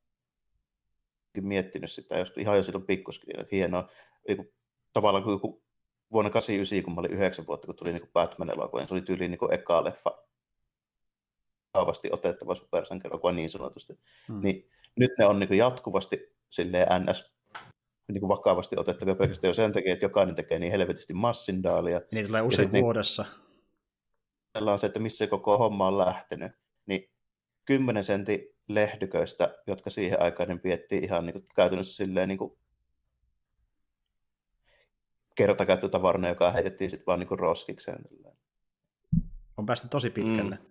[1.40, 3.88] miettinyt sitä jos, ihan jo silloin pikkuskin, että hienoa.
[4.28, 4.52] Niin
[4.92, 5.62] tavallaan kun
[6.12, 9.30] vuonna 89, kun mä olin yhdeksän vuotta, kun tuli niin Batman-elokuva, niin se oli tyyliin
[9.30, 10.22] niin eka leffa
[11.72, 13.98] kaavasti otettava supersankarelokuva niin sanotusti.
[14.28, 14.40] Hmm.
[14.42, 17.31] Niin nyt ne on niin jatkuvasti silleen NS
[18.08, 22.00] niin kuin vakavasti otettavia pelkästään jo sen takia, että jokainen tekee niin helvetisti massindaalia.
[22.12, 23.24] Niin tulee usein vuodessa.
[24.54, 26.52] Niin, on se, että missä koko homma on lähtenyt.
[26.86, 27.10] Niin
[27.64, 32.58] 10 sentin lehdyköistä, jotka siihen aikaan niin piettiin ihan niin kuin, käytännössä silleen niin kuin
[35.34, 38.04] kertakäyttötavarana, joka heitettiin sitten vaan niin kuin roskikseen.
[39.56, 40.54] On päästy tosi pitkälle.
[40.54, 40.66] Mm.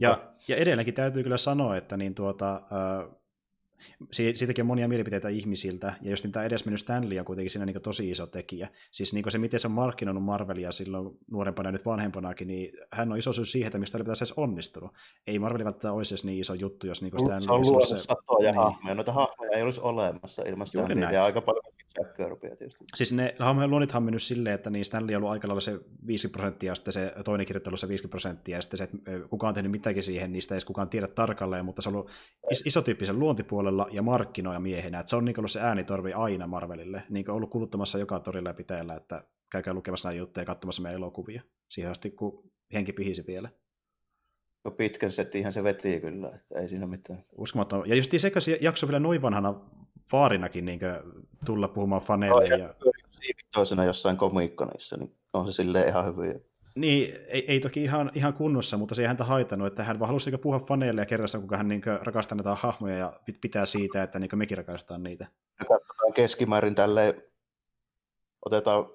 [0.00, 3.16] Ja, ja edelleenkin täytyy kyllä sanoa, että niin tuota, äh,
[4.12, 7.82] siitäkin on monia mielipiteitä ihmisiltä, ja jos tämä edes mennyt Stanley on kuitenkin siinä niin
[7.82, 8.68] tosi iso tekijä.
[8.90, 13.12] Siis niin se, miten se on markkinoinut Marvelia silloin nuorempana ja nyt vanhempanakin, niin hän
[13.12, 14.92] on iso syy siihen, että mistä oli edes onnistunut.
[15.26, 17.42] Ei Marveli välttämättä olisi edes niin iso juttu, jos niin Stanley...
[17.42, 17.98] Se on luonut se...
[17.98, 18.62] satoja niin.
[18.62, 21.62] hahmoja, noita hahmoja ei olisi olemassa ilman Stanleyä, ja aika paljon
[21.98, 22.84] Jack Kirbyä tietysti.
[22.94, 23.34] Siis ne
[23.66, 26.74] luonnithan on mennyt silleen, että niin Stanley on ollut aika lailla se 50 prosenttia, ja
[26.74, 30.02] sitten se toinen kirjoittelu se 50 prosenttia, ja sitten se, että kukaan on tehnyt mitäkin
[30.02, 32.10] siihen, niistä ei edes kukaan tiedä tarkalleen, mutta se on ollut
[32.50, 37.02] is- isotyyppisen luontipuolella ja markkinoja miehenä, että se on niin ollut se äänitorvi aina Marvelille,
[37.08, 40.96] niin ollut kuluttamassa joka torilla ja pitäjällä, että käykää lukemassa näitä juttuja ja katsomassa meidän
[40.96, 43.48] elokuvia, siihen asti kun henki pihisi vielä.
[44.64, 47.24] No pitkän settiinhän se veti kyllä, että ei siinä mitään.
[47.32, 47.88] Uskomaton.
[47.88, 49.60] Ja just se jakso vielä noin vanhana
[50.12, 50.80] vaarinakin niin
[51.44, 52.48] tulla puhumaan faneille.
[52.48, 52.74] No, ja...
[53.54, 56.51] toisena jossain komiikkonissa, niin on se silleen ihan hyvin.
[56.74, 60.08] Niin, ei, ei toki ihan, ihan kunnossa, mutta se ei häntä haitannut, että hän vaan
[60.08, 64.18] halusi puhua faneille ja kertoa, kuinka hän niin rakastaa näitä hahmoja ja pitää siitä, että
[64.18, 65.26] niin mekin rakastaa niitä.
[65.58, 67.28] Katsotaan keskimäärin tälle
[68.46, 68.86] otetaan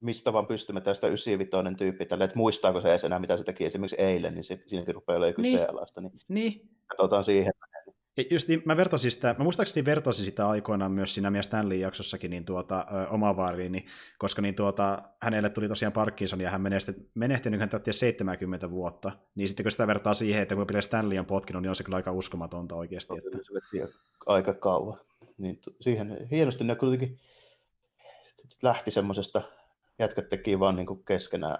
[0.00, 3.64] mistä vaan pystymme tästä 95 tyyppi tälle, että muistaako se edes enää, mitä se teki
[3.64, 5.52] esimerkiksi eilen, niin se, siinäkin rupeaa olemaan niin.
[5.52, 6.00] kyseenalaista.
[6.00, 6.68] Niin, niin.
[6.86, 7.52] Katsotaan siihen.
[8.16, 11.78] Ja just niin, mä vertasin sitä, mä muistaakseni vertasin sitä aikoinaan myös siinä mies Stanley
[11.78, 13.86] jaksossakin niin tuota, ö, oma vaariini,
[14.18, 18.70] koska niin tuota, hänelle tuli tosiaan Parkinson ja hän menehtyi, menehtyi niin hän täytti 70
[18.70, 19.12] vuotta.
[19.34, 21.96] Niin sitten kun sitä vertaa siihen, että kun Stanley on potkinut, niin on se kyllä
[21.96, 23.14] aika uskomatonta oikeasti.
[23.18, 23.38] Että...
[23.72, 23.88] Se
[24.26, 25.00] aika kauan.
[25.38, 27.18] Niin siihen hienosti ne kuitenkin
[28.62, 29.42] lähti semmoisesta,
[29.98, 31.56] jätkät teki vaan niin kuin keskenään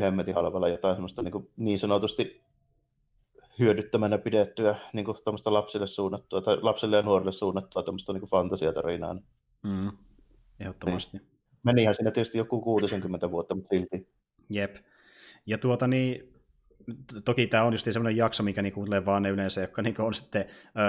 [0.00, 2.45] hemmetin halvalla jotain semmoista niin, kuin niin sanotusti
[3.58, 5.16] hyödyttämänä pidettyä niin kuin
[5.46, 9.14] lapsille suunnattua tai lapsille ja nuorille suunnattua tämmöistä niin fantasiatarinaa.
[9.62, 9.90] Mm,
[10.60, 11.18] ehdottomasti.
[11.18, 11.28] Niin.
[11.62, 14.08] Menihän siinä tietysti joku 60 vuotta, mutta silti.
[14.50, 14.76] Jep.
[15.46, 16.36] Ja tuota niin,
[17.24, 20.14] toki tämä on just semmoinen jakso, mikä niin kuuntelee vaan ne yleensä, jotka niin on
[20.14, 20.46] sitten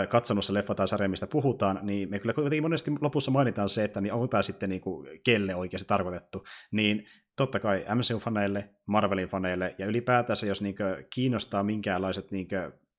[0.09, 3.83] katsonut se leffa tai sarja, mistä puhutaan, niin me kyllä kuitenkin monesti lopussa mainitaan se,
[3.83, 6.43] että niin onko tämä sitten niin kuin kelle oikeasti tarkoitettu.
[6.71, 7.05] Niin
[7.37, 10.75] totta kai MCU-faneille, Marvelin faneille ja ylipäätänsä, jos niin
[11.13, 12.47] kiinnostaa minkäänlaiset niin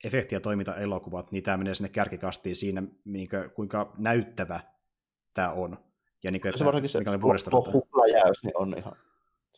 [0.05, 4.60] efekti- ja toimintaelokuvat, niin tämä menee sinne kärkikastiin siinä, niin kuin, kuinka näyttävä
[5.35, 5.78] tämä on.
[6.24, 6.98] Ja niin kuin, että, se varsinkin se
[7.52, 8.97] loppupläjäys niin on ihan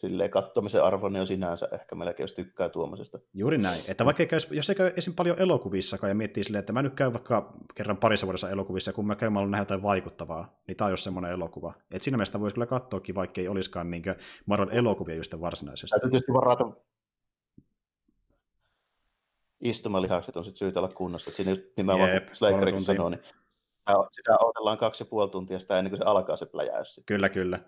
[0.01, 3.19] silleen kattomisen arvoinen jo sinänsä ehkä melkein, jos tykkää tuommoisesta.
[3.35, 3.81] Juuri näin.
[3.89, 5.15] Että vaikka käy, jos ei käy esim.
[5.15, 9.07] paljon elokuvissakaan ja miettii silleen, että mä nyt käyn vaikka kerran parissa vuodessa elokuvissa, kun
[9.07, 11.75] mä käyn, mä nähdä jotain vaikuttavaa, niin tämä on semmoinen elokuva.
[11.91, 14.03] Et siinä mielessä voisi kyllä katsoakin, vaikka ei olisikaan niin
[14.47, 15.91] Marvel elokuvia just varsinaisesti.
[15.91, 16.71] Täytyy tietysti varata
[19.61, 21.31] istumalihakset on sitten syytä olla kunnossa.
[21.31, 23.21] Että siinä just nimenomaan, Jeep, kun Sleikkarikin sanoo, niin
[24.13, 27.01] sitä odotellaan kaksi ja puoli tuntia sitä ennen kuin se alkaa se pläjäys.
[27.07, 27.61] Kyllä, kyllä.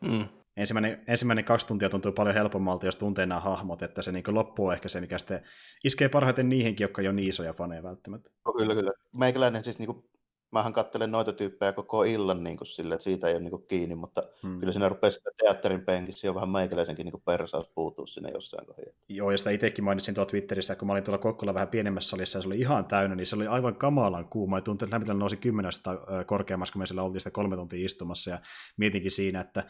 [0.00, 0.28] Mm
[0.58, 4.70] ensimmäinen, ensimmäinen kaksi tuntia tuntuu paljon helpommalta, jos tuntee nämä hahmot, että se niin loppuu
[4.70, 5.42] ehkä se, mikä sitten
[5.84, 8.30] iskee parhaiten niihinkin, jotka ei ole niin isoja faneja välttämättä.
[8.46, 8.92] No, kyllä, kyllä.
[9.12, 10.04] Meikäläinen siis niin kuin,
[10.50, 13.66] mähän katselen noita tyyppejä koko illan niin kuin sille, että siitä ei ole niin kuin
[13.68, 14.60] kiinni, mutta hmm.
[14.60, 19.04] kyllä siinä rupeaa sitä teatterin penkissä jo vähän meikäläisenkin niin persaus puutuu sinne jossain kohdassa.
[19.08, 22.38] Joo, ja sitä itsekin mainitsin tuolla Twitterissä, kun mä olin tuolla Kokkola vähän pienemmässä salissa
[22.38, 24.56] ja se oli ihan täynnä, niin se oli aivan kamalan kuuma.
[24.58, 25.90] Ja tuntui, että lämpötila nousi kymmenestä
[26.26, 28.38] korkeammassa, kun me siellä oltiin sitä kolme tuntia istumassa ja
[28.76, 29.64] mietinkin siinä, että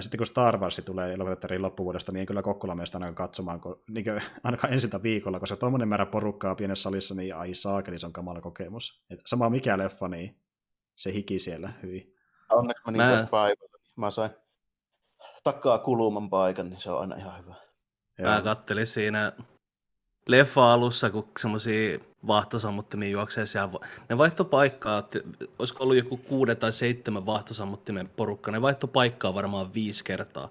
[0.00, 3.82] sitten kun Star Wars tulee elokuvateatteriin loppuvuodesta, niin en kyllä Kokkola meistä ainakaan katsomaan, kun,
[3.88, 8.06] niin kuin, ainakaan ensiltä viikolla, koska tuommoinen määrä porukkaa pienessä salissa, niin ai saakeli, se
[8.06, 9.04] on kamala kokemus.
[9.10, 10.40] Et sama mikä leffa, niin
[10.94, 12.14] se hiki siellä hyvin.
[12.50, 13.78] Onneksi mä niin paikalla.
[13.96, 14.30] Mä sain
[15.42, 17.54] takaa kuluman paikan, niin se on aina ihan hyvä.
[18.22, 19.32] Mä kattelin siinä
[20.28, 23.78] leffa alussa, kun semmoisia vahtosammuttimia juoksee siellä.
[24.08, 25.20] Ne vaihto paikkaa, että
[25.58, 30.48] olisiko ollut joku kuuden tai seitsemän vahtosammuttimen porukka, ne vaihto paikkaa varmaan viisi kertaa.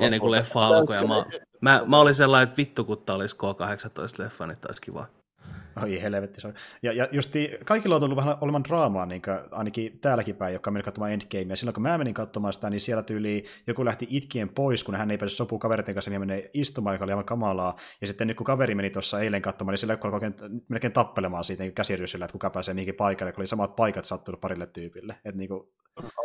[0.00, 0.96] Ennen kuin leffa alkoi.
[0.96, 1.24] Ja mä,
[1.60, 5.06] mä, mä, olin sellainen, että vittu kun tää olisi K18 leffa, niin olisi kiva.
[5.82, 6.54] Oi helvetti se on.
[6.82, 10.70] Ja, ja justi, kaikilla on tullut vähän olemaan draamaa, niin kuin, ainakin täälläkin päin, joka
[10.70, 11.56] meni katsomaan Endgamea.
[11.56, 15.10] Silloin kun mä menin katsomaan sitä, niin siellä tyyli joku lähti itkien pois, kun hän
[15.10, 17.76] ei pääse sopuun kaveritten kanssa, niin menee istumaan, joka oli aivan kamalaa.
[18.00, 20.20] Ja sitten nyt kun kaveri meni tuossa eilen katsomaan, niin siellä alkoi
[20.68, 24.40] melkein tappelemaan siitä niin käsirysyllä, että kuka pääsee mihinkin paikalle, kun oli samat paikat sattunut
[24.40, 25.16] parille tyypille.
[25.24, 25.68] Että niin kuin...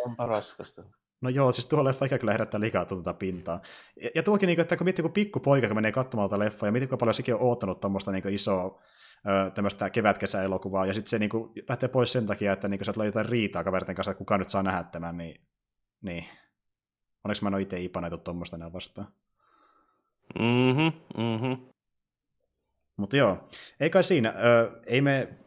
[0.06, 0.84] On raskasta.
[1.22, 3.62] No joo, siis tuo leffa ikä kyllä herättää liikaa tuota pintaa.
[4.02, 6.44] Ja, ja tuokin, niin kuin, että kun miettii, kun pikku poika, kun menee katsomaan tuota
[6.44, 8.82] leffa, ja miettii, kuinka paljon sekin on oottanut tuommoista niin isoa
[9.54, 13.26] tämmöistä kevät-kesäelokuvaa, ja sitten se niinku lähtee pois sen takia, että niinku, sä tulee jotain
[13.26, 15.42] riitaa kaverten kanssa, että kuka nyt saa nähdä tämän, niin,
[16.02, 16.26] niin.
[17.24, 19.08] onneksi mä en ole itse ipaneetu tuommoista enää vastaan.
[20.40, 20.88] Mhm,
[21.18, 21.72] mhm.
[22.98, 23.50] Mutta joo,
[23.80, 24.30] ei kai siinä.
[24.30, 25.42] Ö, ei me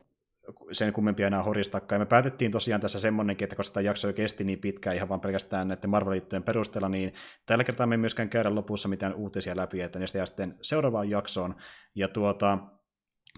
[0.72, 2.00] sen kummempia enää horistakaan.
[2.00, 5.20] Me päätettiin tosiaan tässä semmonenkin, että koska tämä jakso jo kesti niin pitkään ihan vaan
[5.20, 7.14] pelkästään näiden Marvel-liittojen perusteella, niin
[7.46, 11.10] tällä kertaa me ei myöskään käydä lopussa mitään uutisia läpi, että ne jää sitten seuraavaan
[11.10, 11.54] jaksoon.
[11.94, 12.58] Ja tuota,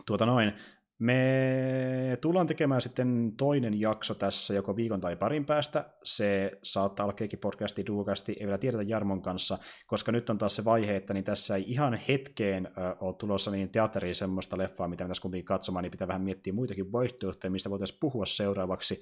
[0.06, 0.52] Tuota noin,
[0.98, 5.90] me tullaan tekemään sitten toinen jakso tässä joko viikon tai parin päästä.
[6.05, 10.56] Se saattaa olla Keikki podcasti, Duokasti, ei vielä tiedetä Jarmon kanssa, koska nyt on taas
[10.56, 12.68] se vaihe, että niin tässä ei ihan hetkeen
[13.01, 16.52] ole tulossa niin teatteriin semmoista leffaa, mitä me tässä kumpikin katsomaan, niin pitää vähän miettiä
[16.52, 19.01] muitakin vaihtoehtoja, mistä voitaisiin puhua seuraavaksi.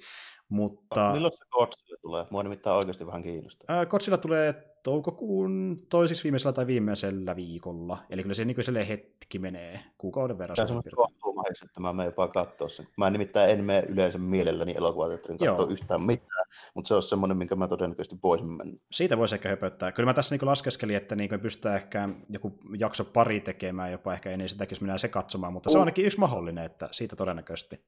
[0.49, 1.11] Mutta...
[1.11, 2.25] Milloin se Godzilla tulee?
[2.29, 3.85] Mua nimittäin oikeasti vähän kiinnostaa.
[3.85, 7.97] Godzilla tulee toukokuun toisiksi viimeisellä tai viimeisellä viikolla.
[8.09, 10.55] Eli kyllä se niin hetki menee kuukauden verran.
[10.55, 12.87] Tämä on kohtuumaiseksi, että mä menen jopa katsoa sen.
[12.97, 17.55] Mä nimittäin en mene yleensä mielelläni elokuvateatterin katsoa yhtään mitään, mutta se on semmoinen, minkä
[17.55, 18.77] mä todennäköisesti voisin mennä.
[18.91, 19.91] Siitä voisi ehkä höpöttää.
[19.91, 24.31] Kyllä mä tässä niin laskeskelin, että niin pystytään ehkä joku jakso pari tekemään, jopa ehkä
[24.31, 25.71] ennen sitäkin, jos mennään se katsomaan, mutta uh.
[25.71, 27.79] se on ainakin yksi mahdollinen, että siitä todennäköisesti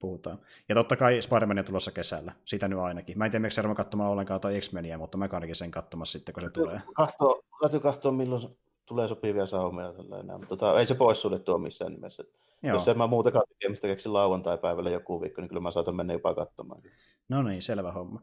[0.00, 0.38] puhutaan.
[0.68, 3.18] Ja totta kai Spider-Man on tulossa kesällä, sitä nyt ainakin.
[3.18, 6.42] Mä en tiedä, miksi katsomaan ollenkaan tai X-Meniä, mutta mä ainakin sen katsomassa sitten, kun
[6.42, 6.80] se tulee.
[6.94, 8.42] Kahto, täytyy katsoa, milloin
[8.86, 9.92] tulee sopivia saumia.
[9.92, 10.40] Tällainen.
[10.40, 12.24] Mutta tota, ei se pois tuo missään nimessä.
[12.62, 12.74] Joo.
[12.74, 16.34] Jos en mä muutakaan tekemistä keksi lauantai-päivällä joku viikko, niin kyllä mä saatan mennä jopa
[16.34, 16.82] katsomaan.
[17.28, 18.22] No niin, selvä homma.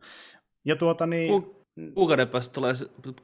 [0.65, 1.43] Ja tuota niin...
[1.43, 1.57] Ku-
[1.93, 2.73] kuukauden päästä, tulee,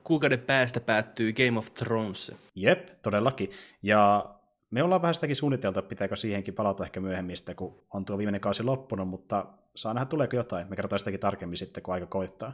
[0.04, 2.32] kuukauden päästä päättyy Game of Thrones.
[2.56, 3.52] Jep, todellakin.
[3.82, 4.26] Ja
[4.74, 8.18] me ollaan vähän sitäkin suunniteltu, että pitääkö siihenkin palata ehkä myöhemmin sitten, kun on tuo
[8.18, 9.46] viimeinen kausi loppunut, mutta
[9.76, 10.68] saa nähdä tuleeko jotain.
[10.70, 12.54] Me kerrotaan sitäkin tarkemmin sitten, kun aika koittaa.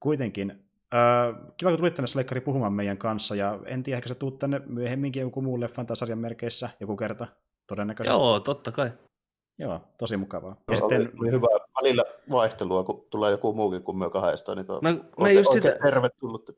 [0.00, 0.50] Kuitenkin,
[0.94, 4.38] äh, kiva, kun tulit tänne Sleikkari puhumaan meidän kanssa, ja en tiedä, ehkä sä tuut
[4.38, 7.26] tänne myöhemminkin joku muu leffan tai sarjan merkeissä joku kerta,
[7.66, 8.20] todennäköisesti.
[8.20, 8.90] Joo, totta kai.
[9.58, 10.56] Joo, tosi mukavaa.
[10.70, 11.12] Ja sitten...
[11.20, 11.46] oli hyvä
[11.82, 15.76] välillä vaihtelua, kun tulee joku muukin kuin me kahdesta, niin tuo mä, mä just sitä...
[15.82, 16.50] tervetullut.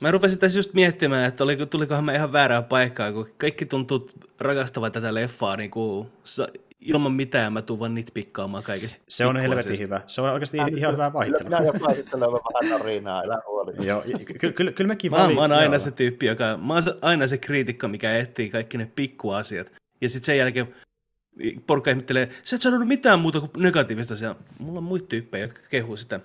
[0.00, 4.10] Mä rupesin tässä just miettimään, että oliko, tulikohan me ihan väärään paikkaan, kun kaikki tuntuu
[4.40, 6.08] rakastavan tätä leffaa niin kuin,
[6.80, 8.96] ilman mitään mä tuun vaan nitpikkaamaan kaikista.
[9.08, 10.00] Se on helvetin hyvä.
[10.06, 11.44] Se on oikeasti Hän, ihan hyvä vaihtelu.
[11.44, 13.72] Minä jo pääsittelen vähän tarinaa, älä huoli.
[13.86, 14.02] Joo,
[14.40, 15.78] kyllä, kyllä, kyllä mekin mä, mä oon aina joo.
[15.78, 19.72] se tyyppi, joka, mä oon aina se kriitikko, mikä etsii kaikki ne pikkuasiat.
[20.00, 20.74] Ja sitten sen jälkeen
[21.66, 24.34] porukka ihmettelee, sä et sanonut mitään muuta kuin negatiivista asiaa.
[24.58, 26.20] Mulla on muita tyyppejä, jotka kehuu sitä.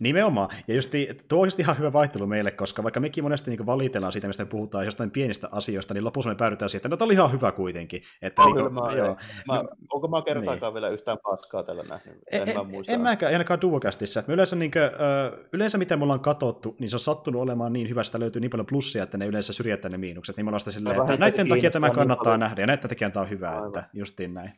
[0.00, 0.48] Nimenomaan.
[0.68, 0.92] Ja just
[1.28, 4.50] tuo on ihan hyvä vaihtelu meille, koska vaikka mekin monesti niin valitellaan siitä, mistä me
[4.50, 7.52] puhutaan jostain pienistä asioista, niin lopussa me päädytään siihen, että no, tämä oli ihan hyvä
[7.52, 8.02] kuitenkin.
[8.22, 9.16] Että niin kuin, mä, joo.
[9.48, 10.74] Mä, onko mä kertaakaan niin.
[10.74, 12.22] vielä yhtään paskaa tällä nähnyt?
[12.32, 12.92] En, en, mä muista.
[12.92, 14.24] En mäkään, ainakaan Duokästissä.
[14.26, 14.82] Me yleensä, niin kuin,
[15.52, 18.50] yleensä mitä me ollaan katsottu, niin se on sattunut olemaan niin hyvä, että löytyy niin
[18.50, 20.36] paljon plussia, että ne yleensä syrjättää ne miinukset.
[20.36, 23.22] Niin me ollaan sitä silleen, että näiden takia tämä kannattaa nähdä, ja näiden takia tämä
[23.22, 24.52] on hyvä, että justiin näin.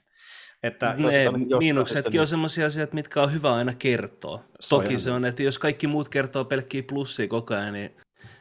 [0.63, 2.21] Että ne miinuksetkin niin...
[2.21, 4.45] on sellaisia asioita, mitkä on hyvä aina kertoa.
[4.61, 7.97] Se Toki on se on, että jos kaikki muut kertoo pelkkiä plussia koko ajan, niin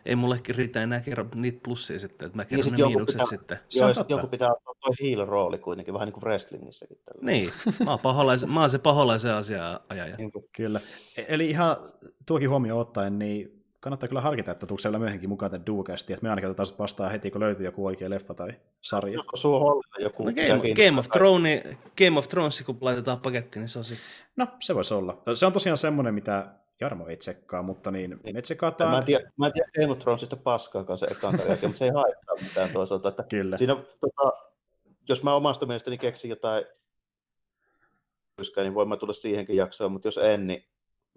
[0.05, 3.13] ei mullekin riitä enää kerran niitä plussia sitten, että mä niin kerron niin, ne miinukset
[3.13, 3.59] pitää, sitten.
[3.75, 6.97] Joo, sitten joku pitää ottaa tuo heel-rooli kuitenkin, vähän niin kuin wrestlingissäkin.
[7.05, 7.31] Tällä.
[7.31, 7.51] Niin,
[7.85, 10.17] mä oon, paholais, mä oon se paholaisen asia ajaja.
[10.55, 10.79] Kyllä.
[11.17, 11.77] E- eli ihan
[12.25, 13.56] tuokin huomioon ottaen, niin
[13.87, 17.11] kannattaa kyllä harkita, että tuuko siellä myöhemmin mukaan tämän Duokästi, että me ainakin otetaan vastaan
[17.11, 19.13] heti, kun löytyy joku oikea leffa tai sarja.
[19.13, 20.23] Josko sun joku...
[20.23, 21.63] No Game, Game, of Thrones,
[21.97, 23.95] Game of Thrones, kun laitetaan pakettiin, niin se on se.
[24.35, 25.21] No, se voisi olla.
[25.35, 26.47] Se on tosiaan semmoinen, mitä
[26.81, 28.91] Jarmo ei tsekkaa, mutta niin me tsekataan...
[28.91, 31.85] Mä en tiedä, mä en tiedä Game of Thronesista paskaakaan se ekan jälkeen, mutta se
[31.85, 33.09] ei haittaa mitään toisaalta.
[33.09, 33.57] Että Kyllä.
[33.57, 34.37] Siinä, tota,
[35.09, 36.65] jos mä omasta mielestäni keksin jotain
[38.57, 40.65] niin voin mä tulla siihenkin jaksoon, mutta jos en, niin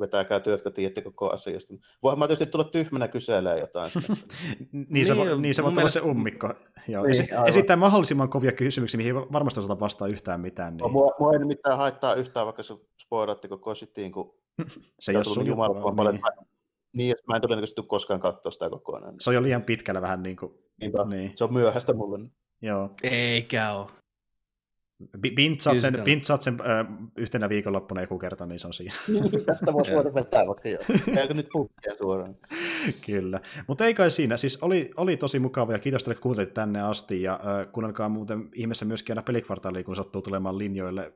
[0.00, 1.74] vetäkää työt, jotka tiedätte koko asiasta.
[2.02, 3.92] Voihan mä tietysti tulla tyhmänä kyselemään jotain.
[4.88, 6.54] niin, se, niin, niin se voi olla se ummikko.
[6.88, 7.04] Joo.
[7.04, 10.76] Niin, Esi- esittää mahdollisimman kovia kysymyksiä, mihin varmasti osata vastaa yhtään mitään.
[10.76, 10.92] Niin...
[10.92, 14.34] Mua, mua ei mitään haittaa yhtään, vaikka se spoilatti koko Cityin, kun
[15.00, 15.62] se ei ole sun juttu.
[16.10, 16.20] Niin.
[16.92, 19.14] niin, että mä en todennäköisesti koskaan katsoa sitä kokonaan.
[19.20, 20.52] Se on jo liian pitkällä vähän niin kuin...
[20.80, 21.32] Niinpä, niin.
[21.34, 22.18] se on myöhäistä mulle.
[22.62, 22.90] Joo.
[23.02, 23.99] Eikä ole.
[25.34, 26.86] Pintsaat sen, pintsaat sen äh,
[27.16, 28.94] yhtenä viikonloppuna joku kerta, niin se on siinä.
[29.46, 30.78] Tästä voisi voida vetää vaikka jo.
[31.20, 32.36] Eikö nyt pukkia suoraan?
[33.06, 33.40] Kyllä.
[33.66, 34.36] Mutta ei kai siinä.
[34.36, 37.22] Siis oli, oli tosi mukava ja kiitos teille, kun tänne asti.
[37.22, 41.12] Ja äh, kuunnelkaa muuten ihmeessä myöskin aina pelikvartaaliin, kun sattuu tulemaan linjoille.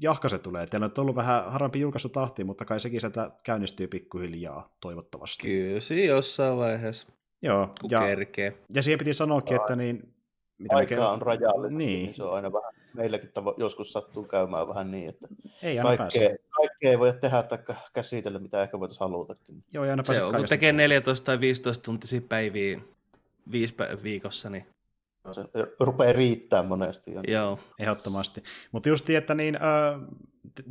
[0.00, 0.66] Jahka se tulee.
[0.66, 5.48] Teillä on ollut vähän harvempi julkaisutahti, mutta kai sekin sieltä käynnistyy pikkuhiljaa, toivottavasti.
[5.48, 7.08] Kyllä, siinä jossain vaiheessa.
[7.42, 7.70] Joo.
[7.90, 8.58] ja, kerkee.
[8.74, 10.14] ja siihen piti sanoakin, että niin...
[10.58, 12.04] Mitä Aika on rajallisesti, niin.
[12.04, 15.28] niin se on aina vähän meilläkin tavo- joskus sattuu käymään vähän niin, että
[15.62, 17.58] ei kaikkea, kaikkea ei voi tehdä tai
[17.92, 19.64] käsitellä, mitä ehkä voitaisiin halutakin.
[19.72, 22.80] Joo, ei aina se on, kun tekee 14 tai 15 tuntisia päiviä
[23.52, 24.66] viisi viikossa, niin
[25.32, 25.44] se
[25.80, 27.12] rupeaa riittää monesti.
[27.28, 27.58] Joo.
[27.78, 28.42] Ehdottomasti.
[28.72, 30.00] Mutta just että niin, äh,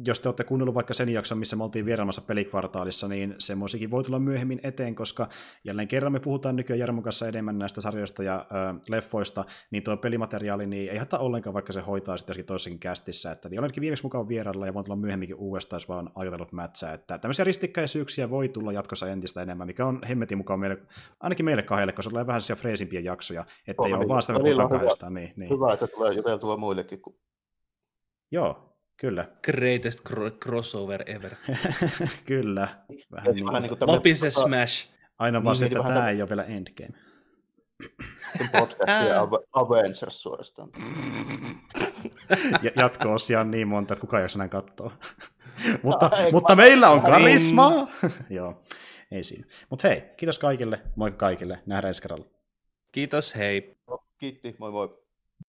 [0.06, 4.03] jos te olette kuunnellut vaikka sen jakson, missä me oltiin vieraamassa pelikvartaalissa, niin semmoisikin voi
[4.03, 5.30] tulla myöhemmin eteen, koska
[5.64, 9.98] jälleen kerran me puhutaan nykyään Jarmon kanssa enemmän näistä sarjoista ja äh, leffoista, niin tuo
[9.98, 13.31] pelimateriaali niin ei haittaa ollenkaan, vaikka se hoitaa sitten joskin toisessakin kästissä.
[13.31, 16.94] Että, niin olenkin viimeksi mukaan vierailla ja voin tulla myöhemminkin uudestaan, jos vaan ajatellut mätsää.
[16.94, 20.77] Että tämmöisiä ristikkäisyyksiä voi tulla jatkossa entistä enemmän, mikä on hemmetin mukaan meille,
[21.19, 24.69] ainakin meille kahdelle, koska se tulee vähän sellaisia freesimpiä jaksoja, ettei ole vaan sitä puhutaan
[24.69, 25.14] kahdestaan.
[25.14, 25.49] Niin, niin.
[25.49, 27.02] Hyvä, että tulee juteltua muillekin.
[27.02, 27.15] Kun...
[28.31, 29.28] Joo, Kyllä.
[29.44, 30.02] Greatest
[30.40, 31.36] crossover ever.
[32.26, 32.68] Kyllä.
[33.11, 34.45] Vähän niin, vähän niin kuin Lopi se tota...
[34.45, 34.90] Smash.
[35.19, 36.10] Aina vaan niin, että tämä tämän...
[36.10, 37.07] ei ole vielä Endgame.
[38.52, 39.22] Podcastia
[39.53, 40.69] Avengers suorastaan.
[42.64, 44.91] ja jatko-osia on niin monta, että kukaan ei jaksa näin katsoa.
[45.84, 47.88] mutta, Ai, mutta meillä on karismaa!
[48.30, 48.64] Joo,
[49.11, 49.45] ei siinä.
[49.69, 52.26] Mutta hei, kiitos kaikille, moi kaikille, nähdään ensi kerralla.
[52.91, 53.78] Kiitos, hei.
[54.18, 55.07] Kiitti, moi moi.